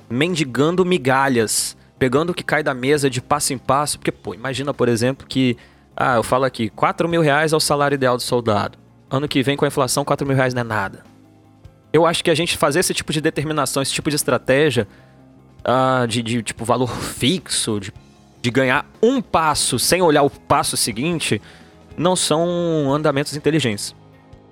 [0.09, 3.97] mendigando migalhas, pegando o que cai da mesa de passo em passo.
[3.97, 5.57] Porque, pô, imagina, por exemplo, que.
[5.95, 8.77] Ah, eu falo aqui, 4 mil reais é o salário ideal do soldado.
[9.09, 11.03] Ano que vem, com a inflação, 4 mil reais não é nada.
[11.93, 14.87] Eu acho que a gente fazer esse tipo de determinação, esse tipo de estratégia,
[15.63, 17.93] ah, de, de, tipo valor fixo, de,
[18.41, 21.41] de ganhar um passo sem olhar o passo seguinte,
[21.97, 23.95] não são andamentos inteligentes.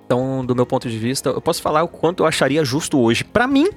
[0.05, 3.23] Então, do meu ponto de vista, eu posso falar o quanto eu acharia justo hoje.
[3.23, 3.67] Pra mim,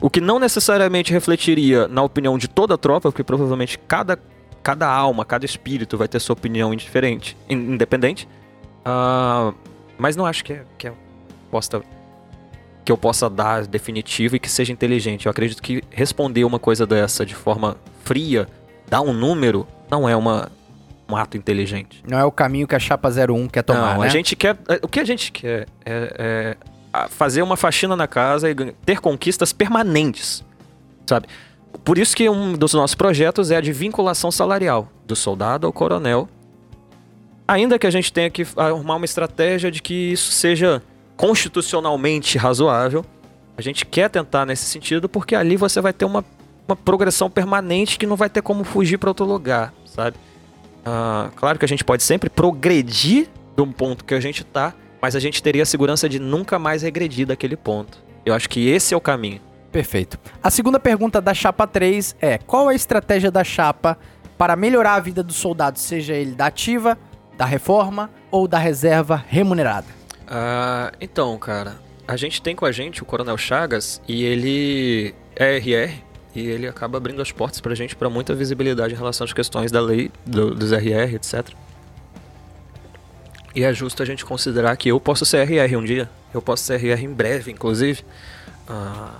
[0.00, 4.18] o que não necessariamente refletiria na opinião de toda a tropa, porque provavelmente cada,
[4.62, 8.28] cada alma, cada espírito vai ter sua opinião indiferente, in- independente.
[8.84, 9.52] Ah,
[9.98, 10.92] mas não acho que é, que é
[11.50, 11.82] posta
[12.84, 15.26] que eu possa dar definitivo e que seja inteligente.
[15.26, 18.48] Eu acredito que responder uma coisa dessa de forma fria,
[18.88, 20.50] dar um número, não é uma,
[21.08, 22.02] um ato inteligente.
[22.08, 24.06] Não é o caminho que a Chapa 01 quer tomar, não, né?
[24.06, 24.56] a gente quer.
[24.66, 26.56] é, O que a gente quer é,
[26.94, 28.54] é fazer uma faxina na casa e
[28.86, 30.42] ter conquistas permanentes,
[31.06, 31.28] sabe?
[31.84, 35.72] Por isso que um dos nossos projetos é a de vinculação salarial do soldado ao
[35.72, 36.28] coronel.
[37.48, 40.82] Ainda que a gente tenha que arrumar uma estratégia de que isso seja
[41.16, 43.04] constitucionalmente razoável,
[43.56, 46.24] a gente quer tentar nesse sentido porque ali você vai ter uma,
[46.66, 50.16] uma progressão permanente que não vai ter como fugir para outro lugar, sabe?
[50.84, 54.72] Ah, claro que a gente pode sempre progredir de um ponto que a gente tá,
[55.02, 57.98] mas a gente teria a segurança de nunca mais regredir daquele ponto.
[58.24, 59.40] Eu acho que esse é o caminho.
[59.72, 60.18] Perfeito.
[60.42, 63.96] A segunda pergunta da Chapa 3 é: qual a estratégia da Chapa
[64.36, 66.98] para melhorar a vida do soldado, seja ele da ativa,
[67.36, 69.86] da reforma ou da reserva remunerada?
[70.26, 71.76] Ah, então, cara,
[72.08, 76.02] a gente tem com a gente o Coronel Chagas e ele é RR
[76.34, 79.70] e ele acaba abrindo as portas pra gente pra muita visibilidade em relação às questões
[79.70, 81.48] da lei, do- dos RR, etc.
[83.54, 86.62] E é justo a gente considerar que eu posso ser RR um dia, eu posso
[86.64, 88.04] ser RR em breve, inclusive.
[88.68, 89.14] Ah,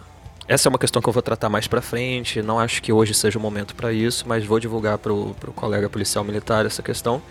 [0.50, 3.14] essa é uma questão que eu vou tratar mais pra frente, não acho que hoje
[3.14, 7.22] seja o momento pra isso, mas vou divulgar pro, pro colega policial militar essa questão.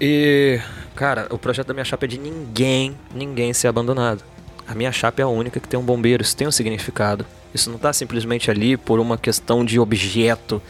[0.00, 0.58] E,
[0.94, 4.24] cara, o projeto da minha chapa é de ninguém, ninguém ser abandonado.
[4.66, 7.26] A minha chapa é a única que tem um bombeiro, isso tem um significado.
[7.52, 10.62] Isso não tá simplesmente ali por uma questão de objeto.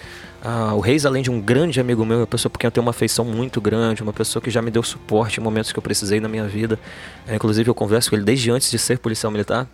[0.43, 2.73] Ah, o Reis, além de um grande amigo meu, é uma pessoa por quem eu
[2.73, 5.79] tenho uma afeição muito grande, uma pessoa que já me deu suporte em momentos que
[5.79, 6.81] eu precisei na minha vida.
[7.29, 9.69] É, inclusive, eu converso com ele desde antes de ser policial militar.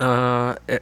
[0.00, 0.80] Ah, é,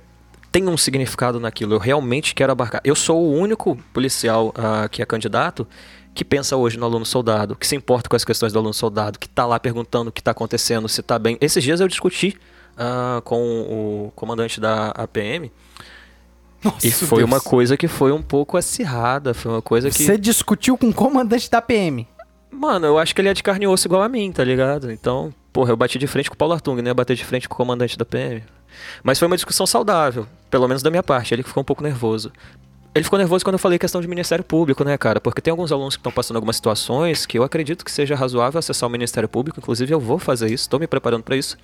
[0.52, 1.74] tem um significado naquilo.
[1.74, 2.80] Eu realmente quero abarcar.
[2.84, 5.66] Eu sou o único policial ah, que é candidato
[6.14, 9.18] que pensa hoje no aluno soldado, que se importa com as questões do aluno soldado,
[9.18, 11.36] que tá lá perguntando o que tá acontecendo, se tá bem.
[11.40, 12.36] Esses dias eu discuti
[12.76, 17.30] ah, com o comandante da APM e Nossa, foi Deus.
[17.30, 20.94] uma coisa que foi um pouco acirrada, foi uma coisa que Você discutiu com o
[20.94, 22.06] comandante da PM.
[22.50, 24.90] Mano, eu acho que ele é de carne e osso igual a mim, tá ligado?
[24.90, 26.92] Então, porra, eu bati de frente com o Paulo Artung, né?
[26.92, 28.42] Bater de frente com o comandante da PM.
[29.02, 31.34] Mas foi uma discussão saudável, pelo menos da minha parte.
[31.34, 32.32] Ele ficou um pouco nervoso.
[32.94, 35.20] Ele ficou nervoso quando eu falei questão de Ministério Público, né, cara?
[35.20, 38.58] Porque tem alguns alunos que estão passando algumas situações que eu acredito que seja razoável
[38.58, 39.60] acessar o Ministério Público.
[39.60, 41.56] Inclusive, eu vou fazer isso, tô me preparando pra isso.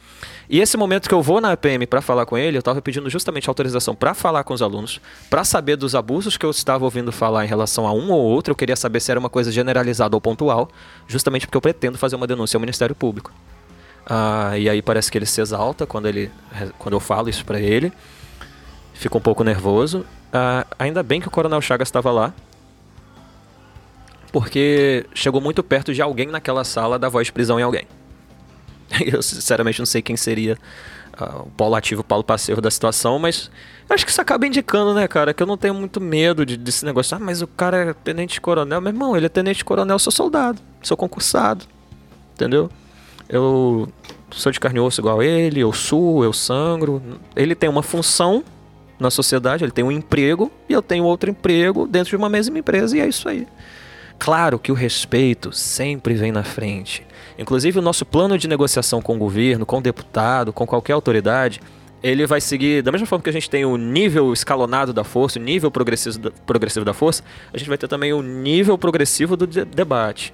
[0.48, 3.10] E esse momento que eu vou na PM pra falar com ele, eu tava pedindo
[3.10, 7.10] justamente autorização pra falar com os alunos, pra saber dos abusos que eu estava ouvindo
[7.10, 8.52] falar em relação a um ou outro.
[8.52, 10.68] Eu queria saber se era uma coisa generalizada ou pontual,
[11.08, 13.32] justamente porque eu pretendo fazer uma denúncia ao Ministério Público.
[14.06, 16.30] Ah, e aí parece que ele se exalta quando, ele,
[16.78, 17.92] quando eu falo isso pra ele.
[18.92, 20.04] Fica um pouco nervoso.
[20.32, 22.32] Ah, ainda bem que o Coronel Chagas estava lá.
[24.32, 27.86] Porque chegou muito perto de alguém naquela sala dar voz de prisão em alguém.
[29.00, 30.58] Eu sinceramente não sei quem seria
[31.16, 33.50] ah, o polo ativo, o polo passivo da situação, mas
[33.88, 36.84] acho que isso acaba indicando, né, cara, que eu não tenho muito medo de, desse
[36.84, 37.16] negócio.
[37.16, 38.80] Ah, mas o cara é tenente coronel.
[38.80, 41.64] Meu irmão, ele é tenente coronel, sou soldado, sou concursado.
[42.34, 42.68] Entendeu?
[43.28, 43.88] Eu
[44.30, 47.02] sou de carne e osso igual ele, eu suo, eu sangro.
[47.34, 48.44] Ele tem uma função
[48.98, 52.58] na sociedade, ele tem um emprego e eu tenho outro emprego dentro de uma mesma
[52.58, 53.46] empresa e é isso aí.
[54.18, 57.04] Claro que o respeito sempre vem na frente.
[57.38, 61.60] Inclusive o nosso plano de negociação com o governo, com o deputado, com qualquer autoridade,
[62.02, 65.38] ele vai seguir da mesma forma que a gente tem o nível escalonado da força,
[65.38, 69.64] o nível progressivo da força, a gente vai ter também o nível progressivo do de-
[69.64, 70.32] debate.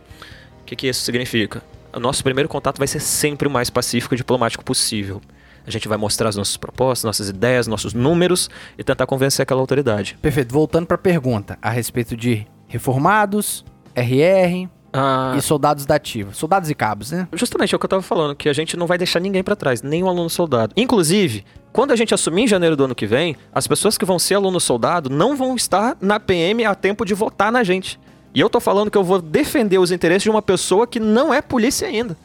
[0.61, 1.63] O que, que isso significa?
[1.95, 5.21] O nosso primeiro contato vai ser sempre o mais pacífico e diplomático possível.
[5.67, 9.61] A gente vai mostrar as nossas propostas, nossas ideias, nossos números e tentar convencer aquela
[9.61, 10.17] autoridade.
[10.23, 10.53] Perfeito.
[10.53, 16.33] Voltando para a pergunta a respeito de reformados, RR, Ah, E soldados da ativa.
[16.33, 17.29] Soldados e cabos, né?
[17.35, 19.55] Justamente é o que eu tava falando, que a gente não vai deixar ninguém pra
[19.55, 20.73] trás, nem o aluno soldado.
[20.77, 24.19] Inclusive, quando a gente assumir em janeiro do ano que vem, as pessoas que vão
[24.19, 28.01] ser aluno soldado não vão estar na PM a tempo de votar na gente.
[28.35, 31.35] E eu tô falando que eu vou defender os interesses de uma pessoa que não
[31.35, 32.17] é polícia ainda.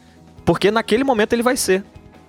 [0.44, 1.84] Porque naquele momento ele vai ser.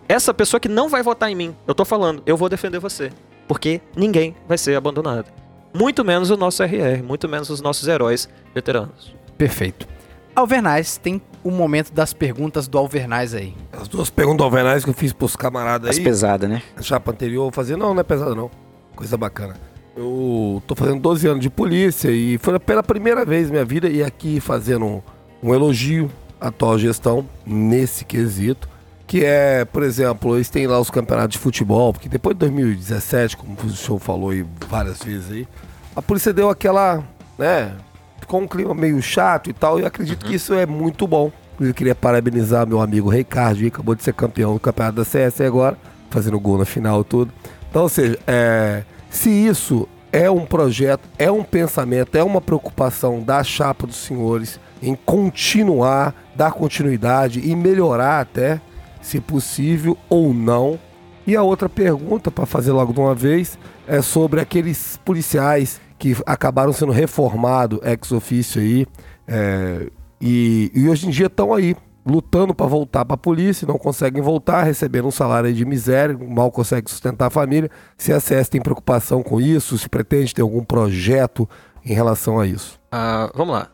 [0.09, 3.11] Essa pessoa que não vai votar em mim, eu tô falando, eu vou defender você.
[3.47, 5.25] Porque ninguém vai ser abandonado.
[5.73, 9.14] Muito menos o nosso RR, muito menos os nossos heróis veteranos.
[9.38, 9.88] Perfeito.
[10.35, 13.56] Alvernais, tem o momento das perguntas do Alvernais aí.
[13.72, 16.03] As duas perguntas alvernais que eu fiz pros camaradas As aí.
[16.03, 16.61] pesadas, né?
[16.75, 17.75] A chapa anterior eu vou fazer.
[17.75, 18.49] Não, não é pesado não.
[18.95, 19.56] Coisa bacana.
[19.98, 23.90] Eu tô fazendo 12 anos de polícia e foi pela primeira vez na minha vida
[23.90, 25.01] e aqui fazendo um,
[25.42, 28.69] um elogio à atual gestão nesse quesito.
[29.08, 33.38] Que é, por exemplo, eles têm lá os campeonatos de futebol, porque depois de 2017,
[33.38, 35.48] como o senhor falou aí várias vezes aí,
[35.95, 37.03] a polícia deu aquela,
[37.40, 37.74] né,
[38.19, 41.32] ficou um clima meio chato e tal, e eu acredito que isso é muito bom.
[41.59, 45.42] Eu queria parabenizar meu amigo Ricardo, que acabou de ser campeão do campeonato da CS
[45.42, 45.76] agora,
[46.11, 47.32] fazendo gol na final e tudo.
[47.69, 53.22] Então, ou seja, é, se isso é um projeto, é um pensamento, é uma preocupação
[53.22, 58.61] da chapa dos senhores em continuar, dar continuidade e melhorar até,
[59.02, 60.80] se possível ou não.
[61.26, 66.16] E a outra pergunta, para fazer logo de uma vez, é sobre aqueles policiais que
[66.26, 68.86] acabaram sendo reformados ex ofício aí,
[69.27, 69.90] é,
[70.22, 71.76] e, e hoje em dia estão aí
[72.08, 76.52] lutando para voltar para a polícia, não conseguem voltar, recebendo um salário de miséria, mal
[76.52, 77.69] conseguem sustentar a família.
[77.98, 81.48] Se a CS tem preocupação com isso, se pretende ter algum projeto
[81.86, 82.80] em relação a isso.
[82.92, 83.69] Ah, vamos lá.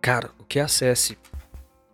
[0.00, 1.16] Cara, o que a CS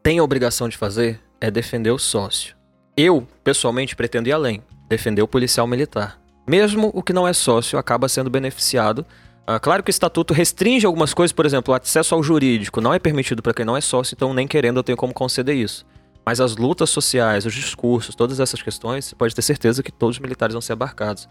[0.02, 2.56] tem a obrigação de fazer é defender o sócio.
[2.96, 4.62] Eu, pessoalmente, pretendo ir além.
[4.88, 6.18] Defender o policial militar.
[6.48, 9.04] Mesmo o que não é sócio acaba sendo beneficiado.
[9.50, 12.92] Ah, claro que o estatuto restringe algumas coisas, por exemplo, o acesso ao jurídico não
[12.92, 15.86] é permitido para quem não é sócio, então nem querendo eu tenho como conceder isso.
[16.26, 20.16] Mas as lutas sociais, os discursos, todas essas questões, você pode ter certeza que todos
[20.16, 21.26] os militares vão ser abarcados.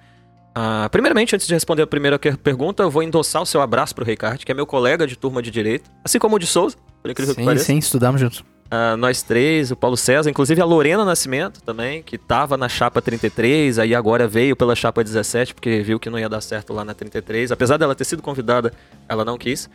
[0.56, 3.94] Ah, primeiramente, antes de responder a primeira que- pergunta, eu vou endossar o seu abraço
[3.94, 6.76] pro Ricardo, que é meu colega de turma de direito, assim como o de Souza,
[7.04, 7.66] por incrível que Sim, pareça.
[7.66, 8.44] sim, estudamos juntos.
[8.70, 13.02] Ah, nós três, o Paulo César, inclusive a Lorena Nascimento também, que tava na chapa
[13.02, 16.84] 33, aí agora veio pela chapa 17, porque viu que não ia dar certo lá
[16.84, 17.52] na 33.
[17.52, 18.74] Apesar dela ter sido convidada,
[19.08, 19.70] ela não quis.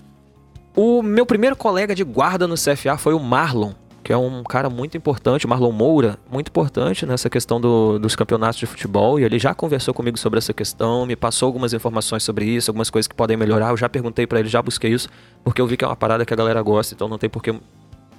[0.76, 3.72] O meu primeiro colega de guarda no CFA foi o Marlon,
[4.04, 8.58] que é um cara muito importante, Marlon Moura, muito importante nessa questão do- dos campeonatos
[8.58, 12.44] de futebol, e ele já conversou comigo sobre essa questão, me passou algumas informações sobre
[12.44, 15.08] isso, algumas coisas que podem melhorar, eu já perguntei pra ele, já busquei isso,
[15.44, 17.42] porque eu vi que é uma parada que a galera gosta, então não tem por
[17.42, 17.54] que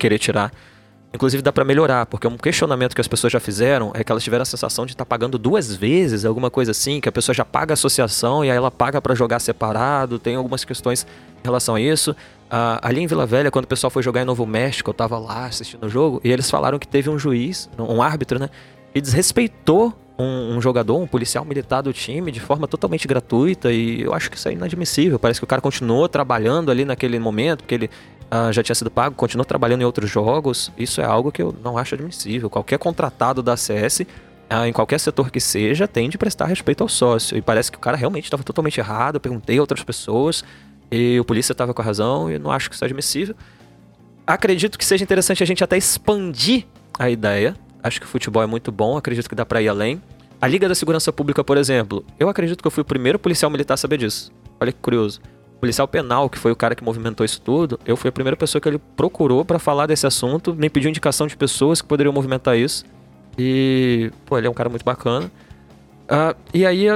[0.03, 0.51] querer tirar.
[1.13, 4.23] Inclusive dá pra melhorar, porque um questionamento que as pessoas já fizeram é que elas
[4.23, 7.45] tiveram a sensação de estar pagando duas vezes, alguma coisa assim, que a pessoa já
[7.45, 11.05] paga a associação e aí ela paga pra jogar separado, tem algumas questões
[11.41, 12.15] em relação a isso.
[12.49, 15.19] Ah, ali em Vila Velha, quando o pessoal foi jogar em Novo México, eu tava
[15.19, 18.49] lá assistindo o jogo, e eles falaram que teve um juiz, um árbitro, né,
[18.95, 24.01] e desrespeitou um, um jogador, um policial militar do time de forma totalmente gratuita e
[24.01, 25.17] eu acho que isso é inadmissível.
[25.17, 27.89] Parece que o cara continuou trabalhando ali naquele momento, porque ele
[28.35, 30.71] ah, já tinha sido pago, continuou trabalhando em outros jogos.
[30.75, 32.49] Isso é algo que eu não acho admissível.
[32.49, 34.07] Qualquer contratado da CS,
[34.49, 37.37] ah, em qualquer setor que seja, tem de prestar respeito ao sócio.
[37.37, 39.17] E parece que o cara realmente estava totalmente errado.
[39.17, 40.43] Eu perguntei a outras pessoas
[40.91, 43.35] e o polícia estava com a razão e não acho que isso é admissível.
[44.25, 46.65] Acredito que seja interessante a gente até expandir
[46.97, 47.55] a ideia.
[47.83, 50.01] Acho que o futebol é muito bom, acredito que dá pra ir além.
[50.41, 53.51] A Liga da Segurança Pública, por exemplo, eu acredito que eu fui o primeiro policial
[53.51, 54.31] militar a saber disso.
[54.59, 55.21] Olha que curioso.
[55.63, 58.61] Policial penal, que foi o cara que movimentou isso tudo, eu fui a primeira pessoa
[58.61, 62.57] que ele procurou pra falar desse assunto, me pediu indicação de pessoas que poderiam movimentar
[62.57, 62.83] isso.
[63.37, 65.31] E, pô, ele é um cara muito bacana.
[66.09, 66.87] Ah, e aí,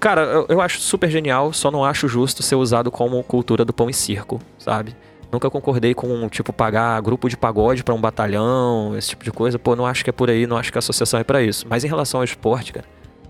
[0.00, 3.74] cara, eu, eu acho super genial, só não acho justo ser usado como cultura do
[3.74, 4.96] pão e circo, sabe?
[5.30, 9.58] Nunca concordei com, tipo, pagar grupo de pagode pra um batalhão, esse tipo de coisa.
[9.58, 11.66] Pô, não acho que é por aí, não acho que a associação é pra isso.
[11.68, 12.86] Mas em relação ao esporte, cara,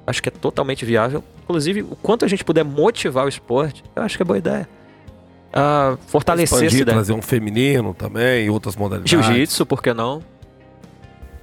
[0.07, 1.25] acho que é totalmente viável.
[1.53, 4.67] Inclusive, o quanto a gente puder motivar o esporte, eu acho que é boa ideia.
[5.53, 6.97] Ah, fortalecer essa Expandir, ideia.
[6.97, 9.11] trazer um feminino também e outras modalidades.
[9.11, 10.23] Jiu-jitsu, por que não?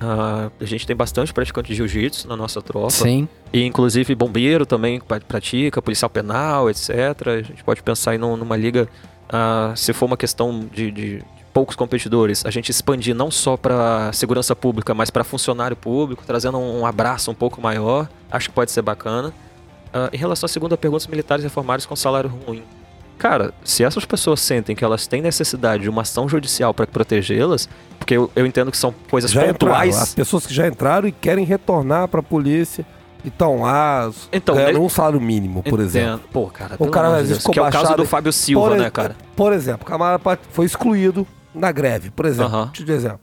[0.01, 2.89] Ah, a gente tem bastante praticante de jiu-jitsu na nossa tropa.
[2.89, 3.27] Sim.
[3.53, 6.89] E inclusive bombeiro também pratica, policial penal, etc.
[7.27, 8.87] A gente pode pensar aí num- numa liga,
[9.31, 11.23] ah, se for uma questão de, de- de
[11.53, 16.57] poucos competidores, a gente expandir não só para segurança pública, mas para funcionário público, trazendo
[16.57, 18.07] um abraço um pouco maior.
[18.31, 19.33] Acho que pode ser bacana.
[19.93, 22.63] Ah, em relação à segunda pergunta, os militares reformados com salário ruim.
[23.17, 27.67] Cara, se essas pessoas sentem que elas têm necessidade de uma ação judicial para protegê-las,
[27.97, 29.97] porque eu, eu entendo que são coisas já entraram, pontuais.
[30.01, 32.85] as pessoas que já entraram e querem retornar pra polícia
[33.25, 35.85] e estão lá Então, ganhando ne- um salário mínimo, por Entendo.
[35.85, 36.21] exemplo.
[36.31, 38.89] Pô, cara, O cara às vezes que é o caso do Fábio Silva, por, né,
[38.89, 39.17] cara?
[39.35, 42.67] Por exemplo, o camarada foi excluído na greve, por exemplo.
[42.67, 43.19] Deixa eu te exemplo.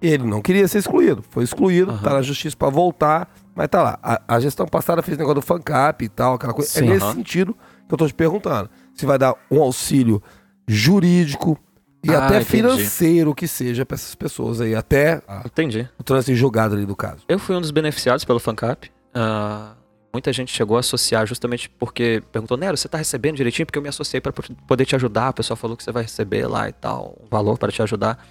[0.00, 1.24] Ele não queria ser excluído.
[1.28, 3.98] Foi excluído, tá na justiça pra voltar, mas tá lá.
[4.02, 6.70] A, a gestão passada fez negócio do FANCAP e tal, aquela coisa.
[6.70, 6.86] Sim.
[6.86, 7.14] é nesse Aham.
[7.14, 7.56] sentido
[7.88, 8.70] que eu tô te perguntando.
[8.94, 10.22] Se vai dar um auxílio
[10.68, 11.58] jurídico
[12.02, 12.44] e Ah, até entendi.
[12.50, 15.88] financeiro que seja pra essas pessoas aí, até a- Entendi.
[15.98, 17.24] o trânsito julgado ali do caso.
[17.28, 18.90] Eu fui um dos beneficiados pelo FANCAP.
[19.12, 19.74] Ah,
[20.12, 23.66] muita gente chegou a associar justamente porque perguntou, Nero, você tá recebendo direitinho?
[23.66, 25.30] Porque eu me associei para poder te ajudar.
[25.30, 28.24] O pessoal falou que você vai receber lá e tal, um valor para te ajudar.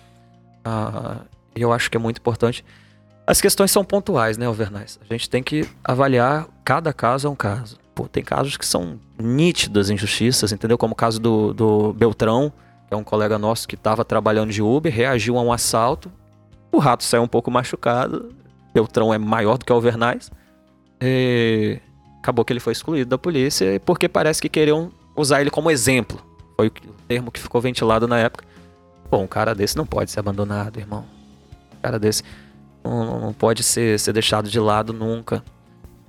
[0.63, 1.17] Ah,
[1.55, 2.63] E eu acho que é muito importante.
[3.29, 4.99] As questões são pontuais, né, Alvernais?
[5.07, 7.77] A gente tem que avaliar cada caso é um caso.
[7.93, 10.79] Pô, tem casos que são nítidas injustiças, entendeu?
[10.79, 12.51] Como o caso do, do Beltrão,
[12.87, 16.11] que é um colega nosso que estava trabalhando de Uber, reagiu a um assalto.
[16.71, 18.33] O rato saiu um pouco machucado.
[18.73, 20.31] Beltrão é maior do que Alvernais.
[20.99, 21.79] E
[22.17, 26.19] acabou que ele foi excluído da polícia porque parece que queriam usar ele como exemplo.
[26.55, 26.71] Foi o
[27.07, 28.43] termo que ficou ventilado na época.
[29.11, 31.05] Bom, um cara desse não pode ser abandonado, irmão.
[31.77, 32.23] Um cara desse
[32.83, 35.43] não, não pode ser, ser deixado de lado nunca.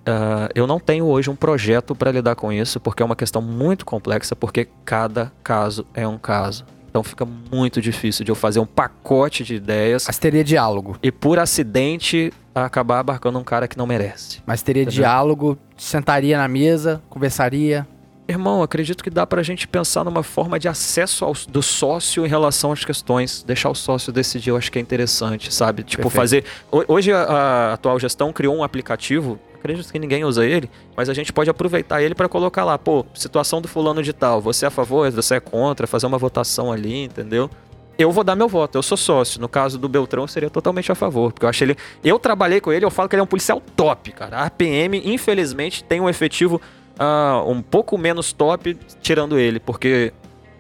[0.07, 3.43] Ah, eu não tenho hoje um projeto para lidar com isso, porque é uma questão
[3.43, 6.65] muito complexa, porque cada caso é um caso.
[6.89, 10.97] Então fica muito difícil de eu fazer um pacote de ideias Mas teria diálogo.
[11.01, 14.41] e por acidente acabar abarcando um cara que não merece.
[14.45, 15.03] Mas teria Entendeu?
[15.03, 17.87] diálogo, sentaria na mesa, conversaria.
[18.31, 22.29] Irmão, acredito que dá pra gente pensar numa forma de acesso ao- do sócio em
[22.29, 23.43] relação às questões.
[23.43, 25.83] Deixar o sócio decidir, eu acho que é interessante, sabe?
[25.83, 26.17] Tipo, Perfeito.
[26.21, 26.45] fazer.
[26.71, 29.39] ho- Hoje a, a atual gestão criou um aplicativo.
[29.59, 33.05] Acredito que ninguém usa ele, mas a gente pode aproveitar ele pra colocar lá, pô,
[33.15, 36.73] situação do fulano de tal, você é a favor, você é contra, fazer uma votação
[36.73, 37.51] ali, entendeu?
[37.99, 39.39] Eu vou dar meu voto, eu sou sócio.
[39.39, 41.77] No caso do Beltrão, eu seria totalmente a favor, porque eu acho ele.
[42.03, 44.39] Eu trabalhei com ele, eu falo que ele é um policial top, cara.
[44.39, 46.59] A RPM, infelizmente, tem um efetivo
[46.99, 50.13] ah, um pouco menos top tirando ele, porque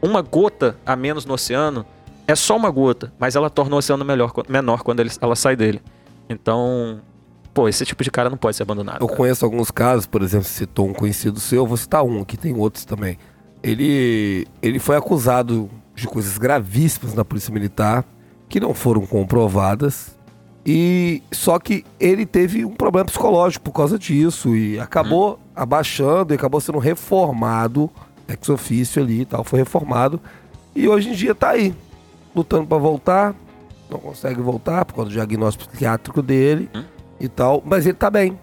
[0.03, 1.85] uma gota a menos no oceano
[2.27, 5.57] é só uma gota, mas ela torna o oceano melhor, menor quando ele- ela sai
[5.57, 5.81] dele.
[6.29, 7.01] Então,
[7.53, 9.01] pô, esse tipo de cara não pode ser abandonado.
[9.01, 9.17] Eu cara.
[9.19, 12.37] conheço alguns casos, por exemplo, você citou um conhecido seu, eu vou citar um, aqui
[12.37, 13.19] tem outros também.
[13.63, 18.05] Ele, ele foi acusado de coisas gravíssimas na Polícia Militar,
[18.49, 20.17] que não foram comprovadas,
[20.65, 26.37] e só que ele teve um problema psicológico por causa disso, e acabou abaixando, e
[26.37, 27.91] acabou sendo reformado,
[28.29, 30.21] ex ofício ali e tal, foi reformado,
[30.75, 31.75] e hoje em dia tá aí,
[32.35, 33.35] lutando pra voltar,
[33.91, 36.85] não consegue voltar por causa do diagnóstico psiquiátrico dele Hum.
[37.19, 38.39] e tal, mas ele tá bem.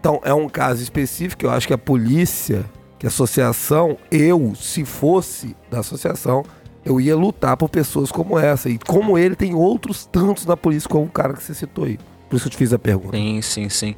[0.00, 2.64] Então é um caso específico, eu acho que a polícia,
[2.98, 6.44] que a associação, eu, se fosse da associação,
[6.84, 8.68] eu ia lutar por pessoas como essa.
[8.68, 11.98] E como ele, tem outros tantos na polícia, como o cara que você citou aí.
[12.28, 13.16] Por isso que eu te fiz a pergunta.
[13.16, 13.94] Sim, sim, sim.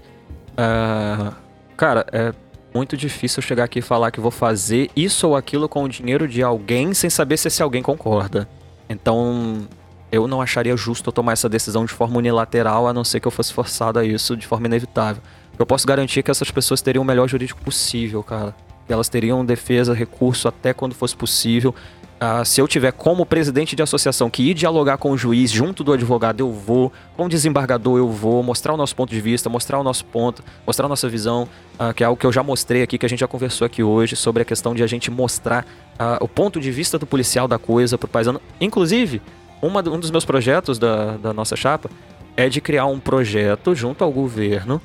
[0.57, 1.33] Ah,
[1.77, 2.33] cara, é
[2.77, 6.29] muito difícil chegar aqui e falar que vou fazer isso ou aquilo com o dinheiro
[6.29, 8.49] de alguém sem saber se esse alguém concorda.
[8.89, 9.67] Então,
[10.13, 13.27] eu não acharia justo eu tomar essa decisão de forma unilateral, a não ser que
[13.27, 15.23] eu fosse forçado a isso de forma inevitável.
[15.59, 18.55] Eu posso garantir que essas pessoas teriam o melhor jurídico possível, cara.
[18.89, 21.75] Elas teriam defesa, recurso até quando fosse possível.
[22.19, 25.85] Ah, se eu tiver como presidente de associação que ir dialogar com o juiz junto
[25.85, 26.91] do advogado, eu vou.
[27.15, 28.43] Com o desembargador, eu vou.
[28.43, 31.47] Mostrar o nosso ponto de vista, mostrar o nosso ponto, mostrar a nossa visão,
[31.78, 33.83] ah, que é algo que eu já mostrei aqui, que a gente já conversou aqui
[33.83, 35.67] hoje, sobre a questão de a gente mostrar
[35.99, 38.41] ah, o ponto de vista do policial da coisa pro paisano.
[38.61, 39.20] Inclusive,
[39.61, 41.91] uma um dos meus projetos da, da nossa chapa
[42.35, 44.81] é de criar um projeto junto ao governo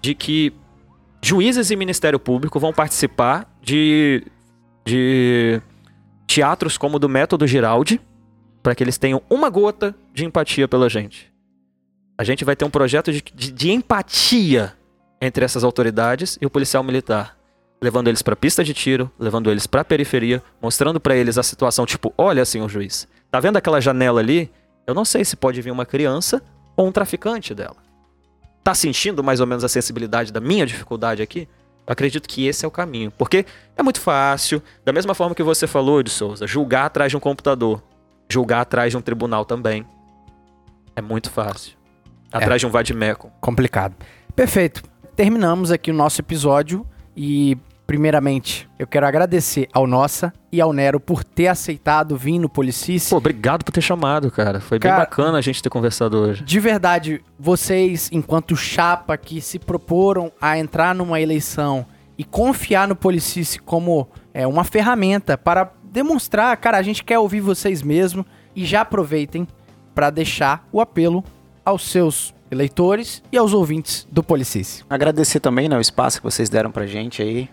[0.00, 0.52] de que
[1.22, 4.26] juízes e Ministério Público vão participar de,
[4.84, 5.60] de
[6.32, 8.00] teatros como o do Método Giraldi,
[8.62, 11.32] para que eles tenham uma gota de empatia pela gente.
[12.16, 14.74] A gente vai ter um projeto de, de, de empatia
[15.20, 17.36] entre essas autoridades e o policial militar.
[17.82, 21.84] Levando eles pra pista de tiro, levando eles pra periferia, mostrando pra eles a situação,
[21.84, 24.50] tipo, olha, senhor juiz, tá vendo aquela janela ali?
[24.86, 26.40] Eu não sei se pode vir uma criança
[26.76, 27.76] ou um traficante dela.
[28.62, 31.48] Tá sentindo mais ou menos a sensibilidade da minha dificuldade aqui?
[31.86, 33.10] Eu acredito que esse é o caminho.
[33.10, 33.44] Porque
[33.76, 37.20] é muito fácil, da mesma forma que você falou, de Souza, julgar atrás de um
[37.20, 37.82] computador.
[38.28, 39.84] Julgar atrás de um tribunal também.
[40.94, 41.76] É muito fácil.
[42.32, 43.30] Atrás de um vademecum.
[43.40, 43.94] Complicado.
[44.34, 44.82] Perfeito.
[45.14, 46.86] Terminamos aqui o nosso episódio
[47.16, 47.58] e,
[47.92, 53.10] primeiramente, eu quero agradecer ao Nossa e ao Nero por ter aceitado vir no Policice.
[53.10, 54.60] Pô, obrigado por ter chamado, cara.
[54.60, 56.42] Foi bem Cara- bacana a gente ter conversado hoje.
[56.42, 61.84] De verdade, vocês, enquanto chapa que se proporam a entrar numa eleição
[62.16, 67.40] e confiar no Policice como é, uma ferramenta para demonstrar, cara, a gente quer ouvir
[67.40, 68.24] vocês mesmo
[68.56, 69.46] e já aproveitem
[69.94, 71.22] para deixar o apelo
[71.62, 74.82] aos seus eleitores e aos ouvintes do Policice.
[74.88, 77.48] Agradecer também né, o espaço que vocês deram pra gente aí.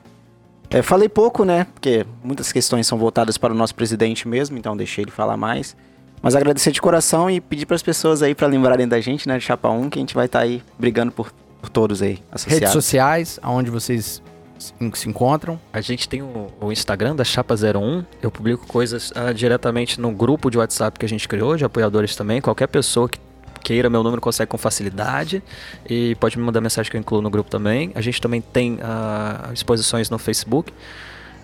[0.70, 1.66] É, falei pouco, né?
[1.74, 5.76] Porque muitas questões são voltadas para o nosso presidente mesmo, então deixei ele falar mais.
[6.22, 9.38] Mas agradecer de coração e pedir para as pessoas aí para lembrarem da gente, né,
[9.38, 11.32] de Chapa 1, que a gente vai estar aí brigando por,
[11.62, 12.60] por todos aí, associados.
[12.60, 14.22] Redes sociais, aonde vocês
[14.60, 15.60] se encontram.
[15.72, 18.04] A gente tem o, o Instagram da Chapa 01.
[18.22, 22.16] Eu publico coisas ah, diretamente no grupo de WhatsApp que a gente criou, de apoiadores
[22.16, 22.42] também.
[22.42, 23.18] Qualquer pessoa que
[23.64, 25.44] queira meu número consegue com facilidade
[25.90, 27.92] e pode me mandar mensagem que eu incluo no grupo também.
[27.96, 30.74] A gente também tem ah, exposições no Facebook.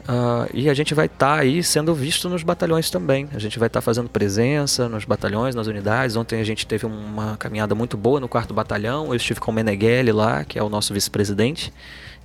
[0.07, 3.27] Ah, e a gente vai estar aí sendo visto nos batalhões também.
[3.33, 6.15] A gente vai estar fazendo presença nos batalhões, nas unidades.
[6.15, 9.07] Ontem a gente teve uma caminhada muito boa no quarto batalhão.
[9.07, 11.73] Eu estive com o Meneghelli lá, que é o nosso vice-presidente.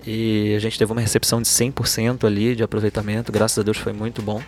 [0.07, 3.33] E a gente teve uma recepção de 100% ali de aproveitamento.
[3.33, 4.43] Graças a Deus foi muito bom.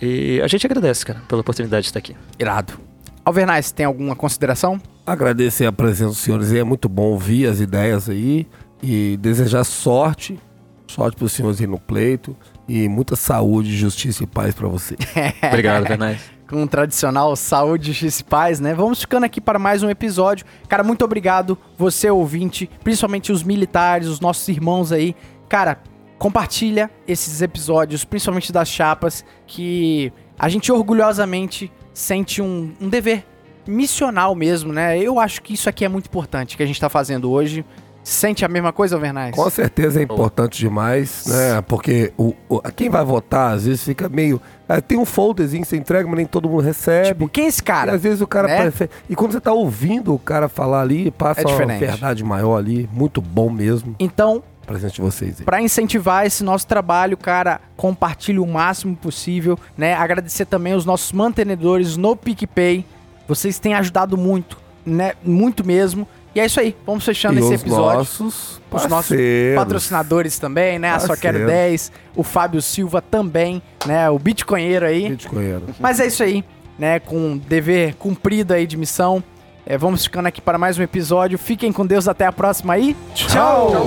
[0.00, 2.14] E a gente agradece, cara, pela oportunidade de estar aqui.
[2.38, 2.78] Irado.
[3.26, 4.80] Alvernais, tem alguma consideração?
[5.04, 8.46] Agradecer a presença dos senhores aí, é muito bom ouvir as ideias aí
[8.80, 10.38] e desejar sorte,
[10.86, 12.36] sorte para os senhores aí no pleito
[12.68, 14.94] e muita saúde, justiça e paz para você.
[15.42, 16.20] Obrigado, Bernais.
[16.48, 18.72] com o tradicional saúde, justiça e paz, né?
[18.74, 20.46] Vamos ficando aqui para mais um episódio.
[20.68, 25.16] Cara, muito obrigado, você ouvinte, principalmente os militares, os nossos irmãos aí.
[25.48, 25.80] Cara,
[26.16, 33.24] compartilha esses episódios, principalmente das chapas, que a gente orgulhosamente sente um, um dever
[33.66, 34.98] missional mesmo, né?
[34.98, 37.64] Eu acho que isso aqui é muito importante que a gente tá fazendo hoje.
[38.04, 39.34] Sente a mesma coisa, Vernais?
[39.34, 41.60] Com certeza é importante demais, né?
[41.62, 44.40] Porque o, o- quem vai votar, às vezes fica meio.
[44.68, 47.08] ah, tem um folderzinho que você entrega, mas nem todo mundo recebe.
[47.08, 47.92] Tipo, quem é esse E cara?
[47.94, 48.62] às vezes o cara né?
[48.62, 48.90] prefere.
[49.10, 52.88] E quando você tá ouvindo o cara falar ali, passa É uma verdade maior ali.
[52.92, 53.96] Muito bom mesmo.
[53.98, 55.40] Então, Presente de vocês.
[55.42, 59.94] Pra incentivar esse nosso trabalho, cara, compartilhe o máximo possível, né?
[59.94, 62.84] Agradecer também os nossos mantenedores no PicPay.
[63.28, 65.12] Vocês têm ajudado muito, né?
[65.22, 66.06] Muito mesmo.
[66.34, 66.76] E é isso aí.
[66.84, 67.98] Vamos fechando e esse os episódio.
[67.98, 69.56] nossos Os nossos parceiros.
[69.56, 70.90] patrocinadores também, né?
[70.90, 71.46] A Só Quero Parceiro.
[71.46, 74.10] 10, o Fábio Silva também, né?
[74.10, 75.08] O Bitcoinheiro aí.
[75.10, 75.62] Bitcoinheiro.
[75.80, 76.44] Mas é isso aí,
[76.78, 76.98] né?
[77.00, 79.22] Com dever cumprido aí de missão.
[79.64, 81.38] É, vamos ficando aqui para mais um episódio.
[81.38, 82.06] Fiquem com Deus.
[82.06, 82.94] Até a próxima aí.
[83.14, 83.86] Tchau.